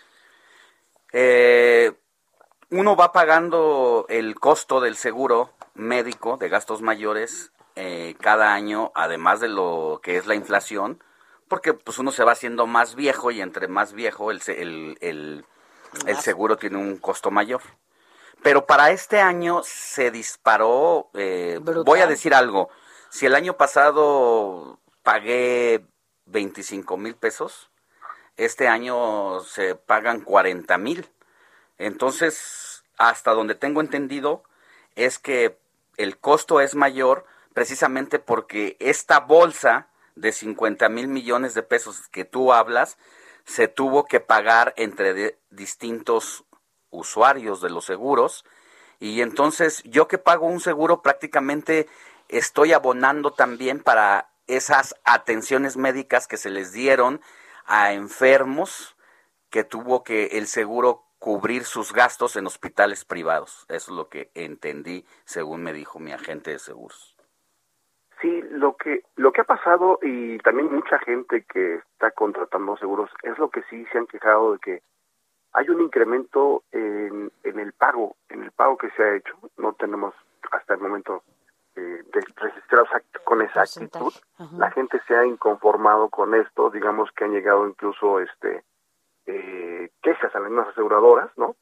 eh, 1.13 1.93
uno 2.77 2.95
va 2.95 3.11
pagando 3.11 4.05
el 4.09 4.35
costo 4.35 4.81
del 4.81 4.97
seguro 4.97 5.51
médico 5.75 6.37
de 6.37 6.49
gastos 6.49 6.81
mayores 6.81 7.51
eh, 7.75 8.15
cada 8.19 8.53
año, 8.53 8.91
además 8.95 9.39
de 9.39 9.47
lo 9.47 9.99
que 10.03 10.17
es 10.17 10.25
la 10.25 10.35
inflación, 10.35 11.01
porque 11.47 11.73
pues 11.73 11.99
uno 11.99 12.11
se 12.11 12.23
va 12.23 12.33
haciendo 12.33 12.67
más 12.67 12.95
viejo 12.95 13.31
y 13.31 13.41
entre 13.41 13.67
más 13.67 13.93
viejo 13.93 14.29
el, 14.31 14.41
el, 14.47 14.97
el, 14.99 15.45
el 16.05 16.17
seguro 16.17 16.57
tiene 16.57 16.77
un 16.77 16.97
costo 16.97 17.31
mayor. 17.31 17.61
Pero 18.43 18.65
para 18.65 18.91
este 18.91 19.21
año 19.21 19.61
se 19.63 20.11
disparó, 20.11 21.09
eh, 21.13 21.59
voy 21.61 21.99
a 21.99 22.07
decir 22.07 22.33
algo, 22.33 22.69
si 23.09 23.25
el 23.25 23.35
año 23.35 23.55
pasado 23.55 24.79
pagué 25.01 25.85
25 26.25 26.97
mil 26.97 27.15
pesos, 27.15 27.69
este 28.35 28.67
año 28.67 29.39
se 29.41 29.75
pagan 29.75 30.19
40 30.21 30.77
mil. 30.77 31.09
Entonces, 31.77 32.64
hasta 32.97 33.31
donde 33.31 33.55
tengo 33.55 33.81
entendido, 33.81 34.43
es 34.95 35.19
que 35.19 35.57
el 35.97 36.17
costo 36.17 36.61
es 36.61 36.75
mayor 36.75 37.25
precisamente 37.53 38.19
porque 38.19 38.75
esta 38.79 39.19
bolsa 39.19 39.87
de 40.15 40.31
50 40.31 40.89
mil 40.89 41.07
millones 41.07 41.53
de 41.53 41.63
pesos 41.63 42.07
que 42.09 42.25
tú 42.25 42.53
hablas 42.53 42.97
se 43.45 43.67
tuvo 43.67 44.05
que 44.05 44.19
pagar 44.19 44.73
entre 44.77 45.37
distintos 45.49 46.45
usuarios 46.89 47.61
de 47.61 47.69
los 47.69 47.85
seguros. 47.85 48.45
Y 48.99 49.21
entonces 49.21 49.83
yo 49.83 50.07
que 50.07 50.17
pago 50.17 50.47
un 50.47 50.59
seguro 50.59 51.01
prácticamente 51.01 51.87
estoy 52.27 52.73
abonando 52.73 53.31
también 53.31 53.81
para 53.81 54.29
esas 54.47 54.95
atenciones 55.03 55.77
médicas 55.77 56.27
que 56.27 56.37
se 56.37 56.49
les 56.49 56.71
dieron 56.71 57.21
a 57.65 57.93
enfermos 57.93 58.95
que 59.49 59.63
tuvo 59.63 60.03
que 60.03 60.37
el 60.37 60.47
seguro 60.47 61.05
cubrir 61.19 61.63
sus 61.63 61.93
gastos 61.93 62.35
en 62.35 62.45
hospitales 62.47 63.05
privados. 63.05 63.65
Eso 63.69 63.91
es 63.91 63.97
lo 63.97 64.09
que 64.09 64.29
entendí 64.33 65.05
según 65.25 65.63
me 65.63 65.73
dijo 65.73 65.99
mi 65.99 66.11
agente 66.11 66.51
de 66.51 66.59
seguros. 66.59 67.15
Sí, 68.21 68.41
lo 68.49 68.75
que 68.77 69.03
lo 69.15 69.31
que 69.31 69.41
ha 69.41 69.45
pasado 69.45 69.99
y 70.01 70.37
también 70.39 70.73
mucha 70.73 70.97
gente 70.99 71.43
que 71.43 71.75
está 71.75 72.11
contratando 72.11 72.77
seguros 72.77 73.09
es 73.23 73.37
lo 73.37 73.49
que 73.49 73.61
sí 73.69 73.85
se 73.91 73.97
han 73.97 74.07
quejado 74.07 74.53
de 74.53 74.59
que 74.59 74.81
hay 75.51 75.69
un 75.69 75.81
incremento 75.81 76.63
en, 76.71 77.31
en 77.43 77.59
el 77.59 77.73
pago, 77.73 78.15
en 78.29 78.43
el 78.43 78.51
pago 78.51 78.77
que 78.77 78.89
se 78.91 79.03
ha 79.03 79.15
hecho. 79.15 79.33
No 79.57 79.73
tenemos 79.73 80.13
hasta 80.51 80.73
el 80.75 80.79
momento 80.81 81.23
eh, 81.75 82.03
de- 82.13 82.25
registrados 82.35 82.89
con 83.23 83.41
exactitud. 83.41 84.13
La 84.57 84.71
gente 84.71 84.99
se 85.07 85.15
ha 85.15 85.25
inconformado 85.25 86.09
con 86.09 86.35
esto, 86.35 86.69
digamos 86.69 87.09
que 87.11 87.25
han 87.25 87.31
llegado 87.31 87.67
incluso 87.67 88.19
este 88.19 88.63
eh, 89.27 89.89
quejas 90.01 90.33
a 90.35 90.39
las 90.39 90.49
mismas 90.49 90.67
aseguradoras, 90.69 91.29
¿no? 91.37 91.55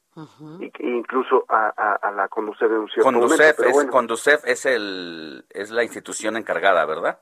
y, 0.60 0.70
que 0.70 0.84
incluso 0.86 1.44
a, 1.48 1.72
a, 1.76 1.94
a 1.94 2.12
la 2.12 2.28
Conducef 2.28 2.70
en 2.70 2.78
un 2.78 2.88
cierto 2.88 3.10
momento. 3.10 3.28
Conducef, 3.28 3.56
pero 3.56 3.68
es, 3.68 3.74
bueno, 3.74 3.90
Conducef 3.90 4.44
es, 4.46 4.66
el, 4.66 5.44
es 5.50 5.70
la 5.70 5.82
institución 5.82 6.36
encargada, 6.36 6.84
¿verdad? 6.86 7.18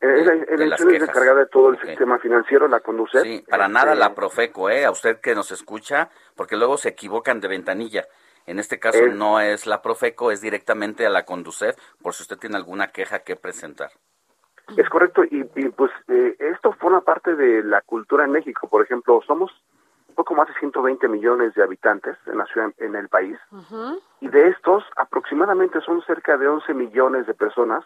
eh, 0.00 0.20
es 0.20 0.26
la, 0.26 0.34
de 0.34 0.64
institución 0.66 1.02
encargada 1.08 1.40
de 1.40 1.46
todo 1.46 1.68
el 1.70 1.80
sistema 1.80 2.18
financiero, 2.18 2.66
la 2.68 2.80
Conducef. 2.80 3.22
Sí, 3.22 3.44
para 3.48 3.64
Este, 3.66 3.74
nada 3.74 3.94
la 3.94 4.14
Profeco, 4.14 4.70
¿eh? 4.70 4.84
A 4.84 4.90
usted 4.90 5.20
que 5.20 5.34
nos 5.36 5.52
escucha, 5.52 6.10
porque 6.34 6.56
luego 6.56 6.76
se 6.78 6.88
equivocan 6.88 7.40
de 7.40 7.48
ventanilla. 7.48 8.06
En 8.46 8.58
este 8.58 8.80
caso 8.80 8.98
Es- 8.98 9.14
no 9.14 9.38
es 9.40 9.66
la 9.68 9.80
Profeco, 9.82 10.32
es 10.32 10.40
directamente 10.40 11.06
a 11.06 11.10
la 11.10 11.24
Conducef, 11.24 11.76
por 12.02 12.14
si 12.14 12.22
usted 12.24 12.38
tiene 12.38 12.56
alguna 12.56 12.88
queja 12.88 13.20
que 13.20 13.36
presentar. 13.36 13.90
Es 14.76 14.88
correcto, 14.88 15.22
y, 15.24 15.48
y, 15.54 15.68
pues 15.68 15.92
eh, 16.08 16.34
esto 16.38 16.72
forma 16.72 17.02
parte 17.02 17.36
de 17.36 17.62
la 17.62 17.82
cultura 17.82 18.24
en 18.24 18.32
México. 18.32 18.68
Por 18.68 18.82
ejemplo, 18.82 19.20
somos 19.26 19.52
un 20.12 20.16
poco 20.16 20.34
más 20.34 20.46
de 20.46 20.54
120 20.54 21.08
millones 21.08 21.54
de 21.54 21.62
habitantes 21.62 22.18
en 22.26 22.36
la 22.36 22.44
ciudad, 22.44 22.70
en 22.76 22.94
el 22.94 23.08
país, 23.08 23.38
y 24.20 24.28
de 24.28 24.48
estos 24.48 24.84
aproximadamente 24.96 25.80
son 25.80 26.02
cerca 26.02 26.36
de 26.36 26.48
11 26.48 26.74
millones 26.74 27.26
de 27.26 27.32
personas 27.32 27.82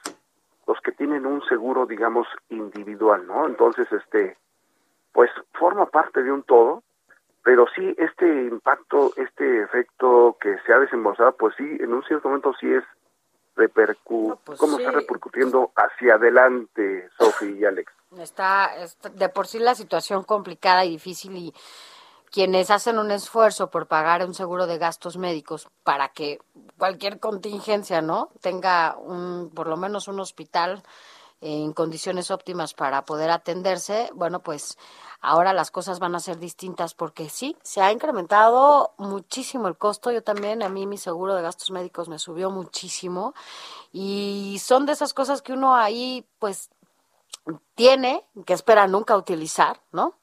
los 0.67 0.81
que 0.81 0.91
tienen 0.91 1.25
un 1.25 1.41
seguro, 1.45 1.87
digamos, 1.87 2.27
individual, 2.49 3.25
¿no? 3.29 3.47
Entonces, 3.47 3.87
este, 3.93 4.37
pues 5.13 5.31
forma 5.53 5.87
parte 5.87 6.25
de 6.25 6.33
un 6.33 6.43
todo, 6.43 6.83
pero 7.45 7.67
sí 7.77 7.95
este 7.97 8.27
impacto, 8.27 9.13
este 9.17 9.63
efecto 9.63 10.37
que 10.41 10.57
se 10.67 10.73
ha 10.73 10.81
desembolsado, 10.81 11.37
pues 11.37 11.55
sí, 11.57 11.77
en 11.79 11.95
un 11.95 12.03
cierto 12.03 12.29
momento 12.29 12.53
sí 12.59 12.73
es 12.73 12.83
repercu 13.55 14.37
pues 14.45 14.59
cómo 14.59 14.77
sí. 14.77 14.83
está 14.83 14.99
repercutiendo 14.99 15.71
hacia 15.77 16.15
adelante, 16.15 17.09
Sofi 17.17 17.59
y 17.61 17.65
Alex. 17.65 17.93
Está, 18.19 18.77
está 18.77 19.09
de 19.11 19.29
por 19.29 19.47
sí 19.47 19.61
la 19.61 19.77
situación 19.77 20.25
complicada 20.25 20.85
y 20.85 20.91
difícil 20.91 21.37
y 21.37 21.55
quienes 22.31 22.71
hacen 22.71 22.99
un 22.99 23.11
esfuerzo 23.11 23.71
por 23.71 23.87
pagar 23.87 24.25
un 24.25 24.35
seguro 24.35 24.67
de 24.67 24.79
gastos 24.79 25.17
médicos 25.17 25.69
para 25.85 26.09
que 26.09 26.39
cualquier 26.79 27.21
contingencia, 27.21 28.03
¿no? 28.03 28.31
Tenga 28.41 28.97
un, 28.99 29.51
por 29.55 29.69
lo 29.69 29.77
menos 29.77 30.09
un 30.09 30.21
hospital 30.21 30.83
en 31.41 31.73
condiciones 31.73 32.31
óptimas 32.31 32.75
para 32.75 33.05
poder 33.05 33.31
atenderse, 33.31 34.11
bueno, 34.15 34.41
pues 34.41 34.79
ahora 35.21 35.53
las 35.53 35.71
cosas 35.71 35.99
van 35.99 36.15
a 36.15 36.21
ser 36.21 36.39
distintas 36.39 36.95
porque 36.95 37.29
sí, 37.29 37.57
se 37.63 37.81
ha 37.83 37.93
incrementado 37.93 38.95
muchísimo 38.97 39.69
el 39.69 39.77
costo. 39.77 40.11
Yo 40.11 40.23
también, 40.23 40.63
a 40.63 40.69
mí 40.69 40.87
mi 40.87 40.99
seguro 40.99 41.35
de 41.35 41.43
gastos 41.43 41.71
médicos 41.71 42.09
me 42.09 42.19
subió 42.19 42.51
muchísimo 42.51 43.35
y 43.93 44.61
son 44.63 44.87
de 44.87 44.93
esas 44.93 45.15
cosas 45.15 45.43
que 45.43 45.53
uno 45.53 45.77
ahí, 45.77 46.27
pues, 46.39 46.71
tiene, 47.75 48.25
que 48.45 48.55
espera 48.55 48.87
nunca 48.87 49.17
utilizar, 49.17 49.81
¿no? 49.93 50.15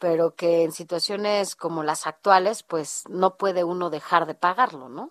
Pero 0.00 0.34
que 0.34 0.64
en 0.64 0.72
situaciones 0.72 1.54
como 1.54 1.84
las 1.84 2.06
actuales, 2.06 2.62
pues 2.62 3.04
no 3.08 3.36
puede 3.36 3.62
uno 3.64 3.90
dejar 3.90 4.26
de 4.26 4.34
pagarlo, 4.34 4.88
¿no? 4.88 5.10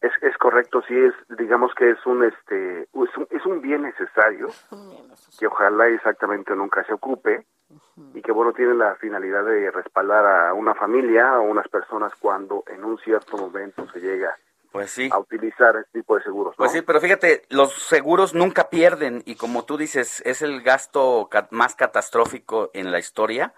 Es, 0.00 0.12
es 0.22 0.36
correcto, 0.36 0.82
sí 0.86 0.94
es, 0.94 1.14
digamos 1.38 1.74
que 1.74 1.90
es 1.90 2.06
un 2.06 2.24
este, 2.24 2.82
es 2.82 3.16
un, 3.16 3.26
es 3.30 3.46
un 3.46 3.62
bien 3.62 3.82
necesario 3.82 4.48
que 5.38 5.46
ojalá 5.46 5.86
exactamente 5.88 6.54
nunca 6.56 6.84
se 6.84 6.92
ocupe 6.92 7.46
y 8.12 8.20
que 8.20 8.32
bueno 8.32 8.52
tiene 8.52 8.74
la 8.74 8.96
finalidad 8.96 9.44
de 9.44 9.70
respaldar 9.70 10.26
a 10.26 10.52
una 10.52 10.74
familia 10.74 11.38
o 11.38 11.42
unas 11.42 11.68
personas 11.68 12.12
cuando 12.16 12.64
en 12.66 12.84
un 12.84 12.98
cierto 12.98 13.38
momento 13.38 13.88
se 13.92 14.00
llega 14.00 14.36
Pues 14.74 14.90
sí. 14.90 15.08
a 15.12 15.20
utilizar 15.20 15.76
este 15.76 16.00
tipo 16.00 16.16
de 16.16 16.24
seguros. 16.24 16.54
¿no? 16.54 16.56
Pues 16.56 16.72
sí, 16.72 16.82
pero 16.82 17.00
fíjate, 17.00 17.42
los 17.48 17.72
seguros 17.72 18.34
nunca 18.34 18.70
pierden 18.70 19.22
y 19.24 19.36
como 19.36 19.64
tú 19.64 19.76
dices, 19.76 20.20
es 20.26 20.42
el 20.42 20.62
gasto 20.62 21.30
más 21.50 21.76
catastrófico 21.76 22.72
en 22.74 22.90
la 22.90 22.98
historia. 22.98 23.54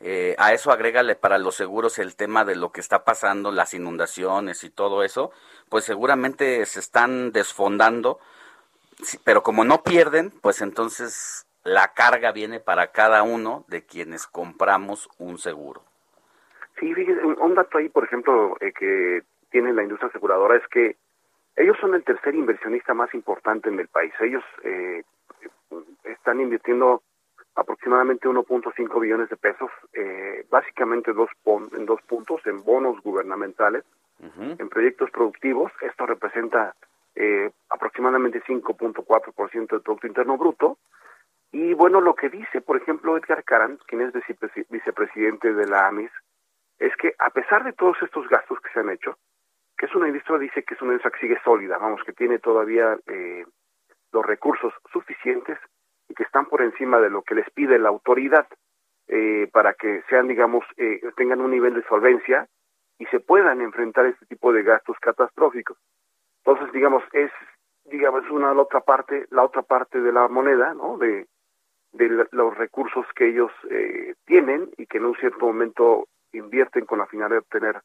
Eh, 0.00 0.34
a 0.38 0.54
eso 0.54 0.72
agrégale 0.72 1.16
para 1.16 1.36
los 1.36 1.54
seguros 1.54 1.98
el 1.98 2.16
tema 2.16 2.46
de 2.46 2.56
lo 2.56 2.72
que 2.72 2.80
está 2.80 3.04
pasando, 3.04 3.52
las 3.52 3.74
inundaciones 3.74 4.64
y 4.64 4.70
todo 4.70 5.04
eso, 5.04 5.32
pues 5.68 5.84
seguramente 5.84 6.64
se 6.64 6.80
están 6.80 7.30
desfondando, 7.32 8.18
pero 9.22 9.42
como 9.42 9.66
no 9.66 9.82
pierden, 9.82 10.30
pues 10.30 10.62
entonces 10.62 11.46
la 11.62 11.92
carga 11.92 12.32
viene 12.32 12.58
para 12.58 12.90
cada 12.90 13.22
uno 13.22 13.66
de 13.68 13.84
quienes 13.84 14.26
compramos 14.26 15.10
un 15.18 15.36
seguro. 15.36 15.82
Sí, 16.80 16.94
fíjese, 16.94 17.22
un, 17.22 17.38
un 17.38 17.54
dato 17.54 17.76
ahí, 17.76 17.90
por 17.90 18.04
ejemplo, 18.04 18.56
eh, 18.60 18.72
que 18.72 19.24
tiene 19.54 19.72
la 19.72 19.84
industria 19.84 20.08
aseguradora 20.08 20.56
es 20.56 20.66
que 20.66 20.96
ellos 21.54 21.76
son 21.80 21.94
el 21.94 22.02
tercer 22.02 22.34
inversionista 22.34 22.92
más 22.92 23.14
importante 23.14 23.68
en 23.68 23.78
el 23.78 23.86
país. 23.86 24.12
Ellos 24.18 24.42
eh, 24.64 25.04
están 26.02 26.40
invirtiendo 26.40 27.02
aproximadamente 27.54 28.28
1.5 28.28 29.00
billones 29.00 29.28
de 29.28 29.36
pesos, 29.36 29.70
eh, 29.92 30.44
básicamente 30.50 31.12
dos 31.12 31.30
pon- 31.44 31.70
en 31.76 31.86
dos 31.86 32.02
puntos, 32.02 32.44
en 32.46 32.64
bonos 32.64 33.00
gubernamentales, 33.02 33.84
en 34.58 34.68
proyectos 34.68 35.08
productivos. 35.12 35.70
Esto 35.82 36.04
representa 36.04 36.74
eh, 37.14 37.52
aproximadamente 37.70 38.42
5.4% 38.42 39.68
del 39.70 39.82
Producto 39.82 40.06
Interno 40.08 40.36
Bruto. 40.36 40.78
Y 41.52 41.74
bueno, 41.74 42.00
lo 42.00 42.16
que 42.16 42.28
dice, 42.28 42.60
por 42.60 42.76
ejemplo, 42.76 43.16
Edgar 43.16 43.44
Caran, 43.44 43.78
quien 43.86 44.00
es 44.02 44.12
vicepre- 44.12 44.66
vicepresidente 44.68 45.52
de 45.54 45.66
la 45.68 45.86
AMIS, 45.86 46.10
es 46.80 46.92
que 46.96 47.14
a 47.20 47.30
pesar 47.30 47.62
de 47.62 47.72
todos 47.72 47.96
estos 48.02 48.26
gastos 48.28 48.58
que 48.60 48.72
se 48.72 48.80
han 48.80 48.90
hecho, 48.90 49.16
que 49.76 49.86
es 49.86 49.94
una 49.94 50.08
industria, 50.08 50.38
dice 50.38 50.62
que 50.62 50.74
es 50.74 50.82
una 50.82 50.92
industria 50.92 51.12
que 51.12 51.26
sigue 51.26 51.40
sólida, 51.44 51.78
vamos, 51.78 52.02
que 52.04 52.12
tiene 52.12 52.38
todavía 52.38 52.96
eh, 53.06 53.44
los 54.12 54.24
recursos 54.24 54.72
suficientes 54.92 55.58
y 56.08 56.14
que 56.14 56.22
están 56.22 56.46
por 56.46 56.62
encima 56.62 57.00
de 57.00 57.10
lo 57.10 57.22
que 57.22 57.34
les 57.34 57.50
pide 57.50 57.78
la 57.78 57.88
autoridad 57.88 58.46
eh, 59.08 59.48
para 59.52 59.74
que 59.74 60.02
sean, 60.08 60.28
digamos, 60.28 60.64
eh, 60.76 61.00
tengan 61.16 61.40
un 61.40 61.50
nivel 61.50 61.74
de 61.74 61.82
solvencia 61.84 62.48
y 62.98 63.06
se 63.06 63.20
puedan 63.20 63.60
enfrentar 63.60 64.06
este 64.06 64.24
tipo 64.26 64.52
de 64.52 64.62
gastos 64.62 64.96
catastróficos. 65.00 65.76
Entonces, 66.44 66.72
digamos, 66.72 67.02
es, 67.12 67.30
digamos, 67.84 68.28
una 68.30 68.54
la 68.54 68.62
otra 68.62 68.80
parte, 68.80 69.26
la 69.30 69.44
otra 69.44 69.62
parte 69.62 70.00
de 70.00 70.12
la 70.12 70.28
moneda, 70.28 70.74
¿no? 70.74 70.96
De, 70.96 71.26
de 71.92 72.26
los 72.32 72.56
recursos 72.56 73.06
que 73.14 73.28
ellos 73.28 73.50
eh, 73.70 74.14
tienen 74.26 74.70
y 74.76 74.86
que 74.86 74.98
en 74.98 75.06
un 75.06 75.16
cierto 75.16 75.46
momento 75.46 76.08
invierten 76.32 76.86
con 76.86 76.98
la 76.98 77.06
finalidad 77.06 77.36
de 77.36 77.38
obtener 77.38 77.80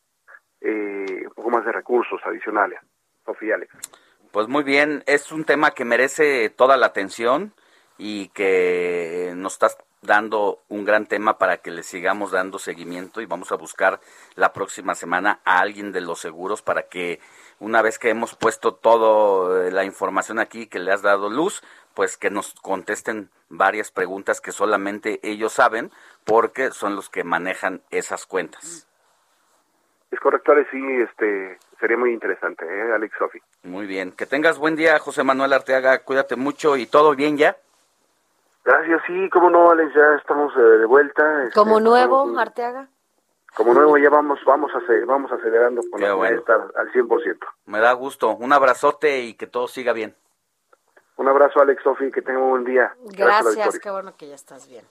eh, 0.61 1.23
un 1.25 1.33
poco 1.35 1.49
más 1.49 1.65
de 1.65 1.71
recursos 1.71 2.19
adicionales. 2.25 2.79
Sofía 3.25 3.55
Alex. 3.55 3.73
Pues 4.31 4.47
muy 4.47 4.63
bien, 4.63 5.03
es 5.07 5.31
un 5.31 5.43
tema 5.43 5.71
que 5.71 5.85
merece 5.85 6.49
toda 6.49 6.77
la 6.77 6.87
atención 6.87 7.53
y 7.97 8.29
que 8.29 9.33
nos 9.35 9.53
estás 9.53 9.77
dando 10.01 10.63
un 10.69 10.85
gran 10.85 11.05
tema 11.05 11.37
para 11.37 11.57
que 11.57 11.71
le 11.71 11.83
sigamos 11.83 12.31
dando 12.31 12.59
seguimiento 12.59 13.21
y 13.21 13.25
vamos 13.25 13.51
a 13.51 13.55
buscar 13.55 13.99
la 14.35 14.53
próxima 14.53 14.95
semana 14.95 15.41
a 15.43 15.59
alguien 15.59 15.91
de 15.91 16.01
los 16.01 16.19
seguros 16.19 16.61
para 16.61 16.83
que 16.83 17.19
una 17.59 17.81
vez 17.81 17.99
que 17.99 18.09
hemos 18.09 18.35
puesto 18.35 18.73
toda 18.73 19.69
la 19.71 19.83
información 19.83 20.39
aquí 20.39 20.67
que 20.67 20.79
le 20.79 20.93
has 20.93 21.01
dado 21.01 21.29
luz, 21.29 21.61
pues 21.93 22.15
que 22.15 22.29
nos 22.29 22.53
contesten 22.61 23.29
varias 23.49 23.91
preguntas 23.91 24.39
que 24.39 24.53
solamente 24.53 25.19
ellos 25.23 25.53
saben 25.53 25.91
porque 26.23 26.71
son 26.71 26.95
los 26.95 27.09
que 27.09 27.23
manejan 27.23 27.81
esas 27.89 28.25
cuentas. 28.25 28.88
Es 30.11 30.19
correcto, 30.19 30.51
Alex, 30.51 30.69
sí, 30.71 30.81
este, 31.01 31.59
sería 31.79 31.97
muy 31.97 32.11
interesante, 32.13 32.65
¿eh? 32.65 32.93
Alex 32.93 33.13
Sofi. 33.17 33.39
Muy 33.63 33.85
bien, 33.85 34.11
que 34.11 34.25
tengas 34.25 34.57
buen 34.57 34.75
día, 34.75 34.97
José 34.99 35.23
Manuel 35.23 35.53
Arteaga, 35.53 35.99
cuídate 36.03 36.35
mucho 36.35 36.77
y 36.77 36.87
todo 36.87 37.15
bien 37.15 37.37
ya. 37.37 37.57
Gracias, 38.65 39.01
sí, 39.07 39.29
como 39.29 39.49
no, 39.49 39.69
Alex, 39.71 39.93
ya 39.93 40.15
estamos 40.19 40.51
eh, 40.57 40.59
de 40.61 40.85
vuelta. 40.85 41.43
este, 41.43 41.53
Como 41.53 41.79
nuevo, 41.79 42.23
estamos- 42.23 42.41
Arteaga. 42.41 42.87
como 43.55 43.73
nuevo, 43.73 43.97
ya 43.97 44.09
vamos, 44.09 44.39
vamos, 44.45 44.71
a 44.73 44.79
hacer, 44.79 45.05
vamos 45.05 45.31
acelerando 45.31 45.81
con 45.91 46.01
la 46.01 46.13
bueno. 46.13 46.39
estar 46.39 46.59
al 46.75 46.91
100%. 46.91 47.47
Me 47.65 47.79
da 47.79 47.93
gusto. 47.93 48.35
Un 48.35 48.51
abrazote 48.51 49.19
y 49.21 49.33
que 49.35 49.47
todo 49.47 49.67
siga 49.67 49.93
bien. 49.93 50.15
Un 51.17 51.27
abrazo, 51.27 51.59
Alex 51.61 51.83
Sofi, 51.83 52.11
que 52.11 52.21
tenga 52.21 52.39
un 52.39 52.49
buen 52.51 52.63
día. 52.63 52.93
Gracias, 53.05 53.55
victoria. 53.55 53.79
qué 53.83 53.89
bueno 53.91 54.15
que 54.17 54.27
ya 54.29 54.35
estás 54.35 54.67
bien. 54.69 54.85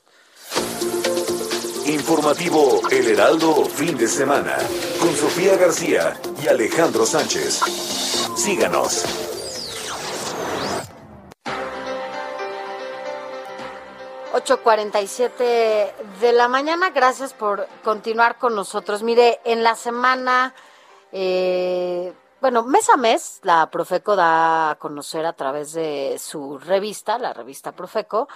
Informativo 1.88 2.82
El 2.90 3.08
Heraldo 3.08 3.64
fin 3.64 3.96
de 3.96 4.06
semana 4.08 4.58
con 5.00 5.14
Sofía 5.16 5.56
García 5.56 6.20
y 6.42 6.46
Alejandro 6.46 7.06
Sánchez. 7.06 7.62
Síganos. 8.36 9.06
Siete 15.06 15.94
de 16.20 16.32
la 16.32 16.48
mañana, 16.48 16.90
gracias 16.90 17.32
por 17.32 17.66
continuar 17.82 18.38
con 18.38 18.54
nosotros. 18.54 19.02
Mire, 19.02 19.40
en 19.44 19.62
la 19.62 19.74
semana, 19.74 20.54
eh, 21.10 22.12
bueno, 22.42 22.64
mes 22.64 22.90
a 22.90 22.98
mes, 22.98 23.40
la 23.44 23.70
Profeco 23.70 24.14
da 24.14 24.72
a 24.72 24.74
conocer 24.74 25.24
a 25.24 25.32
través 25.32 25.72
de 25.72 26.18
su 26.18 26.58
revista, 26.58 27.18
la 27.18 27.32
revista 27.32 27.72
Profeco, 27.72 28.28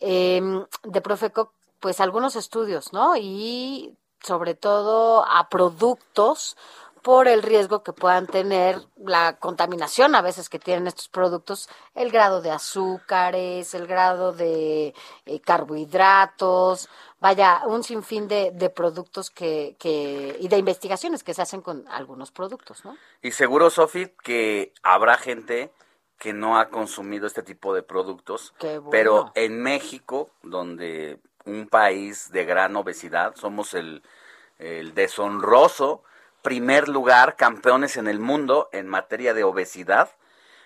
eh, 0.00 0.40
de 0.82 1.00
Profeco, 1.02 1.52
pues 1.84 2.00
algunos 2.00 2.34
estudios, 2.34 2.94
¿no? 2.94 3.14
Y 3.14 3.94
sobre 4.22 4.54
todo 4.54 5.22
a 5.28 5.50
productos 5.50 6.56
por 7.02 7.28
el 7.28 7.42
riesgo 7.42 7.82
que 7.82 7.92
puedan 7.92 8.26
tener 8.26 8.80
la 8.96 9.36
contaminación 9.36 10.14
a 10.14 10.22
veces 10.22 10.48
que 10.48 10.58
tienen 10.58 10.86
estos 10.86 11.10
productos, 11.10 11.68
el 11.94 12.10
grado 12.10 12.40
de 12.40 12.50
azúcares, 12.50 13.74
el 13.74 13.86
grado 13.86 14.32
de 14.32 14.94
eh, 15.26 15.40
carbohidratos, 15.40 16.88
vaya, 17.20 17.60
un 17.66 17.84
sinfín 17.84 18.28
de, 18.28 18.50
de 18.52 18.70
productos 18.70 19.28
que, 19.28 19.76
que, 19.78 20.38
y 20.40 20.48
de 20.48 20.56
investigaciones 20.56 21.22
que 21.22 21.34
se 21.34 21.42
hacen 21.42 21.60
con 21.60 21.86
algunos 21.88 22.32
productos, 22.32 22.82
¿no? 22.86 22.96
Y 23.20 23.32
seguro, 23.32 23.68
Sofi, 23.68 24.10
que 24.22 24.72
habrá 24.82 25.18
gente 25.18 25.70
que 26.16 26.32
no 26.32 26.58
ha 26.58 26.70
consumido 26.70 27.26
este 27.26 27.42
tipo 27.42 27.74
de 27.74 27.82
productos, 27.82 28.54
Qué 28.58 28.78
bueno. 28.78 28.90
pero 28.90 29.32
en 29.34 29.62
México, 29.62 30.30
donde 30.42 31.20
un 31.44 31.68
país 31.68 32.30
de 32.32 32.44
gran 32.44 32.74
obesidad, 32.76 33.34
somos 33.36 33.74
el, 33.74 34.02
el 34.58 34.94
deshonroso 34.94 36.02
primer 36.42 36.88
lugar, 36.88 37.36
campeones 37.36 37.96
en 37.96 38.06
el 38.06 38.18
mundo 38.20 38.68
en 38.72 38.86
materia 38.88 39.32
de 39.34 39.44
obesidad, 39.44 40.10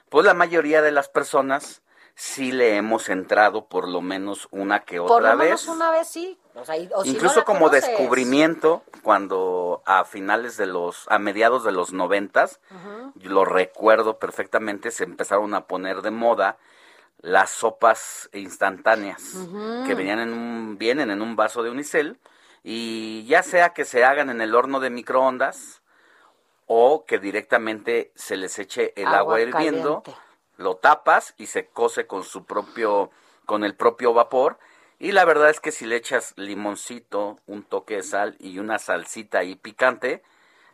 pues 0.08 0.24
la 0.26 0.34
mayoría 0.34 0.82
de 0.82 0.90
las 0.90 1.08
personas 1.08 1.82
sí 2.16 2.50
le 2.50 2.76
hemos 2.76 3.08
entrado 3.08 3.66
por 3.66 3.86
lo 3.86 4.00
menos 4.00 4.48
una 4.50 4.80
que 4.80 4.98
Por 4.98 5.12
otra 5.20 5.32
lo 5.34 5.38
menos 5.38 5.66
vez. 5.66 5.68
una 5.76 5.90
vez 5.92 6.08
sí. 6.08 6.36
O 6.54 6.64
sea, 6.64 6.76
y- 6.76 6.88
o 6.92 7.04
si 7.04 7.10
no 7.10 7.14
Incluso 7.14 7.44
como 7.44 7.66
conoces. 7.66 7.86
descubrimiento, 7.86 8.82
cuando 9.02 9.82
a 9.86 10.04
finales 10.04 10.56
de 10.56 10.66
los, 10.66 11.06
a 11.08 11.20
mediados 11.20 11.62
de 11.62 11.70
los 11.70 11.92
noventas, 11.92 12.58
lo 13.14 13.44
recuerdo 13.44 14.18
perfectamente, 14.18 14.90
se 14.90 15.04
empezaron 15.04 15.54
a 15.54 15.66
poner 15.66 16.02
de 16.02 16.10
moda 16.10 16.56
las 17.20 17.50
sopas 17.50 18.28
instantáneas 18.32 19.34
que 19.86 19.94
venían 19.94 20.20
en 20.20 20.32
un, 20.32 20.78
vienen 20.78 21.10
en 21.10 21.20
un 21.20 21.36
vaso 21.36 21.62
de 21.62 21.70
unicel 21.70 22.18
y 22.62 23.24
ya 23.26 23.42
sea 23.42 23.70
que 23.70 23.84
se 23.84 24.04
hagan 24.04 24.30
en 24.30 24.40
el 24.40 24.54
horno 24.54 24.80
de 24.80 24.90
microondas 24.90 25.82
o 26.66 27.04
que 27.04 27.18
directamente 27.18 28.12
se 28.14 28.36
les 28.36 28.58
eche 28.58 28.92
el 28.96 29.06
agua, 29.08 29.18
Agua 29.18 29.40
hirviendo, 29.40 30.02
caliente. 30.02 30.22
lo 30.58 30.76
tapas 30.76 31.34
y 31.38 31.46
se 31.46 31.66
cose 31.66 32.06
con 32.06 32.24
su 32.24 32.44
propio 32.44 33.10
con 33.46 33.64
el 33.64 33.74
propio 33.74 34.12
vapor 34.12 34.58
y 34.98 35.12
la 35.12 35.24
verdad 35.24 35.50
es 35.50 35.60
que 35.60 35.72
si 35.72 35.86
le 35.86 35.96
echas 35.96 36.34
limoncito, 36.36 37.38
un 37.46 37.62
toque 37.62 37.96
de 37.96 38.02
sal 38.02 38.36
y 38.40 38.58
una 38.58 38.78
salsita 38.78 39.38
ahí 39.38 39.54
picante, 39.54 40.22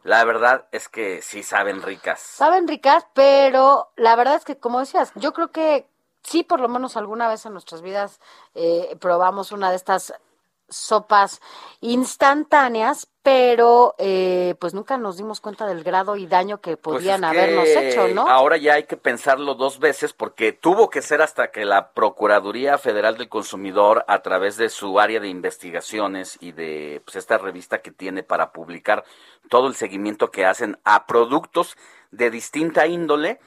la 0.03 0.25
verdad 0.25 0.67
es 0.73 0.89
que 0.89 1.21
sí 1.21 1.43
saben 1.43 1.83
ricas. 1.83 2.21
Saben 2.21 2.67
ricas, 2.67 3.07
pero 3.15 3.91
la 3.97 4.17
verdad 4.17 4.37
es 4.37 4.45
que, 4.45 4.57
como 4.57 4.81
decías, 4.81 5.13
yo 5.15 5.35
creo 5.35 5.51
que 5.51 5.87
sí, 6.25 6.43
por 6.43 6.61
lo 6.61 6.69
menos 6.69 6.97
alguna 6.97 7.29
vez 7.29 7.47
en 7.47 7.53
nuestras 7.53 7.83
vidas 7.83 8.21
eh, 8.55 8.97
probamos 9.01 9.53
una 9.53 9.71
de 9.71 9.77
estas 9.77 10.15
sopas 10.69 11.41
instantáneas, 11.81 13.07
pero 13.23 13.95
eh, 13.99 14.55
pues 14.59 14.75
nunca 14.75 14.97
nos 14.99 15.17
dimos 15.17 15.41
cuenta 15.41 15.67
del 15.67 15.85
grado 15.85 16.17
y 16.17 16.27
daño 16.27 16.61
que 16.61 16.77
Pues 16.77 16.97
podían 16.97 17.25
habernos 17.25 17.69
hecho, 17.69 18.09
¿no? 18.09 18.29
Ahora 18.29 18.57
ya 18.57 18.75
hay 18.75 18.85
que 18.85 18.97
pensarlo 18.97 19.55
dos 19.55 19.79
veces 19.79 20.13
porque 20.13 20.53
tuvo 20.53 20.91
que 20.91 21.03
ser 21.03 21.23
hasta 21.23 21.51
que 21.51 21.65
la 21.65 21.93
Procuraduría 21.93 22.79
Federal 22.79 23.17
del 23.17 23.29
Consumidor, 23.29 24.05
a 24.09 24.23
través 24.23 24.57
de 24.57 24.69
su 24.69 24.99
área 24.99 25.21
de 25.21 25.29
investigaciones 25.29 26.39
y 26.41 26.53
de 26.53 27.03
pues, 27.05 27.17
esta 27.17 27.39
revista 27.39 27.81
que 27.81 27.91
tiene 27.91 28.23
para 28.23 28.53
publicar 28.53 29.05
todo 29.49 29.69
el 29.69 29.75
seguimiento 29.75 30.31
que 30.31 30.47
hacen 30.47 30.79
a 30.85 31.07
productos 31.07 31.77
de 32.11 32.31
distinta 32.31 32.87
índole, 32.87 33.41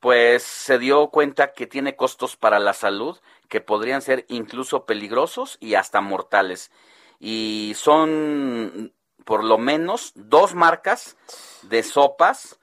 pues 0.00 0.42
se 0.42 0.78
dio 0.78 1.08
cuenta 1.08 1.52
que 1.52 1.66
tiene 1.66 1.96
costos 1.96 2.36
para 2.36 2.58
la 2.58 2.72
salud 2.72 3.18
que 3.48 3.60
podrían 3.60 4.02
ser 4.02 4.24
incluso 4.28 4.84
peligrosos 4.84 5.56
y 5.60 5.74
hasta 5.74 6.00
mortales. 6.00 6.70
Y 7.18 7.72
son 7.76 8.92
por 9.24 9.44
lo 9.44 9.58
menos 9.58 10.12
dos 10.14 10.54
marcas 10.54 11.16
de 11.62 11.82
sopas 11.82 12.58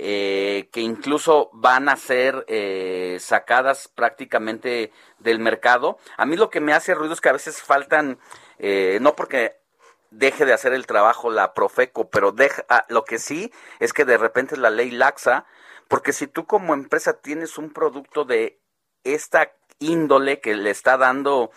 eh, 0.00 0.68
que 0.70 0.80
incluso 0.80 1.50
van 1.52 1.88
a 1.88 1.96
ser 1.96 2.44
eh, 2.46 3.18
sacadas 3.20 3.88
prácticamente 3.88 4.92
del 5.18 5.40
mercado. 5.40 5.98
A 6.16 6.24
mí 6.24 6.36
lo 6.36 6.50
que 6.50 6.60
me 6.60 6.72
hace 6.72 6.94
ruido 6.94 7.14
es 7.14 7.20
que 7.20 7.30
a 7.30 7.32
veces 7.32 7.60
faltan, 7.60 8.18
eh, 8.58 8.98
no 9.00 9.16
porque 9.16 9.56
deje 10.10 10.46
de 10.46 10.52
hacer 10.52 10.72
el 10.72 10.86
trabajo 10.86 11.30
la 11.30 11.52
Profeco, 11.52 12.08
pero 12.10 12.32
deja, 12.32 12.64
ah, 12.68 12.86
lo 12.88 13.04
que 13.04 13.18
sí 13.18 13.52
es 13.80 13.92
que 13.92 14.04
de 14.04 14.18
repente 14.18 14.56
la 14.56 14.70
ley 14.70 14.90
laxa, 14.90 15.46
porque 15.88 16.12
si 16.12 16.26
tú 16.26 16.46
como 16.46 16.74
empresa 16.74 17.14
tienes 17.14 17.58
un 17.58 17.70
producto 17.70 18.24
de 18.24 18.60
esta 19.04 19.52
índole 19.78 20.40
que 20.40 20.54
le 20.54 20.70
está 20.70 20.96
dando 20.96 21.50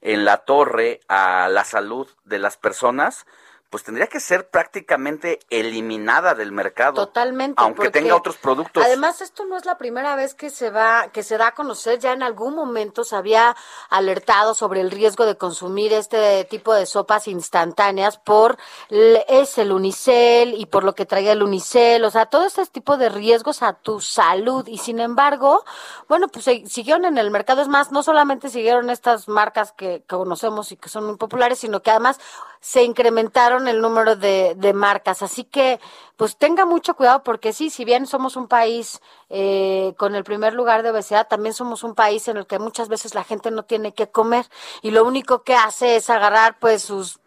en 0.00 0.24
la 0.24 0.38
torre 0.38 1.00
a 1.08 1.48
la 1.48 1.64
salud 1.64 2.08
de 2.24 2.38
las 2.38 2.56
personas, 2.56 3.26
pues 3.70 3.82
tendría 3.82 4.06
que 4.06 4.20
ser 4.20 4.48
prácticamente 4.48 5.40
eliminada 5.50 6.34
del 6.34 6.52
mercado. 6.52 7.06
Totalmente. 7.06 7.60
Aunque 7.60 7.90
tenga 7.90 8.14
otros 8.14 8.36
productos. 8.36 8.84
Además, 8.84 9.20
esto 9.20 9.44
no 9.44 9.56
es 9.56 9.64
la 9.64 9.76
primera 9.76 10.14
vez 10.14 10.34
que 10.34 10.50
se 10.50 10.70
va, 10.70 11.08
que 11.12 11.22
se 11.22 11.36
da 11.36 11.48
a 11.48 11.54
conocer. 11.54 11.98
Ya 11.98 12.12
en 12.12 12.22
algún 12.22 12.54
momento 12.54 13.04
se 13.04 13.16
había 13.16 13.56
alertado 13.90 14.54
sobre 14.54 14.80
el 14.80 14.90
riesgo 14.90 15.26
de 15.26 15.36
consumir 15.36 15.92
este 15.92 16.44
tipo 16.44 16.72
de 16.74 16.86
sopas 16.86 17.28
instantáneas 17.28 18.18
por 18.18 18.56
es 18.90 19.58
el 19.58 19.72
unicel 19.72 20.54
y 20.54 20.66
por 20.66 20.84
lo 20.84 20.94
que 20.94 21.06
traía 21.06 21.32
el 21.32 21.42
unicel, 21.42 22.04
o 22.04 22.10
sea, 22.10 22.26
todo 22.26 22.46
este 22.46 22.64
tipo 22.66 22.96
de 22.96 23.08
riesgos 23.08 23.62
a 23.62 23.72
tu 23.72 24.00
salud. 24.00 24.66
Y 24.68 24.78
sin 24.78 25.00
embargo, 25.00 25.64
bueno, 26.08 26.28
pues 26.28 26.44
siguieron 26.44 27.04
en 27.04 27.18
el 27.18 27.30
mercado. 27.30 27.62
Es 27.62 27.68
más, 27.68 27.90
no 27.90 28.02
solamente 28.02 28.48
siguieron 28.48 28.90
estas 28.90 29.28
marcas 29.28 29.72
que 29.72 30.04
conocemos 30.06 30.72
y 30.72 30.76
que 30.76 30.88
son 30.88 31.04
muy 31.06 31.16
populares, 31.16 31.58
sino 31.58 31.82
que 31.82 31.90
además 31.90 32.20
se 32.60 32.82
incrementaron 32.82 33.68
el 33.68 33.80
número 33.80 34.16
de, 34.16 34.54
de 34.56 34.72
marcas. 34.72 35.22
Así 35.22 35.44
que, 35.44 35.80
pues 36.16 36.36
tenga 36.36 36.64
mucho 36.64 36.94
cuidado 36.94 37.22
porque 37.22 37.52
sí, 37.52 37.70
si 37.70 37.84
bien 37.84 38.06
somos 38.06 38.36
un 38.36 38.48
país 38.48 39.00
eh, 39.28 39.94
con 39.96 40.14
el 40.14 40.24
primer 40.24 40.54
lugar 40.54 40.82
de 40.82 40.90
obesidad, 40.90 41.28
también 41.28 41.54
somos 41.54 41.84
un 41.84 41.94
país 41.94 42.26
en 42.28 42.36
el 42.38 42.46
que 42.46 42.58
muchas 42.58 42.88
veces 42.88 43.14
la 43.14 43.24
gente 43.24 43.50
no 43.50 43.64
tiene 43.64 43.92
que 43.92 44.08
comer 44.08 44.46
y 44.82 44.90
lo 44.90 45.04
único 45.04 45.42
que 45.42 45.54
hace 45.54 45.96
es 45.96 46.10
agarrar 46.10 46.58
pues 46.58 46.82
sus 46.82 47.18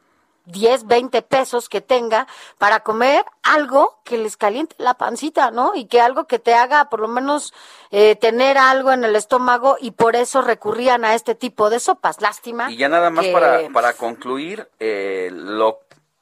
10, 0.46 0.88
20 0.88 1.22
pesos 1.22 1.70
que 1.70 1.82
tenga 1.82 2.28
para 2.58 2.80
comer 2.82 3.24
algo 3.44 4.00
que 4.04 4.18
les 4.18 4.36
caliente 4.38 4.76
la 4.80 4.96
pancita, 4.96 5.52
¿no? 5.52 5.74
Y 5.76 5.86
que 5.86 6.02
algo 6.02 6.26
que 6.26 6.40
te 6.40 6.54
haga 6.56 6.90
por 6.90 7.00
lo 7.02 7.08
menos 7.08 7.54
eh, 7.92 8.16
tener 8.16 8.58
algo 8.58 8.92
en 8.92 9.04
el 9.04 9.16
estómago 9.16 9.78
y 9.80 9.92
por 9.92 10.16
eso 10.16 10.42
recurrían 10.42 11.06
a 11.06 11.14
este 11.16 11.36
tipo 11.36 11.70
de 11.70 11.80
sopas. 11.80 12.22
Lástima. 12.22 12.72
Y 12.72 12.78
ya 12.78 12.90
nada 12.90 13.10
más 13.10 13.26
que- 13.26 13.32
para, 13.34 13.70
para 13.70 13.94
concluir, 13.94 14.68
eh, 14.80 15.30
lo- 15.32 15.80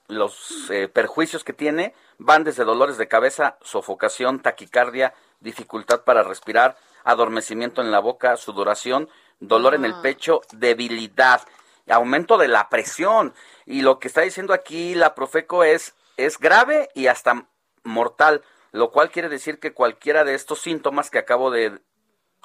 los 0.07 0.69
eh, 0.69 0.87
perjuicios 0.87 1.43
que 1.43 1.53
tiene 1.53 1.93
van 2.17 2.43
desde 2.43 2.63
dolores 2.63 2.97
de 2.97 3.07
cabeza, 3.07 3.57
sofocación, 3.61 4.41
taquicardia, 4.41 5.13
dificultad 5.41 6.01
para 6.01 6.23
respirar, 6.23 6.77
adormecimiento 7.03 7.81
en 7.81 7.91
la 7.91 7.99
boca, 7.99 8.37
sudoración, 8.37 9.09
dolor 9.39 9.75
en 9.75 9.85
el 9.85 9.93
pecho, 10.01 10.41
debilidad, 10.51 11.41
aumento 11.89 12.37
de 12.37 12.47
la 12.47 12.69
presión. 12.69 13.33
Y 13.65 13.81
lo 13.81 13.99
que 13.99 14.07
está 14.07 14.21
diciendo 14.21 14.53
aquí 14.53 14.95
la 14.95 15.15
Profeco 15.15 15.63
es, 15.63 15.95
es 16.17 16.37
grave 16.39 16.89
y 16.93 17.07
hasta 17.07 17.47
mortal, 17.83 18.43
lo 18.71 18.91
cual 18.91 19.11
quiere 19.11 19.29
decir 19.29 19.59
que 19.59 19.73
cualquiera 19.73 20.23
de 20.23 20.35
estos 20.35 20.59
síntomas 20.59 21.09
que 21.09 21.19
acabo 21.19 21.51
de 21.51 21.79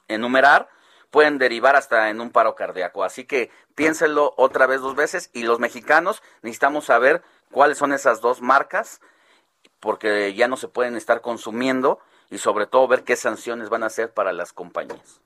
enumerar 0.09 0.69
pueden 1.11 1.39
derivar 1.39 1.77
hasta 1.77 2.09
en 2.09 2.21
un 2.21 2.31
paro 2.31 2.55
cardíaco. 2.55 3.05
Así 3.05 3.25
que 3.25 3.51
piénsenlo 3.75 4.35
otra 4.37 4.67
vez 4.67 4.81
dos 4.81 4.97
veces 4.97 5.31
y 5.33 5.43
los 5.43 5.59
mexicanos 5.59 6.23
necesitamos 6.41 6.87
saber 6.87 7.23
cuáles 7.51 7.79
son 7.79 7.93
esas 7.93 8.21
dos 8.21 8.41
marcas 8.41 9.01
porque 9.79 10.33
ya 10.35 10.49
no 10.49 10.57
se 10.57 10.69
pueden 10.69 10.97
estar 10.97 11.21
consumiendo 11.21 11.99
y 12.31 12.39
sobre 12.39 12.67
todo 12.67 12.89
ver 12.89 13.05
qué 13.05 13.17
sanciones 13.17 13.69
van 13.69 13.83
a 13.83 13.87
hacer 13.87 14.13
para 14.13 14.33
las 14.33 14.53
compañías. 14.53 15.21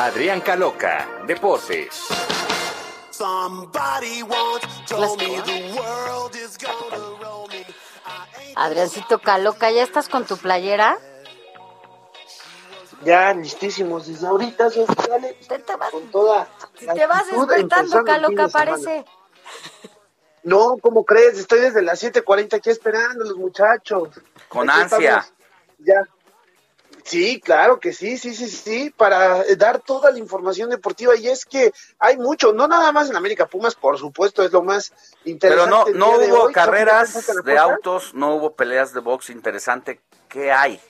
Adrián 0.00 0.40
Caloca, 0.40 1.06
Deportes. 1.26 2.06
Somebody 3.10 4.22
once 4.22 4.66
told 4.86 5.18
me 5.20 5.36
the 5.42 5.76
world 5.78 6.34
is 6.34 6.56
gonna 6.56 7.20
roll 7.20 7.46
me. 7.48 7.66
Adriancito 8.56 9.18
Caloca, 9.18 9.70
¿ya 9.70 9.82
estás 9.82 10.08
con 10.08 10.24
tu 10.24 10.38
playera? 10.38 10.96
Ya 13.04 13.34
listísimos 13.34 14.06
desde 14.06 14.26
ahorita, 14.26 14.70
Sofía, 14.70 15.04
dale, 15.06 15.36
con 15.90 16.10
toda 16.10 16.48
Si 16.78 16.86
te 16.86 17.06
vas 17.06 17.26
despertando, 17.30 18.02
Caloca, 18.02 18.48
parece. 18.48 19.04
No, 20.44 20.76
¿cómo 20.80 21.04
crees? 21.04 21.38
Estoy 21.38 21.60
desde 21.60 21.82
las 21.82 22.02
7:40 22.02 22.56
aquí 22.56 22.70
esperando 22.70 23.26
los 23.26 23.36
muchachos. 23.36 24.08
Con 24.48 24.70
Aquí 24.70 24.80
ansia. 24.80 25.18
estamos, 25.18 25.32
Ya. 25.80 26.02
Sí, 27.04 27.40
claro 27.40 27.80
que 27.80 27.92
sí, 27.92 28.18
sí, 28.18 28.34
sí, 28.34 28.48
sí, 28.48 28.90
para 28.96 29.44
dar 29.56 29.80
toda 29.80 30.10
la 30.10 30.18
información 30.18 30.70
deportiva 30.70 31.16
y 31.16 31.28
es 31.28 31.44
que 31.44 31.72
hay 31.98 32.16
mucho, 32.16 32.52
no 32.52 32.68
nada 32.68 32.92
más 32.92 33.10
en 33.10 33.16
América 33.16 33.46
Pumas, 33.46 33.74
por 33.74 33.98
supuesto, 33.98 34.42
es 34.42 34.52
lo 34.52 34.62
más 34.62 34.92
Pero 35.24 35.30
interesante. 35.30 35.70
no, 35.70 35.86
el 35.86 35.98
no 35.98 36.18
de 36.18 36.32
hubo 36.32 36.42
hoy. 36.44 36.52
carreras 36.52 37.10
¿Sofía, 37.10 37.34
¿te 37.42 37.50
de 37.50 37.58
autos, 37.58 38.14
no 38.14 38.34
hubo 38.34 38.54
peleas 38.54 38.92
de 38.92 39.00
box 39.00 39.30
interesante. 39.30 40.00
¿Qué 40.28 40.52
hay? 40.52 40.80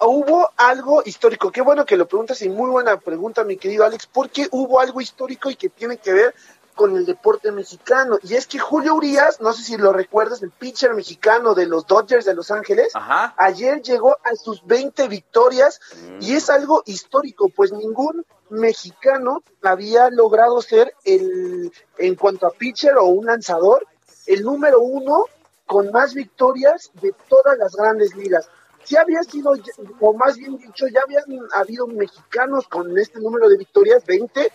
Hubo 0.00 0.50
algo 0.56 1.02
histórico, 1.04 1.52
qué 1.52 1.60
bueno 1.60 1.86
que 1.86 1.96
lo 1.96 2.08
preguntas 2.08 2.42
y 2.42 2.48
muy 2.48 2.70
buena 2.70 2.98
pregunta, 2.98 3.44
mi 3.44 3.56
querido 3.56 3.84
Alex, 3.84 4.06
porque 4.06 4.48
hubo 4.50 4.80
algo 4.80 5.00
histórico 5.00 5.48
y 5.48 5.54
que 5.54 5.68
tiene 5.68 5.96
que 5.98 6.12
ver 6.12 6.34
con 6.74 6.96
el 6.96 7.06
deporte 7.06 7.52
mexicano. 7.52 8.18
Y 8.22 8.34
es 8.34 8.46
que 8.46 8.58
Julio 8.58 8.94
Urias, 8.94 9.40
no 9.40 9.52
sé 9.52 9.62
si 9.62 9.76
lo 9.76 9.92
recuerdas, 9.92 10.42
el 10.42 10.50
pitcher 10.50 10.94
mexicano 10.94 11.54
de 11.54 11.66
los 11.66 11.86
Dodgers 11.86 12.24
de 12.24 12.34
Los 12.34 12.50
Ángeles, 12.50 12.92
ayer 13.36 13.82
llegó 13.82 14.16
a 14.24 14.34
sus 14.36 14.64
20 14.66 15.08
victorias 15.08 15.80
y 16.20 16.34
es 16.34 16.50
algo 16.50 16.82
histórico, 16.86 17.48
pues 17.48 17.72
ningún 17.72 18.24
mexicano 18.50 19.42
había 19.62 20.10
logrado 20.10 20.60
ser 20.60 20.94
el, 21.04 21.72
en 21.98 22.14
cuanto 22.16 22.46
a 22.46 22.50
pitcher 22.50 22.96
o 22.96 23.06
un 23.06 23.26
lanzador, 23.26 23.86
el 24.26 24.42
número 24.42 24.80
uno 24.80 25.24
con 25.66 25.90
más 25.90 26.14
victorias 26.14 26.90
de 27.00 27.14
todas 27.28 27.56
las 27.58 27.74
grandes 27.74 28.14
ligas. 28.14 28.48
Sí 28.84 28.96
había 28.96 29.22
sido, 29.22 29.54
o 30.00 30.12
más 30.12 30.36
bien 30.36 30.58
dicho, 30.58 30.86
ya 30.88 31.00
habían 31.02 31.24
habido 31.54 31.86
mexicanos 31.86 32.66
con 32.66 32.98
este 32.98 33.20
número 33.20 33.48
de 33.48 33.56
victorias, 33.56 34.04
20, 34.04 34.40
eh, 34.40 34.50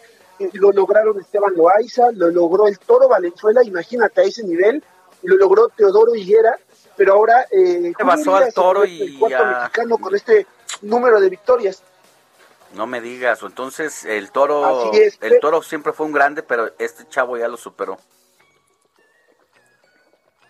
lo 0.54 0.72
lograron 0.72 1.20
Esteban 1.20 1.54
Loaiza, 1.56 2.12
lo 2.12 2.30
logró 2.30 2.68
el 2.68 2.78
Toro 2.80 3.08
Valenzuela, 3.08 3.64
imagínate 3.64 4.22
a 4.22 4.24
ese 4.26 4.44
nivel, 4.44 4.84
lo 5.24 5.36
logró 5.36 5.70
Teodoro 5.70 6.16
Higuera, 6.16 6.58
pero 6.96 7.14
ahora 7.14 7.48
eh, 7.52 7.94
Se 7.98 8.04
Julio 8.04 8.36
al 8.36 8.54
Toro 8.54 8.86
y 8.86 9.02
el 9.02 9.20
cuarto 9.20 9.38
a- 9.44 9.60
mexicano 9.60 9.98
con 9.98 10.16
este 10.16 10.48
número 10.82 11.20
de 11.20 11.30
victorias. 11.30 11.84
No 12.74 12.86
me 12.86 13.00
digas. 13.00 13.42
Entonces 13.44 14.04
el 14.04 14.32
toro, 14.32 14.92
es. 14.92 15.18
el 15.22 15.40
toro 15.40 15.62
siempre 15.64 15.94
fue 15.94 16.06
un 16.06 16.12
grande, 16.12 16.44
pero 16.44 16.72
este 16.78 17.08
chavo 17.08 17.38
ya 17.38 17.48
lo 17.48 17.56
superó. 17.56 17.98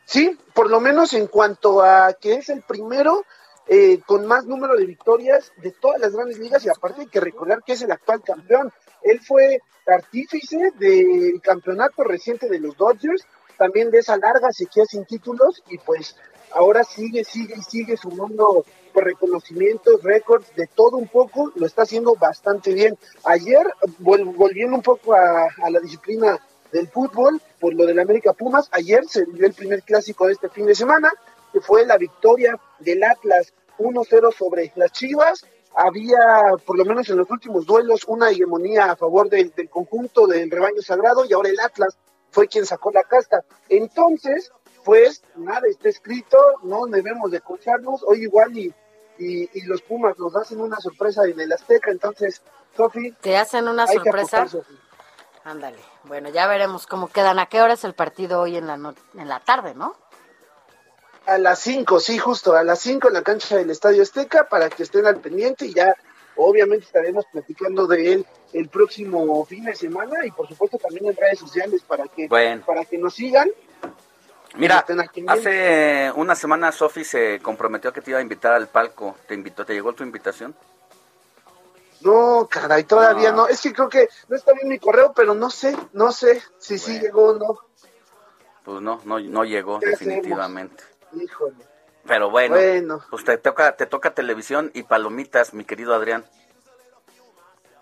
Sí, 0.05 0.37
por 0.53 0.69
lo 0.69 0.79
menos 0.79 1.13
en 1.13 1.27
cuanto 1.27 1.81
a 1.83 2.13
que 2.13 2.35
es 2.35 2.49
el 2.49 2.61
primero 2.63 3.25
eh, 3.67 3.99
con 4.05 4.25
más 4.25 4.45
número 4.45 4.75
de 4.75 4.85
victorias 4.85 5.51
de 5.57 5.71
todas 5.71 5.99
las 5.99 6.13
grandes 6.13 6.39
ligas 6.39 6.65
y 6.65 6.69
aparte 6.69 7.01
hay 7.01 7.07
que 7.07 7.19
recordar 7.19 7.61
que 7.63 7.73
es 7.73 7.81
el 7.81 7.91
actual 7.91 8.21
campeón. 8.23 8.71
Él 9.03 9.19
fue 9.21 9.59
artífice 9.85 10.71
del 10.77 11.39
campeonato 11.41 12.03
reciente 12.03 12.49
de 12.49 12.59
los 12.59 12.75
Dodgers, 12.77 13.25
también 13.57 13.89
de 13.89 13.99
esa 13.99 14.17
larga 14.17 14.51
sequía 14.51 14.85
sin 14.85 15.05
títulos 15.05 15.63
y 15.69 15.77
pues 15.79 16.15
ahora 16.51 16.83
sigue, 16.83 17.23
sigue 17.23 17.55
y 17.57 17.61
sigue 17.61 17.97
sumando 17.97 18.65
reconocimientos, 18.93 20.01
récords, 20.03 20.53
de 20.55 20.67
todo 20.67 20.97
un 20.97 21.07
poco, 21.07 21.51
lo 21.55 21.65
está 21.65 21.83
haciendo 21.83 22.15
bastante 22.15 22.73
bien. 22.73 22.97
Ayer, 23.23 23.65
volviendo 23.99 24.75
un 24.75 24.81
poco 24.81 25.13
a, 25.13 25.47
la 25.69 25.79
disciplina 25.79 26.39
del 26.71 26.87
fútbol, 26.87 27.41
por 27.59 27.73
lo 27.73 27.85
del 27.85 27.99
América 27.99 28.33
Pumas, 28.33 28.69
ayer 28.71 29.05
se 29.07 29.25
dio 29.25 29.45
el 29.45 29.53
primer 29.53 29.83
clásico 29.83 30.27
de 30.27 30.33
este 30.33 30.49
fin 30.49 30.65
de 30.65 30.75
semana, 30.75 31.11
que 31.53 31.61
fue 31.61 31.85
la 31.85 31.97
victoria 31.97 32.59
del 32.79 33.03
Atlas 33.03 33.53
1-0 33.77 34.33
sobre 34.33 34.71
las 34.75 34.91
Chivas. 34.91 35.45
Había, 35.79 36.17
por 36.65 36.77
lo 36.77 36.85
menos 36.85 37.07
en 37.09 37.17
los 37.17 37.29
últimos 37.29 37.65
duelos, 37.65 38.03
una 38.07 38.31
hegemonía 38.31 38.91
a 38.91 38.95
favor 38.95 39.29
del, 39.29 39.53
del 39.55 39.69
conjunto 39.69 40.25
del 40.25 40.49
rebaño 40.49 40.81
sagrado 40.81 41.23
y 41.25 41.33
ahora 41.33 41.49
el 41.49 41.59
Atlas 41.59 41.97
fue 42.31 42.47
quien 42.47 42.65
sacó 42.65 42.91
la 42.91 43.03
casta. 43.03 43.43
Entonces, 43.69 44.51
pues 44.83 45.21
nada 45.35 45.67
está 45.69 45.89
escrito, 45.89 46.37
no 46.63 46.85
debemos 46.87 47.29
de 47.29 47.37
escucharnos, 47.37 48.03
hoy 48.03 48.23
igual 48.23 48.57
y, 48.57 48.73
y, 49.19 49.61
los 49.65 49.81
Pumas 49.81 50.17
nos 50.17 50.35
hacen 50.35 50.61
una 50.61 50.77
sorpresa 50.77 51.25
en 51.25 51.39
el 51.39 51.51
Azteca, 51.51 51.91
entonces, 51.91 52.41
Sofi. 52.75 53.11
¿Te 53.21 53.37
hacen 53.37 53.67
una 53.67 53.85
sorpresa? 53.85 54.47
Ándale, 55.43 55.79
bueno, 56.03 56.29
ya 56.29 56.47
veremos 56.47 56.87
cómo 56.87 57.07
quedan. 57.07 57.39
¿A 57.39 57.47
qué 57.47 57.61
hora 57.61 57.73
es 57.73 57.83
el 57.83 57.93
partido 57.93 58.41
hoy 58.41 58.57
en 58.57 58.67
la, 58.67 58.75
en 58.75 59.27
la 59.27 59.39
tarde, 59.39 59.75
no? 59.75 59.95
A 61.27 61.37
las 61.37 61.59
5, 61.59 61.99
sí, 61.99 62.17
justo, 62.17 62.55
a 62.55 62.63
las 62.63 62.79
5 62.79 63.09
en 63.09 63.13
la 63.13 63.21
cancha 63.21 63.57
del 63.57 63.69
Estadio 63.69 64.01
Azteca 64.01 64.47
para 64.49 64.69
que 64.69 64.83
estén 64.83 65.05
al 65.05 65.19
pendiente 65.19 65.65
y 65.65 65.73
ya 65.73 65.95
obviamente 66.35 66.85
estaremos 66.85 67.25
platicando 67.31 67.85
de 67.85 68.13
él 68.13 68.25
el 68.53 68.69
próximo 68.69 69.45
fin 69.45 69.65
de 69.65 69.75
semana 69.75 70.25
y 70.25 70.31
por 70.31 70.47
supuesto 70.47 70.77
también 70.77 71.07
en 71.07 71.15
redes 71.15 71.39
sociales 71.39 71.81
para 71.85 72.05
que, 72.05 72.27
para 72.65 72.85
que 72.85 72.97
nos 72.97 73.13
sigan 73.13 73.49
Mira, 74.55 74.85
hace 75.27 76.11
una 76.15 76.35
semana 76.35 76.71
Sofi 76.71 77.03
se 77.03 77.39
comprometió 77.41 77.93
que 77.93 78.01
te 78.01 78.11
iba 78.11 78.19
a 78.19 78.23
invitar 78.23 78.53
al 78.53 78.67
palco. 78.67 79.15
¿Te 79.27 79.35
invitó? 79.35 79.65
¿Te 79.65 79.73
llegó 79.73 79.93
tu 79.93 80.03
invitación? 80.03 80.55
No, 82.01 82.47
caray, 82.49 82.83
todavía 82.83 83.31
no. 83.31 83.47
Es 83.47 83.61
que 83.61 83.73
creo 83.73 83.89
que 83.89 84.07
no 84.29 84.35
está 84.35 84.53
bien 84.53 84.67
mi 84.67 84.79
correo, 84.79 85.13
pero 85.15 85.35
no 85.35 85.49
sé, 85.49 85.75
no 85.93 86.11
sé 86.11 86.41
si 86.57 86.79
sí 86.79 86.99
llegó 86.99 87.29
o 87.29 87.33
no. 87.37 87.59
Pues 88.63 88.81
no, 88.81 89.01
no, 89.05 89.19
no 89.19 89.43
llegó 89.43 89.79
definitivamente. 89.79 90.83
Híjole. 91.13 91.65
Pero 92.05 92.29
bueno, 92.29 93.03
pues 93.09 93.25
te 93.25 93.37
toca, 93.37 93.75
te 93.75 93.85
toca 93.85 94.13
televisión 94.13 94.71
y 94.73 94.83
palomitas, 94.83 95.53
mi 95.53 95.65
querido 95.65 95.93
Adrián. 95.93 96.25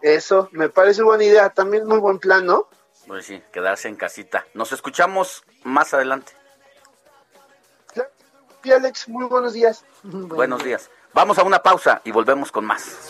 Eso, 0.02 0.50
me 0.52 0.70
parece 0.70 1.04
buena 1.04 1.24
idea, 1.24 1.50
también 1.50 1.88
muy 1.88 2.00
buen 2.00 2.20
plan, 2.20 2.46
¿no? 2.46 2.68
Pues 3.08 3.26
sí, 3.26 3.42
quedarse 3.52 3.88
en 3.88 3.96
casita. 3.96 4.46
Nos 4.54 4.72
escuchamos 4.72 5.44
más 5.64 5.94
adelante. 5.94 6.34
Alex, 8.72 9.08
muy 9.10 9.26
buenos 9.30 9.54
días. 9.54 9.86
buenos 10.04 10.64
días. 10.64 10.90
Vamos 11.14 11.38
a 11.38 11.44
una 11.44 11.62
pausa 11.62 12.02
y 12.04 12.12
volvemos 12.12 12.52
con 12.52 12.66
más. 12.66 13.10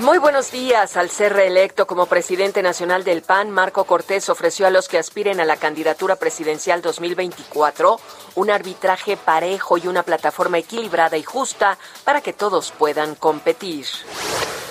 Muy 0.00 0.18
buenos 0.18 0.50
días. 0.50 0.96
Al 0.96 1.08
ser 1.08 1.34
reelecto 1.34 1.86
como 1.86 2.06
presidente 2.06 2.62
nacional 2.62 3.04
del 3.04 3.22
PAN, 3.22 3.52
Marco 3.52 3.84
Cortés 3.84 4.28
ofreció 4.28 4.66
a 4.66 4.70
los 4.70 4.88
que 4.88 4.98
aspiren 4.98 5.38
a 5.38 5.44
la 5.44 5.56
candidatura 5.56 6.16
presidencial 6.16 6.82
2024 6.82 8.00
un 8.34 8.50
arbitraje 8.50 9.16
parejo 9.16 9.78
y 9.78 9.86
una 9.86 10.02
plataforma 10.02 10.58
equilibrada 10.58 11.16
y 11.16 11.22
justa 11.22 11.78
para 12.02 12.22
que 12.22 12.32
todos 12.32 12.72
puedan 12.72 13.14
competir. 13.14 13.86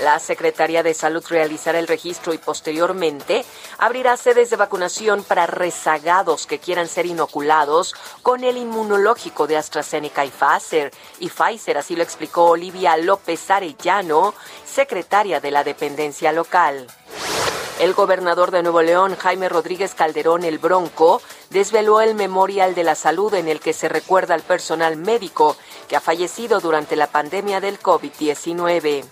La 0.02 0.20
Secretaría 0.20 0.84
de 0.84 0.94
Salud 0.94 1.24
realizará 1.30 1.80
el 1.80 1.88
registro 1.88 2.34
y 2.34 2.38
posteriormente 2.38 3.46
abrirá 3.78 4.18
sedes 4.18 4.50
de 4.50 4.58
vacunación 4.58 5.24
para 5.24 5.46
rezagados 5.46 6.46
que 6.46 6.60
quieran 6.60 6.90
ser 6.90 7.06
inoculados 7.06 7.96
con 8.22 8.44
el 8.44 8.58
inmunológico 8.58 9.48
de 9.48 9.56
AstraZeneca 9.56 10.26
y 10.26 10.32
Pfizer. 10.32 10.92
Y 11.20 11.30
Pfizer, 11.30 11.78
así 11.78 11.96
lo 11.96 12.04
explicó 12.04 12.46
Olivia 12.46 12.98
López 12.98 13.50
Arellano, 13.50 14.34
de 15.14 15.52
la 15.52 15.64
dependencia 15.64 16.32
local. 16.32 16.88
El 17.80 17.94
gobernador 17.94 18.50
de 18.50 18.64
Nuevo 18.64 18.82
León, 18.82 19.16
Jaime 19.16 19.48
Rodríguez 19.48 19.94
Calderón 19.94 20.44
el 20.44 20.58
Bronco, 20.58 21.22
desveló 21.52 22.02
el 22.02 22.16
Memorial 22.16 22.74
de 22.74 22.84
la 22.84 22.96
Salud 22.96 23.32
en 23.36 23.48
el 23.48 23.60
que 23.60 23.74
se 23.74 23.88
recuerda 23.90 24.34
al 24.34 24.42
personal 24.42 24.98
médico 24.98 25.56
que 25.88 25.96
ha 25.96 26.02
fallecido 26.02 26.62
durante 26.62 26.96
la 26.96 27.06
pandemia 27.06 27.62
del 27.62 27.80
COVID-19. 27.80 29.04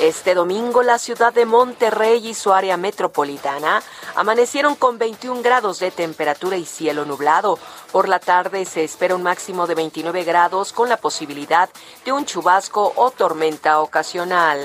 Este 0.00 0.34
domingo 0.34 0.84
la 0.84 0.96
ciudad 0.96 1.32
de 1.32 1.44
Monterrey 1.44 2.24
y 2.24 2.34
su 2.34 2.52
área 2.52 2.76
metropolitana 2.76 3.82
amanecieron 4.14 4.76
con 4.76 4.96
21 4.96 5.42
grados 5.42 5.80
de 5.80 5.90
temperatura 5.90 6.56
y 6.56 6.64
cielo 6.64 7.04
nublado. 7.04 7.58
Por 7.90 8.08
la 8.08 8.20
tarde 8.20 8.64
se 8.64 8.84
espera 8.84 9.16
un 9.16 9.24
máximo 9.24 9.66
de 9.66 9.74
29 9.74 10.22
grados 10.22 10.72
con 10.72 10.88
la 10.88 10.98
posibilidad 10.98 11.68
de 12.04 12.12
un 12.12 12.26
chubasco 12.26 12.92
o 12.94 13.10
tormenta 13.10 13.80
ocasional. 13.80 14.64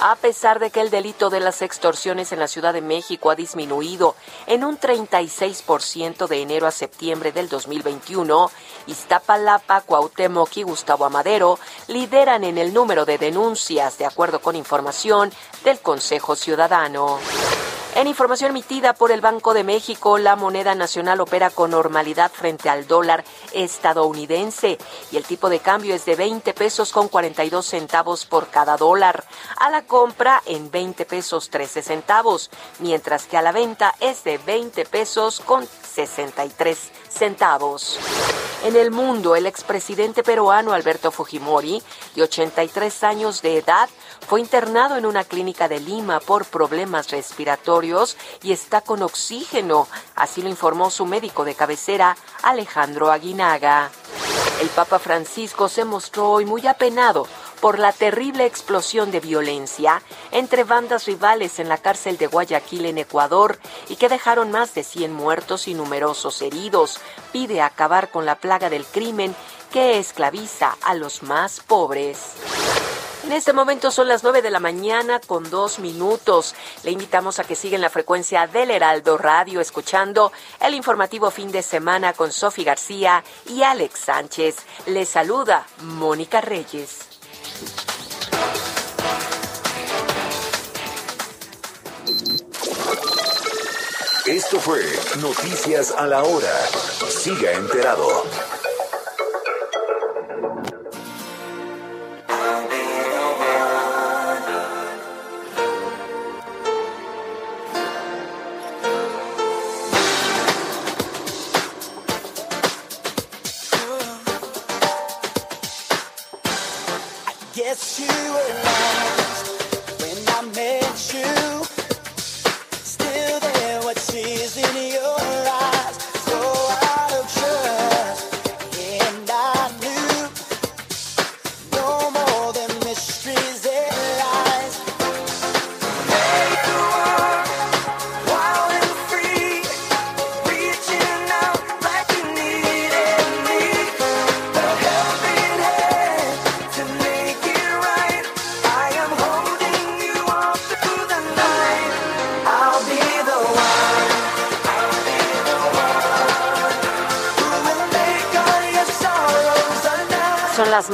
A 0.00 0.14
pesar 0.14 0.60
de 0.60 0.70
que 0.70 0.80
el 0.80 0.90
delito 0.90 1.28
de 1.28 1.40
las 1.40 1.60
extorsiones 1.60 2.30
en 2.30 2.38
la 2.38 2.46
Ciudad 2.46 2.72
de 2.72 2.80
México 2.80 3.30
ha 3.30 3.34
disminuido 3.34 4.14
en 4.46 4.62
un 4.62 4.78
36% 4.78 6.28
de 6.28 6.40
enero 6.40 6.68
a 6.68 6.70
septiembre 6.70 7.32
del 7.32 7.48
2021, 7.48 8.48
Iztapalapa, 8.86 9.80
Cuauhtémoc 9.80 10.56
y 10.56 10.62
Gustavo 10.62 11.04
Amadero 11.04 11.58
lideran 11.88 12.44
en 12.44 12.58
el 12.58 12.72
número 12.72 13.06
de 13.06 13.18
denuncias, 13.18 13.98
de 13.98 14.06
acuerdo 14.06 14.40
con 14.40 14.54
información 14.58 15.32
del 15.64 15.80
Consejo 15.80 16.36
Ciudadano. 16.36 17.18
En 17.94 18.06
información 18.06 18.50
emitida 18.50 18.94
por 18.94 19.10
el 19.10 19.20
Banco 19.20 19.54
de 19.54 19.64
México, 19.64 20.18
la 20.18 20.36
moneda 20.36 20.74
nacional 20.76 21.20
opera 21.20 21.50
con 21.50 21.72
normalidad 21.72 22.30
frente 22.30 22.68
al 22.68 22.86
dólar 22.86 23.24
estadounidense 23.52 24.78
y 25.10 25.16
el 25.16 25.24
tipo 25.24 25.48
de 25.48 25.58
cambio 25.58 25.96
es 25.96 26.04
de 26.04 26.14
20 26.14 26.54
pesos 26.54 26.92
con 26.92 27.08
42 27.08 27.66
centavos 27.66 28.24
por 28.24 28.50
cada 28.50 28.76
dólar. 28.76 29.24
A 29.58 29.70
la 29.70 29.84
compra 29.84 30.42
en 30.46 30.70
20 30.70 31.06
pesos 31.06 31.50
13 31.50 31.82
centavos, 31.82 32.50
mientras 32.78 33.26
que 33.26 33.36
a 33.36 33.42
la 33.42 33.50
venta 33.50 33.92
es 33.98 34.22
de 34.22 34.38
20 34.38 34.84
pesos 34.84 35.40
con 35.40 35.66
63 35.66 36.78
centavos. 37.08 37.98
En 38.64 38.76
el 38.76 38.90
mundo, 38.90 39.34
el 39.34 39.46
expresidente 39.46 40.22
peruano 40.22 40.72
Alberto 40.72 41.10
Fujimori, 41.10 41.82
de 42.14 42.22
83 42.22 43.04
años 43.04 43.40
de 43.40 43.58
edad, 43.58 43.88
fue 44.28 44.40
internado 44.40 44.96
en 44.96 45.06
una 45.06 45.24
clínica 45.24 45.68
de 45.68 45.80
Lima 45.80 46.20
por 46.20 46.44
problemas 46.44 47.10
respiratorios 47.10 48.18
y 48.42 48.52
está 48.52 48.82
con 48.82 49.02
oxígeno, 49.02 49.88
así 50.14 50.42
lo 50.42 50.50
informó 50.50 50.90
su 50.90 51.06
médico 51.06 51.46
de 51.46 51.54
cabecera, 51.54 52.14
Alejandro 52.42 53.10
Aguinaga. 53.10 53.90
El 54.60 54.68
Papa 54.68 54.98
Francisco 54.98 55.70
se 55.70 55.86
mostró 55.86 56.30
hoy 56.30 56.44
muy 56.44 56.66
apenado 56.66 57.26
por 57.62 57.78
la 57.78 57.90
terrible 57.90 58.44
explosión 58.44 59.10
de 59.10 59.20
violencia 59.20 60.02
entre 60.30 60.64
bandas 60.64 61.06
rivales 61.06 61.58
en 61.58 61.70
la 61.70 61.78
cárcel 61.78 62.18
de 62.18 62.26
Guayaquil 62.26 62.84
en 62.84 62.98
Ecuador 62.98 63.58
y 63.88 63.96
que 63.96 64.10
dejaron 64.10 64.50
más 64.50 64.74
de 64.74 64.84
100 64.84 65.10
muertos 65.10 65.68
y 65.68 65.74
numerosos 65.74 66.42
heridos. 66.42 67.00
Pide 67.32 67.62
acabar 67.62 68.10
con 68.10 68.26
la 68.26 68.34
plaga 68.34 68.68
del 68.68 68.84
crimen 68.84 69.34
que 69.72 69.98
esclaviza 69.98 70.76
a 70.82 70.94
los 70.94 71.22
más 71.22 71.60
pobres. 71.60 72.34
En 73.28 73.34
este 73.34 73.52
momento 73.52 73.90
son 73.90 74.08
las 74.08 74.22
9 74.22 74.40
de 74.40 74.50
la 74.50 74.58
mañana 74.58 75.20
con 75.20 75.50
dos 75.50 75.80
minutos. 75.80 76.54
Le 76.82 76.92
invitamos 76.92 77.38
a 77.38 77.44
que 77.44 77.56
siga 77.56 77.76
en 77.76 77.82
la 77.82 77.90
frecuencia 77.90 78.46
del 78.46 78.70
Heraldo 78.70 79.18
Radio 79.18 79.60
escuchando 79.60 80.32
el 80.62 80.72
informativo 80.72 81.30
fin 81.30 81.52
de 81.52 81.60
semana 81.60 82.14
con 82.14 82.32
Sofi 82.32 82.64
García 82.64 83.22
y 83.44 83.62
Alex 83.64 84.00
Sánchez. 84.00 84.56
Le 84.86 85.04
saluda 85.04 85.66
Mónica 85.82 86.40
Reyes. 86.40 87.00
Esto 94.24 94.58
fue 94.58 94.80
Noticias 95.20 95.90
a 95.90 96.06
la 96.06 96.22
Hora. 96.22 96.66
Siga 97.10 97.52
enterado. 97.52 98.24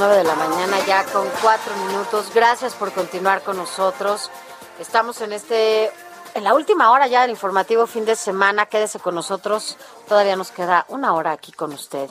Son 0.05 0.11
las 0.11 0.19
nueve 0.19 0.37
de 0.37 0.37
la 0.37 0.49
mañana 0.49 0.87
ya 0.87 1.03
con 1.07 1.27
cuatro 1.41 1.75
minutos. 1.87 2.31
Gracias 2.35 2.75
por 2.75 2.93
continuar 2.93 3.43
con 3.43 3.57
nosotros. 3.57 4.31
Estamos 4.79 5.23
en 5.23 5.33
este, 5.33 5.91
en 6.35 6.45
la 6.45 6.53
última 6.53 6.91
hora 6.91 7.07
ya 7.07 7.23
del 7.23 7.31
informativo 7.31 7.87
fin 7.87 8.05
de 8.05 8.15
semana. 8.15 8.67
Quédese 8.67 8.99
con 8.99 9.15
nosotros. 9.15 9.79
Todavía 10.07 10.37
nos 10.37 10.51
queda 10.51 10.85
una 10.89 11.15
hora 11.15 11.33
aquí 11.33 11.53
con 11.53 11.73
usted. 11.73 12.11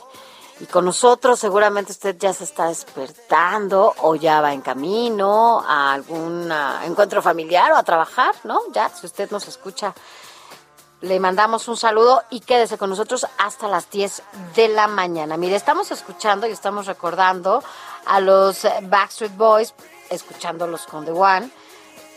Y 0.59 0.65
con 0.65 0.85
nosotros 0.85 1.39
seguramente 1.39 1.91
usted 1.91 2.17
ya 2.17 2.33
se 2.33 2.45
está 2.45 2.67
despertando 2.67 3.93
o 4.01 4.15
ya 4.15 4.41
va 4.41 4.53
en 4.53 4.61
camino 4.61 5.63
a 5.67 5.93
algún 5.93 6.51
ah, 6.51 6.81
encuentro 6.85 7.21
familiar 7.21 7.73
o 7.73 7.77
a 7.77 7.83
trabajar, 7.83 8.33
¿no? 8.43 8.59
Ya, 8.71 8.89
si 8.89 9.05
usted 9.05 9.29
nos 9.29 9.47
escucha 9.47 9.93
le 11.03 11.19
mandamos 11.19 11.67
un 11.67 11.75
saludo 11.75 12.23
y 12.29 12.39
quédese 12.39 12.77
con 12.77 12.89
nosotros 12.89 13.27
hasta 13.37 13.67
las 13.67 13.89
10 13.91 14.23
de 14.55 14.69
la 14.69 14.87
mañana. 14.87 15.35
Mire, 15.35 15.57
estamos 15.57 15.91
escuchando 15.91 16.47
y 16.47 16.51
estamos 16.51 16.85
recordando 16.85 17.61
a 18.05 18.21
los 18.21 18.65
Backstreet 18.83 19.35
Boys, 19.35 19.73
escuchándolos 20.09 20.85
con 20.85 21.03
The 21.03 21.11
One, 21.11 21.49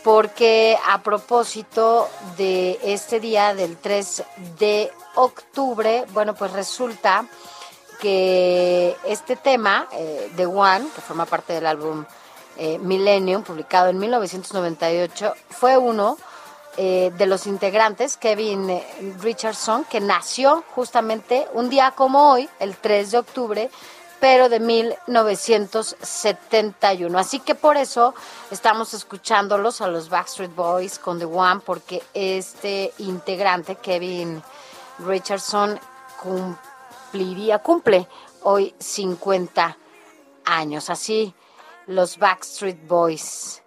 porque 0.05 0.77
a 0.87 1.03
propósito 1.03 2.07
de 2.37 2.79
este 2.81 3.19
día 3.19 3.53
del 3.53 3.75
3 3.75 4.23
de 4.57 4.89
octubre, 5.15 6.05
bueno, 6.13 6.33
pues 6.33 6.53
resulta 6.53 7.25
que 7.99 8.95
este 9.03 9.35
tema, 9.35 9.89
eh, 9.91 10.31
The 10.37 10.45
One, 10.45 10.87
que 10.95 11.01
forma 11.01 11.25
parte 11.25 11.51
del 11.51 11.65
álbum 11.65 12.05
eh, 12.55 12.79
Millennium, 12.79 13.43
publicado 13.43 13.89
en 13.89 13.99
1998, 13.99 15.33
fue 15.49 15.77
uno 15.77 16.17
eh, 16.79 17.11
de 17.17 17.25
los 17.25 17.47
integrantes, 17.47 18.17
Kevin 18.17 18.69
eh, 18.69 18.85
Richardson, 19.19 19.83
que 19.85 19.99
nació 19.99 20.63
justamente 20.75 21.47
un 21.53 21.71
día 21.71 21.93
como 21.95 22.31
hoy, 22.31 22.47
el 22.59 22.77
3 22.77 23.09
de 23.11 23.17
octubre, 23.17 23.71
pero 24.19 24.47
de 24.47 24.59
1971. 24.59 27.17
Así 27.17 27.39
que 27.39 27.55
por 27.55 27.77
eso 27.77 28.13
estamos 28.51 28.93
escuchándolos 28.93 29.81
a 29.81 29.87
los 29.87 30.09
Backstreet 30.09 30.53
Boys 30.53 30.99
con 30.99 31.17
The 31.17 31.25
One, 31.25 31.61
porque 31.65 32.03
este 32.13 32.93
integrante, 32.99 33.77
Kevin 33.77 34.43
Richardson, 34.99 35.79
cumpliría, 36.21 37.57
cumple 37.59 38.07
hoy 38.43 38.75
50 38.77 39.75
años. 40.45 40.91
Así, 40.91 41.33
los 41.87 42.19
Backstreet 42.19 42.87
Boys. 42.87 43.63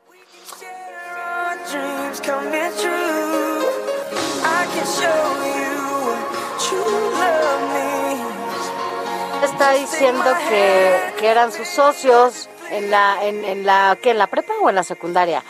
Está 9.43 9.73
diciendo 9.73 10.25
que, 10.49 11.15
que 11.19 11.29
eran 11.29 11.53
sus 11.53 11.69
socios 11.69 12.49
en 12.71 12.91
la, 12.91 13.25
en, 13.25 13.45
en 13.45 13.65
la, 13.65 13.97
¿qué, 14.03 14.11
en 14.11 14.19
la 14.19 14.27
prepa 14.27 14.53
o 14.63 14.69
en 14.69 14.75
la 14.75 14.83
secundaria 14.83 15.45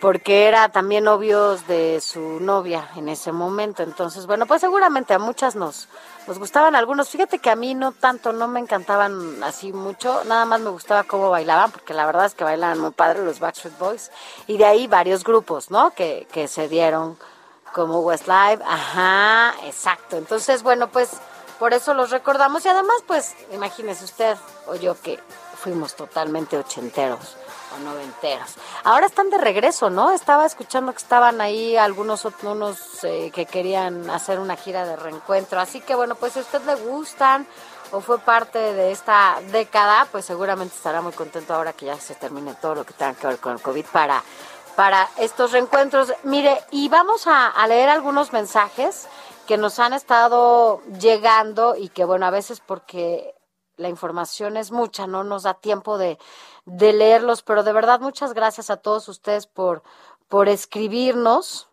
porque 0.00 0.48
era 0.48 0.68
también 0.68 1.04
novios 1.04 1.66
de 1.66 1.98
su 2.02 2.38
novia 2.38 2.90
en 2.94 3.08
ese 3.08 3.32
momento. 3.32 3.82
Entonces, 3.82 4.26
bueno, 4.26 4.44
pues 4.44 4.60
seguramente 4.60 5.14
a 5.14 5.18
muchas 5.18 5.56
nos, 5.56 5.88
nos 6.26 6.38
gustaban 6.38 6.74
algunos. 6.74 7.08
Fíjate 7.08 7.38
que 7.38 7.50
a 7.50 7.56
mí 7.56 7.74
no 7.74 7.92
tanto, 7.92 8.32
no 8.32 8.48
me 8.48 8.60
encantaban 8.60 9.42
así 9.42 9.72
mucho, 9.72 10.24
nada 10.24 10.44
más 10.44 10.60
me 10.60 10.70
gustaba 10.70 11.04
cómo 11.04 11.30
bailaban, 11.30 11.70
porque 11.70 11.94
la 11.94 12.06
verdad 12.06 12.26
es 12.26 12.34
que 12.34 12.44
bailaban 12.44 12.78
muy 12.78 12.90
padre 12.90 13.24
los 13.24 13.40
Backstreet 13.40 13.78
Boys. 13.78 14.10
Y 14.46 14.56
de 14.56 14.64
ahí 14.64 14.86
varios 14.86 15.24
grupos, 15.24 15.70
¿no? 15.70 15.90
Que, 15.90 16.26
que 16.32 16.48
se 16.48 16.68
dieron 16.68 17.18
como 17.72 18.00
Westlife, 18.00 18.62
ajá, 18.64 19.54
exacto. 19.64 20.16
Entonces, 20.16 20.62
bueno, 20.62 20.88
pues 20.88 21.10
por 21.58 21.74
eso 21.74 21.94
los 21.94 22.10
recordamos 22.10 22.64
y 22.64 22.68
además, 22.68 22.96
pues, 23.06 23.34
imagínese 23.52 24.04
usted 24.04 24.36
o 24.66 24.76
yo 24.76 25.00
que 25.00 25.18
fuimos 25.56 25.94
totalmente 25.94 26.56
ochenteros 26.56 27.36
noventeras. 27.80 28.54
Ahora 28.84 29.06
están 29.06 29.30
de 29.30 29.38
regreso, 29.38 29.90
¿no? 29.90 30.10
Estaba 30.10 30.46
escuchando 30.46 30.92
que 30.92 30.98
estaban 30.98 31.40
ahí 31.40 31.76
algunos 31.76 32.24
unos 32.42 33.04
eh, 33.04 33.30
que 33.34 33.46
querían 33.46 34.10
hacer 34.10 34.38
una 34.38 34.56
gira 34.56 34.84
de 34.84 34.96
reencuentro. 34.96 35.60
Así 35.60 35.80
que 35.80 35.94
bueno, 35.94 36.14
pues 36.14 36.34
si 36.34 36.40
a 36.40 36.42
usted 36.42 36.62
le 36.62 36.74
gustan 36.76 37.46
o 37.92 38.00
fue 38.00 38.18
parte 38.18 38.58
de 38.58 38.92
esta 38.92 39.40
década, 39.50 40.06
pues 40.10 40.24
seguramente 40.24 40.74
estará 40.74 41.00
muy 41.00 41.12
contento 41.12 41.54
ahora 41.54 41.72
que 41.72 41.86
ya 41.86 41.98
se 41.98 42.14
termine 42.14 42.54
todo 42.54 42.74
lo 42.74 42.84
que 42.84 42.92
tenga 42.94 43.14
que 43.14 43.26
ver 43.26 43.38
con 43.38 43.52
el 43.52 43.62
COVID 43.62 43.86
para, 43.92 44.22
para 44.76 45.08
estos 45.18 45.52
reencuentros. 45.52 46.12
Mire, 46.24 46.62
y 46.70 46.88
vamos 46.88 47.26
a 47.26 47.66
leer 47.66 47.88
algunos 47.88 48.32
mensajes 48.32 49.06
que 49.46 49.56
nos 49.56 49.78
han 49.78 49.92
estado 49.92 50.80
llegando 50.98 51.76
y 51.76 51.88
que 51.88 52.04
bueno, 52.04 52.26
a 52.26 52.30
veces 52.30 52.60
porque 52.60 53.34
la 53.76 53.88
información 53.88 54.56
es 54.56 54.70
mucha, 54.70 55.06
no 55.06 55.24
nos 55.24 55.44
da 55.44 55.54
tiempo 55.54 55.98
de, 55.98 56.18
de 56.64 56.92
leerlos, 56.92 57.42
pero 57.42 57.62
de 57.62 57.72
verdad 57.72 58.00
muchas 58.00 58.34
gracias 58.34 58.70
a 58.70 58.76
todos 58.76 59.08
ustedes 59.08 59.46
por, 59.46 59.82
por 60.28 60.48
escribirnos. 60.48 61.68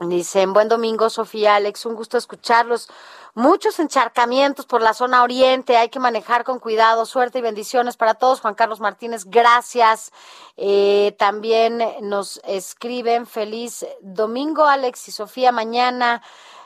Dicen, 0.00 0.52
buen 0.52 0.68
domingo, 0.68 1.10
Sofía, 1.10 1.54
Alex, 1.56 1.86
un 1.86 1.94
gusto 1.94 2.18
escucharlos. 2.18 2.88
Muchos 3.34 3.78
encharcamientos 3.78 4.66
por 4.66 4.82
la 4.82 4.94
zona 4.94 5.22
oriente, 5.22 5.76
hay 5.76 5.88
que 5.88 6.00
manejar 6.00 6.44
con 6.44 6.58
cuidado, 6.58 7.06
suerte 7.06 7.38
y 7.38 7.42
bendiciones 7.42 7.96
para 7.96 8.14
todos. 8.14 8.40
Juan 8.40 8.54
Carlos 8.54 8.80
Martínez, 8.80 9.24
gracias. 9.24 10.12
Eh, 10.56 11.14
también 11.18 11.82
nos 12.00 12.40
escriben, 12.44 13.26
feliz 13.26 13.86
domingo, 14.00 14.64
Alex 14.64 15.08
y 15.08 15.12
Sofía, 15.12 15.52
mañana 15.52 16.22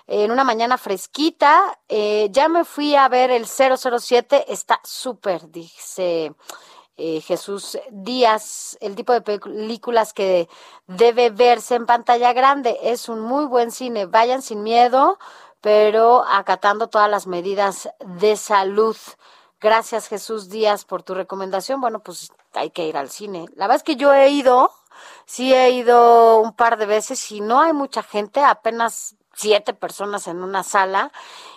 en 0.06 0.30
una 0.30 0.44
mañana 0.44 0.78
fresquita. 0.78 1.78
Eh, 1.88 2.28
ya 2.30 2.48
me 2.48 2.64
fui 2.64 2.94
a 2.96 3.08
ver 3.08 3.30
el 3.30 3.46
007, 3.46 4.52
está 4.52 4.80
súper, 4.84 5.50
dice 5.50 6.34
eh, 6.96 7.20
Jesús 7.20 7.78
Díaz, 7.90 8.78
el 8.80 8.94
tipo 8.94 9.12
de 9.12 9.20
películas 9.20 10.12
que 10.12 10.48
debe 10.86 11.30
verse 11.30 11.74
en 11.74 11.86
pantalla 11.86 12.32
grande. 12.32 12.78
Es 12.82 13.08
un 13.08 13.20
muy 13.20 13.44
buen 13.46 13.70
cine, 13.70 14.06
vayan 14.06 14.42
sin 14.42 14.62
miedo, 14.62 15.18
pero 15.60 16.24
acatando 16.26 16.88
todas 16.88 17.10
las 17.10 17.26
medidas 17.26 17.90
de 18.00 18.36
salud. 18.36 18.96
Gracias 19.60 20.08
Jesús 20.08 20.48
Díaz 20.48 20.84
por 20.84 21.02
tu 21.02 21.14
recomendación. 21.14 21.80
Bueno, 21.80 22.00
pues 22.00 22.30
hay 22.54 22.70
que 22.70 22.86
ir 22.86 22.96
al 22.96 23.10
cine. 23.10 23.46
La 23.56 23.66
verdad 23.66 23.76
es 23.76 23.82
que 23.82 23.96
yo 23.96 24.14
he 24.14 24.30
ido, 24.30 24.70
sí 25.26 25.52
he 25.52 25.70
ido 25.70 26.40
un 26.40 26.54
par 26.54 26.78
de 26.78 26.86
veces 26.86 27.30
y 27.30 27.40
no 27.40 27.60
hay 27.60 27.72
mucha 27.72 28.02
gente, 28.02 28.40
apenas 28.42 29.16
siete 29.36 29.74
personas 29.74 30.26
en 30.26 30.42
una 30.42 30.62
sala 30.62 31.12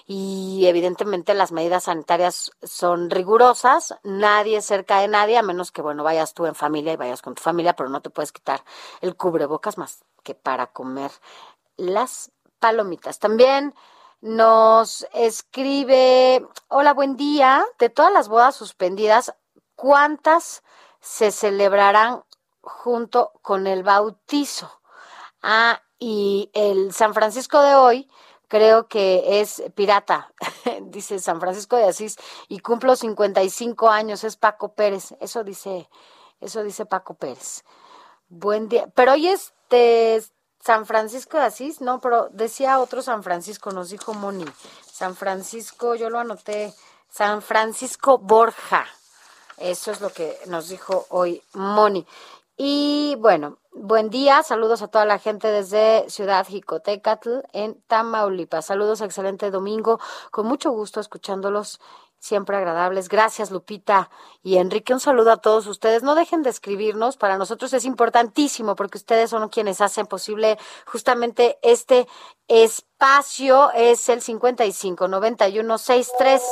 y 0.05 0.65
evidentemente 0.67 1.33
las 1.33 1.51
medidas 1.51 1.85
sanitarias 1.85 2.51
son 2.61 3.09
rigurosas, 3.09 3.95
nadie 4.03 4.61
cerca 4.61 4.99
de 4.99 5.07
nadie, 5.07 5.37
a 5.37 5.43
menos 5.43 5.71
que, 5.71 5.81
bueno, 5.81 6.03
vayas 6.03 6.33
tú 6.33 6.45
en 6.45 6.55
familia 6.55 6.93
y 6.93 6.97
vayas 6.97 7.21
con 7.21 7.35
tu 7.35 7.41
familia, 7.41 7.75
pero 7.75 7.89
no 7.89 8.01
te 8.01 8.09
puedes 8.09 8.31
quitar 8.31 8.63
el 9.01 9.15
cubrebocas 9.15 9.77
más 9.77 10.03
que 10.23 10.35
para 10.35 10.67
comer 10.67 11.11
las 11.77 12.31
palomitas. 12.59 13.19
También 13.19 13.73
nos 14.21 15.07
escribe, 15.13 16.45
hola, 16.67 16.93
buen 16.93 17.15
día, 17.15 17.65
de 17.79 17.89
todas 17.89 18.11
las 18.11 18.27
bodas 18.27 18.55
suspendidas, 18.55 19.33
¿cuántas 19.75 20.63
se 20.99 21.31
celebrarán 21.31 22.23
junto 22.61 23.31
con 23.41 23.67
el 23.67 23.83
bautizo? 23.83 24.81
Ah, 25.41 25.81
y 25.99 26.49
el 26.53 26.93
San 26.93 27.13
Francisco 27.13 27.61
de 27.61 27.75
hoy 27.75 28.09
creo 28.47 28.87
que 28.87 29.41
es 29.41 29.61
pirata, 29.75 30.31
dice 30.81 31.19
San 31.19 31.39
Francisco 31.39 31.75
de 31.75 31.85
Asís, 31.85 32.17
y 32.47 32.59
cumplo 32.59 32.95
55 32.95 33.89
años, 33.89 34.23
es 34.23 34.35
Paco 34.35 34.73
Pérez, 34.73 35.13
eso 35.19 35.43
dice, 35.43 35.87
eso 36.41 36.63
dice 36.63 36.85
Paco 36.85 37.13
Pérez. 37.13 37.63
Buen 38.27 38.67
día, 38.69 38.87
pero 38.95 39.13
hoy 39.13 39.27
es 39.27 39.53
de 39.69 40.23
San 40.59 40.85
Francisco 40.85 41.37
de 41.37 41.43
Asís, 41.43 41.79
no, 41.81 41.99
pero 41.99 42.29
decía 42.31 42.79
otro 42.79 43.01
San 43.01 43.23
Francisco, 43.23 43.71
nos 43.71 43.89
dijo 43.89 44.13
Moni, 44.13 44.45
San 44.91 45.15
Francisco, 45.15 45.95
yo 45.95 46.09
lo 46.09 46.19
anoté, 46.19 46.73
San 47.09 47.41
Francisco 47.41 48.17
Borja, 48.17 48.87
eso 49.59 49.91
es 49.91 49.99
lo 49.99 50.11
que 50.11 50.39
nos 50.47 50.69
dijo 50.69 51.05
hoy 51.09 51.43
Moni. 51.53 52.05
Y 52.61 53.15
bueno, 53.19 53.57
buen 53.71 54.09
día, 54.09 54.43
saludos 54.43 54.81
a 54.81 54.89
toda 54.89 55.05
la 55.05 55.17
gente 55.17 55.47
desde 55.47 56.09
Ciudad 56.09 56.45
Jicotecatl 56.45 57.37
en 57.53 57.81
Tamaulipas. 57.87 58.65
Saludos, 58.65 58.99
excelente 58.99 59.49
domingo, 59.49 59.97
con 60.29 60.45
mucho 60.45 60.69
gusto 60.71 60.99
escuchándolos 60.99 61.79
siempre 62.19 62.57
agradables. 62.57 63.09
Gracias, 63.09 63.49
Lupita 63.49 64.09
y 64.43 64.57
Enrique. 64.57 64.93
Un 64.93 64.99
saludo 64.99 65.31
a 65.31 65.37
todos 65.37 65.67
ustedes. 65.67 66.03
No 66.03 66.15
dejen 66.15 66.43
de 66.43 66.49
escribirnos. 66.49 67.17
Para 67.17 67.37
nosotros 67.37 67.73
es 67.73 67.85
importantísimo 67.85 68.75
porque 68.75 68.97
ustedes 68.97 69.29
son 69.29 69.49
quienes 69.49 69.81
hacen 69.81 70.05
posible 70.05 70.57
justamente 70.85 71.57
este 71.61 72.07
espacio. 72.47 73.71
Es 73.71 74.09
el 74.09 74.21
55 74.21 75.07
91 75.07 75.77
63 75.77 76.43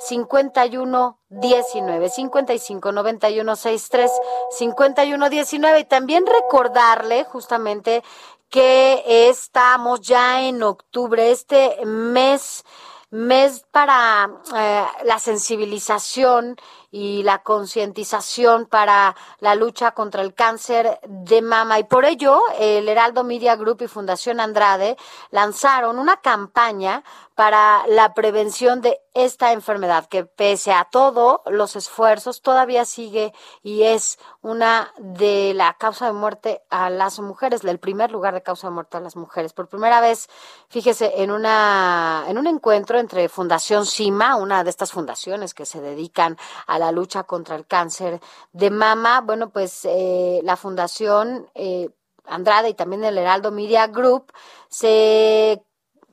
51 0.00 1.18
19 1.28 2.08
55 2.08 2.92
91 2.92 3.56
63 3.56 4.10
51 4.50 5.30
19 5.30 5.80
y 5.80 5.84
también 5.84 6.24
recordarle 6.26 7.24
justamente 7.24 8.02
que 8.48 9.28
estamos 9.28 10.00
ya 10.00 10.42
en 10.42 10.62
octubre, 10.62 11.30
este 11.30 11.84
mes 11.84 12.64
mes 13.10 13.64
para 13.70 14.28
eh, 14.54 14.84
la 15.04 15.18
sensibilización 15.18 16.56
y 16.90 17.22
la 17.22 17.42
concientización 17.42 18.66
para 18.66 19.14
la 19.40 19.54
lucha 19.54 19.92
contra 19.92 20.22
el 20.22 20.34
cáncer 20.34 21.00
de 21.06 21.42
mama. 21.42 21.78
Y 21.78 21.84
por 21.84 22.04
ello, 22.04 22.40
el 22.58 22.88
Heraldo 22.88 23.24
Media 23.24 23.56
Group 23.56 23.82
y 23.82 23.88
Fundación 23.88 24.40
Andrade 24.40 24.96
lanzaron 25.30 25.98
una 25.98 26.18
campaña 26.20 27.04
para 27.34 27.86
la 27.86 28.14
prevención 28.14 28.80
de 28.80 29.00
esta 29.14 29.52
enfermedad, 29.52 30.06
que 30.06 30.24
pese 30.24 30.72
a 30.72 30.88
todo 30.90 31.42
los 31.46 31.76
esfuerzos 31.76 32.42
todavía 32.42 32.84
sigue 32.84 33.32
y 33.62 33.84
es 33.84 34.18
una 34.42 34.92
de 34.98 35.54
la 35.54 35.74
causa 35.74 36.06
de 36.06 36.12
muerte 36.12 36.62
a 36.68 36.90
las 36.90 37.20
mujeres, 37.20 37.62
el 37.64 37.78
primer 37.78 38.10
lugar 38.10 38.34
de 38.34 38.42
causa 38.42 38.68
de 38.68 38.72
muerte 38.72 38.96
a 38.96 39.00
las 39.00 39.14
mujeres. 39.14 39.52
Por 39.52 39.68
primera 39.68 40.00
vez, 40.00 40.28
fíjese, 40.68 41.22
en 41.22 41.30
una 41.30 42.24
en 42.26 42.38
un 42.38 42.46
encuentro 42.48 42.98
entre 42.98 43.28
Fundación 43.28 43.86
CIMA, 43.86 44.36
una 44.36 44.64
de 44.64 44.70
estas 44.70 44.92
fundaciones 44.92 45.54
que 45.54 45.66
se 45.66 45.80
dedican 45.80 46.36
a 46.66 46.77
la 46.78 46.92
lucha 46.92 47.24
contra 47.24 47.56
el 47.56 47.66
cáncer 47.66 48.20
de 48.52 48.70
mama, 48.70 49.20
bueno, 49.20 49.50
pues 49.50 49.84
eh, 49.84 50.40
la 50.44 50.56
fundación 50.56 51.48
eh, 51.54 51.90
Andrade 52.26 52.68
y 52.68 52.74
también 52.74 53.04
el 53.04 53.18
Heraldo 53.18 53.50
Media 53.50 53.86
Group 53.86 54.32
se 54.68 55.64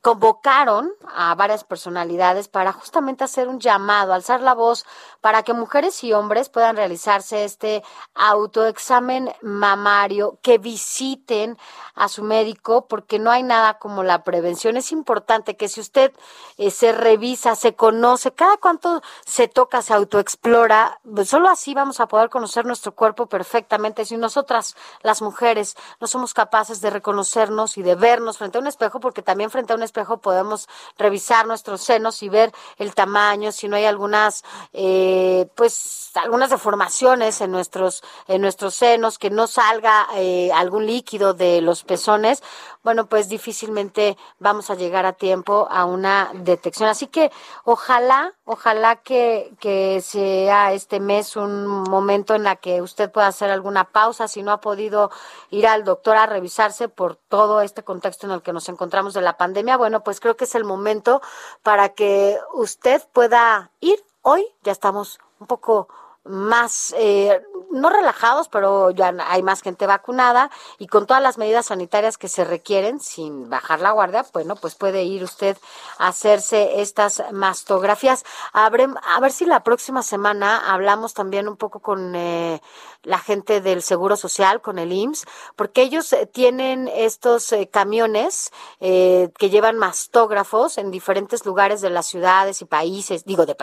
convocaron 0.06 0.92
a 1.14 1.34
varias 1.34 1.64
personalidades 1.64 2.46
para 2.46 2.72
justamente 2.72 3.24
hacer 3.24 3.48
un 3.48 3.58
llamado, 3.58 4.12
alzar 4.12 4.40
la 4.40 4.54
voz 4.54 4.86
para 5.20 5.42
que 5.42 5.52
mujeres 5.52 6.02
y 6.04 6.12
hombres 6.12 6.48
puedan 6.48 6.76
realizarse 6.76 7.44
este 7.44 7.82
autoexamen 8.14 9.32
mamario, 9.42 10.38
que 10.42 10.58
visiten 10.58 11.58
a 11.94 12.08
su 12.08 12.22
médico, 12.22 12.86
porque 12.86 13.18
no 13.18 13.30
hay 13.30 13.42
nada 13.42 13.78
como 13.78 14.02
la 14.02 14.22
prevención. 14.22 14.76
Es 14.76 14.92
importante 14.92 15.56
que 15.56 15.68
si 15.68 15.80
usted 15.80 16.12
eh, 16.58 16.70
se 16.70 16.92
revisa, 16.92 17.56
se 17.56 17.74
conoce, 17.74 18.32
cada 18.32 18.56
cuánto 18.58 19.02
se 19.24 19.48
toca, 19.48 19.82
se 19.82 19.94
autoexplora, 19.94 21.00
pues 21.02 21.28
solo 21.28 21.48
así 21.48 21.74
vamos 21.74 22.00
a 22.00 22.06
poder 22.06 22.28
conocer 22.28 22.66
nuestro 22.66 22.94
cuerpo 22.94 23.26
perfectamente. 23.26 24.04
Si 24.04 24.16
nosotras, 24.16 24.76
las 25.02 25.22
mujeres, 25.22 25.76
no 26.00 26.06
somos 26.06 26.34
capaces 26.34 26.80
de 26.80 26.90
reconocernos 26.90 27.78
y 27.78 27.82
de 27.82 27.94
vernos 27.94 28.38
frente 28.38 28.58
a 28.58 28.60
un 28.60 28.66
espejo, 28.66 29.00
porque 29.00 29.22
también 29.22 29.50
frente 29.50 29.72
a 29.72 29.76
un 29.76 29.82
espejo 29.82 30.18
podemos 30.18 30.68
revisar 30.98 31.46
nuestros 31.46 31.80
senos 31.80 32.22
y 32.22 32.28
ver 32.28 32.52
el 32.78 32.94
tamaño, 32.94 33.52
si 33.52 33.68
no 33.68 33.76
hay 33.76 33.84
algunas, 33.84 34.44
eh, 34.72 35.05
pues, 35.54 36.10
algunas 36.14 36.50
deformaciones 36.50 37.40
en 37.40 37.50
nuestros, 37.50 38.02
en 38.28 38.40
nuestros 38.40 38.74
senos, 38.74 39.18
que 39.18 39.30
no 39.30 39.46
salga 39.46 40.06
eh, 40.14 40.50
algún 40.54 40.86
líquido 40.86 41.34
de 41.34 41.60
los 41.60 41.84
pezones, 41.84 42.42
bueno, 42.86 43.06
pues 43.06 43.28
difícilmente 43.28 44.16
vamos 44.38 44.70
a 44.70 44.76
llegar 44.76 45.06
a 45.06 45.12
tiempo 45.12 45.66
a 45.70 45.84
una 45.86 46.30
detección. 46.34 46.88
Así 46.88 47.08
que 47.08 47.32
ojalá, 47.64 48.34
ojalá 48.44 48.96
que, 49.02 49.52
que 49.58 50.00
sea 50.00 50.72
este 50.72 51.00
mes 51.00 51.34
un 51.34 51.66
momento 51.66 52.36
en 52.36 52.44
la 52.44 52.54
que 52.54 52.82
usted 52.82 53.10
pueda 53.10 53.26
hacer 53.26 53.50
alguna 53.50 53.90
pausa 53.90 54.28
si 54.28 54.44
no 54.44 54.52
ha 54.52 54.60
podido 54.60 55.10
ir 55.50 55.66
al 55.66 55.82
doctor 55.82 56.16
a 56.16 56.26
revisarse 56.26 56.88
por 56.88 57.16
todo 57.16 57.60
este 57.60 57.82
contexto 57.82 58.26
en 58.26 58.32
el 58.32 58.42
que 58.42 58.52
nos 58.52 58.68
encontramos 58.68 59.14
de 59.14 59.20
la 59.20 59.36
pandemia. 59.36 59.76
Bueno, 59.76 60.04
pues 60.04 60.20
creo 60.20 60.36
que 60.36 60.44
es 60.44 60.54
el 60.54 60.64
momento 60.64 61.20
para 61.64 61.88
que 61.90 62.38
usted 62.54 63.02
pueda 63.12 63.72
ir. 63.80 64.02
Hoy 64.28 64.44
ya 64.64 64.72
estamos 64.72 65.20
un 65.38 65.46
poco 65.46 65.86
más, 66.24 66.92
eh, 66.98 67.40
no 67.70 67.90
relajados, 67.90 68.48
pero 68.48 68.90
ya 68.90 69.14
hay 69.28 69.44
más 69.44 69.62
gente 69.62 69.86
vacunada 69.86 70.50
y 70.78 70.88
con 70.88 71.06
todas 71.06 71.22
las 71.22 71.38
medidas 71.38 71.66
sanitarias 71.66 72.18
que 72.18 72.26
se 72.26 72.44
requieren, 72.44 72.98
sin 72.98 73.48
bajar 73.48 73.80
la 73.80 73.92
guardia, 73.92 74.26
bueno, 74.32 74.56
pues 74.56 74.74
puede 74.74 75.04
ir 75.04 75.22
usted 75.22 75.56
a 75.98 76.08
hacerse 76.08 76.80
estas 76.80 77.22
mastografías. 77.30 78.24
A 78.52 78.68
ver, 78.68 78.88
a 79.00 79.20
ver 79.20 79.30
si 79.30 79.44
la 79.44 79.62
próxima 79.62 80.02
semana 80.02 80.72
hablamos 80.72 81.14
también 81.14 81.46
un 81.46 81.56
poco 81.56 81.78
con 81.78 82.16
eh, 82.16 82.60
la 83.06 83.18
gente 83.18 83.60
del 83.60 83.82
Seguro 83.82 84.16
Social, 84.16 84.60
con 84.60 84.78
el 84.78 84.92
IMSS, 84.92 85.24
porque 85.54 85.82
ellos 85.82 86.12
eh, 86.12 86.26
tienen 86.26 86.88
estos 86.88 87.54
camiones 87.70 88.52
que 88.80 89.50
llevan 89.50 89.78
mastógrafos 89.78 90.78
en 90.78 90.90
diferentes 90.90 91.46
lugares 91.46 91.80
de 91.80 91.90
las 91.90 92.06
ciudades 92.06 92.60
y 92.60 92.64
países, 92.64 93.24
digo, 93.24 93.46
de, 93.46 93.56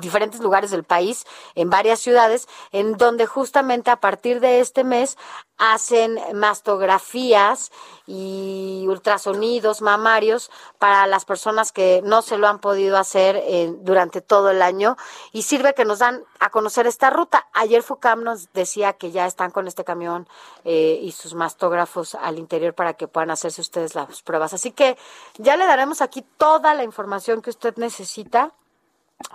diferentes 0.00 0.40
lugares 0.40 0.70
del 0.70 0.84
país, 0.84 1.24
en 1.54 1.70
varios 1.70 2.00
ciudades 2.00 2.48
en 2.72 2.96
donde 2.96 3.26
justamente 3.26 3.90
a 3.90 4.00
partir 4.00 4.40
de 4.40 4.60
este 4.60 4.84
mes 4.84 5.16
hacen 5.58 6.18
mastografías 6.34 7.72
y 8.06 8.84
ultrasonidos 8.88 9.80
mamarios 9.80 10.50
para 10.78 11.06
las 11.06 11.24
personas 11.24 11.72
que 11.72 12.02
no 12.04 12.20
se 12.22 12.36
lo 12.36 12.46
han 12.46 12.60
podido 12.60 12.98
hacer 12.98 13.36
eh, 13.36 13.72
durante 13.80 14.20
todo 14.20 14.50
el 14.50 14.60
año 14.60 14.96
y 15.32 15.42
sirve 15.42 15.74
que 15.74 15.86
nos 15.86 16.00
dan 16.00 16.22
a 16.38 16.50
conocer 16.50 16.86
esta 16.86 17.10
ruta. 17.10 17.48
Ayer 17.54 17.82
FUCAM 17.82 18.22
nos 18.22 18.52
decía 18.52 18.65
que 18.94 19.10
ya 19.10 19.26
están 19.26 19.50
con 19.50 19.66
este 19.68 19.84
camión 19.84 20.28
eh, 20.64 20.98
y 21.02 21.12
sus 21.12 21.34
mastógrafos 21.34 22.14
al 22.14 22.38
interior 22.38 22.74
para 22.74 22.94
que 22.94 23.08
puedan 23.08 23.30
hacerse 23.30 23.60
ustedes 23.60 23.94
las 23.94 24.22
pruebas. 24.22 24.54
Así 24.54 24.72
que 24.72 24.96
ya 25.38 25.56
le 25.56 25.66
daremos 25.66 26.00
aquí 26.00 26.22
toda 26.36 26.74
la 26.74 26.84
información 26.84 27.42
que 27.42 27.50
usted 27.50 27.76
necesita 27.76 28.52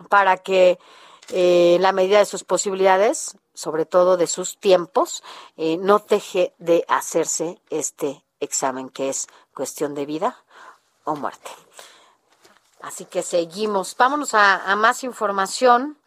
para 0.09 0.37
que 0.37 0.79
eh, 1.29 1.75
en 1.75 1.81
la 1.81 1.91
medida 1.91 2.19
de 2.19 2.25
sus 2.25 2.43
posibilidades, 2.43 3.37
sobre 3.53 3.85
todo 3.85 4.17
de 4.17 4.27
sus 4.27 4.57
tiempos, 4.57 5.23
eh, 5.57 5.77
no 5.77 5.99
deje 5.99 6.53
de 6.57 6.83
hacerse 6.87 7.61
este 7.69 8.23
examen 8.39 8.89
que 8.89 9.09
es 9.09 9.27
cuestión 9.53 9.95
de 9.95 10.05
vida 10.05 10.37
o 11.03 11.15
muerte. 11.15 11.51
Así 12.81 13.05
que 13.05 13.21
seguimos. 13.21 13.95
Vámonos 13.95 14.33
a, 14.33 14.75
más 14.75 15.03
información 15.03 15.97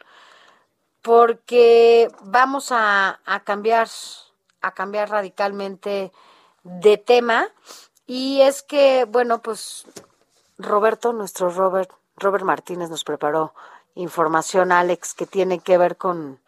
porque 1.05 2.11
vamos 2.23 2.73
a, 2.73 3.21
cambiar 3.45 3.89
a 4.63 4.73
cambiar 4.73 5.11
radicalmente 5.11 6.11
de 6.63 6.97
tema 6.97 7.47
y 8.07 8.41
es 8.41 8.63
que 8.63 9.05
bueno 9.05 9.43
pues 9.43 9.87
Roberto 10.59 11.13
nuestro 11.13 11.51
Robert 11.51 11.93
Robert 12.17 12.45
Martínez 12.45 12.91
nos 12.91 13.05
preparó 13.05 13.53
información, 13.95 14.73
Alex, 14.73 15.15
que 15.15 15.27
tiene 15.27 15.61
que 15.61 15.79
ver 15.79 15.97
con, 15.97 16.41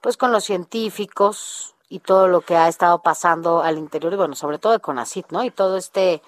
pues, 0.00 0.16
con 0.16 0.32
los 0.32 0.44
científicos 0.44 1.74
y 1.88 2.00
todo 2.00 2.28
lo 2.28 2.42
que 2.42 2.56
ha 2.56 2.68
estado 2.68 3.02
pasando 3.02 3.62
al 3.62 3.78
interior, 3.78 4.12
y 4.12 4.16
bueno, 4.16 4.34
sobre 4.34 4.58
todo 4.58 4.72
de 4.72 4.80
CONACIT, 4.80 5.30
¿no? 5.30 5.42
Y 5.44 5.50
todo 5.50 5.76
este, 5.76 6.22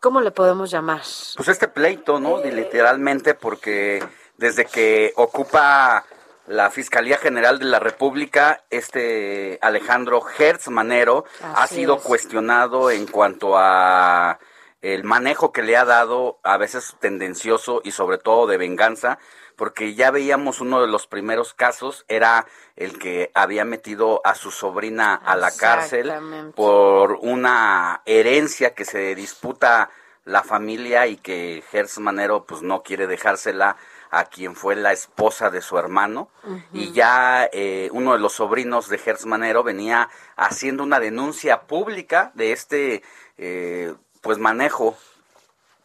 ¿cómo 0.00 0.20
le 0.20 0.32
podemos 0.32 0.70
llamar? 0.70 1.02
Pues 1.36 1.48
este 1.48 1.68
pleito, 1.68 2.18
¿no? 2.18 2.38
literalmente, 2.38 3.34
porque 3.34 4.02
desde 4.42 4.64
que 4.64 5.12
ocupa 5.14 6.04
la 6.48 6.68
Fiscalía 6.70 7.16
General 7.16 7.60
de 7.60 7.64
la 7.64 7.78
República, 7.78 8.64
este 8.70 9.60
Alejandro 9.62 10.20
Hertz 10.36 10.68
Manero, 10.68 11.24
ha 11.54 11.64
sido 11.68 12.00
cuestionado 12.00 12.90
en 12.90 13.06
cuanto 13.06 13.56
a 13.56 14.40
el 14.80 15.04
manejo 15.04 15.52
que 15.52 15.62
le 15.62 15.76
ha 15.76 15.84
dado, 15.84 16.40
a 16.42 16.56
veces 16.56 16.96
tendencioso 16.98 17.82
y 17.84 17.92
sobre 17.92 18.18
todo 18.18 18.48
de 18.48 18.58
venganza, 18.58 19.20
porque 19.54 19.94
ya 19.94 20.10
veíamos 20.10 20.60
uno 20.60 20.80
de 20.80 20.88
los 20.88 21.06
primeros 21.06 21.54
casos, 21.54 22.04
era 22.08 22.44
el 22.74 22.98
que 22.98 23.30
había 23.34 23.64
metido 23.64 24.22
a 24.24 24.34
su 24.34 24.50
sobrina 24.50 25.14
a 25.14 25.36
la 25.36 25.52
cárcel 25.52 26.12
por 26.56 27.12
una 27.20 28.02
herencia 28.06 28.74
que 28.74 28.84
se 28.84 29.14
disputa 29.14 29.90
la 30.24 30.42
familia 30.42 31.06
y 31.06 31.16
que 31.16 31.62
Gers 31.70 32.00
Manero 32.00 32.44
pues 32.44 32.62
no 32.62 32.82
quiere 32.82 33.06
dejársela 33.06 33.76
a 34.12 34.26
quien 34.26 34.54
fue 34.54 34.76
la 34.76 34.92
esposa 34.92 35.50
de 35.50 35.62
su 35.62 35.78
hermano. 35.78 36.28
Y 36.72 36.92
ya 36.92 37.48
eh, 37.50 37.88
uno 37.92 38.12
de 38.12 38.18
los 38.18 38.34
sobrinos 38.34 38.90
de 38.90 38.98
Gers 38.98 39.24
Manero 39.24 39.62
venía 39.62 40.10
haciendo 40.36 40.82
una 40.82 41.00
denuncia 41.00 41.62
pública 41.62 42.30
de 42.34 42.52
este 42.52 43.02
eh, 43.38 43.94
pues 44.20 44.36
manejo 44.36 44.98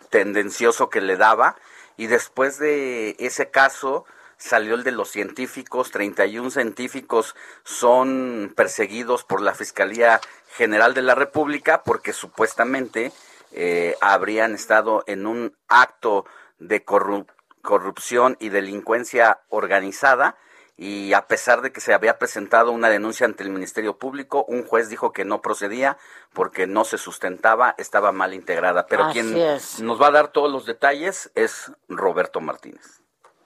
tendencioso 0.09 0.89
que 0.89 0.99
le 0.99 1.15
daba. 1.15 1.55
Y 1.95 2.07
después 2.07 2.59
de 2.59 3.15
ese 3.17 3.49
caso 3.49 4.03
salió 4.35 4.75
el 4.75 4.83
de 4.83 4.91
los 4.91 5.09
científicos, 5.09 5.91
31 5.91 6.51
científicos 6.51 7.33
son 7.63 8.53
perseguidos 8.57 9.23
por 9.23 9.41
la 9.41 9.55
Fiscalía 9.55 10.19
General 10.49 10.93
de 10.93 11.01
la 11.01 11.15
República 11.15 11.81
porque 11.83 12.11
supuestamente 12.11 13.13
eh, 13.53 13.95
habrían 14.01 14.53
estado 14.53 15.05
en 15.07 15.25
un 15.25 15.55
acto 15.69 16.25
de 16.59 16.83
corrupción 16.83 17.36
y 18.39 18.49
delincuencia 18.49 19.41
organizada 19.49 20.37
y 20.77 21.13
a 21.13 21.27
pesar 21.27 21.61
de 21.61 21.71
que 21.71 21.81
se 21.81 21.93
había 21.93 22.19
presentado 22.19 22.71
una 22.71 22.89
denuncia 22.89 23.25
ante 23.25 23.43
el 23.43 23.49
Ministerio 23.49 23.97
Público, 23.97 24.45
un 24.47 24.63
juez 24.63 24.89
dijo 24.89 25.11
que 25.11 25.25
no 25.25 25.41
procedía 25.41 25.97
porque 26.33 26.67
no 26.67 26.85
se 26.85 26.99
sustentaba, 26.99 27.73
estaba 27.79 28.11
mal 28.11 28.35
integrada. 28.35 28.85
Pero 28.85 29.09
quien 29.11 29.33
nos 29.33 30.01
va 30.01 30.07
a 30.07 30.11
dar 30.11 30.27
todos 30.27 30.51
los 30.51 30.65
detalles 30.65 31.31
es 31.33 31.71
Roberto 31.89 32.41
Martínez. 32.41 33.01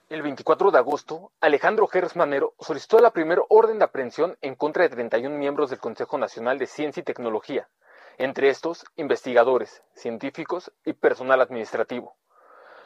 El 0.09 0.23
24 0.23 0.71
de 0.71 0.77
agosto, 0.77 1.31
Alejandro 1.39 1.87
Gers 1.87 2.17
Manero 2.17 2.53
solicitó 2.59 2.99
la 2.99 3.11
primera 3.11 3.43
orden 3.47 3.79
de 3.79 3.85
aprehensión 3.85 4.37
en 4.41 4.55
contra 4.55 4.83
de 4.83 4.89
31 4.89 5.37
miembros 5.37 5.69
del 5.69 5.79
Consejo 5.79 6.17
Nacional 6.17 6.59
de 6.59 6.67
Ciencia 6.67 6.99
y 6.99 7.05
Tecnología, 7.05 7.69
entre 8.17 8.49
estos 8.49 8.83
investigadores, 8.97 9.81
científicos 9.95 10.73
y 10.83 10.91
personal 10.91 11.39
administrativo. 11.39 12.13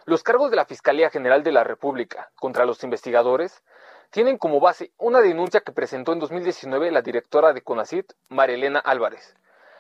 Los 0.08 0.22
cargos 0.22 0.52
de 0.52 0.56
la 0.56 0.66
Fiscalía 0.66 1.10
General 1.10 1.42
de 1.42 1.52
la 1.52 1.64
República 1.64 2.30
contra 2.36 2.68
los 2.68 2.84
investigadores 2.84 3.64
tienen 4.12 4.38
como 4.38 4.60
base 4.60 4.92
una 5.00 5.20
denuncia 5.20 5.62
que 5.62 5.72
presentó 5.72 6.14
en 6.14 6.20
2019 6.20 6.92
la 6.92 7.02
directora 7.02 7.54
de 7.54 7.64
CONACIT, 7.64 8.14
Marilena 8.30 8.78
Álvarez, 8.78 9.36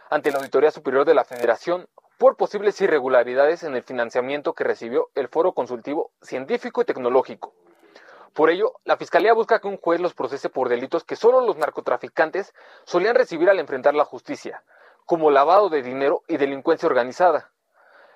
ante 0.10 0.31
la 0.31 0.39
Auditoría 0.39 0.72
Superior 0.72 1.06
de 1.06 1.14
la 1.14 1.26
Federación 1.26 1.88
por 2.18 2.38
posibles 2.38 2.81
irregularidades 2.81 3.61
en 3.61 3.76
el 3.76 3.84
financiamiento 3.84 4.53
que 4.53 4.64
recibió 4.64 5.11
el 5.14 5.27
Foro 5.27 5.52
Consultivo 5.52 6.10
Científico 6.23 6.81
y 6.81 6.85
Tecnológico. 6.85 7.53
Por 8.34 8.49
ello, 8.49 8.73
la 8.84 8.97
Fiscalía 8.97 9.34
busca 9.34 9.60
que 9.60 9.68
un 9.68 9.77
juez 9.77 10.02
los 10.02 10.15
procese 10.15 10.49
por 10.49 10.69
delitos 10.69 11.03
que 11.03 11.15
solo 11.15 11.39
los 11.41 11.57
narcotraficantes 11.57 12.56
solían 12.84 13.14
recibir 13.14 13.52
al 13.52 13.60
enfrentar 13.60 13.93
la 13.93 14.06
justicia, 14.06 14.64
como 15.06 15.30
lavado 15.30 15.69
de 15.69 15.84
dinero 15.84 16.23
y 16.27 16.38
delincuencia 16.38 16.88
organizada. 16.88 17.52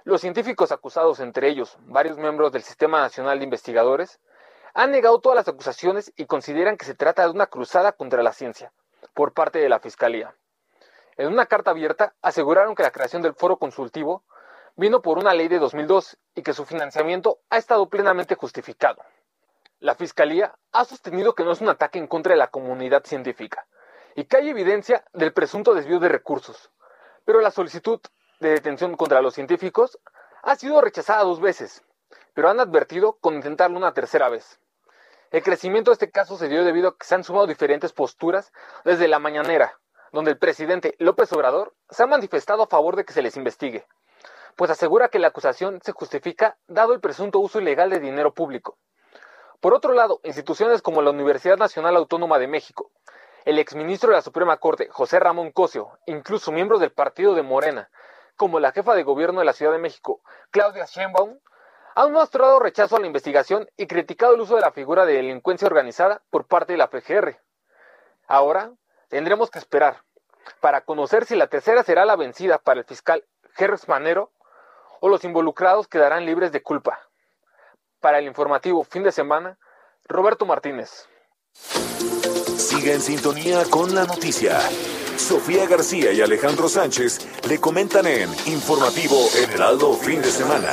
Los 0.09 0.21
científicos 0.21 0.71
acusados, 0.71 1.19
entre 1.19 1.49
ellos 1.49 1.77
varios 1.81 2.17
miembros 2.17 2.51
del 2.51 2.63
Sistema 2.63 2.99
Nacional 2.99 3.37
de 3.37 3.43
Investigadores, 3.43 4.19
han 4.73 4.89
negado 4.89 5.19
todas 5.19 5.35
las 5.35 5.47
acusaciones 5.47 6.11
y 6.17 6.25
consideran 6.25 6.77
que 6.77 6.85
se 6.85 6.95
trata 6.95 7.21
de 7.21 7.29
una 7.29 7.45
cruzada 7.45 7.91
contra 7.91 8.23
la 8.23 8.33
ciencia 8.33 8.73
por 9.13 9.33
parte 9.33 9.59
de 9.59 9.69
la 9.69 9.77
Fiscalía. 9.77 10.33
En 11.15 11.27
una 11.27 11.45
carta 11.45 11.69
abierta 11.69 12.15
aseguraron 12.23 12.73
que 12.73 12.81
la 12.81 12.89
creación 12.89 13.21
del 13.21 13.35
foro 13.35 13.57
consultivo 13.57 14.23
vino 14.75 15.03
por 15.03 15.19
una 15.19 15.35
ley 15.35 15.47
de 15.47 15.59
2002 15.59 16.17
y 16.33 16.41
que 16.41 16.53
su 16.53 16.65
financiamiento 16.65 17.41
ha 17.51 17.57
estado 17.57 17.87
plenamente 17.87 18.33
justificado. 18.33 19.03
La 19.79 19.93
Fiscalía 19.93 20.55
ha 20.71 20.85
sostenido 20.85 21.35
que 21.35 21.43
no 21.43 21.51
es 21.51 21.61
un 21.61 21.69
ataque 21.69 21.99
en 21.99 22.07
contra 22.07 22.33
de 22.33 22.39
la 22.39 22.47
comunidad 22.47 23.03
científica 23.05 23.67
y 24.15 24.23
que 24.23 24.37
hay 24.37 24.49
evidencia 24.49 25.05
del 25.13 25.33
presunto 25.33 25.75
desvío 25.75 25.99
de 25.99 26.09
recursos, 26.09 26.71
pero 27.25 27.41
la 27.41 27.51
solicitud 27.51 28.01
de 28.39 28.49
detención 28.49 28.95
contra 28.95 29.21
los 29.21 29.33
científicos 29.33 29.99
ha 30.43 30.55
sido 30.55 30.81
rechazada 30.81 31.23
dos 31.23 31.41
veces, 31.41 31.83
pero 32.33 32.49
han 32.49 32.59
advertido 32.59 33.13
con 33.13 33.35
intentarlo 33.35 33.77
una 33.77 33.93
tercera 33.93 34.29
vez. 34.29 34.59
El 35.31 35.43
crecimiento 35.43 35.91
de 35.91 35.93
este 35.93 36.09
caso 36.09 36.37
se 36.37 36.47
dio 36.47 36.63
debido 36.63 36.89
a 36.89 36.97
que 36.97 37.05
se 37.05 37.15
han 37.15 37.23
sumado 37.23 37.47
diferentes 37.47 37.93
posturas 37.93 38.51
desde 38.83 39.07
la 39.07 39.19
mañanera, 39.19 39.79
donde 40.11 40.31
el 40.31 40.37
presidente 40.37 40.95
López 40.97 41.31
Obrador 41.33 41.75
se 41.89 42.03
ha 42.03 42.07
manifestado 42.07 42.63
a 42.63 42.67
favor 42.67 42.95
de 42.95 43.05
que 43.05 43.13
se 43.13 43.21
les 43.21 43.37
investigue, 43.37 43.85
pues 44.55 44.71
asegura 44.71 45.09
que 45.09 45.19
la 45.19 45.27
acusación 45.27 45.79
se 45.83 45.91
justifica 45.91 46.57
dado 46.67 46.93
el 46.93 46.99
presunto 46.99 47.39
uso 47.39 47.59
ilegal 47.59 47.89
de 47.89 47.99
dinero 47.99 48.33
público. 48.33 48.77
Por 49.59 49.73
otro 49.73 49.93
lado, 49.93 50.21
instituciones 50.23 50.81
como 50.81 51.01
la 51.01 51.11
Universidad 51.11 51.57
Nacional 51.57 51.97
Autónoma 51.97 52.39
de 52.39 52.47
México, 52.47 52.91
el 53.45 53.59
exministro 53.59 54.09
de 54.09 54.15
la 54.15 54.21
Suprema 54.21 54.57
Corte, 54.57 54.87
José 54.89 55.19
Ramón 55.19 55.51
Cosio, 55.51 55.91
incluso 56.05 56.51
miembros 56.51 56.79
del 56.79 56.91
partido 56.91 57.35
de 57.35 57.43
Morena, 57.43 57.89
como 58.39 58.61
la 58.61 58.71
jefa 58.71 58.95
de 58.95 59.03
gobierno 59.03 59.41
de 59.41 59.45
la 59.45 59.51
Ciudad 59.51 59.73
de 59.73 59.79
México, 59.79 60.21
Claudia 60.49 60.85
Sheinbaum, 60.85 61.37
han 61.93 62.13
mostrado 62.13 62.57
rechazo 62.59 62.95
a 62.95 63.01
la 63.01 63.05
investigación 63.05 63.69
y 63.75 63.85
criticado 63.85 64.33
el 64.33 64.39
uso 64.39 64.55
de 64.55 64.61
la 64.61 64.71
figura 64.71 65.05
de 65.05 65.15
delincuencia 65.15 65.67
organizada 65.67 66.23
por 66.29 66.47
parte 66.47 66.71
de 66.71 66.77
la 66.77 66.89
PGR. 66.89 67.37
Ahora 68.27 68.71
tendremos 69.09 69.51
que 69.51 69.59
esperar 69.59 70.05
para 70.61 70.85
conocer 70.85 71.25
si 71.25 71.35
la 71.35 71.47
tercera 71.47 71.83
será 71.83 72.05
la 72.05 72.15
vencida 72.15 72.59
para 72.59 72.79
el 72.79 72.85
fiscal 72.85 73.25
Gers 73.55 73.89
Manero 73.89 74.31
o 75.01 75.09
los 75.09 75.25
involucrados 75.25 75.89
quedarán 75.89 76.25
libres 76.25 76.53
de 76.53 76.63
culpa. 76.63 76.97
Para 77.99 78.19
el 78.19 78.25
informativo 78.25 78.85
fin 78.85 79.03
de 79.03 79.11
semana, 79.11 79.59
Roberto 80.05 80.45
Martínez. 80.45 81.09
Sigue 81.51 82.93
en 82.93 83.01
sintonía 83.01 83.63
con 83.69 83.93
la 83.93 84.05
noticia. 84.05 84.57
Sofía 85.19 85.67
García 85.67 86.13
y 86.13 86.21
Alejandro 86.21 86.69
Sánchez 86.69 87.27
le 87.47 87.59
comentan 87.59 88.07
en 88.07 88.29
Informativo 88.45 89.17
El 89.35 89.51
Heraldo 89.51 89.93
Fin 89.93 90.21
de 90.21 90.31
Semana. 90.31 90.71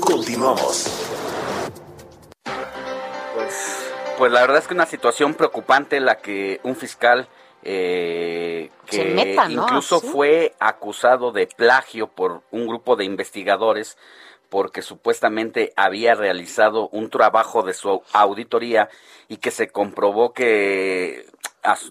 Continuamos. 0.00 0.86
Pues, 3.34 3.92
pues 4.16 4.32
la 4.32 4.40
verdad 4.40 4.58
es 4.58 4.66
que 4.66 4.74
una 4.74 4.86
situación 4.86 5.34
preocupante 5.34 6.00
la 6.00 6.18
que 6.18 6.58
un 6.64 6.74
fiscal 6.74 7.28
eh, 7.62 8.70
que 8.86 9.36
incluso 9.50 10.00
fue 10.00 10.54
acusado 10.58 11.30
de 11.30 11.46
plagio 11.46 12.08
por 12.08 12.42
un 12.50 12.66
grupo 12.66 12.96
de 12.96 13.04
investigadores 13.04 13.98
porque 14.48 14.82
supuestamente 14.82 15.72
había 15.76 16.14
realizado 16.14 16.88
un 16.88 17.10
trabajo 17.10 17.62
de 17.62 17.74
su 17.74 18.02
auditoría 18.12 18.88
y 19.28 19.36
que 19.36 19.50
se 19.50 19.68
comprobó 19.68 20.32
que 20.32 21.26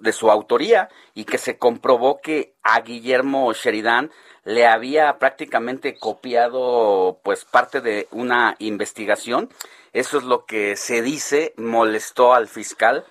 de 0.01 0.11
su 0.13 0.31
autoría 0.31 0.89
y 1.13 1.25
que 1.25 1.37
se 1.37 1.57
comprobó 1.57 2.21
que 2.21 2.55
a 2.63 2.81
Guillermo 2.81 3.53
Sheridan 3.53 4.11
le 4.43 4.65
había 4.65 5.19
prácticamente 5.19 5.95
copiado 5.95 7.19
pues 7.23 7.45
parte 7.45 7.81
de 7.81 8.07
una 8.11 8.55
investigación. 8.59 9.49
Eso 9.93 10.17
es 10.17 10.23
lo 10.23 10.45
que 10.45 10.75
se 10.75 11.01
dice, 11.01 11.53
molestó 11.57 12.33
al 12.33 12.47
fiscal 12.47 13.05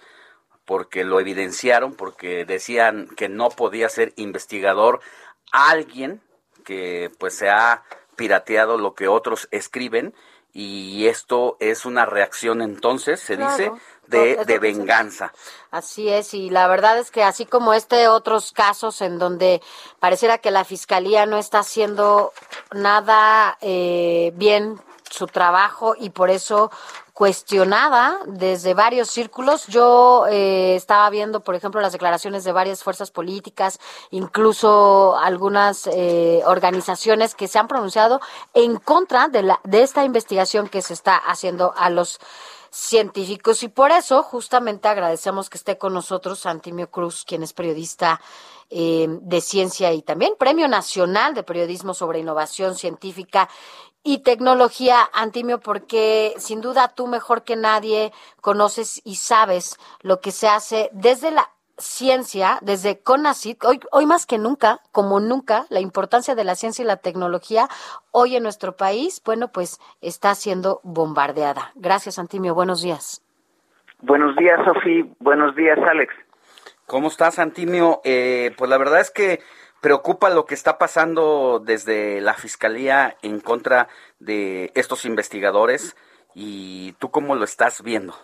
porque 0.65 1.05
lo 1.05 1.19
evidenciaron, 1.19 1.95
porque 1.95 2.45
decían 2.45 3.09
que 3.17 3.29
no 3.29 3.49
podía 3.49 3.89
ser 3.89 4.13
investigador 4.17 5.01
alguien 5.51 6.21
que 6.65 7.11
pues 7.19 7.35
se 7.35 7.49
ha 7.49 7.85
pirateado 8.17 8.77
lo 8.77 8.95
que 8.95 9.09
otros 9.09 9.49
escriben 9.51 10.15
y 10.53 11.07
esto 11.07 11.57
es 11.61 11.87
una 11.87 12.05
reacción 12.05 12.63
entonces, 12.63 13.21
se 13.21 13.37
dice, 13.37 13.71
de, 14.09 14.45
de 14.45 14.59
venganza. 14.59 15.33
Así 15.71 16.09
es, 16.09 16.35
y 16.35 16.51
la 16.51 16.67
verdad 16.67 16.99
es 16.99 17.11
que 17.11 17.23
así 17.23 17.47
como 17.47 17.75
este, 17.75 18.09
otros 18.09 18.53
casos 18.53 19.01
en 19.03 19.19
donde 19.19 19.61
pareciera 20.01 20.39
que 20.39 20.51
la 20.51 20.65
fiscalía 20.65 21.27
no 21.27 21.39
está 21.39 21.61
haciendo 21.61 22.33
nada 22.73 23.59
eh, 23.61 24.33
bien 24.37 24.81
su 25.11 25.27
trabajo 25.27 25.95
y 25.99 26.11
por 26.11 26.31
eso 26.31 26.71
cuestionada 27.13 28.21
desde 28.27 28.75
varios 28.75 29.11
círculos. 29.11 29.67
Yo 29.67 30.27
eh, 30.31 30.77
estaba 30.77 31.11
viendo, 31.11 31.41
por 31.41 31.57
ejemplo, 31.57 31.81
las 31.81 31.93
declaraciones 31.93 32.45
de 32.45 32.53
varias 32.53 32.85
fuerzas 32.85 33.11
políticas, 33.11 33.81
incluso 34.11 35.19
algunas 35.19 35.89
eh, 35.89 36.43
organizaciones 36.47 37.35
que 37.35 37.49
se 37.49 37.59
han 37.59 37.67
pronunciado 37.67 38.21
en 38.55 38.77
contra 38.77 39.27
de, 39.27 39.43
la, 39.43 39.61
de 39.65 39.83
esta 39.83 40.05
investigación 40.05 40.69
que 40.69 40.81
se 40.81 40.95
está 40.95 41.17
haciendo 41.17 41.75
a 41.77 41.91
los 41.91 42.21
científicos. 42.71 43.63
Y 43.63 43.69
por 43.69 43.91
eso 43.91 44.23
justamente 44.23 44.89
agradecemos 44.89 45.51
que 45.51 45.59
esté 45.59 45.79
con 45.79 45.95
nosotros 45.95 46.47
Antimio 46.47 46.91
Cruz, 46.91 47.25
quien 47.25 47.43
es 47.43 47.53
periodista 47.53 48.21
eh, 48.71 49.07
de 49.09 49.41
ciencia 49.41 49.93
y 49.93 50.03
también 50.03 50.35
Premio 50.39 50.69
Nacional 50.69 51.35
de 51.35 51.43
Periodismo 51.43 51.95
sobre 51.95 52.19
Innovación 52.19 52.75
Científica 52.75 53.49
y 54.03 54.19
tecnología, 54.19 55.09
Antimio, 55.13 55.61
porque 55.61 56.35
sin 56.39 56.61
duda 56.61 56.89
tú 56.89 57.07
mejor 57.07 57.45
que 57.45 57.57
nadie 57.57 58.13
conoces 58.41 59.01
y 59.05 59.17
sabes 59.17 59.77
lo 60.01 60.21
que 60.21 60.33
se 60.33 60.49
hace 60.49 60.91
desde 60.93 61.31
la 61.31 61.51
ciencia, 61.79 62.59
desde 62.63 63.01
CONACYT, 63.01 63.65
hoy, 63.65 63.81
hoy 63.91 64.07
más 64.07 64.27
que 64.27 64.39
nunca, 64.39 64.81
como 64.93 65.21
nunca, 65.21 65.67
la 65.71 65.81
importancia 65.81 66.35
de 66.35 66.45
la 66.45 66.55
ciencia 66.55 66.83
y 66.83 66.87
la 66.87 66.97
tecnología 66.97 67.69
hoy 68.11 68.37
en 68.37 68.43
nuestro 68.43 68.77
país, 68.77 69.23
bueno, 69.25 69.49
pues 69.49 69.81
está 70.01 70.35
siendo 70.35 70.81
bombardeada. 70.83 71.73
Gracias, 71.75 72.19
Antimio. 72.19 72.55
Buenos 72.55 72.83
días. 72.83 73.23
Buenos 74.01 74.37
días, 74.37 74.59
Sofía. 74.65 75.07
Buenos 75.19 75.57
días, 75.57 75.79
Alex. 75.79 76.15
¿Cómo 76.87 77.09
estás, 77.09 77.39
Antimio? 77.39 78.01
Eh, 78.05 78.55
pues 78.57 78.71
la 78.71 78.79
verdad 78.79 79.01
es 79.01 79.11
que 79.11 79.41
preocupa 79.81 80.31
lo 80.31 80.47
que 80.47 80.55
está 80.55 80.79
pasando 80.79 81.61
desde 81.65 82.21
la 82.21 82.35
Fiscalía 82.35 83.17
en 83.23 83.41
contra 83.41 83.89
de 84.19 84.73
estos 84.75 85.05
investigadores 85.05 85.97
y 86.35 86.93
tú 86.99 87.11
cómo 87.11 87.35
lo 87.35 87.45
estás 87.45 87.83
viendo. 87.83 88.15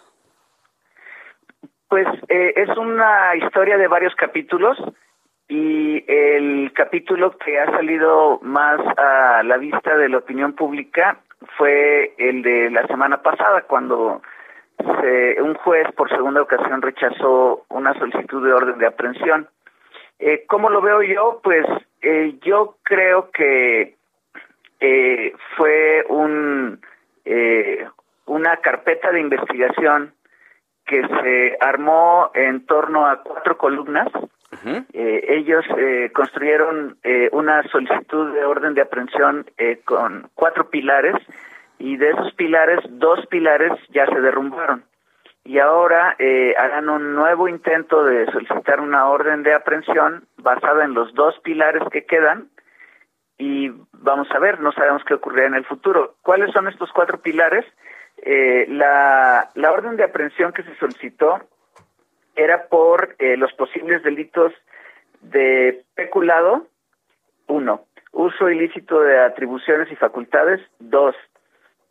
Pues 1.94 2.08
eh, 2.28 2.54
es 2.56 2.76
una 2.76 3.36
historia 3.36 3.78
de 3.78 3.86
varios 3.86 4.16
capítulos 4.16 4.76
y 5.46 6.04
el 6.08 6.72
capítulo 6.74 7.38
que 7.38 7.56
ha 7.60 7.70
salido 7.70 8.40
más 8.42 8.80
a 8.98 9.44
la 9.44 9.56
vista 9.58 9.96
de 9.96 10.08
la 10.08 10.18
opinión 10.18 10.54
pública 10.54 11.18
fue 11.56 12.12
el 12.18 12.42
de 12.42 12.68
la 12.72 12.84
semana 12.88 13.22
pasada 13.22 13.62
cuando 13.68 14.22
un 14.76 15.54
juez 15.54 15.86
por 15.92 16.08
segunda 16.08 16.42
ocasión 16.42 16.82
rechazó 16.82 17.64
una 17.68 17.94
solicitud 17.94 18.44
de 18.44 18.52
orden 18.52 18.78
de 18.78 18.86
aprehensión 18.88 19.48
eh, 20.18 20.46
¿Cómo 20.48 20.70
lo 20.70 20.82
veo 20.82 21.00
yo? 21.00 21.40
Pues 21.44 21.64
eh, 22.02 22.34
yo 22.42 22.78
creo 22.82 23.30
que 23.30 23.94
eh, 24.80 25.32
fue 25.56 26.04
un 26.08 26.80
eh, 27.24 27.86
una 28.26 28.56
carpeta 28.56 29.12
de 29.12 29.20
investigación 29.20 30.12
que 30.86 31.06
se 31.06 31.56
armó 31.60 32.30
en 32.34 32.66
torno 32.66 33.06
a 33.06 33.22
cuatro 33.22 33.56
columnas. 33.56 34.08
ellos 34.92 35.64
construyeron 36.14 36.96
una 37.32 37.62
solicitud 37.68 38.34
de 38.34 38.44
orden 38.44 38.74
de 38.74 38.82
aprehensión 38.82 39.46
con 39.84 40.30
cuatro 40.34 40.70
pilares 40.70 41.16
y 41.78 41.96
de 41.96 42.10
esos 42.10 42.32
pilares, 42.34 42.80
dos 42.88 43.26
pilares 43.26 43.72
ya 43.90 44.06
se 44.06 44.20
derrumbaron 44.20 44.84
y 45.44 45.58
ahora 45.58 46.16
eh, 46.18 46.54
harán 46.56 46.88
un 46.88 47.14
nuevo 47.14 47.48
intento 47.48 48.02
de 48.04 48.24
solicitar 48.32 48.80
una 48.80 49.08
orden 49.08 49.42
de 49.42 49.52
aprehensión 49.52 50.26
basada 50.38 50.84
en 50.84 50.94
los 50.94 51.12
dos 51.14 51.38
pilares 51.40 51.82
que 51.92 52.06
quedan 52.06 52.48
y 53.36 53.70
vamos 53.92 54.28
a 54.30 54.38
ver, 54.38 54.60
no 54.60 54.72
sabemos 54.72 55.02
qué 55.04 55.14
ocurrirá 55.14 55.46
en 55.46 55.54
el 55.54 55.66
futuro. 55.66 56.14
¿Cuáles 56.22 56.52
son 56.52 56.68
estos 56.68 56.90
cuatro 56.92 57.18
pilares? 57.18 57.66
Eh, 58.26 58.66
la, 58.70 59.50
orden 59.70 59.96
de 59.96 60.04
aprehensión 60.04 60.52
que 60.52 60.62
se 60.62 60.74
solicitó 60.76 61.40
era 62.34 62.68
por 62.68 63.14
eh, 63.18 63.36
los 63.36 63.52
posibles 63.52 64.02
delitos 64.02 64.52
de 65.20 65.82
peculado, 65.94 66.66
uno, 67.48 67.84
uso 68.12 68.48
ilícito 68.48 69.00
de 69.00 69.20
atribuciones 69.20 69.92
y 69.92 69.96
facultades, 69.96 70.60
dos, 70.78 71.14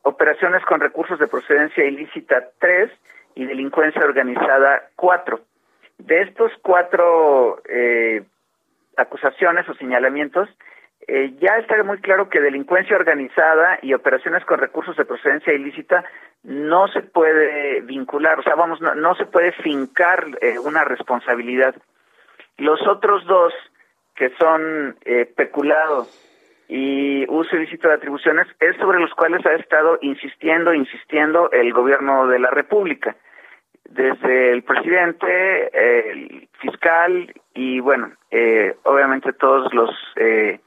operaciones 0.02 0.66
con 0.66 0.80
recursos 0.82 1.20
de 1.20 1.28
procedencia 1.28 1.86
ilícita, 1.86 2.50
tres, 2.60 2.90
y 3.36 3.46
delincuencia 3.46 4.04
organizada, 4.04 4.90
cuatro. 4.96 5.42
De 5.98 6.22
estos 6.22 6.52
cuatro 6.62 7.62
eh, 7.70 8.24
acusaciones 8.98 9.68
o 9.70 9.74
señalamientos, 9.76 10.50
eh, 11.08 11.34
ya 11.40 11.58
está 11.58 11.82
muy 11.84 11.98
claro 12.00 12.30
que 12.30 12.40
delincuencia 12.40 12.96
organizada 12.96 13.80
y 13.82 13.94
operaciones 13.94 14.46
con 14.46 14.60
recursos 14.60 14.96
de 14.96 15.06
procedencia 15.06 15.54
ilícita 15.54 16.04
no 16.44 16.88
se 16.88 17.02
puede 17.02 17.82
vincular, 17.82 18.40
o 18.40 18.44
sea, 18.44 18.56
vamos, 18.56 18.80
no, 18.82 19.16
se 19.16 19.26
puede 19.26 19.52
fincar 19.54 20.26
eh, 20.42 20.60
una 20.60 20.84
responsabilidad. 20.84 21.76
Los 22.58 22.86
otros 22.88 23.26
dos, 23.26 23.54
que 24.16 24.30
son 24.38 24.96
eh, 25.06 25.26
peculado 25.26 26.08
y 26.68 27.26
uso 27.30 27.56
ilícito 27.56 27.88
de 27.88 27.96
atribuciones, 27.96 28.48
es 28.60 28.76
sobre 28.78 29.00
los 29.00 29.14
cuales 29.14 29.46
ha 29.46 29.54
estado 29.54 29.98
insistiendo, 30.02 30.74
insistiendo 30.74 31.50
el 31.52 31.74
gobierno 31.74 32.28
de 32.28 32.40
la 32.40 32.50
República, 32.50 33.16
desde 33.90 34.52
el 34.52 34.64
presidente, 34.64 36.10
el 36.10 36.50
fiscal 36.60 37.34
y, 37.54 37.80
bueno, 37.80 38.12
eh, 38.32 38.76
obviamente 38.84 39.34
todos 39.34 39.74
los 39.74 39.92
eh, 40.16 40.60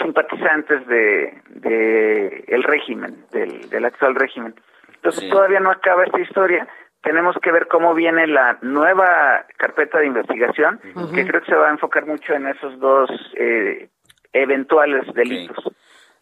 simpatizantes 0.00 0.86
de, 0.86 1.42
de 1.48 2.44
el 2.48 2.62
régimen, 2.64 3.24
del, 3.30 3.68
del 3.70 3.84
actual 3.84 4.14
régimen. 4.14 4.54
Entonces 4.94 5.28
todavía 5.30 5.60
no 5.60 5.70
acaba 5.70 6.04
esta 6.04 6.20
historia. 6.20 6.68
Tenemos 7.02 7.34
que 7.42 7.50
ver 7.50 7.68
cómo 7.68 7.94
viene 7.94 8.26
la 8.26 8.58
nueva 8.60 9.46
carpeta 9.56 9.98
de 9.98 10.06
investigación, 10.06 10.78
que 11.14 11.26
creo 11.26 11.40
que 11.40 11.46
se 11.50 11.56
va 11.56 11.68
a 11.68 11.72
enfocar 11.72 12.04
mucho 12.06 12.34
en 12.34 12.46
esos 12.46 12.78
dos 12.78 13.08
eh, 13.36 13.88
eventuales 14.34 15.02
delitos. 15.14 15.56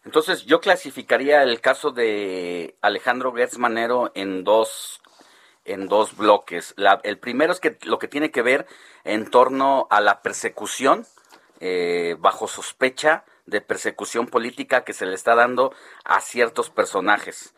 Entonces, 0.05 0.45
yo 0.45 0.61
clasificaría 0.61 1.43
el 1.43 1.59
caso 1.59 1.91
de 1.91 2.75
Alejandro 2.81 3.33
Gertz 3.33 3.57
Manero 3.57 4.11
en 4.15 4.43
dos 4.45 5.01
en 5.65 5.87
dos 5.87 6.17
bloques. 6.17 6.73
La- 6.77 6.99
el 7.03 7.19
primero 7.19 7.51
es 7.51 7.59
que 7.59 7.77
lo 7.85 7.99
que 7.99 8.07
tiene 8.07 8.31
que 8.31 8.41
ver 8.41 8.65
en 9.03 9.29
torno 9.29 9.87
a 9.91 9.99
la 10.01 10.21
persecución 10.21 11.03
eh, 11.59 12.15
bajo 12.19 12.47
sospecha 12.47 13.23
de 13.49 13.61
persecución 13.61 14.27
política 14.27 14.83
que 14.83 14.93
se 14.93 15.05
le 15.05 15.15
está 15.15 15.35
dando 15.35 15.73
a 16.03 16.21
ciertos 16.21 16.69
personajes, 16.69 17.53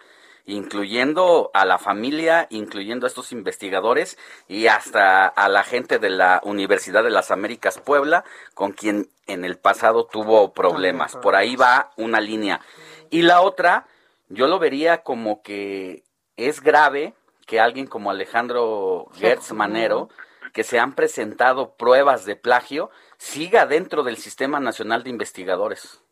incluyendo 0.46 1.52
a 1.54 1.66
la 1.66 1.78
familia, 1.78 2.48
incluyendo 2.50 3.06
a 3.06 3.10
estos 3.10 3.32
investigadores 3.32 4.18
y 4.48 4.68
hasta 4.68 5.28
a 5.28 5.50
la 5.50 5.64
gente 5.64 6.00
de 6.00 6.10
la 6.10 6.42
Universidad 6.44 7.04
de 7.04 7.10
las 7.10 7.32
Américas 7.32 7.80
Puebla, 7.80 8.24
con 8.54 8.72
quien 8.72 9.10
en 9.28 9.46
el 9.46 9.58
pasado 9.58 10.06
tuvo 10.06 10.54
problemas. 10.54 11.16
Por 11.16 11.36
ahí 11.36 11.56
va 11.56 11.92
una 11.98 12.20
línea. 12.20 12.62
Y 13.10 13.22
la 13.24 13.42
otra, 13.42 13.88
yo 14.30 14.48
lo 14.48 14.60
vería 14.60 15.04
como 15.04 15.42
que 15.42 16.04
es 16.38 16.62
grave 16.62 17.14
que 17.46 17.60
alguien 17.60 17.88
como 17.88 18.12
Alejandro 18.12 19.08
Gertz 19.14 19.52
Manero, 19.52 20.10
que 20.54 20.64
se 20.64 20.80
han 20.80 20.94
presentado 20.94 21.76
pruebas 21.76 22.26
de 22.26 22.36
plagio, 22.36 22.90
siga 23.22 23.68
dentro 23.68 24.02
del 24.02 24.18
Sistema 24.18 24.60
Nacional 24.60 25.04
de 25.04 25.12
Investigadores. 25.12 26.04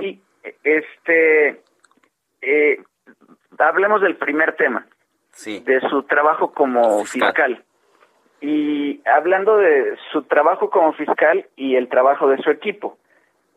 Sí, 0.00 0.22
este, 0.62 1.60
eh, 2.40 2.80
hablemos 3.58 4.00
del 4.00 4.16
primer 4.16 4.54
tema, 4.54 4.86
Sí. 5.32 5.60
de 5.66 5.80
su 5.90 6.04
trabajo 6.04 6.52
como 6.52 7.04
fiscal. 7.04 7.64
Y 8.40 9.02
hablando 9.04 9.56
de 9.56 9.98
su 10.12 10.22
trabajo 10.22 10.70
como 10.70 10.92
fiscal 10.92 11.48
y 11.56 11.74
el 11.74 11.88
trabajo 11.88 12.28
de 12.28 12.38
su 12.38 12.50
equipo, 12.50 12.96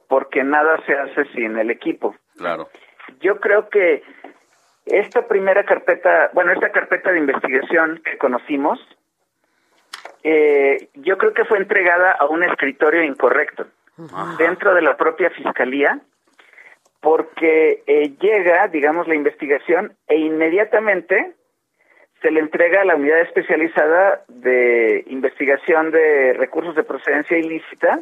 porque 0.07 0.44
nada 0.44 0.84
se 0.88 0.94
hace 0.94 1.26
sin 1.34 1.56
el 1.60 1.69
equipo. 1.69 2.15
Claro. 2.36 2.68
Yo 3.19 3.40
creo 3.40 3.69
que 3.69 4.02
esta 4.88 5.28
primera 5.28 5.65
carpeta, 5.65 6.32
bueno, 6.34 6.52
esta 6.52 6.72
carpeta 6.72 7.11
de 7.11 7.19
investigación 7.19 8.02
que 8.03 8.18
conocimos, 8.18 8.80
eh, 10.23 10.89
yo 10.95 11.18
creo 11.18 11.34
que 11.34 11.45
fue 11.45 11.57
entregada 11.57 12.11
a 12.11 12.26
un 12.26 12.43
escritorio 12.43 13.03
incorrecto 13.03 13.68
dentro 14.38 14.73
de 14.73 14.81
la 14.81 14.98
propia 14.98 15.30
fiscalía, 15.30 15.99
porque 17.02 17.84
eh, 17.85 18.14
llega, 18.19 18.68
digamos, 18.68 19.07
la 19.07 19.15
investigación 19.15 19.93
e 20.07 20.18
inmediatamente 20.18 21.34
se 22.22 22.31
le 22.31 22.39
entrega 22.39 22.81
a 22.81 22.85
la 22.85 22.95
unidad 22.95 23.22
especializada 23.22 24.23
de 24.27 25.03
investigación 25.07 25.91
de 25.91 26.34
recursos 26.34 26.76
de 26.76 26.84
procedencia 26.84 27.38
ilícita 27.38 27.99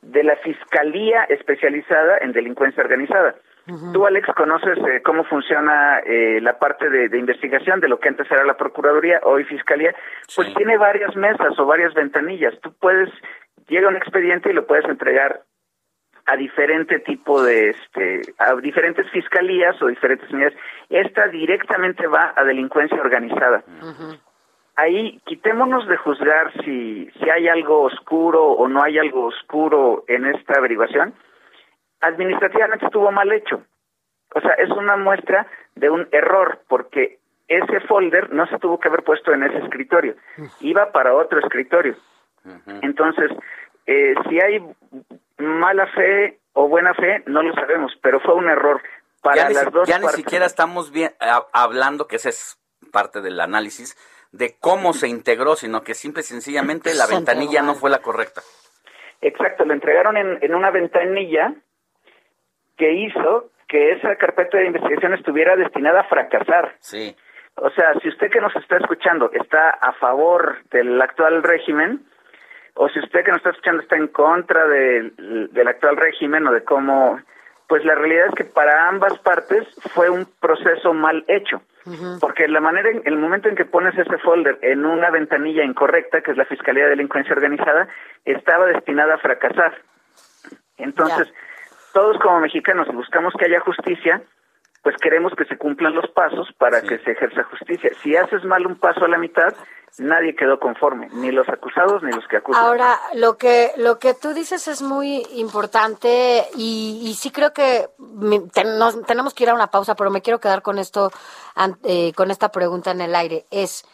de 0.00 0.24
la 0.24 0.36
Fiscalía 0.36 1.24
especializada 1.24 2.18
en 2.18 2.32
delincuencia 2.32 2.82
organizada. 2.82 3.36
Tú, 3.92 4.06
Alex, 4.06 4.26
conoces 4.34 4.76
eh, 4.78 5.02
cómo 5.04 5.22
funciona 5.24 6.00
eh, 6.00 6.40
la 6.40 6.58
parte 6.58 6.90
de, 6.90 7.08
de 7.08 7.18
investigación 7.18 7.80
de 7.80 7.88
lo 7.88 8.00
que 8.00 8.08
antes 8.08 8.28
era 8.30 8.44
la 8.44 8.56
Procuraduría, 8.56 9.20
hoy 9.22 9.44
Fiscalía. 9.44 9.94
Pues 10.34 10.52
tiene 10.54 10.76
varias 10.76 11.14
mesas 11.14 11.56
o 11.58 11.64
varias 11.64 11.94
ventanillas. 11.94 12.58
Tú 12.60 12.72
puedes, 12.80 13.08
llega 13.68 13.88
un 13.88 13.96
expediente 13.96 14.50
y 14.50 14.52
lo 14.52 14.66
puedes 14.66 14.84
entregar 14.86 15.42
a 16.26 16.36
diferente 16.36 17.00
tipo 17.00 17.42
de, 17.42 17.70
este, 17.70 18.22
a 18.38 18.54
diferentes 18.56 19.08
fiscalías 19.10 19.80
o 19.82 19.86
diferentes 19.86 20.30
unidades. 20.30 20.56
Esta 20.88 21.28
directamente 21.28 22.06
va 22.06 22.32
a 22.36 22.44
delincuencia 22.44 23.00
organizada. 23.00 23.64
Ahí 24.76 25.20
quitémonos 25.26 25.86
de 25.86 25.96
juzgar 25.96 26.52
si, 26.64 27.10
si 27.18 27.30
hay 27.30 27.48
algo 27.48 27.82
oscuro 27.82 28.52
o 28.52 28.68
no 28.68 28.82
hay 28.82 28.98
algo 28.98 29.26
oscuro 29.26 30.04
en 30.08 30.26
esta 30.26 30.58
averiguación. 30.58 31.14
Administrativamente 32.02 32.84
estuvo 32.86 33.10
mal 33.10 33.30
hecho. 33.32 33.62
O 34.34 34.40
sea, 34.40 34.52
es 34.54 34.70
una 34.70 34.96
muestra 34.96 35.46
de 35.74 35.90
un 35.90 36.08
error 36.12 36.60
porque 36.68 37.18
ese 37.48 37.80
folder 37.80 38.32
no 38.32 38.46
se 38.46 38.58
tuvo 38.58 38.78
que 38.80 38.88
haber 38.88 39.02
puesto 39.04 39.32
en 39.32 39.42
ese 39.42 39.58
escritorio. 39.58 40.14
Iba 40.60 40.90
para 40.92 41.14
otro 41.14 41.38
escritorio. 41.40 41.96
Entonces, 42.82 43.30
eh, 43.86 44.14
si 44.28 44.40
hay 44.40 44.60
mala 45.38 45.86
fe 45.88 46.38
o 46.54 46.68
buena 46.68 46.94
fe, 46.94 47.22
no 47.26 47.42
lo 47.42 47.54
sabemos, 47.54 47.92
pero 48.02 48.20
fue 48.20 48.34
un 48.34 48.48
error 48.48 48.80
para 49.22 49.36
ya 49.36 49.48
ni, 49.48 49.54
las 49.54 49.64
si- 49.64 49.70
dos 49.70 49.88
ya 49.88 49.98
ni 49.98 50.08
siquiera 50.08 50.46
estamos 50.46 50.90
bien 50.92 51.12
a- 51.20 51.46
hablando, 51.52 52.06
que 52.08 52.16
esa 52.16 52.28
es 52.30 52.58
parte 52.90 53.20
del 53.20 53.38
análisis, 53.40 53.96
de 54.32 54.56
cómo 54.58 54.92
se 54.92 55.08
integró, 55.08 55.56
sino 55.56 55.82
que 55.82 55.94
simple 55.94 56.20
y 56.22 56.24
sencillamente 56.24 56.94
la 56.94 57.06
ventanilla 57.06 57.62
no 57.62 57.74
fue 57.74 57.90
la 57.90 57.98
correcta. 58.00 58.40
Exacto, 59.20 59.64
lo 59.64 59.72
entregaron 59.74 60.16
en, 60.16 60.38
en 60.42 60.54
una 60.54 60.70
ventanilla 60.70 61.54
que 62.82 62.92
hizo 62.94 63.50
que 63.68 63.92
esa 63.92 64.16
carpeta 64.16 64.58
de 64.58 64.66
investigación 64.66 65.14
estuviera 65.14 65.54
destinada 65.54 66.00
a 66.00 66.08
fracasar. 66.08 66.74
Sí. 66.80 67.14
O 67.54 67.70
sea, 67.70 67.94
si 68.02 68.08
usted 68.08 68.28
que 68.28 68.40
nos 68.40 68.54
está 68.56 68.76
escuchando 68.78 69.30
está 69.32 69.70
a 69.70 69.92
favor 69.92 70.56
del 70.72 71.00
actual 71.00 71.44
régimen, 71.44 72.00
o 72.74 72.88
si 72.88 72.98
usted 72.98 73.24
que 73.24 73.30
nos 73.30 73.38
está 73.38 73.50
escuchando 73.50 73.82
está 73.82 73.96
en 73.96 74.08
contra 74.08 74.66
del, 74.66 75.12
del 75.52 75.68
actual 75.68 75.96
régimen 75.96 76.44
o 76.48 76.52
de 76.52 76.64
cómo, 76.64 77.20
pues 77.68 77.84
la 77.84 77.94
realidad 77.94 78.26
es 78.30 78.34
que 78.34 78.44
para 78.46 78.88
ambas 78.88 79.16
partes 79.20 79.64
fue 79.94 80.10
un 80.10 80.26
proceso 80.40 80.92
mal 80.92 81.24
hecho. 81.28 81.62
Porque 82.20 82.48
la 82.48 82.60
manera, 82.60 82.90
en 82.90 83.02
el 83.04 83.16
momento 83.16 83.48
en 83.48 83.56
que 83.56 83.64
pones 83.64 83.96
ese 83.96 84.18
folder 84.18 84.58
en 84.62 84.84
una 84.84 85.10
ventanilla 85.10 85.64
incorrecta, 85.64 86.20
que 86.20 86.32
es 86.32 86.36
la 86.36 86.46
Fiscalía 86.46 86.84
de 86.84 86.90
Delincuencia 86.90 87.34
Organizada, 87.34 87.88
estaba 88.24 88.66
destinada 88.66 89.14
a 89.14 89.18
fracasar. 89.18 89.72
Entonces, 90.78 91.32
todos 91.92 92.18
como 92.22 92.40
mexicanos 92.40 92.88
buscamos 92.94 93.32
que 93.38 93.46
haya 93.46 93.60
justicia, 93.60 94.22
pues 94.82 94.96
queremos 95.00 95.32
que 95.36 95.44
se 95.44 95.56
cumplan 95.56 95.94
los 95.94 96.08
pasos 96.10 96.48
para 96.58 96.82
que 96.82 96.98
se 96.98 97.12
ejerza 97.12 97.44
justicia. 97.44 97.90
Si 98.02 98.16
haces 98.16 98.44
mal 98.44 98.66
un 98.66 98.76
paso 98.76 99.04
a 99.04 99.08
la 99.08 99.16
mitad, 99.18 99.54
nadie 99.98 100.34
quedó 100.34 100.58
conforme, 100.58 101.08
ni 101.12 101.30
los 101.30 101.48
acusados 101.48 102.02
ni 102.02 102.10
los 102.10 102.26
que 102.26 102.38
acusan. 102.38 102.64
Ahora, 102.64 102.98
lo 103.14 103.36
que 103.36 103.70
lo 103.76 103.98
que 104.00 104.14
tú 104.14 104.32
dices 104.34 104.66
es 104.66 104.82
muy 104.82 105.22
importante 105.34 106.44
y, 106.56 107.00
y 107.04 107.14
sí 107.14 107.30
creo 107.30 107.52
que 107.52 107.88
mi- 107.98 108.48
ten- 108.48 108.78
nos- 108.78 109.00
tenemos 109.06 109.34
que 109.34 109.44
ir 109.44 109.50
a 109.50 109.54
una 109.54 109.70
pausa, 109.70 109.94
pero 109.94 110.10
me 110.10 110.22
quiero 110.22 110.40
quedar 110.40 110.62
con 110.62 110.78
esto, 110.78 111.10
eh, 111.84 112.12
con 112.14 112.30
esta 112.30 112.50
pregunta 112.50 112.90
en 112.90 113.02
el 113.02 113.14
aire. 113.14 113.44
Es 113.50 113.84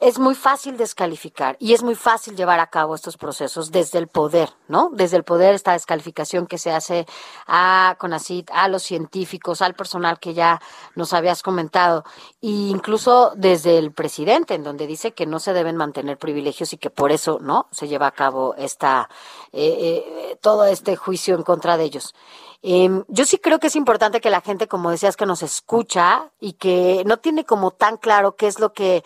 es 0.00 0.18
muy 0.18 0.34
fácil 0.34 0.76
descalificar 0.76 1.56
y 1.60 1.72
es 1.72 1.82
muy 1.82 1.94
fácil 1.94 2.36
llevar 2.36 2.60
a 2.60 2.66
cabo 2.66 2.94
estos 2.94 3.16
procesos 3.16 3.70
desde 3.70 3.98
el 3.98 4.08
poder, 4.08 4.50
¿no? 4.68 4.90
Desde 4.92 5.16
el 5.16 5.24
poder 5.24 5.54
esta 5.54 5.72
descalificación 5.72 6.46
que 6.46 6.58
se 6.58 6.72
hace 6.72 7.06
a 7.46 7.96
CONACIT, 7.98 8.50
a 8.52 8.68
los 8.68 8.82
científicos, 8.82 9.62
al 9.62 9.74
personal 9.74 10.18
que 10.18 10.34
ya 10.34 10.60
nos 10.94 11.12
habías 11.12 11.42
comentado, 11.42 12.04
e 12.42 12.48
incluso 12.48 13.32
desde 13.36 13.78
el 13.78 13.92
presidente, 13.92 14.54
en 14.54 14.64
donde 14.64 14.86
dice 14.86 15.12
que 15.12 15.26
no 15.26 15.38
se 15.38 15.52
deben 15.52 15.76
mantener 15.76 16.18
privilegios 16.18 16.72
y 16.72 16.78
que 16.78 16.90
por 16.90 17.12
eso, 17.12 17.38
¿no? 17.40 17.66
Se 17.70 17.88
lleva 17.88 18.06
a 18.06 18.12
cabo 18.12 18.54
esta 18.56 19.08
eh, 19.52 20.04
eh, 20.06 20.38
todo 20.40 20.64
este 20.66 20.96
juicio 20.96 21.34
en 21.34 21.42
contra 21.42 21.76
de 21.76 21.84
ellos. 21.84 22.14
Em, 22.66 23.04
yo 23.08 23.26
sí 23.26 23.36
creo 23.36 23.58
que 23.58 23.66
es 23.66 23.76
importante 23.76 24.22
que 24.22 24.30
la 24.30 24.40
gente, 24.40 24.68
como 24.68 24.90
decías, 24.90 25.16
que 25.16 25.26
nos 25.26 25.42
escucha 25.42 26.30
y 26.40 26.54
que 26.54 27.02
no 27.04 27.18
tiene 27.18 27.44
como 27.44 27.72
tan 27.72 27.98
claro 27.98 28.36
qué 28.36 28.46
es 28.46 28.58
lo 28.58 28.72
que 28.72 29.04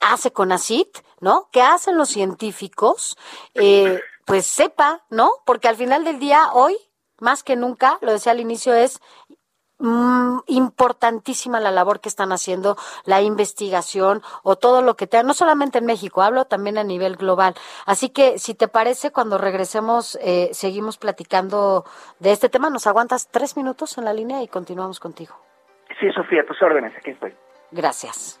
hace 0.00 0.32
CONACIT, 0.32 0.98
¿no? 1.20 1.48
¿Qué 1.52 1.62
hacen 1.62 1.96
los 1.96 2.08
científicos? 2.08 3.16
Eh, 3.54 4.00
pues 4.24 4.46
sepa, 4.46 5.02
¿no? 5.10 5.30
Porque 5.44 5.68
al 5.68 5.76
final 5.76 6.04
del 6.04 6.18
día, 6.18 6.52
hoy, 6.52 6.76
más 7.20 7.42
que 7.42 7.56
nunca, 7.56 7.98
lo 8.00 8.12
decía 8.12 8.32
al 8.32 8.40
inicio, 8.40 8.74
es 8.74 9.00
mm, 9.78 10.38
importantísima 10.46 11.60
la 11.60 11.70
labor 11.70 12.00
que 12.00 12.08
están 12.08 12.32
haciendo, 12.32 12.76
la 13.04 13.20
investigación 13.22 14.22
o 14.42 14.56
todo 14.56 14.82
lo 14.82 14.96
que 14.96 15.06
tengan, 15.06 15.26
no 15.26 15.34
solamente 15.34 15.78
en 15.78 15.86
México, 15.86 16.22
hablo 16.22 16.44
también 16.44 16.78
a 16.78 16.84
nivel 16.84 17.16
global. 17.16 17.54
Así 17.86 18.10
que, 18.10 18.38
si 18.38 18.54
te 18.54 18.68
parece, 18.68 19.10
cuando 19.10 19.36
regresemos, 19.36 20.18
eh, 20.22 20.50
seguimos 20.52 20.96
platicando 20.96 21.84
de 22.18 22.32
este 22.32 22.48
tema. 22.48 22.70
¿Nos 22.70 22.86
aguantas 22.86 23.28
tres 23.30 23.56
minutos 23.56 23.98
en 23.98 24.04
la 24.04 24.12
línea 24.12 24.42
y 24.42 24.48
continuamos 24.48 25.00
contigo? 25.00 25.34
Sí, 25.98 26.10
Sofía, 26.12 26.46
tus 26.46 26.60
órdenes, 26.62 26.96
aquí 26.96 27.10
estoy. 27.10 27.34
Gracias. 27.72 28.40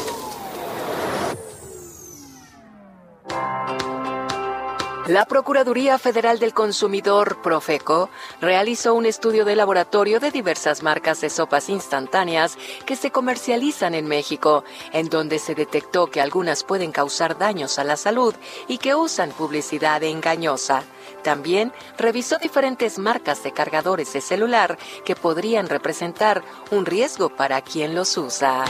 La 5.11 5.25
Procuraduría 5.25 5.97
Federal 5.97 6.39
del 6.39 6.53
Consumidor, 6.53 7.41
Profeco, 7.41 8.09
realizó 8.39 8.93
un 8.93 9.05
estudio 9.05 9.43
de 9.43 9.57
laboratorio 9.57 10.21
de 10.21 10.31
diversas 10.31 10.83
marcas 10.83 11.19
de 11.19 11.29
sopas 11.29 11.67
instantáneas 11.67 12.57
que 12.85 12.95
se 12.95 13.11
comercializan 13.11 13.93
en 13.93 14.07
México, 14.07 14.63
en 14.93 15.09
donde 15.09 15.37
se 15.37 15.53
detectó 15.53 16.07
que 16.07 16.21
algunas 16.21 16.63
pueden 16.63 16.93
causar 16.93 17.37
daños 17.37 17.77
a 17.77 17.83
la 17.83 17.97
salud 17.97 18.33
y 18.69 18.77
que 18.77 18.95
usan 18.95 19.31
publicidad 19.31 20.01
engañosa. 20.01 20.85
También 21.23 21.73
revisó 21.97 22.37
diferentes 22.37 22.97
marcas 22.97 23.43
de 23.43 23.51
cargadores 23.51 24.13
de 24.13 24.21
celular 24.21 24.77
que 25.03 25.17
podrían 25.17 25.67
representar 25.67 26.41
un 26.69 26.85
riesgo 26.85 27.35
para 27.35 27.59
quien 27.59 27.95
los 27.95 28.17
usa. 28.17 28.63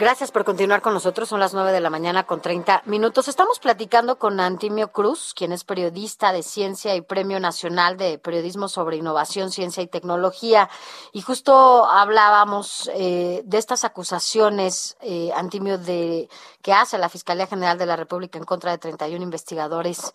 Gracias 0.00 0.32
por 0.32 0.46
continuar 0.46 0.80
con 0.80 0.94
nosotros. 0.94 1.28
Son 1.28 1.40
las 1.40 1.52
nueve 1.52 1.72
de 1.72 1.80
la 1.80 1.90
mañana 1.90 2.24
con 2.24 2.40
30 2.40 2.84
minutos. 2.86 3.28
Estamos 3.28 3.58
platicando 3.58 4.18
con 4.18 4.40
Antimio 4.40 4.92
Cruz, 4.92 5.34
quien 5.34 5.52
es 5.52 5.62
periodista 5.62 6.32
de 6.32 6.42
ciencia 6.42 6.96
y 6.96 7.02
Premio 7.02 7.38
Nacional 7.38 7.98
de 7.98 8.16
Periodismo 8.16 8.68
sobre 8.68 8.96
Innovación, 8.96 9.50
Ciencia 9.50 9.82
y 9.82 9.88
Tecnología. 9.88 10.70
Y 11.12 11.20
justo 11.20 11.84
hablábamos 11.84 12.90
eh, 12.94 13.42
de 13.44 13.58
estas 13.58 13.84
acusaciones, 13.84 14.96
eh, 15.02 15.32
Antimio, 15.36 15.76
de, 15.76 16.30
que 16.62 16.72
hace 16.72 16.96
la 16.96 17.10
Fiscalía 17.10 17.46
General 17.46 17.76
de 17.76 17.84
la 17.84 17.96
República 17.96 18.38
en 18.38 18.44
contra 18.44 18.70
de 18.70 18.78
31 18.78 19.22
investigadores 19.22 20.14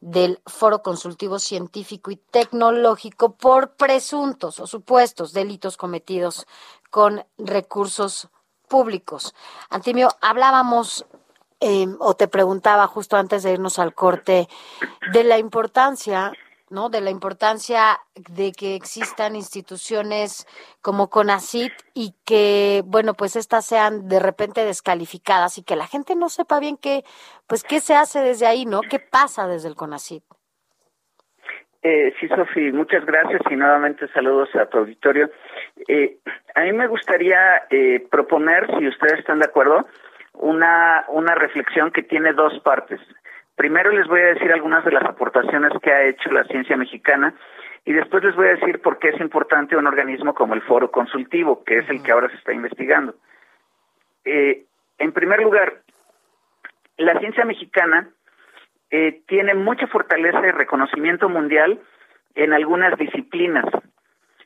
del 0.00 0.40
Foro 0.44 0.82
Consultivo 0.82 1.38
Científico 1.38 2.10
y 2.10 2.16
Tecnológico 2.16 3.36
por 3.36 3.76
presuntos 3.76 4.58
o 4.58 4.66
supuestos 4.66 5.32
delitos 5.32 5.76
cometidos 5.76 6.48
con 6.90 7.24
recursos 7.38 8.28
públicos. 8.70 9.34
Antimio, 9.68 10.08
hablábamos 10.22 11.04
eh, 11.60 11.86
o 11.98 12.14
te 12.14 12.28
preguntaba 12.28 12.86
justo 12.86 13.18
antes 13.18 13.42
de 13.42 13.52
irnos 13.52 13.78
al 13.78 13.92
corte 13.92 14.46
de 15.12 15.24
la 15.24 15.36
importancia, 15.36 16.32
¿no? 16.70 16.88
De 16.88 17.02
la 17.02 17.10
importancia 17.10 17.98
de 18.14 18.52
que 18.52 18.76
existan 18.76 19.36
instituciones 19.36 20.46
como 20.80 21.10
CONACIT 21.10 21.72
y 21.92 22.14
que, 22.24 22.82
bueno, 22.86 23.12
pues 23.14 23.36
estas 23.36 23.66
sean 23.66 24.08
de 24.08 24.20
repente 24.20 24.64
descalificadas 24.64 25.58
y 25.58 25.64
que 25.64 25.76
la 25.76 25.86
gente 25.86 26.14
no 26.14 26.28
sepa 26.30 26.60
bien 26.60 26.78
qué, 26.78 27.04
pues 27.46 27.64
qué 27.64 27.80
se 27.80 27.94
hace 27.94 28.20
desde 28.20 28.46
ahí, 28.46 28.64
¿no? 28.64 28.80
¿Qué 28.80 29.00
pasa 29.00 29.46
desde 29.48 29.68
el 29.68 29.74
CONACIT? 29.74 30.22
Eh, 31.82 32.12
sí, 32.20 32.28
Sofi, 32.28 32.72
muchas 32.72 33.06
gracias 33.06 33.40
y 33.50 33.56
nuevamente 33.56 34.06
saludos 34.12 34.54
a 34.54 34.66
tu 34.66 34.78
auditorio. 34.78 35.30
Eh, 35.88 36.18
a 36.54 36.62
mí 36.62 36.72
me 36.72 36.86
gustaría 36.86 37.62
eh, 37.70 38.06
proponer, 38.10 38.66
si 38.78 38.88
ustedes 38.88 39.20
están 39.20 39.38
de 39.38 39.46
acuerdo, 39.46 39.86
una, 40.34 41.04
una 41.08 41.34
reflexión 41.34 41.90
que 41.90 42.02
tiene 42.02 42.32
dos 42.32 42.58
partes. 42.60 43.00
Primero 43.56 43.90
les 43.90 44.06
voy 44.06 44.20
a 44.20 44.34
decir 44.34 44.52
algunas 44.52 44.84
de 44.84 44.92
las 44.92 45.04
aportaciones 45.04 45.72
que 45.82 45.92
ha 45.92 46.04
hecho 46.04 46.30
la 46.30 46.44
ciencia 46.44 46.76
mexicana 46.76 47.34
y 47.84 47.92
después 47.92 48.24
les 48.24 48.34
voy 48.36 48.48
a 48.48 48.54
decir 48.54 48.80
por 48.80 48.98
qué 48.98 49.08
es 49.10 49.20
importante 49.20 49.76
un 49.76 49.86
organismo 49.86 50.34
como 50.34 50.54
el 50.54 50.62
Foro 50.62 50.90
Consultivo, 50.90 51.64
que 51.64 51.78
es 51.78 51.90
el 51.90 52.02
que 52.02 52.12
ahora 52.12 52.28
se 52.30 52.36
está 52.36 52.52
investigando. 52.52 53.14
Eh, 54.24 54.64
en 54.98 55.12
primer 55.12 55.40
lugar, 55.40 55.80
la 56.96 57.18
ciencia 57.18 57.44
mexicana 57.44 58.08
eh, 58.90 59.22
tiene 59.26 59.54
mucha 59.54 59.86
fortaleza 59.86 60.40
y 60.46 60.50
reconocimiento 60.50 61.28
mundial 61.28 61.80
en 62.34 62.52
algunas 62.52 62.98
disciplinas. 62.98 63.64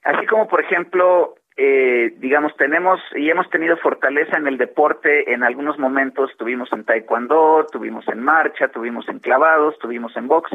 Así 0.05 0.26
como, 0.26 0.47
por 0.48 0.60
ejemplo, 0.60 1.35
eh, 1.56 2.14
digamos, 2.18 2.55
tenemos 2.56 3.01
y 3.14 3.31
hemos 3.31 3.48
tenido 3.51 3.76
fortaleza 3.76 4.36
en 4.36 4.47
el 4.47 4.59
deporte 4.59 5.32
en 5.32 5.43
algunos 5.43 5.78
momentos, 5.78 6.31
tuvimos 6.36 6.72
en 6.72 6.85
taekwondo, 6.85 7.66
tuvimos 7.72 8.06
en 8.09 8.20
marcha, 8.20 8.68
tuvimos 8.68 9.09
en 9.09 9.20
clavados, 9.20 9.78
tuvimos 9.78 10.16
en 10.16 10.28
box. 10.28 10.51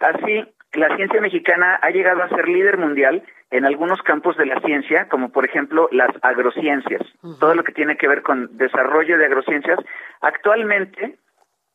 Así, 0.00 0.44
la 0.72 0.96
ciencia 0.96 1.20
mexicana 1.20 1.78
ha 1.82 1.90
llegado 1.90 2.22
a 2.22 2.28
ser 2.30 2.48
líder 2.48 2.78
mundial 2.78 3.22
en 3.50 3.64
algunos 3.64 4.00
campos 4.02 4.36
de 4.36 4.46
la 4.46 4.60
ciencia, 4.60 5.08
como 5.08 5.30
por 5.30 5.44
ejemplo 5.44 5.88
las 5.92 6.10
agrociencias, 6.22 7.02
todo 7.38 7.54
lo 7.54 7.64
que 7.64 7.72
tiene 7.72 7.96
que 7.96 8.08
ver 8.08 8.22
con 8.22 8.56
desarrollo 8.56 9.18
de 9.18 9.26
agrociencias. 9.26 9.78
Actualmente, 10.20 11.16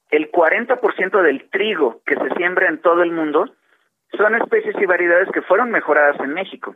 el 0.09 0.31
40% 0.31 1.21
del 1.21 1.49
trigo 1.49 2.01
que 2.05 2.15
se 2.15 2.35
siembra 2.35 2.67
en 2.69 2.81
todo 2.81 3.03
el 3.03 3.11
mundo 3.11 3.53
son 4.17 4.35
especies 4.35 4.75
y 4.79 4.85
variedades 4.85 5.29
que 5.31 5.41
fueron 5.41 5.71
mejoradas 5.71 6.19
en 6.19 6.33
México. 6.33 6.75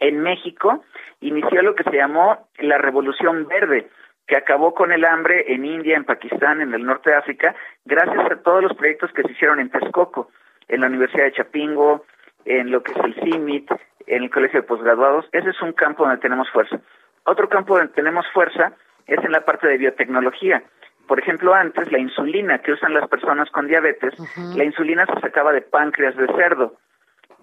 En 0.00 0.20
México 0.20 0.84
inició 1.20 1.62
lo 1.62 1.74
que 1.74 1.84
se 1.84 1.96
llamó 1.96 2.48
la 2.58 2.78
Revolución 2.78 3.46
Verde, 3.46 3.88
que 4.26 4.36
acabó 4.36 4.74
con 4.74 4.92
el 4.92 5.04
hambre 5.04 5.52
en 5.52 5.64
India, 5.64 5.96
en 5.96 6.04
Pakistán, 6.04 6.60
en 6.60 6.74
el 6.74 6.84
norte 6.84 7.10
de 7.10 7.16
África, 7.16 7.54
gracias 7.84 8.30
a 8.30 8.42
todos 8.42 8.62
los 8.62 8.74
proyectos 8.74 9.10
que 9.12 9.22
se 9.22 9.32
hicieron 9.32 9.58
en 9.58 9.70
Texcoco, 9.70 10.30
en 10.68 10.82
la 10.82 10.86
Universidad 10.86 11.24
de 11.24 11.32
Chapingo, 11.32 12.04
en 12.44 12.70
lo 12.70 12.82
que 12.82 12.92
es 12.92 12.98
el 12.98 13.14
CIMIT, 13.14 13.70
en 14.06 14.22
el 14.22 14.30
Colegio 14.30 14.60
de 14.60 14.66
Postgraduados. 14.66 15.26
Ese 15.32 15.50
es 15.50 15.62
un 15.62 15.72
campo 15.72 16.04
donde 16.04 16.20
tenemos 16.20 16.50
fuerza. 16.50 16.78
Otro 17.24 17.48
campo 17.48 17.76
donde 17.76 17.92
tenemos 17.94 18.26
fuerza 18.32 18.72
es 19.06 19.22
en 19.24 19.32
la 19.32 19.44
parte 19.44 19.66
de 19.66 19.78
biotecnología. 19.78 20.62
Por 21.06 21.18
ejemplo, 21.18 21.54
antes 21.54 21.90
la 21.90 21.98
insulina 21.98 22.58
que 22.58 22.72
usan 22.72 22.92
las 22.92 23.08
personas 23.08 23.50
con 23.50 23.66
diabetes, 23.66 24.12
la 24.54 24.64
insulina 24.64 25.06
se 25.06 25.20
sacaba 25.20 25.52
de 25.52 25.62
páncreas 25.62 26.14
de 26.16 26.26
cerdo, 26.26 26.74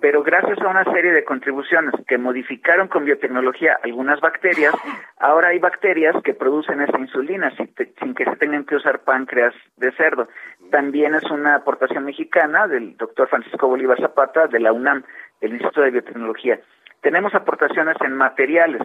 pero 0.01 0.23
gracias 0.23 0.59
a 0.61 0.67
una 0.67 0.83
serie 0.85 1.11
de 1.11 1.23
contribuciones 1.23 1.93
que 2.07 2.17
modificaron 2.17 2.87
con 2.87 3.05
biotecnología 3.05 3.79
algunas 3.83 4.19
bacterias, 4.19 4.73
ahora 5.17 5.49
hay 5.49 5.59
bacterias 5.59 6.15
que 6.23 6.33
producen 6.33 6.81
esa 6.81 6.99
insulina 6.99 7.51
sin, 7.55 8.13
que 8.13 8.25
se 8.25 8.35
tengan 8.35 8.65
que 8.65 8.75
usar 8.75 8.99
páncreas 8.99 9.53
de 9.77 9.91
cerdo. 9.93 10.27
También 10.71 11.15
es 11.15 11.23
una 11.31 11.55
aportación 11.55 12.05
mexicana 12.05 12.67
del 12.67 12.97
doctor 12.97 13.29
Francisco 13.29 13.67
Bolívar 13.67 13.99
Zapata 13.99 14.47
de 14.47 14.59
la 14.59 14.73
UNAM, 14.73 15.03
del 15.41 15.53
Instituto 15.53 15.81
de 15.81 15.91
Biotecnología. 15.91 16.59
Tenemos 17.01 17.33
aportaciones 17.33 17.95
en 18.01 18.13
materiales. 18.13 18.81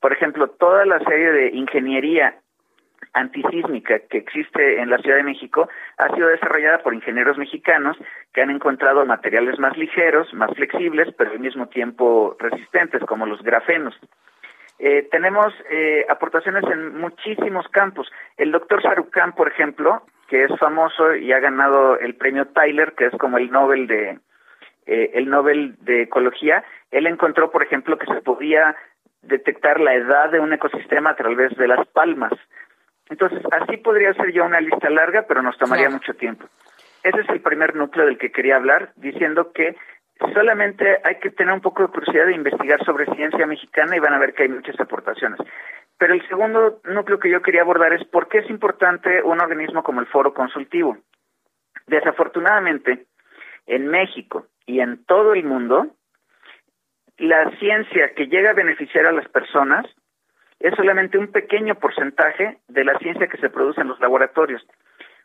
Por 0.00 0.12
ejemplo, 0.12 0.48
toda 0.48 0.84
la 0.84 0.98
serie 1.00 1.32
de 1.32 1.48
ingeniería 1.48 2.36
antisísmica 3.12 4.00
que 4.10 4.18
existe 4.18 4.80
en 4.80 4.90
la 4.90 4.98
Ciudad 4.98 5.16
de 5.16 5.22
México 5.22 5.68
ha 5.98 6.14
sido 6.14 6.28
desarrollada 6.28 6.82
por 6.82 6.94
ingenieros 6.94 7.38
mexicanos 7.38 7.96
que 8.32 8.42
han 8.42 8.50
encontrado 8.50 9.04
materiales 9.06 9.58
más 9.58 9.76
ligeros, 9.76 10.32
más 10.34 10.50
flexibles, 10.54 11.14
pero 11.16 11.30
al 11.30 11.40
mismo 11.40 11.68
tiempo 11.68 12.36
resistentes, 12.38 13.02
como 13.04 13.26
los 13.26 13.42
grafenos. 13.42 13.94
Eh, 14.78 15.08
tenemos 15.10 15.54
eh, 15.70 16.04
aportaciones 16.08 16.64
en 16.64 16.98
muchísimos 16.98 17.66
campos. 17.68 18.10
El 18.36 18.52
doctor 18.52 18.82
Sarukan, 18.82 19.32
por 19.32 19.48
ejemplo, 19.48 20.02
que 20.28 20.44
es 20.44 20.58
famoso 20.58 21.14
y 21.14 21.32
ha 21.32 21.40
ganado 21.40 21.98
el 21.98 22.14
premio 22.16 22.48
Tyler, 22.48 22.92
que 22.96 23.06
es 23.06 23.16
como 23.16 23.38
el 23.38 23.50
Nobel 23.50 23.86
de 23.86 24.18
eh, 24.86 25.10
el 25.14 25.28
Nobel 25.28 25.76
de 25.80 26.02
ecología, 26.02 26.64
él 26.90 27.06
encontró, 27.06 27.50
por 27.50 27.62
ejemplo, 27.62 27.98
que 27.98 28.06
se 28.06 28.22
podía 28.22 28.76
detectar 29.22 29.80
la 29.80 29.94
edad 29.94 30.30
de 30.30 30.38
un 30.38 30.52
ecosistema 30.52 31.10
a 31.10 31.16
través 31.16 31.56
de 31.56 31.66
las 31.66 31.86
palmas. 31.88 32.32
Entonces, 33.08 33.40
así 33.52 33.76
podría 33.78 34.12
ser 34.14 34.32
ya 34.32 34.42
una 34.42 34.60
lista 34.60 34.90
larga, 34.90 35.26
pero 35.28 35.42
nos 35.42 35.56
tomaría 35.58 35.88
mucho 35.88 36.14
tiempo. 36.14 36.46
Ese 37.02 37.20
es 37.20 37.28
el 37.28 37.40
primer 37.40 37.76
núcleo 37.76 38.06
del 38.06 38.18
que 38.18 38.32
quería 38.32 38.56
hablar, 38.56 38.90
diciendo 38.96 39.52
que 39.52 39.76
solamente 40.34 40.98
hay 41.04 41.16
que 41.20 41.30
tener 41.30 41.54
un 41.54 41.60
poco 41.60 41.82
de 41.82 41.88
curiosidad 41.88 42.26
de 42.26 42.34
investigar 42.34 42.84
sobre 42.84 43.06
ciencia 43.14 43.46
mexicana 43.46 43.96
y 43.96 44.00
van 44.00 44.14
a 44.14 44.18
ver 44.18 44.34
que 44.34 44.44
hay 44.44 44.48
muchas 44.48 44.78
aportaciones. 44.80 45.38
Pero 45.98 46.14
el 46.14 46.26
segundo 46.28 46.80
núcleo 46.84 47.18
que 47.18 47.30
yo 47.30 47.42
quería 47.42 47.62
abordar 47.62 47.92
es 47.92 48.04
por 48.08 48.28
qué 48.28 48.38
es 48.38 48.50
importante 48.50 49.22
un 49.22 49.40
organismo 49.40 49.82
como 49.82 50.00
el 50.00 50.06
Foro 50.06 50.34
Consultivo. 50.34 50.98
Desafortunadamente, 51.86 53.06
en 53.66 53.86
México 53.86 54.46
y 54.66 54.80
en 54.80 55.04
todo 55.04 55.34
el 55.34 55.44
mundo, 55.44 55.88
la 57.18 57.50
ciencia 57.58 58.14
que 58.14 58.26
llega 58.26 58.50
a 58.50 58.54
beneficiar 58.54 59.06
a 59.06 59.12
las 59.12 59.28
personas 59.28 59.86
es 60.60 60.74
solamente 60.74 61.18
un 61.18 61.28
pequeño 61.28 61.74
porcentaje 61.76 62.58
de 62.68 62.84
la 62.84 62.98
ciencia 62.98 63.28
que 63.28 63.38
se 63.38 63.50
produce 63.50 63.80
en 63.80 63.88
los 63.88 64.00
laboratorios. 64.00 64.66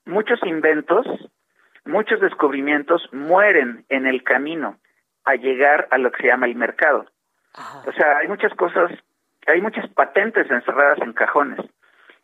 Muchos 0.05 0.39
inventos, 0.43 1.05
muchos 1.85 2.19
descubrimientos 2.19 3.07
mueren 3.11 3.85
en 3.89 4.07
el 4.07 4.23
camino 4.23 4.77
a 5.23 5.35
llegar 5.35 5.87
a 5.91 5.97
lo 5.97 6.11
que 6.11 6.23
se 6.23 6.27
llama 6.27 6.47
el 6.47 6.55
mercado. 6.55 7.05
O 7.85 7.91
sea, 7.93 8.17
hay 8.17 8.27
muchas 8.27 8.53
cosas, 8.55 8.91
hay 9.47 9.61
muchas 9.61 9.87
patentes 9.89 10.49
encerradas 10.49 10.99
en 10.99 11.13
cajones. 11.13 11.59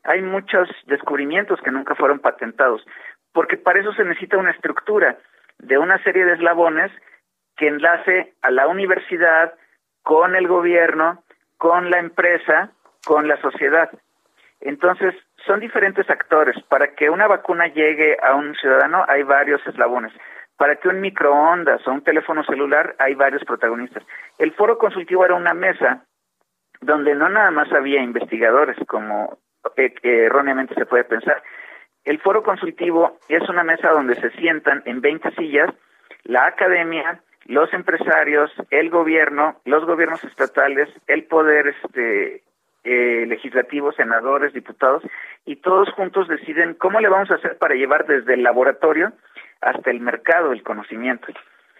Hay 0.03 0.21
muchos 0.21 0.69
descubrimientos 0.85 1.59
que 1.61 1.71
nunca 1.71 1.95
fueron 1.95 2.19
patentados, 2.19 2.85
porque 3.33 3.57
para 3.57 3.81
eso 3.81 3.93
se 3.93 4.05
necesita 4.05 4.37
una 4.37 4.51
estructura 4.51 5.17
de 5.59 5.77
una 5.77 6.01
serie 6.03 6.23
de 6.23 6.33
eslabones 6.33 6.91
que 7.57 7.67
enlace 7.67 8.33
a 8.41 8.51
la 8.51 8.67
universidad 8.67 9.53
con 10.03 10.35
el 10.35 10.47
gobierno, 10.47 11.23
con 11.57 11.89
la 11.89 11.99
empresa 11.99 12.71
con 13.07 13.25
la 13.25 13.39
sociedad. 13.39 13.89
Entonces, 14.59 15.15
son 15.45 15.61
diferentes 15.61 16.09
actores. 16.09 16.61
Para 16.63 16.93
que 16.93 17.09
una 17.09 17.25
vacuna 17.25 17.67
llegue 17.67 18.17
a 18.21 18.35
un 18.35 18.53
ciudadano 18.55 19.05
hay 19.07 19.23
varios 19.23 19.65
eslabones. 19.65 20.11
Para 20.57 20.75
que 20.75 20.89
un 20.89 20.99
microondas 20.99 21.87
o 21.87 21.91
un 21.91 22.03
teléfono 22.03 22.43
celular 22.43 22.95
hay 22.99 23.15
varios 23.15 23.45
protagonistas. 23.45 24.03
El 24.37 24.51
foro 24.55 24.77
consultivo 24.77 25.23
era 25.23 25.35
una 25.35 25.53
mesa 25.53 26.03
donde 26.81 27.15
no 27.15 27.29
nada 27.29 27.49
más 27.49 27.71
había 27.71 28.01
investigadores, 28.01 28.75
como 28.87 29.37
eh, 29.77 29.93
erróneamente 30.03 30.75
se 30.75 30.85
puede 30.85 31.05
pensar. 31.05 31.41
El 32.03 32.19
foro 32.19 32.43
consultivo 32.43 33.19
es 33.29 33.47
una 33.47 33.63
mesa 33.63 33.89
donde 33.91 34.15
se 34.15 34.31
sientan 34.31 34.81
en 34.85 34.99
20 34.99 35.31
sillas 35.31 35.73
la 36.23 36.45
academia, 36.45 37.21
los 37.45 37.73
empresarios, 37.73 38.51
el 38.69 38.89
gobierno, 38.89 39.61
los 39.63 39.85
gobiernos 39.85 40.21
estatales, 40.25 40.89
el 41.07 41.23
poder 41.23 41.67
este, 41.67 42.43
eh, 42.83 43.25
legislativos, 43.27 43.95
senadores, 43.95 44.53
diputados, 44.53 45.03
y 45.45 45.57
todos 45.57 45.89
juntos 45.91 46.27
deciden 46.27 46.73
cómo 46.75 46.99
le 46.99 47.09
vamos 47.09 47.31
a 47.31 47.35
hacer 47.35 47.57
para 47.57 47.75
llevar 47.75 48.05
desde 48.05 48.33
el 48.33 48.43
laboratorio 48.43 49.13
hasta 49.61 49.91
el 49.91 49.99
mercado 49.99 50.51
el 50.51 50.63
conocimiento. 50.63 51.27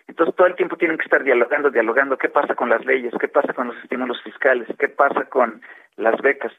Entonces 0.08 0.36
todo 0.36 0.48
el 0.48 0.56
tiempo 0.56 0.78
tienen 0.78 0.98
que 0.98 1.04
estar 1.04 1.24
dialogando, 1.24 1.70
dialogando 1.70 2.18
qué 2.18 2.30
pasa 2.30 2.56
con 2.56 2.70
las 2.70 2.86
leyes, 2.86 3.14
qué 3.20 3.28
pasa 3.28 3.54
con 3.54 3.68
los 3.68 3.78
estímulos 3.84 4.22
fiscales, 4.24 4.68
qué 4.80 4.88
pasa 4.88 5.26
con 5.26 5.62
las 5.98 6.20
becas. 6.22 6.54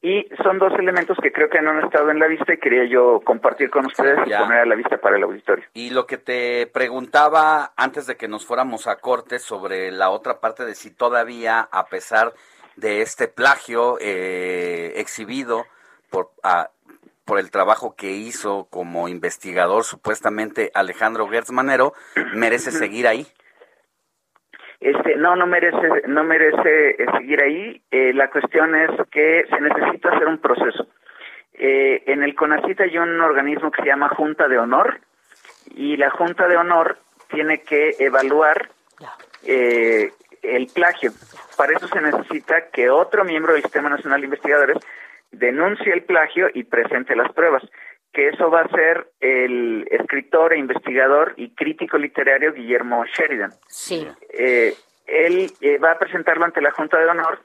Y 0.00 0.28
son 0.44 0.58
dos 0.58 0.72
elementos 0.78 1.16
que 1.20 1.32
creo 1.32 1.48
que 1.48 1.60
no 1.60 1.70
han 1.70 1.84
estado 1.84 2.10
en 2.10 2.20
la 2.20 2.28
vista 2.28 2.54
y 2.54 2.58
quería 2.58 2.84
yo 2.84 3.20
compartir 3.24 3.68
con 3.68 3.86
ustedes 3.86 4.18
y 4.26 4.30
poner 4.30 4.60
a 4.60 4.66
la 4.66 4.76
vista 4.76 4.98
para 4.98 5.16
el 5.16 5.24
auditorio. 5.24 5.64
Y 5.74 5.90
lo 5.90 6.06
que 6.06 6.18
te 6.18 6.68
preguntaba 6.68 7.72
antes 7.76 8.06
de 8.06 8.16
que 8.16 8.28
nos 8.28 8.46
fuéramos 8.46 8.86
a 8.86 9.00
corte 9.00 9.40
sobre 9.40 9.90
la 9.90 10.10
otra 10.10 10.40
parte 10.40 10.64
de 10.64 10.76
si 10.76 10.94
todavía, 10.94 11.68
a 11.72 11.86
pesar 11.86 12.28
de 12.28 12.38
este 12.82 13.28
plagio 13.28 13.98
eh, 14.00 14.92
exhibido 14.96 15.64
por, 16.10 16.30
por 17.24 17.38
el 17.38 17.50
trabajo 17.50 17.94
que 17.96 18.12
hizo 18.12 18.68
como 18.70 19.08
investigador 19.08 19.84
supuestamente 19.84 20.70
Alejandro 20.74 21.28
Gertz 21.28 21.50
Manero, 21.50 21.92
merece 22.34 22.70
seguir 22.70 23.06
ahí. 23.06 23.26
Este, 24.80 25.16
no, 25.16 25.34
no 25.34 25.46
merece, 25.46 26.06
no 26.06 26.22
merece 26.22 26.90
eh, 26.90 27.06
seguir 27.18 27.42
ahí. 27.42 27.82
Eh, 27.90 28.12
la 28.14 28.30
cuestión 28.30 28.76
es 28.76 28.90
que 29.10 29.44
se 29.50 29.60
necesita 29.60 30.10
hacer 30.10 30.28
un 30.28 30.38
proceso. 30.38 30.86
en 31.54 32.22
el 32.22 32.36
CONACIT 32.36 32.80
hay 32.80 32.98
un 32.98 33.20
organismo 33.20 33.72
que 33.72 33.82
se 33.82 33.88
llama 33.88 34.08
Junta 34.10 34.46
de 34.46 34.58
Honor 34.58 35.00
y 35.74 35.96
la 35.96 36.10
Junta 36.10 36.46
de 36.46 36.56
Honor 36.56 36.98
tiene 37.28 37.62
que 37.62 37.96
evaluar 37.98 38.70
el 40.42 40.66
plagio. 40.66 41.12
Para 41.56 41.72
eso 41.72 41.88
se 41.88 42.00
necesita 42.00 42.70
que 42.70 42.90
otro 42.90 43.24
miembro 43.24 43.52
del 43.52 43.62
Sistema 43.62 43.88
Nacional 43.88 44.20
de 44.20 44.26
Investigadores 44.26 44.78
denuncie 45.30 45.92
el 45.92 46.02
plagio 46.04 46.48
y 46.52 46.64
presente 46.64 47.16
las 47.16 47.32
pruebas, 47.32 47.62
que 48.12 48.28
eso 48.28 48.50
va 48.50 48.62
a 48.62 48.68
ser 48.68 49.10
el 49.20 49.86
escritor 49.90 50.52
e 50.52 50.58
investigador 50.58 51.34
y 51.36 51.54
crítico 51.54 51.98
literario 51.98 52.52
Guillermo 52.52 53.04
Sheridan. 53.04 53.52
Sí. 53.66 54.08
Eh, 54.32 54.74
él 55.06 55.50
eh, 55.60 55.78
va 55.78 55.92
a 55.92 55.98
presentarlo 55.98 56.44
ante 56.44 56.60
la 56.60 56.70
Junta 56.70 56.98
de 56.98 57.06
Honor 57.06 57.40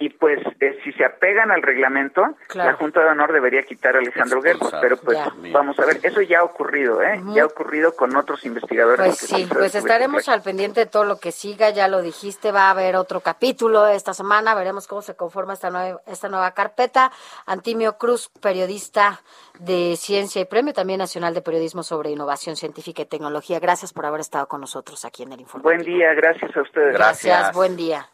y 0.00 0.10
pues 0.10 0.38
eh, 0.60 0.78
si 0.84 0.92
se 0.92 1.04
apegan 1.04 1.50
al 1.50 1.60
reglamento, 1.60 2.22
la 2.54 2.74
Junta 2.74 3.00
de 3.00 3.08
Honor 3.08 3.32
debería 3.32 3.64
quitar 3.64 3.96
a 3.96 3.98
Alejandro 3.98 4.40
Guerrero, 4.40 4.70
pero 4.80 4.96
pues 4.96 5.18
vamos 5.52 5.76
a 5.80 5.86
ver, 5.86 5.98
eso 6.04 6.20
ya 6.22 6.38
ha 6.38 6.44
ocurrido, 6.44 7.02
¿eh? 7.02 7.20
Ya 7.34 7.42
ha 7.42 7.46
ocurrido 7.46 7.96
con 7.96 8.14
otros 8.14 8.44
investigadores. 8.44 9.06
Pues 9.06 9.18
sí, 9.18 9.48
pues 9.50 9.74
estaremos 9.74 10.28
al 10.28 10.42
pendiente 10.42 10.80
de 10.80 10.86
todo 10.86 11.02
lo 11.02 11.18
que 11.18 11.32
siga, 11.32 11.70
ya 11.70 11.88
lo 11.88 12.00
dijiste, 12.00 12.52
va 12.52 12.68
a 12.68 12.70
haber 12.70 12.94
otro 12.94 13.20
capítulo 13.22 13.88
esta 13.88 14.14
semana, 14.14 14.54
veremos 14.54 14.86
cómo 14.86 15.02
se 15.02 15.16
conforma 15.16 15.54
esta 15.54 15.70
nueva, 15.70 16.00
esta 16.06 16.28
nueva 16.28 16.52
carpeta. 16.52 17.10
Antimio 17.46 17.98
Cruz, 17.98 18.30
periodista 18.40 19.20
de 19.58 19.96
Ciencia 19.96 20.40
y 20.40 20.44
Premio 20.44 20.72
también 20.72 20.98
Nacional 20.98 21.34
de 21.34 21.42
Periodismo 21.42 21.82
sobre 21.82 22.10
Innovación 22.10 22.54
Científica 22.54 23.02
y 23.02 23.06
Tecnología, 23.06 23.58
gracias 23.58 23.92
por 23.92 24.06
haber 24.06 24.20
estado 24.20 24.46
con 24.46 24.60
nosotros 24.60 25.04
aquí 25.04 25.24
en 25.24 25.32
el 25.32 25.40
Informe. 25.40 25.64
Buen 25.64 25.82
día, 25.82 26.14
gracias 26.14 26.56
a 26.56 26.62
ustedes. 26.62 26.94
gracias 26.94 27.52
buen 27.52 27.76
día. 27.76 28.08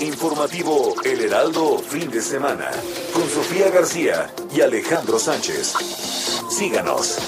Informativo 0.00 0.94
El 1.04 1.20
Heraldo 1.20 1.78
fin 1.78 2.10
de 2.10 2.20
semana 2.20 2.70
con 3.12 3.28
Sofía 3.28 3.70
García 3.70 4.30
y 4.54 4.60
Alejandro 4.60 5.18
Sánchez. 5.18 5.74
Síganos. 6.50 7.18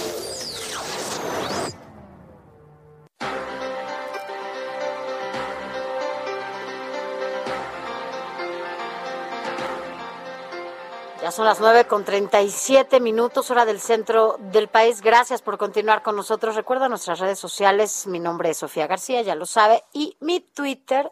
Ya 11.23 11.33
son 11.33 11.45
las 11.45 11.59
nueve 11.59 11.87
con 11.87 12.05
treinta 12.05 12.41
y 12.41 12.51
siete 12.51 13.01
minutos, 13.01 13.51
hora 13.51 13.65
del 13.65 13.81
centro 13.81 14.37
del 14.53 14.69
país. 14.69 15.01
Gracias 15.01 15.43
por 15.43 15.59
continuar 15.59 16.03
con 16.03 16.15
nosotros. 16.15 16.55
Recuerda 16.55 16.89
nuestras 16.89 17.19
redes 17.19 17.39
sociales. 17.41 18.07
Mi 18.07 18.21
nombre 18.21 18.51
es 18.51 18.59
Sofía 18.59 18.87
García, 18.87 19.23
ya 19.23 19.35
lo 19.35 19.45
sabe. 19.45 19.83
Y 19.93 20.17
mi 20.21 20.39
Twitter 20.41 21.11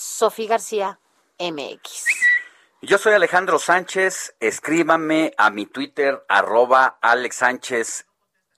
Sofía 0.00 0.50
García 0.50 1.00
MX. 1.40 2.04
Yo 2.82 2.98
soy 2.98 3.14
Alejandro 3.14 3.58
Sánchez, 3.58 4.36
escríbame 4.38 5.32
a 5.36 5.50
mi 5.50 5.66
Twitter 5.66 6.24
arroba 6.28 6.98
Alex 7.00 7.34
Sánchez 7.34 8.06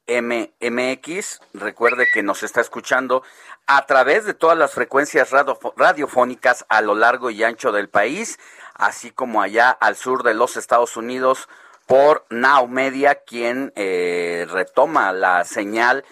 MX. 0.06 1.40
Recuerde 1.54 2.08
que 2.12 2.22
nos 2.22 2.42
está 2.42 2.60
escuchando 2.60 3.22
a 3.66 3.86
través 3.86 4.26
de 4.26 4.34
todas 4.34 4.58
las 4.58 4.72
frecuencias 4.72 5.30
radiofónicas 5.30 6.66
a 6.68 6.82
lo 6.82 6.94
largo 6.94 7.30
y 7.30 7.42
ancho 7.42 7.72
del 7.72 7.88
país, 7.88 8.38
así 8.74 9.10
como 9.10 9.40
allá 9.40 9.70
al 9.70 9.96
sur 9.96 10.22
de 10.22 10.34
los 10.34 10.58
Estados 10.58 10.98
Unidos 10.98 11.48
por 11.86 12.26
Now 12.28 12.68
Media, 12.68 13.14
quien 13.14 13.72
eh, 13.76 14.46
retoma 14.50 15.14
la 15.14 15.44
señal 15.44 16.04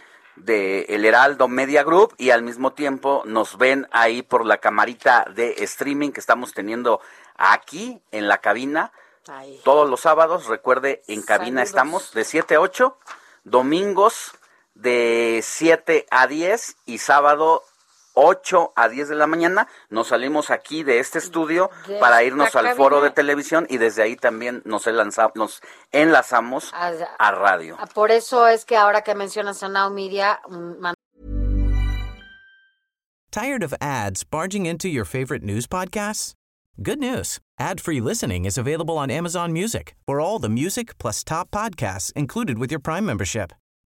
de 0.44 0.82
El 0.89 1.05
Heraldo 1.05 1.48
Media 1.48 1.82
Group 1.82 2.15
y 2.19 2.31
al 2.31 2.43
mismo 2.43 2.73
tiempo 2.73 3.23
nos 3.27 3.59
ven 3.59 3.86
ahí 3.90 4.23
por 4.23 4.44
la 4.44 4.59
camarita 4.59 5.27
de 5.35 5.55
streaming 5.65 6.10
que 6.10 6.20
estamos 6.20 6.52
teniendo 6.52 7.01
aquí 7.36 8.01
en 8.10 8.28
la 8.28 8.39
cabina 8.39 8.93
todos 9.65 9.89
los 9.89 10.01
sábados. 10.01 10.47
Recuerde, 10.47 11.02
en 11.06 11.23
cabina 11.23 11.62
estamos 11.62 12.12
de 12.12 12.24
7 12.24 12.55
a 12.56 12.60
8, 12.60 12.97
domingos 13.44 14.32
de 14.74 15.40
7 15.43 16.06
a 16.10 16.27
10 16.27 16.77
y 16.86 16.98
sábado 16.98 17.65
8 18.20 18.73
a 18.74 18.89
10 18.89 19.09
de 19.11 19.15
la 19.15 19.28
mañana 19.28 19.69
nos 19.90 20.09
salimos 20.09 20.51
aquí 20.51 20.82
de 20.82 20.99
este 20.99 21.19
estudio 21.20 21.70
De 21.86 21.99
para 22.01 22.24
irnos 22.24 22.55
al 22.57 22.74
foro 22.74 23.01
de 23.01 23.11
televisión 23.11 23.65
y 23.70 23.78
desde 23.78 24.03
ahí 24.03 24.16
también 24.16 24.61
nos, 24.65 24.89
enlaza- 24.89 25.31
nos 25.36 25.62
enlazamos 25.93 26.73
a 26.74 27.31
radio. 27.31 27.77
Ah, 27.78 27.86
Por 27.86 28.11
eso 28.11 28.49
es 28.49 28.65
que 28.65 28.77
ahora 28.77 29.03
que 29.03 29.15
mencionas 29.15 29.62
a 29.62 29.69
Now 29.69 29.90
Media, 29.90 30.40
man- 30.49 30.95
Tired 33.31 33.62
of 33.62 33.73
ads 33.81 34.24
barging 34.24 34.66
into 34.66 34.89
your 34.89 35.05
favorite 35.05 35.45
news 35.45 35.66
podcasts? 35.69 36.32
Good 36.82 36.99
news. 36.99 37.39
Ad-free 37.61 38.01
listening 38.01 38.45
is 38.47 38.57
available 38.59 38.97
on 38.99 39.11
Amazon 39.11 39.53
Music 39.53 39.95
for 40.07 40.20
all 40.20 40.39
the 40.40 40.49
music 40.49 40.97
plus 40.99 41.23
top 41.23 41.51
podcasts 41.51 42.12
included 42.16 42.59
with 42.59 42.70
your 42.73 42.81
Prime 42.81 43.05
membership. 43.05 43.53